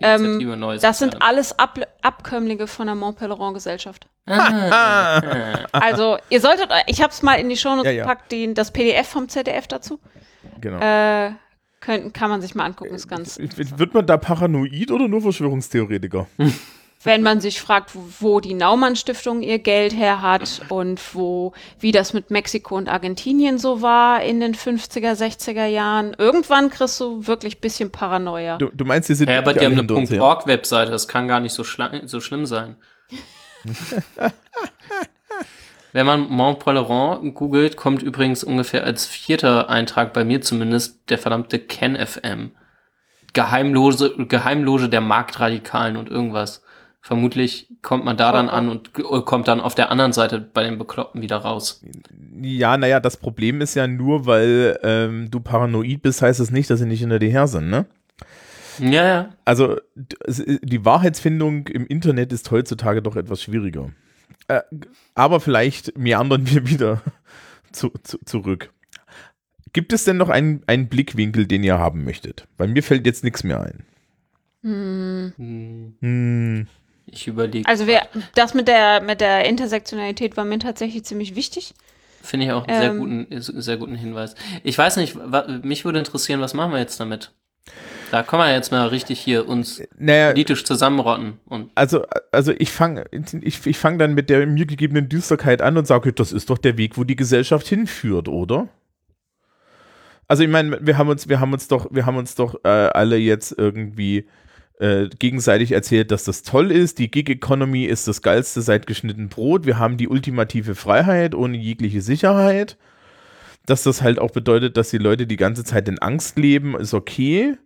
Ähm, 0.00 0.24
Initiative 0.24 0.56
Neues. 0.56 0.80
Das 0.80 0.98
sind 1.00 1.20
alles 1.20 1.58
Ab 1.58 1.78
Abkömmlinge 2.00 2.66
von 2.66 2.86
der 2.86 2.94
Mont 2.94 3.18
Pelerin 3.18 3.52
Gesellschaft. 3.52 4.06
Ah, 4.26 5.20
Also, 5.72 6.16
ihr 6.30 6.40
solltet, 6.40 6.70
ich 6.86 7.02
habe 7.02 7.12
es 7.12 7.20
mal 7.22 7.34
in 7.34 7.50
die 7.50 7.58
Shownotes 7.58 7.84
Ja, 7.84 7.90
ja. 7.92 8.02
gepackt, 8.04 8.32
die, 8.32 8.54
das 8.54 8.70
PDF 8.70 9.06
vom 9.06 9.28
ZDF 9.28 9.66
dazu. 9.66 10.00
Genau. 10.62 10.78
Äh, 10.78 11.32
könnt, 11.80 12.14
kann 12.14 12.30
man 12.30 12.40
sich 12.40 12.54
mal 12.54 12.64
angucken, 12.64 12.94
ist 12.94 13.08
ganz. 13.08 13.38
Wird 13.38 13.94
man 13.94 14.06
da 14.06 14.16
paranoid 14.16 14.90
oder 14.90 15.08
nur 15.08 15.22
Verschwörungstheoretiker? 15.22 16.26
Wenn 17.02 17.22
man 17.22 17.40
sich 17.40 17.62
fragt, 17.62 17.92
wo, 17.94 18.40
die 18.40 18.52
Naumann 18.52 18.94
Stiftung 18.94 19.40
ihr 19.40 19.58
Geld 19.58 19.96
her 19.96 20.20
hat 20.20 20.60
und 20.68 21.00
wo, 21.14 21.54
wie 21.78 21.92
das 21.92 22.12
mit 22.12 22.30
Mexiko 22.30 22.76
und 22.76 22.90
Argentinien 22.90 23.58
so 23.58 23.80
war 23.80 24.22
in 24.22 24.38
den 24.40 24.54
50er, 24.54 25.14
60er 25.14 25.64
Jahren, 25.64 26.14
irgendwann 26.18 26.68
kriegst 26.68 27.00
du 27.00 27.26
wirklich 27.26 27.56
ein 27.56 27.60
bisschen 27.62 27.90
Paranoia. 27.90 28.58
Du, 28.58 28.68
du 28.68 28.84
meinst, 28.84 29.08
die 29.08 29.14
sind 29.14 29.30
ja, 29.30 29.38
aber 29.38 29.54
die 29.54 29.64
haben 29.64 29.78
eine? 29.78 30.22
.org-Webseite, 30.22 30.90
das 30.90 31.08
kann 31.08 31.26
gar 31.26 31.40
nicht 31.40 31.54
so, 31.54 31.64
so 32.04 32.20
schlimm 32.20 32.44
sein. 32.44 32.76
Wenn 35.92 36.06
man 36.06 36.28
Mont 36.28 36.60
Pelerin 36.60 37.34
googelt, 37.34 37.76
kommt 37.76 38.02
übrigens 38.02 38.44
ungefähr 38.44 38.84
als 38.84 39.06
vierter 39.06 39.68
Eintrag 39.68 40.12
bei 40.12 40.24
mir 40.24 40.40
zumindest 40.40 41.10
der 41.10 41.18
verdammte 41.18 41.58
Ken 41.58 41.96
FM. 41.96 42.52
Geheimlose, 43.32 44.14
Geheimloge 44.28 44.88
der 44.88 45.00
Marktradikalen 45.00 45.96
und 45.96 46.08
irgendwas. 46.08 46.62
Vermutlich 47.02 47.68
kommt 47.80 48.04
man 48.04 48.16
da 48.16 48.30
dann 48.30 48.48
an 48.48 48.68
und 48.68 48.92
g- 48.92 49.02
kommt 49.24 49.48
dann 49.48 49.60
auf 49.60 49.74
der 49.74 49.90
anderen 49.90 50.12
Seite 50.12 50.38
bei 50.38 50.62
den 50.64 50.76
Bekloppten 50.78 51.22
wieder 51.22 51.38
raus. 51.38 51.82
Ja, 52.42 52.76
naja, 52.76 53.00
das 53.00 53.16
Problem 53.16 53.60
ist 53.62 53.74
ja 53.74 53.86
nur, 53.86 54.26
weil 54.26 54.78
ähm, 54.82 55.30
du 55.30 55.40
paranoid 55.40 56.02
bist, 56.02 56.20
heißt 56.22 56.40
es 56.40 56.50
nicht, 56.50 56.68
dass 56.68 56.80
sie 56.80 56.86
nicht 56.86 57.00
hinter 57.00 57.18
dir 57.18 57.30
her 57.30 57.46
sind, 57.46 57.70
ne? 57.70 57.86
Ja, 58.78 59.04
ja. 59.06 59.28
Also 59.44 59.76
die 60.26 60.84
Wahrheitsfindung 60.84 61.66
im 61.68 61.86
Internet 61.86 62.32
ist 62.32 62.50
heutzutage 62.50 63.00
doch 63.02 63.16
etwas 63.16 63.42
schwieriger. 63.42 63.90
Äh, 64.48 64.62
aber 65.14 65.40
vielleicht 65.40 65.96
meandern 65.98 66.48
wir 66.50 66.66
wieder 66.68 67.02
zu, 67.72 67.90
zu, 68.02 68.18
zurück. 68.24 68.72
Gibt 69.72 69.92
es 69.92 70.04
denn 70.04 70.16
noch 70.16 70.28
einen, 70.28 70.62
einen 70.66 70.88
Blickwinkel, 70.88 71.46
den 71.46 71.62
ihr 71.62 71.78
haben 71.78 72.04
möchtet? 72.04 72.48
Bei 72.56 72.66
mir 72.66 72.82
fällt 72.82 73.06
jetzt 73.06 73.22
nichts 73.22 73.44
mehr 73.44 73.60
ein. 73.60 73.84
Hm. 74.62 75.32
Hm, 75.36 75.94
Hm, 76.00 76.66
Ich 77.06 77.26
überlege. 77.28 77.66
Also 77.68 77.86
wir, 77.86 78.02
das 78.34 78.52
mit 78.54 78.66
der, 78.68 79.00
mit 79.00 79.20
der 79.20 79.44
Intersektionalität 79.48 80.36
war 80.36 80.44
mir 80.44 80.58
tatsächlich 80.58 81.04
ziemlich 81.04 81.34
wichtig. 81.36 81.74
Finde 82.22 82.46
ich 82.46 82.52
auch 82.52 82.66
einen 82.66 82.80
sehr, 82.80 82.90
Ähm. 82.90 82.98
guten, 82.98 83.60
sehr 83.62 83.76
guten 83.78 83.94
Hinweis. 83.94 84.34
Ich 84.64 84.76
weiß 84.76 84.96
nicht, 84.96 85.16
mich 85.64 85.84
würde 85.84 86.00
interessieren, 86.00 86.40
was 86.40 86.52
machen 86.52 86.72
wir 86.72 86.78
jetzt 86.80 87.00
damit? 87.00 87.32
Da 88.10 88.22
können 88.22 88.42
wir 88.42 88.52
jetzt 88.52 88.72
mal 88.72 88.88
richtig 88.88 89.20
hier 89.20 89.48
uns 89.48 89.82
naja, 89.96 90.32
politisch 90.32 90.64
zusammenrotten. 90.64 91.38
Und 91.46 91.70
also, 91.74 92.04
also 92.32 92.52
ich 92.58 92.70
fange 92.70 93.04
ich, 93.10 93.66
ich 93.66 93.78
fang 93.78 93.98
dann 93.98 94.14
mit 94.14 94.30
der 94.30 94.46
mir 94.46 94.66
gegebenen 94.66 95.08
Düsterkeit 95.08 95.62
an 95.62 95.76
und 95.76 95.86
sage, 95.86 96.12
das 96.12 96.32
ist 96.32 96.50
doch 96.50 96.58
der 96.58 96.76
Weg, 96.76 96.96
wo 96.98 97.04
die 97.04 97.16
Gesellschaft 97.16 97.68
hinführt, 97.68 98.28
oder? 98.28 98.68
Also 100.26 100.42
ich 100.42 100.48
meine, 100.48 100.78
wir 100.80 100.98
haben 100.98 101.08
uns, 101.08 101.28
wir 101.28 101.40
haben 101.40 101.52
uns 101.52 101.68
doch, 101.68 101.88
wir 101.90 102.06
haben 102.06 102.16
uns 102.16 102.34
doch 102.34 102.56
äh, 102.64 102.68
alle 102.68 103.16
jetzt 103.16 103.54
irgendwie 103.56 104.26
äh, 104.80 105.08
gegenseitig 105.18 105.72
erzählt, 105.72 106.10
dass 106.10 106.24
das 106.24 106.42
toll 106.42 106.72
ist. 106.72 106.98
Die 106.98 107.10
Gig 107.10 107.28
Economy 107.28 107.84
ist 107.84 108.08
das 108.08 108.22
geilste 108.22 108.62
seit 108.62 108.86
geschnitten 108.86 109.28
Brot. 109.28 109.66
Wir 109.66 109.78
haben 109.78 109.96
die 109.96 110.08
ultimative 110.08 110.74
Freiheit 110.74 111.34
ohne 111.34 111.56
jegliche 111.56 112.00
Sicherheit. 112.00 112.76
Dass 113.66 113.82
das 113.82 114.02
halt 114.02 114.18
auch 114.18 114.30
bedeutet, 114.30 114.76
dass 114.76 114.90
die 114.90 114.98
Leute 114.98 115.26
die 115.26 115.36
ganze 115.36 115.64
Zeit 115.64 115.88
in 115.88 115.98
Angst 115.98 116.38
leben, 116.38 116.76
ist 116.76 116.94
okay. 116.94 117.56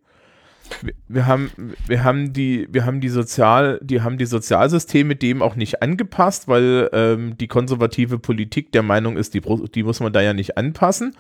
Wir, 0.83 0.95
wir 1.09 1.27
haben, 1.27 1.51
wir 1.87 2.05
haben 2.05 2.33
die, 2.33 2.69
wir 2.71 2.85
haben 2.85 3.01
die 3.01 3.09
Sozial, 3.09 3.79
die 3.83 4.03
haben 4.03 4.19
die 4.19 4.27
Sozialsysteme 4.27 5.17
dem 5.17 5.43
auch 5.43 5.57
nicht 5.57 5.83
angepasst, 5.83 6.49
weil 6.49 6.89
ähm, 6.93 7.37
die 7.39 7.49
konservative 7.49 8.19
Politik 8.19 8.73
der 8.73 8.83
Meinung 8.83 9.17
ist, 9.17 9.35
die, 9.35 9.43
die 9.75 9.83
muss 9.83 10.01
man 10.01 10.13
da 10.13 10.21
ja 10.21 10.33
nicht 10.33 10.57
anpassen. 10.57 11.15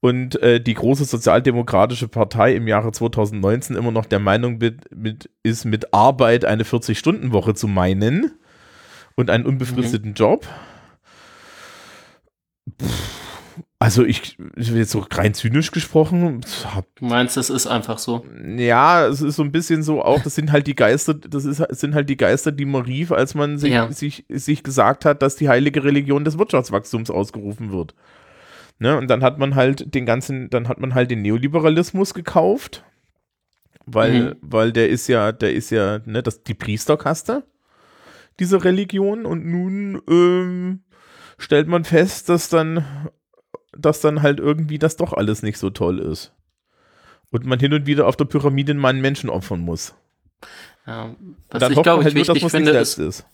Und 0.00 0.40
äh, 0.42 0.60
die 0.60 0.74
große 0.74 1.04
sozialdemokratische 1.04 2.08
Partei 2.08 2.54
im 2.54 2.66
Jahre 2.66 2.90
2019 2.90 3.76
immer 3.76 3.90
noch 3.90 4.06
der 4.06 4.18
Meinung 4.18 4.58
mit, 4.58 4.94
mit, 4.94 5.30
ist, 5.42 5.66
mit 5.66 5.92
Arbeit 5.92 6.44
eine 6.44 6.64
40-Stunden-Woche 6.64 7.54
zu 7.54 7.68
meinen 7.68 8.32
und 9.14 9.30
einen 9.30 9.44
unbefristeten 9.44 10.14
Job. 10.14 10.46
Pff, 12.80 13.19
Also 13.82 14.04
ich, 14.04 14.36
jetzt 14.58 14.90
so 14.90 15.06
rein 15.10 15.32
zynisch 15.32 15.70
gesprochen, 15.70 16.42
hab, 16.66 16.84
Du 16.96 17.06
meinst, 17.06 17.38
es 17.38 17.48
ist 17.48 17.66
einfach 17.66 17.96
so. 17.98 18.26
ja, 18.58 19.06
es 19.06 19.22
ist 19.22 19.36
so 19.36 19.42
ein 19.42 19.52
bisschen 19.52 19.82
so 19.82 20.02
auch, 20.04 20.22
das 20.22 20.34
sind 20.34 20.52
halt 20.52 20.66
die 20.66 20.74
Geister, 20.76 21.14
das 21.14 21.46
ist, 21.46 21.64
sind 21.70 21.94
halt 21.94 22.10
die 22.10 22.18
Geister, 22.18 22.52
die 22.52 22.66
man 22.66 22.82
rief, 22.82 23.10
als 23.10 23.34
man 23.34 23.56
sich, 23.56 23.72
Ja. 23.72 23.90
sich, 23.90 24.26
sich 24.28 24.62
gesagt 24.62 25.06
hat, 25.06 25.22
dass 25.22 25.36
die 25.36 25.48
heilige 25.48 25.82
Religion 25.82 26.24
des 26.26 26.36
Wirtschaftswachstums 26.38 27.10
ausgerufen 27.10 27.72
wird. 27.72 27.94
Ne? 28.78 28.98
Und 28.98 29.08
dann 29.08 29.22
hat 29.22 29.38
man 29.38 29.54
halt 29.54 29.94
den 29.94 30.04
ganzen, 30.04 30.50
dann 30.50 30.68
hat 30.68 30.78
man 30.78 30.94
halt 30.94 31.10
den 31.10 31.22
Neoliberalismus 31.22 32.12
gekauft, 32.12 32.84
weil, 33.86 34.20
Mhm. 34.20 34.36
weil 34.42 34.72
der 34.72 34.90
ist 34.90 35.08
ja, 35.08 35.32
der 35.32 35.54
ist 35.54 35.70
ja, 35.70 36.00
ne, 36.04 36.22
das, 36.22 36.42
die 36.42 36.54
Priesterkaste 36.54 37.44
dieser 38.38 38.62
Religion 38.62 39.24
und 39.24 39.46
nun 39.46 40.02
ähm, 40.06 40.80
stellt 41.38 41.66
man 41.66 41.84
fest, 41.84 42.28
dass 42.28 42.50
dann, 42.50 42.84
dass 43.80 44.00
dann 44.00 44.22
halt 44.22 44.38
irgendwie 44.38 44.78
das 44.78 44.96
doch 44.96 45.12
alles 45.12 45.42
nicht 45.42 45.58
so 45.58 45.70
toll 45.70 45.98
ist. 45.98 46.32
Und 47.30 47.44
man 47.44 47.60
hin 47.60 47.72
und 47.72 47.86
wieder 47.86 48.06
auf 48.06 48.16
der 48.16 48.24
Pyramide 48.24 48.74
mal 48.74 48.88
einen 48.88 49.00
Menschen 49.00 49.30
opfern 49.30 49.60
muss. 49.60 49.94
Ja, 50.86 51.14
was 51.50 51.60
dann 51.60 51.72
ich 51.72 51.82
glaube 51.82 52.00
ich 52.00 52.04
halt 52.06 52.14
nur, 52.14 52.26
wichtig 52.26 52.42
es 52.42 52.52
nicht 52.52 52.64
finde, 52.64 52.78
ist, 52.78 52.98
ist. 52.98 53.26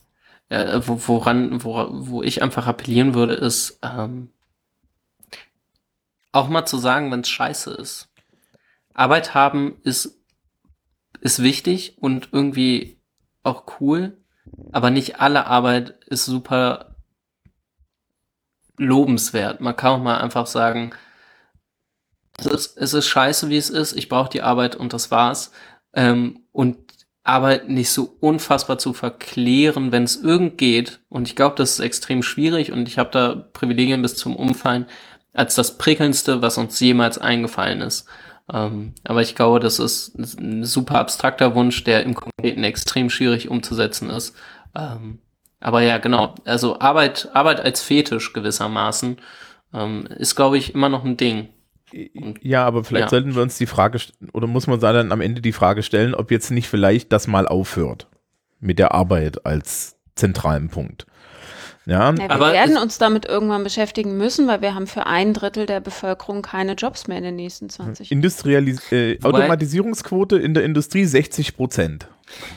äh, 0.48 0.81
wo, 0.85 1.01
woran, 1.06 1.64
wo, 1.64 1.89
wo 1.90 2.23
ich 2.23 2.43
einfach 2.43 2.66
appellieren 2.66 3.14
würde, 3.14 3.35
ist, 3.35 3.78
ähm, 3.82 4.31
auch 6.32 6.48
mal 6.48 6.66
zu 6.66 6.77
sagen, 6.77 7.10
wenn 7.10 7.20
es 7.20 7.31
scheiße 7.31 7.70
ist. 7.70 8.09
Arbeit 8.93 9.35
haben 9.35 9.77
ist, 9.85 10.18
ist 11.20 11.43
wichtig 11.43 11.97
und 11.98 12.28
irgendwie 12.32 12.98
auch 13.43 13.64
cool, 13.81 14.18
aber 14.73 14.90
nicht 14.90 15.20
alle 15.20 15.47
Arbeit 15.47 15.94
ist 16.06 16.27
super 16.27 16.85
lobenswert. 18.78 19.61
Man 19.61 19.77
kann 19.77 20.01
auch 20.01 20.03
mal 20.03 20.19
einfach 20.19 20.47
sagen, 20.47 20.93
es 22.39 22.47
ist, 22.47 22.77
es 22.77 22.94
ist 22.94 23.07
scheiße, 23.07 23.48
wie 23.48 23.57
es 23.57 23.70
ist, 23.70 23.94
ich 23.94 24.09
brauche 24.09 24.31
die 24.31 24.43
Arbeit 24.43 24.77
und 24.77 24.93
das 24.93 25.11
war's. 25.11 25.53
Ähm, 25.94 26.40
und 26.53 26.78
Arbeit 27.24 27.69
nicht 27.69 27.90
so 27.90 28.16
unfassbar 28.20 28.78
zu 28.78 28.93
verklären, 28.93 29.90
wenn 29.93 30.05
es 30.05 30.16
irgend 30.16 30.59
geht. 30.59 31.01
Und 31.09 31.27
ich 31.28 31.36
glaube, 31.36 31.57
das 31.57 31.73
ist 31.73 31.81
extrem 31.81 32.23
schwierig 32.23 32.73
und 32.73 32.89
ich 32.89 32.98
habe 32.98 33.11
da 33.11 33.35
Privilegien 33.53 34.03
bis 34.03 34.16
zum 34.16 34.36
Umfallen 34.36 34.86
als 35.32 35.55
das 35.55 35.77
prickelndste, 35.77 36.40
was 36.40 36.57
uns 36.57 36.78
jemals 36.81 37.19
eingefallen 37.19 37.81
ist. 37.81 38.07
Ähm, 38.53 38.94
aber 39.05 39.23
ich 39.23 39.35
glaube, 39.35 39.61
das 39.61 39.78
ist 39.78 40.16
ein 40.19 40.65
super 40.65 40.98
abstrakter 40.98 41.55
Wunsch, 41.55 41.82
der 41.85 42.05
im 42.05 42.15
Konkreten 42.15 42.65
extrem 42.65 43.11
schwierig 43.11 43.48
umzusetzen 43.48 44.09
ist. 44.09 44.36
Ähm, 44.74 45.19
aber 45.66 45.82
ja, 45.82 45.98
genau. 45.98 46.34
Also 46.44 46.78
Arbeit, 46.78 47.28
Arbeit 47.34 47.60
als 47.60 47.82
Fetisch 47.82 48.32
gewissermaßen 48.32 49.16
ähm, 49.74 50.06
ist, 50.16 50.36
glaube 50.36 50.56
ich, 50.59 50.74
immer 50.74 50.88
noch 50.88 51.05
ein 51.05 51.16
Ding. 51.16 51.48
Und- 52.14 52.38
Ja, 52.43 52.64
aber 52.64 52.84
vielleicht 52.84 53.06
Ja. 53.06 53.10
sollten 53.10 53.34
wir 53.34 53.43
uns 53.43 53.59
die 53.59 53.66
Frage, 53.66 53.98
st- 53.98 54.12
oder 54.32 54.47
muss 54.47 54.68
man 54.68 54.78
da 54.78 54.93
dann 54.93 55.10
am 55.12 55.20
Ende 55.20 55.40
die 55.40 55.52
Frage 55.52 55.82
stellen, 55.82 56.14
ob 56.14 56.30
jetzt 56.30 56.51
nicht 56.51 56.68
vielleicht 56.68 57.12
das 57.12 57.26
mal 57.26 57.48
aufhört 57.48 58.06
mit 58.60 58.78
der 58.78 58.93
Arbeit 58.93 59.44
als 59.44 59.97
zentralen 60.14 60.68
Punkt. 60.68 61.06
Ja, 61.84 62.10
Ja, 62.10 62.16
wir 62.18 62.30
Aber 62.30 62.52
werden 62.52 62.76
uns 62.78 62.98
damit 62.98 63.26
irgendwann 63.26 63.62
beschäftigen 63.62 64.16
müssen, 64.16 64.48
weil 64.48 64.60
wir 64.60 64.74
haben 64.74 64.86
für 64.88 65.06
ein 65.06 65.32
Drittel 65.34 65.66
der 65.66 65.80
Bevölkerung 65.80 66.43
keine 66.43 66.72
Jobs 66.72 67.06
mehr 67.06 67.18
in 67.18 67.24
den 67.24 67.36
nächsten 67.36 67.68
20 67.70 68.09
Jahren. 68.10 68.18
Industrialis 68.18 68.90
äh, 68.93 69.18
Automatisierungsquote 69.22 70.36
in 70.38 70.55
der 70.55 70.64
Industrie 70.64 71.05
60 71.05 71.56
Prozent. 71.56 72.09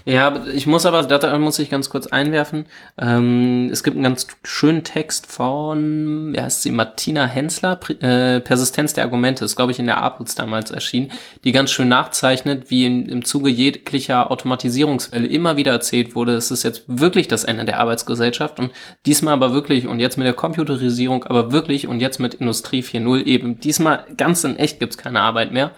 Ja, 0.06 0.46
ich 0.48 0.66
muss 0.66 0.86
aber, 0.86 1.04
da 1.04 1.38
muss 1.38 1.60
ich 1.60 1.70
ganz 1.70 1.90
kurz 1.90 2.08
einwerfen. 2.08 2.66
Ähm, 2.98 3.70
es 3.72 3.84
gibt 3.84 3.96
einen 3.96 4.04
ganz 4.04 4.28
schönen 4.44 4.84
Text 4.84 5.28
von, 5.28 6.34
wie 6.34 6.42
heißt 6.42 6.64
sie, 6.64 6.72
Martina 6.72 7.26
Hensler, 7.26 7.80
äh, 8.02 8.40
Persistenz 8.40 8.94
der 8.94 9.04
Argumente, 9.04 9.46
ist, 9.46 9.56
glaube 9.56 9.72
ich, 9.72 9.80
in 9.80 9.86
der 9.86 10.02
APUZ 10.02 10.36
damals 10.36 10.72
erschienen, 10.72 11.12
die 11.44 11.52
ganz 11.52 11.72
schön 11.72 11.88
nachzeichnet, 11.88 12.70
wie 12.72 12.86
in, 12.86 13.08
im 13.08 13.24
Zuge 13.24 13.50
jeglicher 13.50 14.32
Automatisierungswelle 14.32 15.28
immer 15.28 15.58
wieder 15.58 15.72
erzählt 15.72 16.16
wurde, 16.16 16.34
es 16.34 16.52
ist 16.52 16.64
jetzt 16.64 16.84
wirklich 16.88 17.28
das 17.28 17.44
Ende 17.44 17.66
der 17.66 17.80
Arbeitsgesellschaft 17.80 18.60
und 18.60 18.72
diesmal 19.06 19.34
aber 19.34 19.54
wirklich 19.54 19.88
und 19.88 20.00
jetzt 20.00 20.18
mit 20.18 20.26
der 20.26 20.34
Computerisierung, 20.34 21.26
aber 21.26 21.52
wirklich 21.52 21.88
und 21.88 22.00
jetzt 22.00 22.20
mit 22.20 22.34
Industrie 22.34 22.82
4.0 22.82 23.26
eben, 23.26 23.60
diesmal 23.60 24.06
ganz 24.18 24.44
in 24.44 24.56
echt 24.56 24.80
gibt's 24.80 24.98
keine 24.98 25.22
Arbeit 25.22 25.52
mehr 25.52 25.72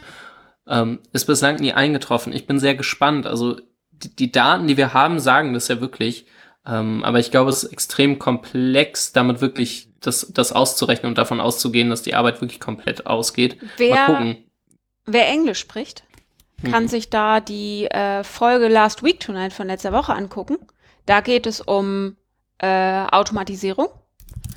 ähm, 0.68 1.00
ist 1.12 1.26
bislang 1.26 1.58
nie 1.58 1.74
eingetroffen. 1.74 2.34
Ich 2.34 2.48
bin 2.48 2.60
sehr 2.60 2.76
gespannt. 2.76 3.28
Also 3.28 3.58
die, 4.20 4.32
Daten, 4.32 4.68
die 4.68 4.78
wir 4.78 4.94
haben, 4.94 5.20
sagen 5.20 5.54
das 5.54 5.68
ja 5.68 5.82
wirklich. 5.82 6.26
Ähm, 6.66 7.04
aber 7.04 7.20
ich 7.20 7.32
glaube, 7.32 7.50
es 7.50 7.64
ist 7.64 7.72
extrem 7.72 8.20
komplex, 8.20 9.14
damit 9.14 9.42
wirklich 9.42 9.90
das, 10.00 10.32
das 10.34 10.52
auszurechnen 10.52 11.10
und 11.10 11.18
davon 11.18 11.40
auszugehen, 11.40 11.90
dass 11.90 12.02
die 12.02 12.14
Arbeit 12.14 12.42
wirklich 12.42 12.60
komplett 12.60 13.08
ausgeht. 13.08 13.58
Wer, 13.78 14.36
wer 15.06 15.28
Englisch 15.28 15.60
spricht, 15.60 16.04
kann 16.70 16.84
Mhm. 16.84 16.88
sich 16.88 17.10
da 17.10 17.40
die 17.40 17.86
äh, 17.86 18.24
Folge 18.24 18.68
Last 18.68 19.04
Week 19.04 19.20
Tonight 19.20 19.54
von 19.54 19.68
letzter 19.68 19.92
Woche 19.92 20.14
angucken. 20.14 20.58
Da 21.06 21.22
geht 21.22 21.48
es 21.48 21.62
um 21.62 22.18
äh, 22.60 23.06
Automatisierung. 23.12 23.88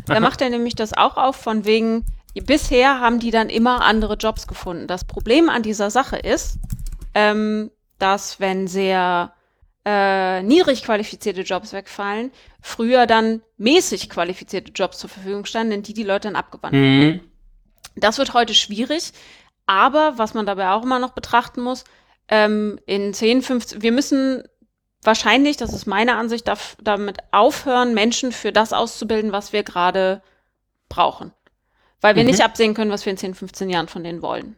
Da 0.06 0.14
Aha. 0.14 0.20
macht 0.20 0.42
er 0.42 0.50
nämlich 0.50 0.74
das 0.74 0.92
auch 0.92 1.16
auf, 1.16 1.36
von 1.36 1.64
wegen, 1.64 2.04
bisher 2.34 3.00
haben 3.00 3.20
die 3.20 3.30
dann 3.30 3.48
immer 3.48 3.82
andere 3.82 4.16
Jobs 4.16 4.46
gefunden. 4.46 4.86
Das 4.86 5.04
Problem 5.04 5.48
an 5.48 5.62
dieser 5.62 5.90
Sache 5.90 6.16
ist, 6.16 6.58
ähm, 7.14 7.70
dass 7.98 8.40
wenn 8.40 8.66
sehr 8.68 9.32
äh, 9.86 10.42
niedrig 10.42 10.82
qualifizierte 10.84 11.42
Jobs 11.42 11.72
wegfallen, 11.72 12.30
früher 12.60 13.06
dann 13.06 13.42
mäßig 13.58 14.08
qualifizierte 14.08 14.72
Jobs 14.72 14.98
zur 14.98 15.10
Verfügung 15.10 15.44
standen, 15.44 15.72
in 15.72 15.82
die 15.82 15.92
die 15.94 16.02
Leute 16.04 16.28
dann 16.28 16.36
abgewandert 16.36 16.82
Mhm. 16.82 17.20
das 17.96 18.18
wird 18.18 18.32
heute 18.34 18.54
schwierig, 18.54 19.12
aber 19.66 20.14
was 20.16 20.34
man 20.34 20.46
dabei 20.46 20.70
auch 20.70 20.82
immer 20.82 20.98
noch 20.98 21.12
betrachten 21.12 21.60
muss, 21.60 21.84
ähm, 22.28 22.78
in 22.86 23.12
10, 23.14 23.42
15, 23.42 23.82
wir 23.82 23.92
müssen 23.92 24.42
wahrscheinlich, 25.02 25.58
das 25.58 25.72
ist 25.74 25.86
meine 25.86 26.16
Ansicht, 26.16 26.48
daf- 26.48 26.76
damit 26.82 27.18
aufhören, 27.30 27.92
Menschen 27.94 28.32
für 28.32 28.52
das 28.52 28.72
auszubilden, 28.72 29.32
was 29.32 29.52
wir 29.52 29.62
gerade 29.62 30.22
brauchen. 30.88 31.32
Weil 32.00 32.16
wir 32.16 32.22
Mhm. 32.22 32.30
nicht 32.30 32.42
absehen 32.42 32.72
können, 32.74 32.90
was 32.90 33.04
wir 33.04 33.10
in 33.10 33.18
10, 33.18 33.34
15 33.34 33.68
Jahren 33.70 33.88
von 33.88 34.02
denen 34.02 34.22
wollen. 34.22 34.56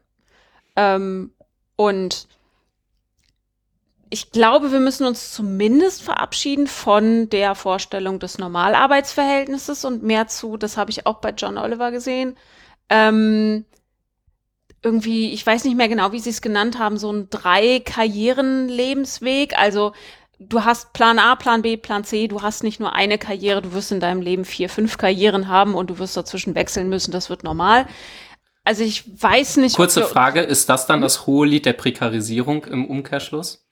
Ähm, 0.77 1.33
und 1.75 2.29
ich 4.17 4.33
glaube, 4.33 4.73
wir 4.73 4.81
müssen 4.81 5.07
uns 5.07 5.35
zumindest 5.35 6.03
verabschieden 6.03 6.69
von 6.69 7.29
der 7.29 7.55
Vorstellung 7.55 8.19
des 8.19 8.39
Normalarbeitsverhältnisses 8.39 9.85
und 9.85 10.03
mehr 10.03 10.27
zu, 10.27 10.57
das 10.57 10.79
habe 10.79 10.91
ich 10.91 11.05
auch 11.05 11.19
bei 11.19 11.33
John 11.33 11.59
Oliver 11.59 11.91
gesehen, 11.91 12.35
ähm, 12.89 13.67
irgendwie, 14.83 15.35
ich 15.35 15.47
weiß 15.47 15.65
nicht 15.65 15.77
mehr 15.77 15.91
genau, 15.91 16.13
wie 16.13 16.21
sie 16.21 16.31
es 16.31 16.41
genannt 16.41 16.79
haben, 16.79 16.97
so 16.97 17.13
ein 17.13 17.29
Drei-Karrieren-Lebensweg. 17.29 19.59
Also 19.59 19.93
du 20.39 20.65
hast 20.65 20.95
Plan 20.95 21.19
A, 21.19 21.37
Plan 21.37 21.61
B, 21.61 21.77
Plan 21.77 22.03
C, 22.03 22.27
du 22.27 22.41
hast 22.41 22.65
nicht 22.65 22.81
nur 22.81 22.95
eine 22.95 23.19
Karriere, 23.19 23.61
du 23.61 23.75
wirst 23.75 23.93
in 23.93 24.01
deinem 24.01 24.23
Leben 24.23 24.47
vier, 24.47 24.71
fünf 24.71 24.97
Karrieren 24.97 25.49
haben 25.49 25.75
und 25.75 25.91
du 25.91 25.99
wirst 25.99 26.17
dazwischen 26.17 26.55
wechseln 26.55 26.89
müssen, 26.89 27.11
das 27.11 27.29
wird 27.29 27.45
normal. 27.45 27.87
Also 28.65 28.83
ich 28.83 29.05
weiß 29.23 29.59
nicht. 29.59 29.77
Kurze 29.77 30.05
Frage, 30.05 30.41
ist 30.41 30.71
das 30.71 30.87
dann 30.87 31.03
das 31.03 31.27
hohe 31.27 31.47
Lied 31.47 31.67
der 31.67 31.75
Prekarisierung 31.75 32.65
im 32.65 32.87
Umkehrschluss? 32.87 33.66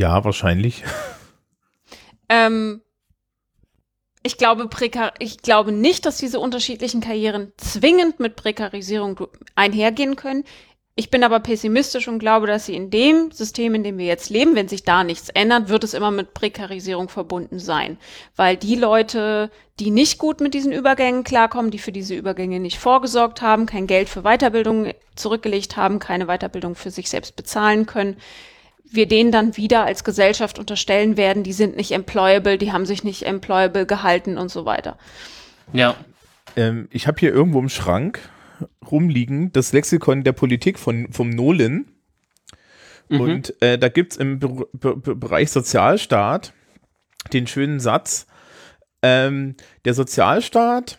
Ja, 0.00 0.24
wahrscheinlich. 0.24 0.82
Ähm, 2.32 2.80
ich 4.22 4.38
glaube, 4.38 4.70
ich 5.18 5.38
glaube 5.38 5.72
nicht, 5.72 6.06
dass 6.06 6.16
diese 6.16 6.38
unterschiedlichen 6.38 7.00
Karrieren 7.00 7.52
zwingend 7.56 8.20
mit 8.20 8.36
Prekarisierung 8.36 9.26
einhergehen 9.56 10.14
können. 10.14 10.44
Ich 10.94 11.10
bin 11.10 11.24
aber 11.24 11.40
pessimistisch 11.40 12.06
und 12.06 12.20
glaube, 12.20 12.46
dass 12.46 12.66
sie 12.66 12.76
in 12.76 12.88
dem 12.90 13.32
System, 13.32 13.74
in 13.74 13.82
dem 13.82 13.98
wir 13.98 14.06
jetzt 14.06 14.30
leben, 14.30 14.54
wenn 14.54 14.68
sich 14.68 14.84
da 14.84 15.02
nichts 15.02 15.28
ändert, 15.30 15.70
wird 15.70 15.82
es 15.82 15.92
immer 15.92 16.12
mit 16.12 16.32
Prekarisierung 16.32 17.08
verbunden 17.08 17.58
sein. 17.58 17.98
Weil 18.36 18.56
die 18.56 18.76
Leute, 18.76 19.50
die 19.80 19.90
nicht 19.90 20.18
gut 20.18 20.40
mit 20.40 20.54
diesen 20.54 20.70
Übergängen 20.70 21.24
klarkommen, 21.24 21.72
die 21.72 21.80
für 21.80 21.90
diese 21.90 22.14
Übergänge 22.14 22.60
nicht 22.60 22.78
vorgesorgt 22.78 23.42
haben, 23.42 23.66
kein 23.66 23.88
Geld 23.88 24.08
für 24.08 24.22
Weiterbildung 24.22 24.92
zurückgelegt 25.16 25.76
haben, 25.76 25.98
keine 25.98 26.26
Weiterbildung 26.26 26.76
für 26.76 26.92
sich 26.92 27.10
selbst 27.10 27.34
bezahlen 27.34 27.86
können, 27.86 28.18
wir 28.90 29.06
denen 29.06 29.32
dann 29.32 29.56
wieder 29.56 29.84
als 29.84 30.04
Gesellschaft 30.04 30.58
unterstellen 30.58 31.16
werden, 31.16 31.42
die 31.42 31.52
sind 31.52 31.76
nicht 31.76 31.92
employable, 31.92 32.58
die 32.58 32.72
haben 32.72 32.86
sich 32.86 33.04
nicht 33.04 33.24
employable 33.24 33.86
gehalten 33.86 34.38
und 34.38 34.50
so 34.50 34.64
weiter. 34.64 34.98
Ja. 35.72 35.96
Ähm, 36.56 36.88
ich 36.90 37.06
habe 37.06 37.20
hier 37.20 37.32
irgendwo 37.32 37.60
im 37.60 37.68
Schrank 37.68 38.20
rumliegen 38.90 39.52
das 39.52 39.72
Lexikon 39.72 40.24
der 40.24 40.32
Politik 40.32 40.78
von, 40.78 41.12
vom 41.12 41.30
Nolan. 41.30 41.86
Mhm. 43.08 43.20
Und 43.20 43.62
äh, 43.62 43.78
da 43.78 43.88
gibt 43.88 44.12
es 44.12 44.18
im 44.18 44.38
Be 44.38 44.66
Be 44.72 44.96
Be 44.96 45.16
Bereich 45.16 45.50
Sozialstaat 45.50 46.52
den 47.32 47.46
schönen 47.46 47.80
Satz, 47.80 48.26
ähm, 49.02 49.56
der 49.84 49.94
Sozialstaat, 49.94 50.98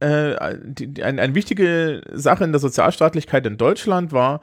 äh, 0.00 0.56
die, 0.62 0.86
die, 0.88 1.02
eine, 1.02 1.22
eine 1.22 1.34
wichtige 1.34 2.02
Sache 2.12 2.44
in 2.44 2.52
der 2.52 2.60
Sozialstaatlichkeit 2.60 3.46
in 3.46 3.56
Deutschland 3.58 4.12
war, 4.12 4.40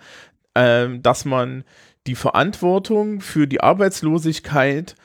ähm, 0.53 1.01
dass 1.01 1.25
man 1.25 1.63
die 2.07 2.15
Verantwortung 2.15 3.21
für 3.21 3.47
die 3.47 3.61
Arbeitslosigkeit 3.61 4.95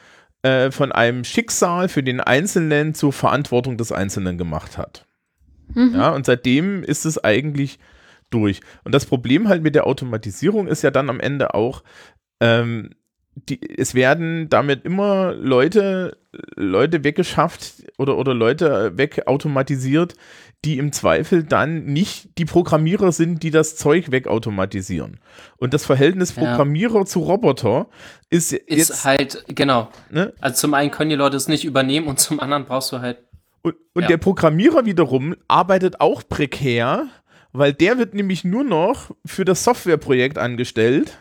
äh, 0.43 0.71
von 0.71 0.93
einem 0.93 1.25
Schicksal 1.25 1.89
für 1.89 2.03
den 2.03 2.21
Einzelnen 2.21 2.95
zur 2.95 3.13
Verantwortung 3.13 3.77
des 3.77 3.93
Einzelnen 3.93 4.39
gemacht 4.39 4.79
hat. 4.79 5.07
Ja, 5.95 6.11
und 6.11 6.27
seitdem 6.27 6.83
ist 6.83 7.05
es 7.05 7.23
eigentlich 7.23 7.79
durch. 8.31 8.61
Und 8.85 8.95
das 8.95 9.07
Problem 9.07 9.49
halt 9.49 9.63
mit 9.63 9.75
der 9.75 9.87
Automatisierung 9.87 10.67
ist 10.67 10.83
ja 10.83 10.91
dann 10.91 11.11
am 11.11 11.21
Ende 11.21 11.55
auch, 11.55 11.83
ähm, 12.41 12.91
die, 13.35 13.61
es 13.79 13.95
werden 13.95 14.49
damit 14.49 14.85
immer 14.85 15.33
Leute, 15.35 16.19
Leute 16.57 17.05
weggeschafft 17.05 17.85
oder, 17.99 18.19
oder 18.19 18.35
Leute 18.35 18.97
wegautomatisiert, 18.97 20.15
die 20.65 20.79
im 20.79 20.93
Zweifel 20.93 21.43
dann 21.43 21.85
nicht 21.85 22.37
die 22.37 22.45
Programmierer 22.45 23.13
sind, 23.13 23.43
die 23.43 23.51
das 23.51 23.77
Zeug 23.77 24.11
wegautomatisieren. 24.11 25.19
Und 25.57 25.73
das 25.73 25.87
Verhältnis 25.87 26.35
Ja. 26.37 26.43
Programmierer 26.43 27.07
zu 27.07 27.21
Roboter 27.21 27.89
ist, 28.29 28.53
Ist 28.53 28.69
jetzt, 28.91 29.05
halt, 29.05 29.45
genau. 29.49 29.89
ne? 30.11 30.35
Also 30.41 30.57
zum 30.57 30.75
einen 30.75 30.91
können 30.91 31.11
die 31.11 31.17
Leute 31.17 31.37
es 31.37 31.49
nicht 31.49 31.65
übernehmen 31.65 32.07
und 32.09 32.19
zum 32.21 32.41
anderen 32.41 32.67
brauchst 32.67 32.93
du 32.93 33.01
halt. 33.01 33.19
Und, 33.63 33.75
und 33.95 34.03
Ja. 34.03 34.09
der 34.09 34.19
Programmierer 34.19 34.85
wiederum 34.85 35.35
arbeitet 35.49 36.01
auch 36.01 36.23
prekär, 36.29 37.07
weil 37.53 37.73
der 37.73 37.99
wird 37.99 38.15
nämlich 38.15 38.45
nur 38.45 38.65
noch 38.65 39.11
für 39.25 39.45
das 39.47 39.65
Softwareprojekt 39.65 40.37
angestellt 40.39 41.19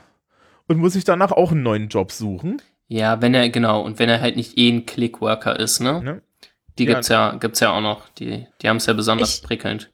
und 0.68 0.78
muss 0.78 0.94
sich 0.94 1.04
danach 1.06 1.32
auch 1.32 1.52
einen 1.52 1.64
neuen 1.64 1.88
Job 1.88 2.12
suchen. 2.12 2.62
Ja, 2.88 3.22
wenn 3.22 3.34
er, 3.34 3.50
genau, 3.50 3.82
und 3.82 4.00
wenn 4.00 4.10
er 4.10 4.20
halt 4.20 4.36
nicht 4.36 4.58
eh 4.58 4.70
ein 4.70 4.86
Clickworker 4.86 5.60
ist, 5.60 5.80
ne? 5.80 6.02
Ne? 6.04 6.22
Die 6.80 6.86
Ja. 6.86 6.94
gibt's 6.94 7.08
ja, 7.10 7.36
gibt's 7.36 7.60
ja 7.60 7.72
auch 7.72 7.82
noch. 7.82 8.10
Die, 8.18 8.48
die 8.62 8.70
haben 8.70 8.78
es 8.78 8.86
ja 8.88 8.94
besonders 8.94 9.36
Ich- 9.38 9.44
prickelnd. 9.44 9.92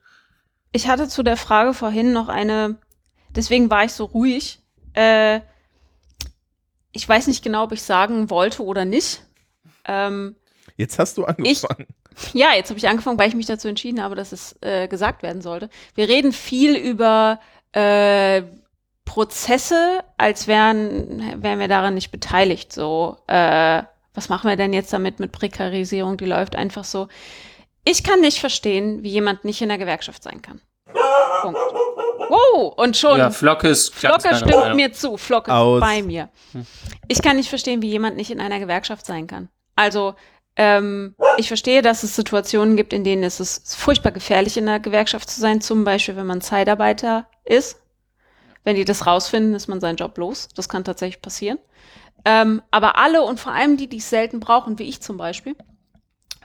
Ich 0.71 0.87
hatte 0.87 1.07
zu 1.07 1.23
der 1.23 1.37
Frage 1.37 1.73
vorhin 1.73 2.11
noch 2.13 2.27
eine, 2.29 2.77
deswegen 3.29 3.69
war 3.69 3.85
ich 3.85 3.93
so 3.93 4.05
ruhig. 4.05 4.59
Äh, 4.93 5.39
ich 6.91 7.07
weiß 7.07 7.27
nicht 7.27 7.43
genau, 7.43 7.63
ob 7.63 7.71
ich 7.71 7.81
sagen 7.83 8.29
wollte 8.29 8.63
oder 8.63 8.85
nicht. 8.85 9.21
Ähm, 9.85 10.35
Jetzt 10.77 10.99
hast 10.99 11.17
du 11.17 11.23
angefangen. 11.25 11.87
ja, 12.33 12.53
jetzt 12.55 12.69
habe 12.69 12.77
ich 12.77 12.87
angefangen, 12.87 13.17
weil 13.19 13.29
ich 13.29 13.35
mich 13.35 13.45
dazu 13.45 13.67
entschieden 13.67 14.01
habe, 14.03 14.15
dass 14.15 14.31
es 14.31 14.55
äh, 14.61 14.87
gesagt 14.87 15.23
werden 15.23 15.41
sollte. 15.41 15.69
Wir 15.95 16.07
reden 16.09 16.33
viel 16.33 16.75
über 16.75 17.39
äh, 17.71 18.43
Prozesse, 19.05 19.99
als 20.17 20.47
wären, 20.47 21.41
wären 21.41 21.59
wir 21.59 21.67
daran 21.67 21.93
nicht 21.93 22.11
beteiligt. 22.11 22.73
So, 22.73 23.17
äh, 23.27 23.83
was 24.15 24.29
machen 24.29 24.49
wir 24.49 24.55
denn 24.55 24.73
jetzt 24.73 24.93
damit 24.93 25.19
mit 25.19 25.31
Prekarisierung? 25.31 26.17
Die 26.17 26.25
läuft 26.25 26.55
einfach 26.55 26.83
so. 26.83 27.07
Ich 27.83 28.03
kann 28.03 28.21
nicht 28.21 28.39
verstehen, 28.39 29.03
wie 29.03 29.09
jemand 29.09 29.45
nicht 29.45 29.61
in 29.61 29.69
der 29.69 29.77
Gewerkschaft 29.77 30.23
sein 30.23 30.41
kann. 30.41 30.61
Punkt. 31.41 31.59
Wow, 32.29 32.73
und 32.77 32.97
schon. 32.97 33.17
Ja, 33.17 33.29
Flocke 33.29 33.67
ist 33.67 34.01
ganz 34.01 34.23
Flocke 34.23 34.35
stimmt 34.37 34.55
Meinung. 34.55 34.75
mir 34.75 34.93
zu. 34.93 35.17
Flocke 35.17 35.53
Aus. 35.53 35.81
ist 35.81 35.87
bei 35.87 36.01
mir. 36.01 36.29
Ich 37.07 37.21
kann 37.21 37.35
nicht 37.35 37.49
verstehen, 37.49 37.81
wie 37.81 37.89
jemand 37.89 38.15
nicht 38.15 38.31
in 38.31 38.39
einer 38.39 38.59
Gewerkschaft 38.59 39.05
sein 39.05 39.27
kann. 39.27 39.49
Also, 39.75 40.15
ähm, 40.55 41.15
ich 41.37 41.47
verstehe, 41.47 41.81
dass 41.81 42.03
es 42.03 42.15
Situationen 42.15 42.77
gibt, 42.77 42.93
in 42.93 43.03
denen 43.03 43.23
es 43.23 43.39
ist 43.39 43.75
furchtbar 43.75 44.11
gefährlich, 44.11 44.57
in 44.57 44.67
einer 44.67 44.79
Gewerkschaft 44.79 45.29
zu 45.29 45.39
sein. 45.39 45.61
Zum 45.61 45.83
Beispiel, 45.83 46.15
wenn 46.15 46.25
man 46.25 46.41
Zeitarbeiter 46.41 47.27
ist. 47.43 47.81
Wenn 48.63 48.75
die 48.75 48.85
das 48.85 49.05
rausfinden, 49.05 49.53
ist 49.53 49.67
man 49.67 49.79
seinen 49.79 49.97
Job 49.97 50.17
los. 50.17 50.47
Das 50.55 50.67
kann 50.67 50.83
tatsächlich 50.83 51.21
passieren. 51.21 51.59
Ähm, 52.25 52.61
aber 52.71 52.97
alle 52.97 53.21
und 53.21 53.39
vor 53.39 53.53
allem 53.53 53.77
die, 53.77 53.87
die 53.87 53.97
es 53.97 54.09
selten 54.09 54.39
brauchen, 54.39 54.79
wie 54.79 54.89
ich 54.89 55.01
zum 55.01 55.17
Beispiel, 55.17 55.55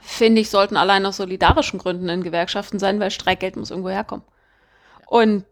finde 0.01 0.41
ich, 0.41 0.49
sollten 0.49 0.77
allein 0.77 1.05
aus 1.05 1.17
solidarischen 1.17 1.79
Gründen 1.79 2.07
in 2.07 2.23
Gewerkschaften 2.23 2.79
sein, 2.79 2.99
weil 2.99 3.11
Streikgeld 3.11 3.55
muss 3.55 3.71
irgendwo 3.71 3.89
herkommen. 3.89 4.25
Und 5.07 5.45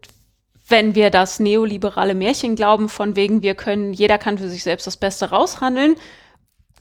wenn 0.68 0.94
wir 0.94 1.10
das 1.10 1.40
neoliberale 1.40 2.14
Märchen 2.14 2.54
glauben, 2.54 2.88
von 2.88 3.16
wegen 3.16 3.42
wir 3.42 3.56
können, 3.56 3.92
jeder 3.92 4.18
kann 4.18 4.38
für 4.38 4.48
sich 4.48 4.62
selbst 4.62 4.86
das 4.86 4.96
Beste 4.96 5.30
raushandeln, 5.30 5.96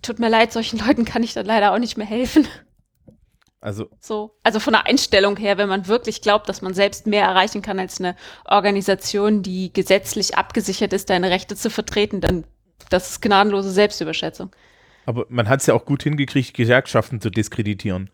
tut 0.03 0.19
mir 0.19 0.29
leid, 0.29 0.53
solchen 0.53 0.79
Leuten 0.85 1.03
kann 1.03 1.23
ich 1.23 1.33
dann 1.33 1.47
leider 1.47 1.73
auch 1.73 1.79
nicht 1.79 1.97
mehr 1.97 2.07
helfen. 2.07 2.47
Also, 3.61 3.89
So, 3.99 4.37
also 4.43 4.61
von 4.61 4.73
der 4.73 4.85
Einstellung 4.85 5.35
her, 5.35 5.57
wenn 5.57 5.67
man 5.67 5.87
wirklich 5.87 6.21
glaubt, 6.21 6.47
dass 6.47 6.61
man 6.61 6.73
selbst 6.73 7.07
mehr 7.07 7.25
erreichen 7.25 7.61
kann 7.61 7.77
als 7.77 7.99
eine 7.99 8.15
Organisation, 8.45 9.43
die 9.43 9.73
gesetzlich 9.73 10.37
abgesichert 10.37 10.93
ist, 10.93 11.09
deine 11.09 11.29
Rechte 11.29 11.57
zu 11.57 11.69
vertreten, 11.69 12.21
dann 12.21 12.45
das 12.89 13.11
ist 13.11 13.21
gnadenlose 13.21 13.71
Selbstüberschätzung. 13.71 14.51
aber 15.05 15.25
man 15.29 15.47
hat 15.49 15.61
es 15.61 15.65
ja 15.67 15.73
auch 15.73 15.85
gut 15.85 16.03
hingekriegt, 16.03 16.53
Gewerkschaften 16.53 17.21
zu 17.21 17.29
diskreditieren. 17.29 18.09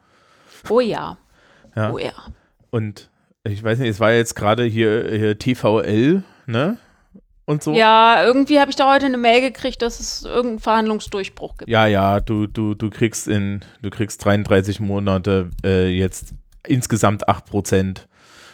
Oh 0.69 0.79
ja. 0.79 1.17
Ja. 1.75 1.91
Oh 1.91 1.97
ja. 1.97 2.13
Und 2.69 3.09
ich 3.43 3.63
weiß 3.63 3.79
nicht, 3.79 3.89
es 3.89 3.99
war 3.99 4.11
jetzt 4.13 4.35
gerade 4.35 4.63
hier, 4.63 5.07
hier 5.09 5.37
TVL, 5.37 6.23
ne? 6.47 6.77
Und 7.45 7.61
so. 7.61 7.73
Ja, 7.73 8.23
irgendwie 8.23 8.59
habe 8.59 8.71
ich 8.71 8.75
da 8.75 8.91
heute 8.91 9.05
eine 9.05 9.17
Mail 9.17 9.39
gekriegt, 9.41 9.81
dass 9.83 9.99
es 9.99 10.23
irgendeinen 10.23 10.59
Verhandlungsdurchbruch 10.59 11.57
gibt. 11.57 11.69
Ja, 11.69 11.85
ja, 11.85 12.19
du, 12.19 12.47
du, 12.47 12.73
du 12.73 12.89
kriegst 12.89 13.27
in, 13.27 13.59
du 13.83 13.91
kriegst 13.91 14.25
33 14.25 14.79
Monate 14.79 15.51
äh, 15.63 15.87
jetzt 15.87 16.33
insgesamt 16.65 17.29
8 17.29 17.45
Prozent 17.45 18.07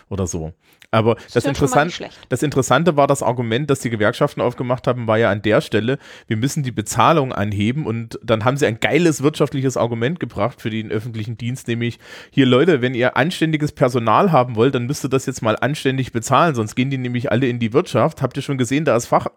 oder 0.09 0.27
so. 0.27 0.51
Aber 0.93 1.15
das, 1.33 1.45
mal 1.45 1.51
Interessant, 1.51 2.01
das 2.27 2.43
Interessante 2.43 2.97
war 2.97 3.07
das 3.07 3.23
Argument, 3.23 3.69
das 3.69 3.79
die 3.79 3.89
Gewerkschaften 3.89 4.41
aufgemacht 4.41 4.87
haben, 4.87 5.07
war 5.07 5.17
ja 5.17 5.31
an 5.31 5.41
der 5.41 5.61
Stelle, 5.61 5.97
wir 6.27 6.35
müssen 6.35 6.63
die 6.63 6.71
Bezahlung 6.71 7.31
anheben 7.31 7.85
und 7.85 8.19
dann 8.21 8.43
haben 8.43 8.57
sie 8.57 8.65
ein 8.65 8.81
geiles 8.81 9.23
wirtschaftliches 9.23 9.77
Argument 9.77 10.19
gebracht 10.19 10.61
für 10.61 10.69
den 10.69 10.91
öffentlichen 10.91 11.37
Dienst, 11.37 11.69
nämlich 11.69 11.97
hier 12.29 12.45
Leute, 12.45 12.81
wenn 12.81 12.93
ihr 12.93 13.15
anständiges 13.15 13.71
Personal 13.71 14.33
haben 14.33 14.57
wollt, 14.57 14.75
dann 14.75 14.85
müsst 14.85 15.05
ihr 15.05 15.09
das 15.09 15.25
jetzt 15.25 15.41
mal 15.41 15.55
anständig 15.55 16.11
bezahlen, 16.11 16.55
sonst 16.55 16.75
gehen 16.75 16.89
die 16.89 16.97
nämlich 16.97 17.31
alle 17.31 17.47
in 17.47 17.59
die 17.59 17.71
Wirtschaft. 17.71 18.21
Habt 18.21 18.35
ihr 18.35 18.43
schon 18.43 18.57
gesehen, 18.57 18.83
da 18.83 18.97
ist, 18.97 19.05
Fach, 19.05 19.27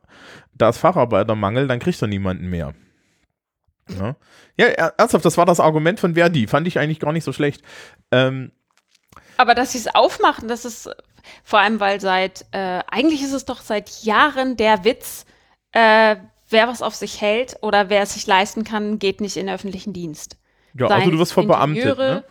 da 0.54 0.70
ist 0.70 0.78
Facharbeitermangel, 0.78 1.68
dann 1.68 1.78
kriegt 1.78 2.02
ihr 2.02 2.08
niemanden 2.08 2.48
mehr. 2.50 2.74
Ja. 3.96 4.16
ja, 4.56 4.66
ernsthaft, 4.66 5.24
das 5.24 5.36
war 5.36 5.46
das 5.46 5.60
Argument 5.60 6.00
von 6.00 6.14
Verdi, 6.14 6.48
fand 6.48 6.66
ich 6.66 6.80
eigentlich 6.80 6.98
gar 6.98 7.12
nicht 7.12 7.24
so 7.24 7.32
schlecht. 7.32 7.62
Ähm, 8.10 8.50
Aber 9.36 9.54
dass 9.54 9.72
sie 9.72 9.78
es 9.78 9.94
aufmachen, 9.94 10.48
das 10.48 10.64
ist 10.64 10.90
vor 11.42 11.60
allem, 11.60 11.80
weil 11.80 12.00
seit, 12.00 12.46
äh, 12.52 12.80
eigentlich 12.90 13.22
ist 13.22 13.32
es 13.32 13.44
doch 13.44 13.60
seit 13.60 14.02
Jahren 14.02 14.56
der 14.56 14.84
Witz, 14.84 15.26
äh, 15.72 16.16
wer 16.48 16.68
was 16.68 16.82
auf 16.82 16.94
sich 16.94 17.20
hält 17.20 17.56
oder 17.62 17.90
wer 17.90 18.02
es 18.02 18.14
sich 18.14 18.26
leisten 18.26 18.64
kann, 18.64 18.98
geht 18.98 19.20
nicht 19.20 19.36
in 19.36 19.46
den 19.46 19.54
öffentlichen 19.54 19.92
Dienst. 19.92 20.36
ja, 20.74 20.88
Seien 20.88 21.00
also 21.00 21.10
du 21.10 21.18
wirst 21.18 21.32
verbeamtet, 21.32 21.98
ne? 21.98 22.24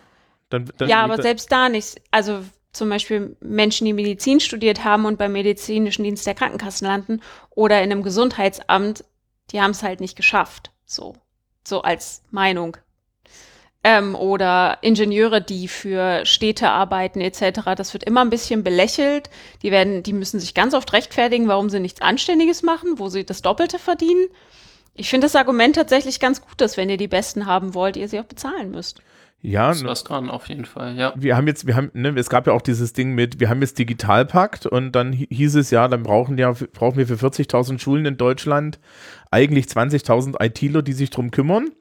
Dann, 0.50 0.72
dann 0.78 0.88
ja, 0.88 1.04
aber 1.04 1.22
selbst 1.22 1.52
da 1.52 1.68
nicht. 1.68 2.00
Also 2.12 2.44
zum 2.74 2.90
Beispiel 2.90 3.36
Menschen, 3.40 3.86
die 3.86 3.94
Medizin 3.94 4.40
studiert 4.40 4.84
haben 4.84 5.06
und 5.06 5.18
beim 5.18 5.32
medizinischen 5.32 6.04
Dienst 6.04 6.28
der 6.28 6.36
Krankenkassen 6.36 6.88
landen 6.88 7.22
oder 7.52 7.82
in 7.82 7.92
einem 7.92 8.04
Gesundheitsamt, 8.04 9.04
die 9.52 9.62
haben 9.62 9.72
es 9.72 9.84
halt 9.84 10.00
nicht 10.00 10.16
geschafft. 10.16 10.72
So, 10.86 11.16
so 11.68 11.82
als 11.82 12.24
Meinung. 12.32 12.78
Ähm, 13.86 14.16
oder 14.16 14.78
Ingenieure, 14.82 15.42
die 15.42 15.68
für 15.68 16.26
Städte 16.26 16.70
arbeiten 16.70 17.20
etc. 17.20 17.62
Das 17.76 17.94
wird 17.94 18.06
immer 18.06 18.22
ein 18.22 18.30
bisschen 18.30 18.64
belächelt. 18.64 19.30
Die 19.62 19.72
werden, 19.72 20.04
die 20.04 20.14
müssen 20.14 20.40
sich 20.40 20.54
ganz 20.54 20.74
oft 20.74 20.94
rechtfertigen, 20.94 21.50
warum 21.50 21.70
sie 21.70 21.82
nichts 21.82 22.02
Anständiges 22.02 22.64
machen, 22.64 22.98
wo 22.98 23.10
sie 23.10 23.26
das 23.26 23.42
Doppelte 23.42 23.80
verdienen. 23.80 24.28
Ich 24.96 25.10
finde 25.10 25.26
das 25.26 25.36
Argument 25.36 25.76
tatsächlich 25.76 26.20
ganz 26.22 26.40
gut, 26.42 26.62
dass 26.62 26.78
wenn 26.78 26.90
ihr 26.90 26.98
die 26.98 27.08
Besten 27.10 27.46
haben 27.46 27.74
wollt, 27.74 27.98
ihr 27.98 28.08
sie 28.08 28.20
auch 28.22 28.26
bezahlen 28.26 28.72
müsst. 28.72 29.02
ja, 29.42 29.72
Ist 29.72 29.84
was 29.84 30.06
dran, 30.06 30.30
auf 30.30 30.48
jeden 30.48 30.64
Fall, 30.66 30.96
ja. 30.96 31.12
wir 31.18 31.36
haben 31.36 31.48
jetzt, 31.48 31.68
wir 31.68 31.76
haben, 31.76 31.90
ne, 31.94 32.14
es 32.16 32.30
gab 32.30 32.48
ja 32.48 32.54
auch 32.54 32.62
dieses 32.62 32.94
Ding 32.94 33.14
mit, 33.14 33.42
wir 33.42 33.50
haben 33.50 33.60
jetzt 33.62 33.80
Digitalpakt 33.80 34.66
und 34.66 34.94
dann 34.94 35.12
hi- 35.12 35.28
hieß 35.30 35.56
es 35.56 35.72
ja, 35.72 35.88
dann 35.90 36.04
brauchen 36.04 36.38
ja, 36.38 36.54
brauchen 36.74 36.96
wir 36.98 37.08
für 37.08 37.16
40.000 37.16 37.80
Schulen 37.80 38.06
in 38.06 38.16
Deutschland 38.18 38.80
eigentlich 39.32 39.66
20.000 39.66 40.42
ITler, 40.42 40.84
die 40.84 40.94
sich 40.94 41.10
drum 41.10 41.32
kümmern. 41.32 41.72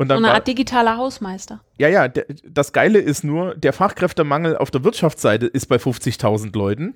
Und 0.00 0.06
So 0.06 0.14
dann 0.14 0.24
eine 0.24 0.28
war, 0.28 0.34
Art 0.36 0.48
digitaler 0.48 0.96
Hausmeister. 0.96 1.60
ja, 1.76 1.86
ja, 1.86 2.08
der, 2.08 2.24
das 2.48 2.72
Geile 2.72 3.00
ist 3.00 3.22
nur, 3.22 3.54
der 3.54 3.74
Fachkräftemangel 3.74 4.56
auf 4.56 4.70
der 4.70 4.82
Wirtschaftsseite 4.82 5.44
ist 5.44 5.66
bei 5.66 5.76
50.000 5.76 6.56
Leuten. 6.56 6.94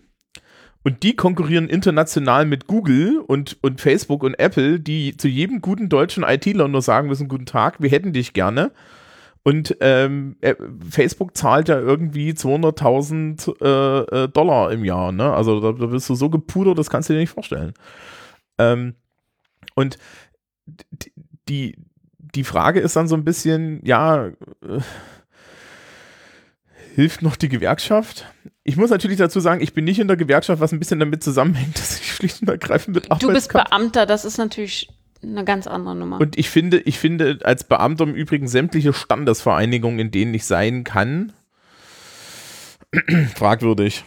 Und 0.84 1.02
die 1.02 1.14
konkurrieren 1.14 1.68
international 1.68 2.46
mit 2.46 2.66
Google 2.66 3.18
und, 3.18 3.58
und 3.60 3.82
Facebook 3.82 4.22
und 4.22 4.32
Apple, 4.38 4.80
die 4.80 5.18
zu 5.18 5.28
jedem 5.28 5.60
guten 5.60 5.90
deutschen 5.90 6.24
ITler 6.24 6.66
nur 6.66 6.80
sagen 6.80 7.08
müssen, 7.08 7.28
guten 7.28 7.44
Tag, 7.44 7.82
wir 7.82 7.90
hätten 7.90 8.14
dich 8.14 8.32
gerne. 8.32 8.72
Und 9.42 9.76
ähm, 9.80 10.36
äh, 10.40 10.54
Facebook 10.88 11.36
zahlt 11.36 11.68
ja 11.68 11.78
irgendwie 11.78 12.30
200.000 12.30 13.60
äh, 13.60 14.24
äh, 14.24 14.28
Dollar 14.28 14.72
im 14.72 14.82
Jahr. 14.82 15.12
Ne? 15.12 15.30
Also 15.30 15.60
da, 15.60 15.72
da 15.72 15.86
bist 15.88 16.08
du 16.08 16.14
so 16.14 16.30
gepudert, 16.30 16.78
das 16.78 16.88
kannst 16.88 17.10
du 17.10 17.12
dir 17.12 17.18
nicht 17.20 17.32
vorstellen. 17.34 17.74
Ähm, 18.56 18.94
und 19.74 19.98
die, 21.50 21.76
die 22.34 22.44
Frage 22.44 22.80
ist 22.80 22.96
dann 22.96 23.08
so 23.08 23.14
ein 23.14 23.24
bisschen, 23.24 23.80
ja, 23.84 24.26
äh, 24.26 24.32
hilft 26.94 27.22
noch 27.22 27.36
die 27.36 27.48
Gewerkschaft? 27.48 28.26
Ich 28.62 28.76
muss 28.76 28.90
natürlich 28.90 29.18
dazu 29.18 29.40
sagen, 29.40 29.60
ich 29.60 29.74
bin 29.74 29.84
nicht 29.84 29.98
in 29.98 30.08
der 30.08 30.16
Gewerkschaft, 30.16 30.60
was 30.60 30.72
ein 30.72 30.78
bisschen 30.78 31.00
damit 31.00 31.22
zusammenhängt, 31.22 31.74
dass 31.78 31.98
ich 31.98 32.12
schlicht 32.12 32.42
und 32.42 32.48
ergreifend 32.48 32.94
mit 32.94 33.04
Du 33.04 33.08
bist 33.08 33.24
Arbeitskampf 33.50 33.70
Beamter, 33.70 34.06
das 34.06 34.24
ist 34.24 34.38
natürlich 34.38 34.88
eine 35.22 35.44
ganz 35.44 35.66
andere 35.66 35.96
Nummer. 35.96 36.20
und 36.20 36.38
ich 36.38 36.50
finde, 36.50 36.80
ich 36.80 36.98
finde 36.98 37.38
als 37.44 37.64
Beamter 37.64 38.04
im 38.04 38.14
Übrigen 38.14 38.46
sämtliche 38.46 38.92
Standesvereinigungen, 38.92 39.98
in 39.98 40.10
denen 40.10 40.34
ich 40.34 40.44
sein 40.44 40.84
kann, 40.84 41.32
fragwürdig. 43.34 44.04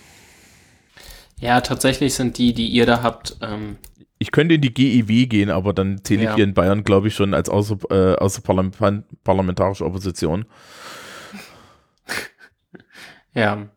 Ja, 1.39 1.61
tatsächlich 1.61 2.13
sind 2.13 2.37
die, 2.37 2.53
die 2.53 2.67
ihr 2.67 2.85
da 2.85 3.03
habt, 3.03 3.37
ähm, 3.41 3.77
Ich 4.19 4.31
könnte 4.31 4.55
in 4.55 4.61
die 4.61 4.73
GEW 4.73 5.27
gehen, 5.27 5.49
aber 5.49 5.73
dann 5.73 6.03
zähle 6.03 6.21
ich 6.21 6.25
Ja. 6.29 6.35
hier 6.35 6.43
in 6.43 6.53
Bayern, 6.53 6.83
glaube 6.83 7.07
ich, 7.07 7.15
schon 7.15 7.33
als 7.33 7.49
außer, 7.49 7.77
äh, 7.91 8.15
außerparlament 8.15 8.77
parlamentarische 9.23 9.85
Opposition. 9.85 10.45
ja. 13.33 13.67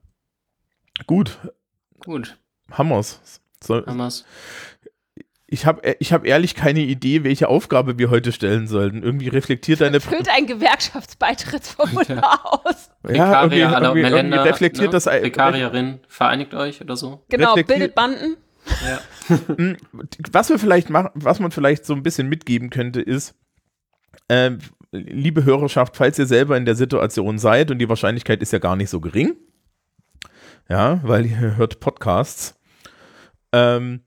Gut, 1.07 1.39
Gut, 2.05 2.39
Hammers. 2.71 3.21
Haben 3.69 3.99
wir's. 3.99 4.25
ich 5.47 5.67
habe 5.67 5.97
ich 5.99 6.13
hab 6.15 6.25
ehrlich 6.25 6.55
keine 6.55 6.81
Idee, 6.81 7.25
welche 7.25 7.49
Aufgabe 7.49 7.99
wir 7.99 8.09
heute 8.09 8.33
stellen 8.33 8.67
sollten. 8.67 9.03
Irgendwie 9.03 9.29
reflektiert 9.29 9.83
deine 9.83 10.01
Füllt 10.01 10.29
ein 10.31 10.47
Gewerkschaftsbeitrittsformular 10.47 12.41
aus. 12.65 12.91
ja, 13.09 13.43
irgendwie, 13.43 13.61
irgendwie, 13.61 13.83
irgendwie 13.83 14.03
Meländer, 14.03 14.45
reflektiert 14.45 14.89
ne? 14.89 14.93
das 14.93 15.07
Vikarierin, 15.07 16.01
vereinigt 16.09 16.55
euch 16.55 16.81
oder 16.81 16.97
so. 16.97 17.23
Genau, 17.29 17.55
bildet 17.55 17.95
Banden. 17.95 18.37
Ja. 18.87 19.01
Was 20.33 20.51
wir 20.51 20.59
vielleicht 20.59 20.91
machen, 20.91 21.11
was 21.15 21.41
man 21.41 21.51
vielleicht 21.51 21.85
so 21.85 21.95
ein 21.95 22.03
bisschen 22.03 22.29
mitgeben 22.29 22.71
könnte, 22.71 23.01
ist, 23.01 23.35
ähm, 24.29 24.59
liebe 24.93 25.45
Hörerschaft, 25.45 25.97
falls 25.97 26.19
ihr 26.19 26.27
selber 26.27 26.57
in 26.57 26.65
der 26.65 26.75
Situation 26.75 27.39
seid 27.39 27.71
und 27.71 27.79
die 27.79 27.89
Wahrscheinlichkeit 27.89 28.43
ist 28.43 28.53
ja 28.53 28.59
gar 28.59 28.77
nicht 28.77 28.91
so 28.91 29.01
gering, 29.01 29.37
ja, 30.69 31.01
weil 31.05 31.27
ihr 31.27 31.57
hört 31.57 31.81
Podcasts, 31.81 32.59
ähm, 33.53 34.03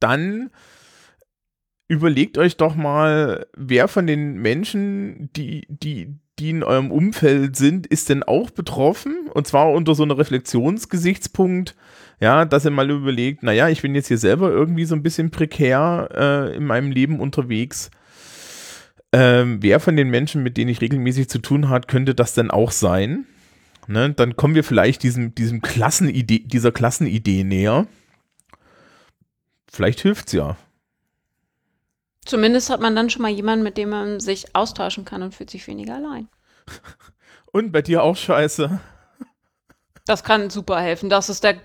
dann 0.00 0.50
überlegt 1.88 2.38
euch 2.38 2.56
doch 2.56 2.76
mal, 2.76 3.46
wer 3.56 3.88
von 3.88 4.06
den 4.06 4.34
Menschen, 4.34 5.30
die, 5.34 5.66
die, 5.68 6.14
die 6.38 6.50
in 6.50 6.62
eurem 6.62 6.92
Umfeld 6.92 7.56
sind, 7.56 7.86
ist 7.86 8.08
denn 8.08 8.22
auch 8.22 8.50
betroffen? 8.50 9.28
Und 9.34 9.46
zwar 9.48 9.72
unter 9.72 9.94
so 9.94 10.04
einem 10.04 10.16
Reflexionsgesichtspunkt, 10.16 11.74
ja, 12.20 12.44
dass 12.44 12.66
ihr 12.66 12.70
mal 12.70 12.90
überlegt, 12.90 13.42
naja, 13.42 13.68
ich 13.68 13.82
bin 13.82 13.94
jetzt 13.94 14.08
hier 14.08 14.18
selber 14.18 14.50
irgendwie 14.50 14.84
so 14.84 14.94
ein 14.94 15.02
bisschen 15.02 15.30
prekär 15.30 16.08
äh, 16.14 16.56
in 16.56 16.66
meinem 16.66 16.90
Leben 16.90 17.18
unterwegs. 17.18 17.90
Ähm, 19.12 19.62
wer 19.62 19.80
von 19.80 19.96
den 19.96 20.10
Menschen, 20.10 20.42
mit 20.42 20.56
denen 20.56 20.70
ich 20.70 20.80
regelmäßig 20.80 21.28
zu 21.28 21.38
tun 21.38 21.68
hat, 21.68 21.88
könnte 21.88 22.14
das 22.14 22.34
denn 22.34 22.50
auch 22.50 22.70
sein? 22.70 23.26
Ne, 23.86 24.10
dann 24.10 24.36
kommen 24.36 24.54
wir 24.54 24.62
vielleicht 24.62 25.02
diesem, 25.02 25.34
diesem 25.34 25.62
Klassenidee, 25.62 26.40
dieser 26.40 26.70
Klassenidee 26.70 27.42
näher. 27.42 27.86
Vielleicht 29.68 30.00
hilft's 30.00 30.32
ja. 30.32 30.56
Zumindest 32.24 32.70
hat 32.70 32.80
man 32.80 32.94
dann 32.94 33.10
schon 33.10 33.22
mal 33.22 33.30
jemanden, 33.30 33.64
mit 33.64 33.76
dem 33.78 33.88
man 33.88 34.20
sich 34.20 34.54
austauschen 34.54 35.04
kann 35.04 35.22
und 35.22 35.34
fühlt 35.34 35.50
sich 35.50 35.66
weniger 35.66 35.96
allein. 35.96 36.28
Und 37.52 37.72
bei 37.72 37.82
dir 37.82 38.04
auch 38.04 38.16
scheiße. 38.16 38.78
Das 40.06 40.24
kann 40.24 40.50
super 40.50 40.80
helfen. 40.80 41.08
Das 41.10 41.28
ist 41.28 41.44
der 41.44 41.56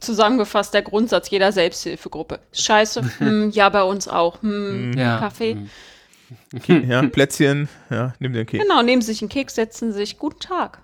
zusammengefasst 0.00 0.74
der 0.74 0.82
Grundsatz 0.82 1.30
jeder 1.30 1.52
Selbsthilfegruppe. 1.52 2.40
Scheiße, 2.52 3.02
hm, 3.18 3.50
ja, 3.50 3.68
bei 3.68 3.82
uns 3.82 4.08
auch. 4.08 4.42
Hm, 4.42 4.92
Ja. 4.96 5.18
Kaffee. 5.18 5.54
Hm. 5.54 6.88
Ja, 6.88 7.02
Plätzchen, 7.02 7.68
ja, 7.90 8.14
nimm 8.18 8.32
den 8.32 8.46
Keks. 8.46 8.64
Genau, 8.64 8.82
nehmen 8.82 9.02
sich 9.02 9.20
einen 9.20 9.28
Keks, 9.28 9.54
setzen 9.54 9.92
sich. 9.92 10.18
Guten 10.18 10.40
Tag. 10.40 10.82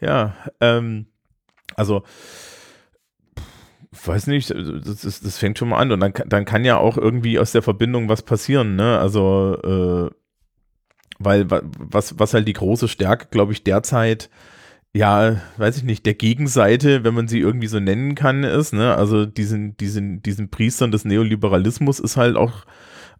Ja, 0.00 0.34
ähm, 0.60 1.06
also, 1.74 2.02
ich 3.92 4.06
weiß 4.08 4.26
nicht, 4.28 4.50
das, 4.50 5.04
ist, 5.04 5.24
das 5.24 5.38
fängt 5.38 5.58
schon 5.58 5.68
mal 5.70 5.78
an 5.78 5.92
und 5.92 6.00
dann, 6.00 6.12
kann- 6.12 6.28
dann 6.28 6.44
kann 6.44 6.64
ja 6.64 6.76
auch 6.78 6.96
irgendwie 6.96 7.38
aus 7.38 7.52
der 7.52 7.62
Verbindung 7.62 8.08
was 8.08 8.22
passieren, 8.22 8.76
ne? 8.76 8.98
Also, 8.98 9.58
äh, 9.62 10.10
weil 11.18 11.50
wa- 11.50 11.62
was, 11.64 12.18
was 12.18 12.34
halt 12.34 12.46
die 12.48 12.52
große 12.52 12.88
Stärke, 12.88 13.26
glaube 13.30 13.52
ich, 13.52 13.64
derzeit, 13.64 14.28
ja, 14.96 15.36
weiß 15.58 15.76
ich 15.76 15.84
nicht, 15.84 16.06
der 16.06 16.14
Gegenseite, 16.14 17.04
wenn 17.04 17.14
man 17.14 17.28
sie 17.28 17.38
irgendwie 17.38 17.66
so 17.66 17.78
nennen 17.78 18.14
kann, 18.14 18.44
ist, 18.44 18.72
ne? 18.72 18.94
Also 18.94 19.26
diesen, 19.26 19.76
diesen, 19.76 20.22
diesen 20.22 20.50
Priestern 20.50 20.90
des 20.90 21.04
Neoliberalismus 21.04 22.00
ist 22.00 22.16
halt 22.16 22.36
auch 22.36 22.64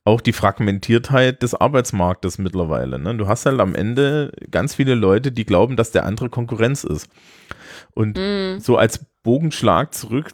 auch 0.04 0.20
die 0.20 0.32
Fragmentiertheit 0.32 1.42
des 1.42 1.56
Arbeitsmarktes 1.56 2.38
mittlerweile. 2.38 3.00
Ne? 3.00 3.16
Du 3.16 3.26
hast 3.26 3.44
halt 3.44 3.58
am 3.58 3.74
Ende 3.74 4.30
ganz 4.52 4.76
viele 4.76 4.94
Leute, 4.94 5.32
die 5.32 5.44
glauben, 5.44 5.74
dass 5.74 5.90
der 5.90 6.06
andere 6.06 6.28
Konkurrenz 6.30 6.84
ist. 6.84 7.08
Und 7.92 8.16
Hm. 8.16 8.60
so 8.60 8.76
als 8.76 9.04
Bogenschlag 9.24 9.92
zurück 9.92 10.30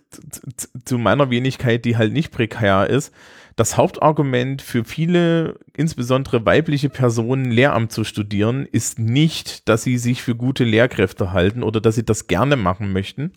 zu 0.85 0.99
meiner 0.99 1.31
Wenigkeit, 1.31 1.87
die 1.87 1.97
halt 1.97 2.13
nicht 2.13 2.33
prekär 2.33 2.91
ist, 2.91 3.15
das 3.57 3.77
Hauptargument 3.77 4.63
für 4.63 4.85
viele, 4.85 5.59
insbesondere 5.77 6.45
weibliche 6.47 6.89
Personen, 6.89 7.51
Lehramt 7.51 7.93
zu 7.93 8.05
studieren, 8.05 8.67
ist 8.67 8.99
nicht, 8.99 9.69
dass 9.69 9.83
sie 9.83 9.99
sich 9.99 10.23
für 10.23 10.35
gute 10.35 10.65
Lehrkräfte 10.65 11.33
halten 11.33 11.63
oder 11.63 11.81
dass 11.81 11.95
sie 11.95 12.05
das 12.05 12.27
gerne 12.27 12.57
machen 12.57 12.93
möchten, 12.93 13.33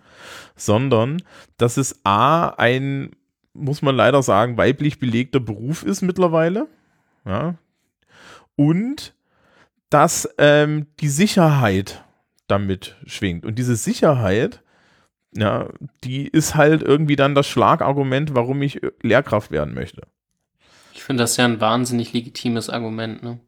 sondern 0.55 1.21
dass 1.57 1.77
es 1.77 2.01
A, 2.03 2.49
ein, 2.49 3.11
muss 3.53 3.81
man 3.81 3.95
leider 3.95 4.23
sagen, 4.23 4.57
weiblich 4.57 4.99
belegter 4.99 5.39
Beruf 5.39 5.83
ist 5.83 6.01
mittlerweile. 6.01 6.67
Ja. 7.25 7.55
Und 8.55 9.13
dass 9.89 10.29
ähm, 10.37 10.87
die 10.99 11.09
Sicherheit 11.09 12.03
damit 12.47 12.95
schwingt. 13.05 13.45
Und 13.45 13.57
diese 13.57 13.75
Sicherheit, 13.75 14.61
ja, 15.35 15.69
die 16.03 16.27
ist 16.27 16.55
halt 16.55 16.81
irgendwie 16.81 17.15
dann 17.15 17.35
das 17.35 17.47
Schlagargument, 17.47 18.35
warum 18.35 18.61
ich 18.61 18.81
äh, 18.81 18.91
Lehrkraft 19.01 19.51
werden 19.51 19.73
möchte. 19.73 20.03
Ich 20.93 21.03
finde 21.03 21.23
das 21.23 21.37
ja 21.37 21.45
ein 21.45 21.61
wahnsinnig 21.61 22.13
legitimes 22.13 22.69
Argument, 22.69 23.21
ne? 23.21 23.39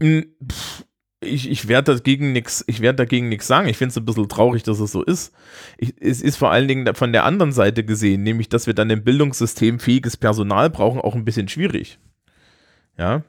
Pff, 0.00 0.84
Ich, 1.20 1.48
ich 1.48 1.68
werde 1.68 1.94
dagegen 1.94 2.32
nichts, 2.32 2.64
ich 2.66 2.80
werde 2.80 2.96
dagegen 2.96 3.28
nichts 3.28 3.46
sagen. 3.46 3.68
Ich 3.68 3.76
finde 3.76 3.90
es 3.90 3.96
ein 3.96 4.04
bisschen 4.04 4.28
traurig, 4.28 4.64
dass 4.64 4.80
es 4.80 4.90
so 4.90 5.02
ist. 5.04 5.32
Ich, 5.78 5.94
es 6.00 6.20
ist 6.20 6.36
vor 6.36 6.50
allen 6.50 6.66
Dingen 6.66 6.94
von 6.96 7.12
der 7.12 7.24
anderen 7.24 7.52
Seite 7.52 7.84
gesehen, 7.84 8.24
nämlich, 8.24 8.48
dass 8.48 8.66
wir 8.66 8.74
dann 8.74 8.90
im 8.90 9.04
Bildungssystem 9.04 9.78
fähiges 9.78 10.16
Personal 10.16 10.70
brauchen, 10.70 11.00
auch 11.00 11.14
ein 11.14 11.24
bisschen 11.24 11.46
schwierig. 11.48 12.00
Ja. 12.98 13.22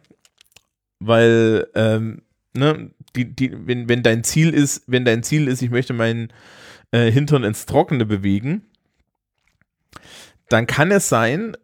Weil, 0.99 1.67
ähm, 1.75 2.23
ne, 2.55 2.91
die, 3.15 3.35
die, 3.35 3.51
wenn, 3.67 3.87
wenn 3.89 4.01
dein 4.01 4.23
Ziel 4.23 4.51
ist, 4.51 4.83
wenn 4.87 5.05
dein 5.05 5.21
Ziel 5.21 5.47
ist, 5.47 5.61
ich 5.61 5.69
möchte 5.69 5.93
meinen 5.93 6.33
äh, 6.93 7.11
Hintern 7.11 7.43
ins 7.43 7.65
Trockene 7.65 8.05
bewegen, 8.05 8.63
dann 10.47 10.67
kann 10.67 10.91
es 10.91 11.09
sein, 11.09 11.57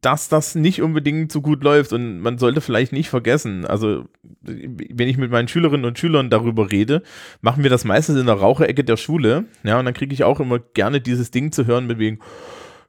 dass 0.00 0.28
das 0.28 0.54
nicht 0.54 0.80
unbedingt 0.80 1.32
so 1.32 1.40
gut 1.40 1.64
läuft 1.64 1.92
und 1.92 2.20
man 2.20 2.38
sollte 2.38 2.60
vielleicht 2.60 2.92
nicht 2.92 3.08
vergessen, 3.08 3.66
also 3.66 4.04
wenn 4.42 5.08
ich 5.08 5.16
mit 5.16 5.30
meinen 5.30 5.48
Schülerinnen 5.48 5.86
und 5.86 5.98
Schülern 5.98 6.30
darüber 6.30 6.70
rede, 6.70 7.02
machen 7.40 7.62
wir 7.62 7.70
das 7.70 7.84
meistens 7.84 8.20
in 8.20 8.26
der 8.26 8.36
Raucherecke 8.36 8.84
der 8.84 8.96
Schule, 8.96 9.46
ja, 9.64 9.78
und 9.78 9.86
dann 9.86 9.94
kriege 9.94 10.14
ich 10.14 10.22
auch 10.22 10.38
immer 10.38 10.60
gerne 10.60 11.00
dieses 11.00 11.30
Ding 11.30 11.50
zu 11.50 11.66
hören 11.66 11.86
mit 11.86 11.98
wegen, 11.98 12.20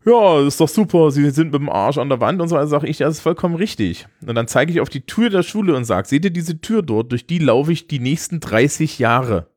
ja, 0.05 0.45
ist 0.45 0.61
doch 0.61 0.69
super, 0.69 1.09
sie 1.09 1.29
sind 1.31 1.51
mit 1.51 1.61
dem 1.61 1.69
Arsch 1.69 1.97
an 1.97 2.09
der 2.09 2.21
Wand 2.21 2.41
und 2.41 2.49
so, 2.49 2.57
also 2.57 2.69
sage 2.69 2.87
ich, 2.87 2.97
das 2.97 3.15
ist 3.15 3.21
vollkommen 3.21 3.55
richtig. 3.55 4.07
Und 4.25 4.35
dann 4.35 4.47
zeige 4.47 4.71
ich 4.71 4.81
auf 4.81 4.89
die 4.89 5.05
Tür 5.05 5.29
der 5.29 5.43
Schule 5.43 5.75
und 5.75 5.85
sage, 5.85 6.07
seht 6.07 6.25
ihr 6.25 6.31
diese 6.31 6.61
Tür 6.61 6.83
dort, 6.83 7.11
durch 7.11 7.25
die 7.25 7.39
laufe 7.39 7.71
ich 7.71 7.87
die 7.87 7.99
nächsten 7.99 8.39
30 8.39 8.99
Jahre. 8.99 9.47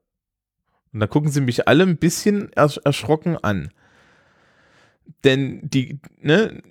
Und 0.93 1.01
da 1.01 1.07
gucken 1.07 1.31
sie 1.31 1.41
mich 1.41 1.69
alle 1.69 1.85
ein 1.85 1.97
bisschen 1.97 2.53
ersch 2.53 2.79
erschrocken 2.85 3.37
an. 3.37 3.71
Denn 5.25 5.61
die, 5.63 5.99
ne, 6.21 6.63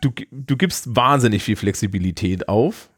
du, 0.00 0.10
du 0.30 0.56
gibst 0.56 0.94
wahnsinnig 0.94 1.42
viel 1.42 1.56
Flexibilität 1.56 2.48
auf. 2.48 2.90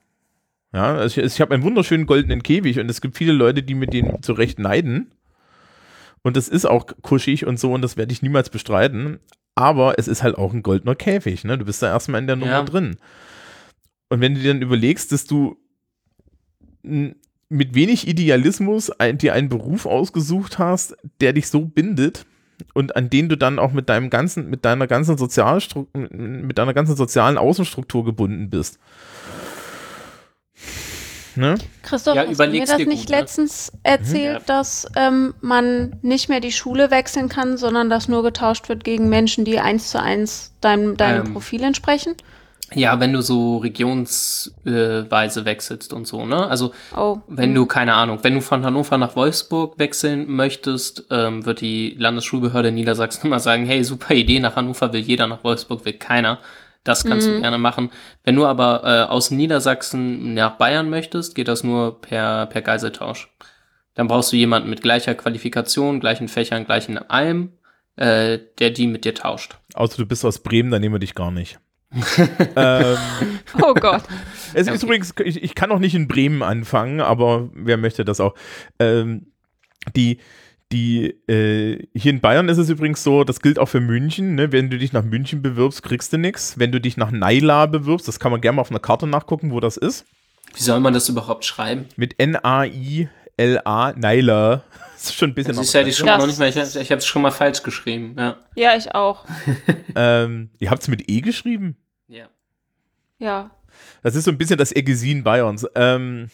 Ja, 0.72 0.94
also 0.96 1.20
ich, 1.20 1.26
ich 1.34 1.40
habe 1.40 1.54
einen 1.54 1.62
wunderschönen 1.62 2.06
goldenen 2.06 2.42
Käfig 2.42 2.80
und 2.80 2.90
es 2.90 3.00
gibt 3.00 3.16
viele 3.16 3.32
Leute, 3.32 3.62
die 3.62 3.74
mit 3.74 3.92
dem 3.92 4.22
zu 4.22 4.32
Recht 4.32 4.58
neiden. 4.58 5.12
Und 6.22 6.36
das 6.36 6.48
ist 6.48 6.64
auch 6.64 6.86
kuschig 7.02 7.46
und 7.46 7.60
so 7.60 7.72
und 7.72 7.82
das 7.82 7.96
werde 7.96 8.12
ich 8.12 8.22
niemals 8.22 8.50
bestreiten. 8.50 9.20
Aber 9.54 9.98
es 9.98 10.08
ist 10.08 10.22
halt 10.24 10.36
auch 10.36 10.52
ein 10.52 10.62
goldener 10.64 10.96
Käfig, 10.96 11.44
ne? 11.44 11.56
Du 11.58 11.64
bist 11.64 11.80
da 11.82 11.88
erstmal 11.88 12.20
in 12.20 12.26
der 12.26 12.34
Nummer 12.36 12.50
Ja. 12.50 12.62
drin. 12.64 12.96
Und 14.08 14.20
wenn 14.20 14.34
du 14.34 14.40
dir 14.40 14.52
dann 14.52 14.62
überlegst, 14.62 15.12
dass 15.12 15.26
du 15.26 15.56
mit 17.48 17.74
wenig 17.74 18.08
Idealismus 18.08 18.90
ein, 18.90 19.18
dir 19.18 19.34
einen 19.34 19.48
Beruf 19.48 19.86
ausgesucht 19.86 20.58
hast, 20.58 20.96
der 21.20 21.32
dich 21.32 21.48
so 21.48 21.60
bindet 21.60 22.26
und 22.72 22.96
an 22.96 23.10
den 23.10 23.28
du 23.28 23.36
dann 23.36 23.58
auch 23.58 23.72
mit 23.72 23.88
deinem 23.88 24.10
ganzen, 24.10 24.48
mit 24.50 24.64
deiner 24.64 24.86
ganzen 24.86 25.16
mit 25.16 26.58
deiner 26.58 26.74
ganzen 26.74 26.96
sozialen 26.96 27.38
Außenstruktur 27.38 28.04
gebunden 28.04 28.50
bist. 28.50 28.78
Ne? 31.36 31.56
Christoph, 31.82 32.14
Ja, 32.14 32.26
hast 32.28 32.38
du 32.38 32.46
mir 32.48 32.64
das 32.64 32.78
nicht 32.78 33.06
gut, 33.06 33.10
ne? 33.10 33.16
letztens 33.20 33.72
erzählt, 33.82 34.40
Ja. 34.40 34.46
dass 34.46 34.86
ähm, 34.94 35.34
man 35.40 35.96
nicht 36.02 36.28
mehr 36.28 36.38
die 36.40 36.52
Schule 36.52 36.92
wechseln 36.92 37.28
kann, 37.28 37.56
sondern 37.56 37.90
dass 37.90 38.08
nur 38.08 38.22
getauscht 38.22 38.68
wird 38.68 38.84
gegen 38.84 39.08
Menschen, 39.08 39.44
die 39.44 39.58
eins 39.58 39.90
zu 39.90 40.00
eins 40.00 40.52
deinem, 40.60 40.96
deinem 40.96 41.26
Ähm. 41.26 41.32
Profil 41.32 41.64
entsprechen? 41.64 42.14
Ja, 42.74 42.98
wenn 43.00 43.12
du 43.12 43.22
so 43.22 43.58
regionsweise 43.58 45.44
wechselst 45.44 45.92
und 45.92 46.06
so, 46.06 46.26
ne? 46.26 46.46
Also 46.48 46.72
Oh. 46.96 47.18
Wenn 47.28 47.54
du, 47.54 47.66
keine 47.66 47.94
Ahnung, 47.94 48.18
wenn 48.22 48.34
du 48.34 48.40
von 48.40 48.64
Hannover 48.64 48.98
nach 48.98 49.16
Wolfsburg 49.16 49.78
wechseln 49.78 50.26
möchtest, 50.30 51.06
ähm, 51.10 51.44
wird 51.46 51.60
die 51.60 51.94
Landesschulbehörde 51.98 52.68
in 52.68 52.74
Niedersachsen 52.74 53.26
immer 53.26 53.40
sagen, 53.40 53.66
hey, 53.66 53.84
super 53.84 54.14
Idee, 54.14 54.40
nach 54.40 54.56
Hannover 54.56 54.92
will 54.92 55.00
jeder, 55.00 55.26
nach 55.26 55.44
Wolfsburg 55.44 55.84
will 55.84 55.94
keiner. 55.94 56.38
Das 56.84 57.04
kannst 57.04 57.26
du 57.26 57.32
Mhm. 57.32 57.40
gerne 57.40 57.58
machen. 57.58 57.90
Wenn 58.24 58.36
du 58.36 58.44
aber 58.44 58.82
äh, 58.84 59.10
aus 59.10 59.30
Niedersachsen 59.30 60.34
nach 60.34 60.56
Bayern 60.58 60.90
möchtest, 60.90 61.34
geht 61.34 61.48
das 61.48 61.64
nur 61.64 62.00
per, 62.02 62.46
per 62.46 62.60
Geiseltausch. 62.60 63.30
Dann 63.94 64.06
brauchst 64.08 64.32
du 64.32 64.36
jemanden 64.36 64.68
mit 64.68 64.82
gleicher 64.82 65.14
Qualifikation, 65.14 66.00
gleichen 66.00 66.28
Fächern, 66.28 66.66
gleichen 66.66 66.98
allem, 66.98 67.52
äh, 67.96 68.38
der 68.58 68.70
die 68.70 68.86
mit 68.86 69.04
dir 69.06 69.14
tauscht. 69.14 69.56
Außer 69.74 69.96
du 69.96 70.04
bist 70.06 70.24
aus 70.26 70.40
Bremen, 70.40 70.70
dann 70.70 70.80
nehmen 70.82 70.96
wir 70.96 70.98
dich 70.98 71.14
gar 71.14 71.30
nicht. 71.30 71.58
ähm, 72.56 72.96
Oh 73.62 73.74
Gott. 73.74 74.02
es 74.54 74.66
ist 74.66 74.68
okay. 74.68 74.84
übrigens, 74.86 75.14
ich, 75.24 75.42
ich 75.42 75.54
kann 75.54 75.70
auch 75.72 75.78
nicht 75.78 75.94
in 75.94 76.08
Bremen 76.08 76.42
anfangen, 76.42 77.00
aber 77.00 77.48
wer 77.54 77.76
möchte 77.76 78.04
das 78.04 78.20
auch? 78.20 78.34
Ähm, 78.78 79.26
die, 79.96 80.18
Die, 80.72 81.06
äh, 81.28 81.86
hier 81.94 82.10
in 82.10 82.20
Bayern 82.20 82.48
ist 82.48 82.58
es 82.58 82.68
übrigens 82.70 83.04
so, 83.04 83.22
das 83.22 83.40
gilt 83.40 83.58
auch 83.58 83.68
für 83.68 83.80
München, 83.80 84.34
ne? 84.34 84.50
wenn 84.50 84.70
du 84.70 84.78
dich 84.78 84.92
nach 84.92 85.04
München 85.04 85.40
bewirbst, 85.42 85.82
kriegst 85.82 86.12
du 86.12 86.16
nichts. 86.18 86.58
Wenn 86.58 86.72
du 86.72 86.80
dich 86.80 86.96
nach 86.96 87.10
Naila 87.12 87.66
bewirbst, 87.66 88.08
das 88.08 88.18
kann 88.18 88.32
man 88.32 88.40
gerne 88.40 88.56
mal 88.56 88.62
auf 88.62 88.70
einer 88.70 88.80
Karte 88.80 89.06
nachgucken, 89.06 89.52
wo 89.52 89.60
das 89.60 89.76
ist. 89.76 90.04
Wie 90.54 90.62
soll 90.62 90.80
man 90.80 90.94
das 90.94 91.08
überhaupt 91.08 91.44
schreiben? 91.44 91.86
Mit 91.96 92.18
N-A-I-L-A, 92.18 93.92
Naila. 93.92 94.62
Das 94.94 95.10
ist 95.10 95.18
schon 95.18 95.30
ein 95.30 95.34
bisschen 95.34 95.54
Das 95.54 95.66
ist 95.66 95.72
ja 95.74 95.82
die 95.82 95.92
schon 95.92 96.06
noch 96.06 96.26
nicht 96.26 96.38
mal, 96.38 96.48
ich, 96.48 96.56
ich 96.56 96.90
habe 96.90 96.98
es 96.98 97.04
schon 97.04 97.20
mal 97.20 97.30
falsch 97.30 97.62
geschrieben. 97.62 98.14
Ja. 98.16 98.36
Ja, 98.54 98.74
ich 98.74 98.94
auch. 98.94 99.26
ähm, 99.96 100.48
Ihr 100.60 100.70
habt 100.70 100.80
es 100.80 100.88
mit 100.88 101.10
E 101.10 101.20
geschrieben? 101.20 101.76
Ja. 103.18 103.50
Das 104.02 104.14
ist 104.14 104.24
so 104.24 104.30
ein 104.30 104.38
bisschen 104.38 104.58
das 104.58 104.74
Egesin 104.74 105.24
Bayerns. 105.24 105.66
Ähm, 105.74 106.30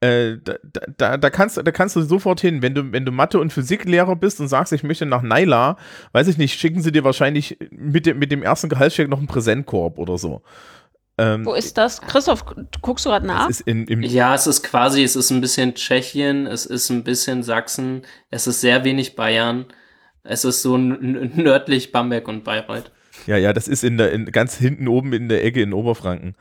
äh, 0.00 0.36
da, 0.42 0.56
da, 0.98 1.16
da, 1.16 1.30
kannst, 1.30 1.56
da 1.56 1.70
kannst 1.70 1.96
du 1.96 2.02
sofort 2.02 2.40
hin, 2.40 2.60
wenn 2.60 2.74
du, 2.74 2.92
wenn 2.92 3.06
du 3.06 3.12
Mathe- 3.12 3.40
und 3.40 3.52
Physiklehrer 3.52 4.16
bist 4.16 4.38
und 4.40 4.48
sagst, 4.48 4.72
ich 4.72 4.82
möchte 4.82 5.06
nach 5.06 5.22
Naila, 5.22 5.78
weiß 6.12 6.28
ich 6.28 6.36
nicht, 6.36 6.58
schicken 6.58 6.82
sie 6.82 6.92
dir 6.92 7.04
wahrscheinlich 7.04 7.56
mit 7.70 8.04
dem, 8.04 8.18
mit 8.18 8.30
dem 8.30 8.42
ersten 8.42 8.68
Gehaltscheck 8.68 9.08
noch 9.08 9.18
einen 9.18 9.28
Präsentkorb 9.28 9.98
oder 9.98 10.18
so. 10.18 10.42
Ähm, 11.16 11.46
Wo 11.46 11.54
ist 11.54 11.78
das? 11.78 12.00
Christoph, 12.02 12.44
guckst 12.82 13.06
du 13.06 13.10
gerade 13.10 13.26
nach? 13.26 13.48
in, 13.64 13.86
im, 13.86 14.02
Ja, 14.02 14.34
es 14.34 14.46
ist 14.46 14.62
quasi, 14.62 15.02
es 15.02 15.16
ist 15.16 15.30
ein 15.30 15.40
bisschen 15.40 15.74
Tschechien, 15.74 16.46
es 16.46 16.66
ist 16.66 16.90
ein 16.90 17.04
bisschen 17.04 17.42
Sachsen, 17.42 18.02
es 18.30 18.46
ist 18.46 18.60
sehr 18.60 18.84
wenig 18.84 19.14
Bayern, 19.14 19.66
es 20.24 20.44
ist 20.44 20.60
so 20.62 20.76
nördlich 20.76 21.92
Bamberg 21.92 22.26
und 22.28 22.44
Bayreuth. 22.44 22.90
Ja, 23.26 23.36
ja, 23.36 23.52
das 23.52 23.68
ist 23.68 23.84
in 23.84 23.98
der, 23.98 24.12
in, 24.12 24.26
ganz 24.26 24.56
hinten 24.56 24.88
oben 24.88 25.12
in 25.12 25.28
der 25.28 25.44
Ecke 25.44 25.62
in 25.62 25.72
Oberfranken. 25.72 26.34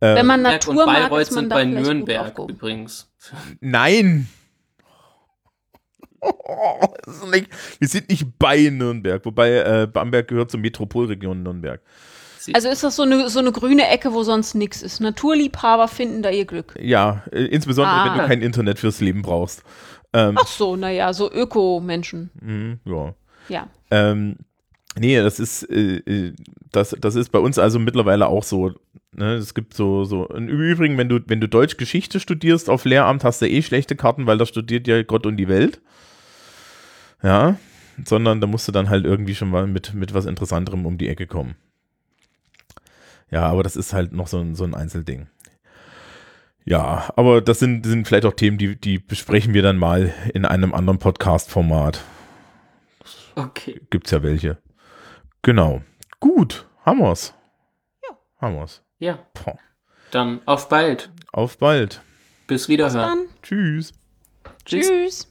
Wenn 0.00 0.26
man 0.26 0.42
Bamberg 0.42 0.68
und 0.68 0.76
Natur 0.76 0.86
mag, 0.86 0.96
Bayreuth 1.10 1.22
ist 1.22 1.30
man 1.32 1.44
sind 1.44 1.50
da 1.50 1.56
bei 1.56 1.64
Nürnberg 1.64 2.38
übrigens. 2.48 3.10
Nein! 3.60 4.28
Ist 7.06 7.26
nicht, 7.30 7.48
wir 7.78 7.86
sind 7.88 8.08
nicht 8.08 8.38
bei 8.40 8.70
Nürnberg, 8.70 9.24
wobei 9.24 9.52
äh, 9.52 9.86
Bamberg 9.86 10.26
gehört 10.26 10.50
zur 10.50 10.58
Metropolregion 10.60 11.42
Nürnberg. 11.44 11.80
Also 12.54 12.68
ist 12.68 12.82
das 12.82 12.96
so 12.96 13.02
eine, 13.02 13.28
so 13.28 13.40
eine 13.40 13.52
grüne 13.52 13.88
Ecke, 13.88 14.12
wo 14.12 14.22
sonst 14.22 14.54
nichts 14.54 14.82
ist. 14.82 15.00
Naturliebhaber 15.00 15.86
finden 15.86 16.22
da 16.22 16.30
ihr 16.30 16.44
Glück. 16.46 16.74
Ja, 16.80 17.22
äh, 17.30 17.44
insbesondere 17.44 17.94
Ah. 17.96 18.06
wenn 18.12 18.18
du 18.18 18.26
kein 18.26 18.42
Internet 18.42 18.78
fürs 18.78 19.00
Leben 19.00 19.22
brauchst. 19.22 19.62
Ähm, 20.12 20.36
Ach 20.40 20.46
so, 20.46 20.74
naja, 20.76 21.12
so 21.12 21.30
Öko-Menschen. 21.30 22.30
mh, 22.40 22.78
ja. 22.90 23.14
Ja. 23.48 23.68
Ähm, 23.90 24.36
nee, 24.96 25.16
das 25.16 25.40
ist, 25.40 25.64
äh, 25.70 25.96
äh, 25.98 26.34
das, 26.72 26.96
das 27.00 27.14
ist 27.14 27.30
bei 27.30 27.38
uns 27.38 27.58
also 27.58 27.78
mittlerweile 27.78 28.28
auch 28.28 28.42
so. 28.42 28.74
Ne? 29.12 29.34
Es 29.34 29.54
gibt 29.54 29.74
so, 29.74 30.04
so. 30.04 30.26
Im 30.28 30.48
Übrigen, 30.48 30.96
wenn 30.98 31.08
du, 31.08 31.20
wenn 31.26 31.40
du 31.40 31.48
Deutsch 31.48 31.76
Geschichte 31.76 32.20
studierst 32.20 32.70
auf 32.70 32.84
Lehramt, 32.84 33.24
hast 33.24 33.42
du 33.42 33.48
eh 33.48 33.62
schlechte 33.62 33.96
Karten, 33.96 34.26
weil 34.26 34.38
da 34.38 34.46
studiert 34.46 34.86
ja 34.86 35.02
Gott 35.02 35.26
und 35.26 35.36
die 35.36 35.48
Welt. 35.48 35.80
Ja, 37.22 37.56
sondern 38.04 38.40
da 38.40 38.46
musst 38.46 38.68
du 38.68 38.72
dann 38.72 38.90
halt 38.90 39.04
irgendwie 39.04 39.34
schon 39.34 39.50
mal 39.50 39.66
mit, 39.66 39.94
mit 39.94 40.14
was 40.14 40.26
Interessanterem 40.26 40.86
um 40.86 40.98
die 40.98 41.08
Ecke 41.08 41.26
kommen. 41.26 41.56
Ja, 43.30 43.42
aber 43.42 43.62
das 43.62 43.76
ist 43.76 43.92
halt 43.92 44.12
noch 44.12 44.28
so 44.28 44.38
ein, 44.38 44.54
so 44.54 44.64
ein 44.64 44.74
Einzelding. 44.74 45.26
Ja, 46.64 47.10
aber 47.16 47.40
das 47.40 47.58
sind, 47.58 47.84
sind 47.86 48.06
vielleicht 48.06 48.26
auch 48.26 48.34
Themen, 48.34 48.58
die, 48.58 48.76
die 48.76 48.98
besprechen 48.98 49.54
wir 49.54 49.62
dann 49.62 49.78
mal 49.78 50.12
in 50.34 50.44
einem 50.44 50.74
anderen 50.74 50.98
Podcast-Format. 50.98 52.04
Okay. 53.34 53.80
Gibt's 53.90 54.10
ja 54.10 54.22
welche. 54.22 54.58
Genau. 55.42 55.82
Gut, 56.20 56.66
haben 56.84 57.00
wir's. 57.00 57.34
Ja. 58.02 58.16
Haben 58.40 58.56
wir's. 58.56 58.82
Ja, 58.98 59.18
Poh. 59.34 59.58
dann 60.10 60.40
auf 60.46 60.68
bald. 60.68 61.10
Auf 61.32 61.58
bald. 61.58 62.02
Bis 62.46 62.68
Wiederhören. 62.68 63.28
Tschüss. 63.42 63.92
tschüss. 64.64 65.28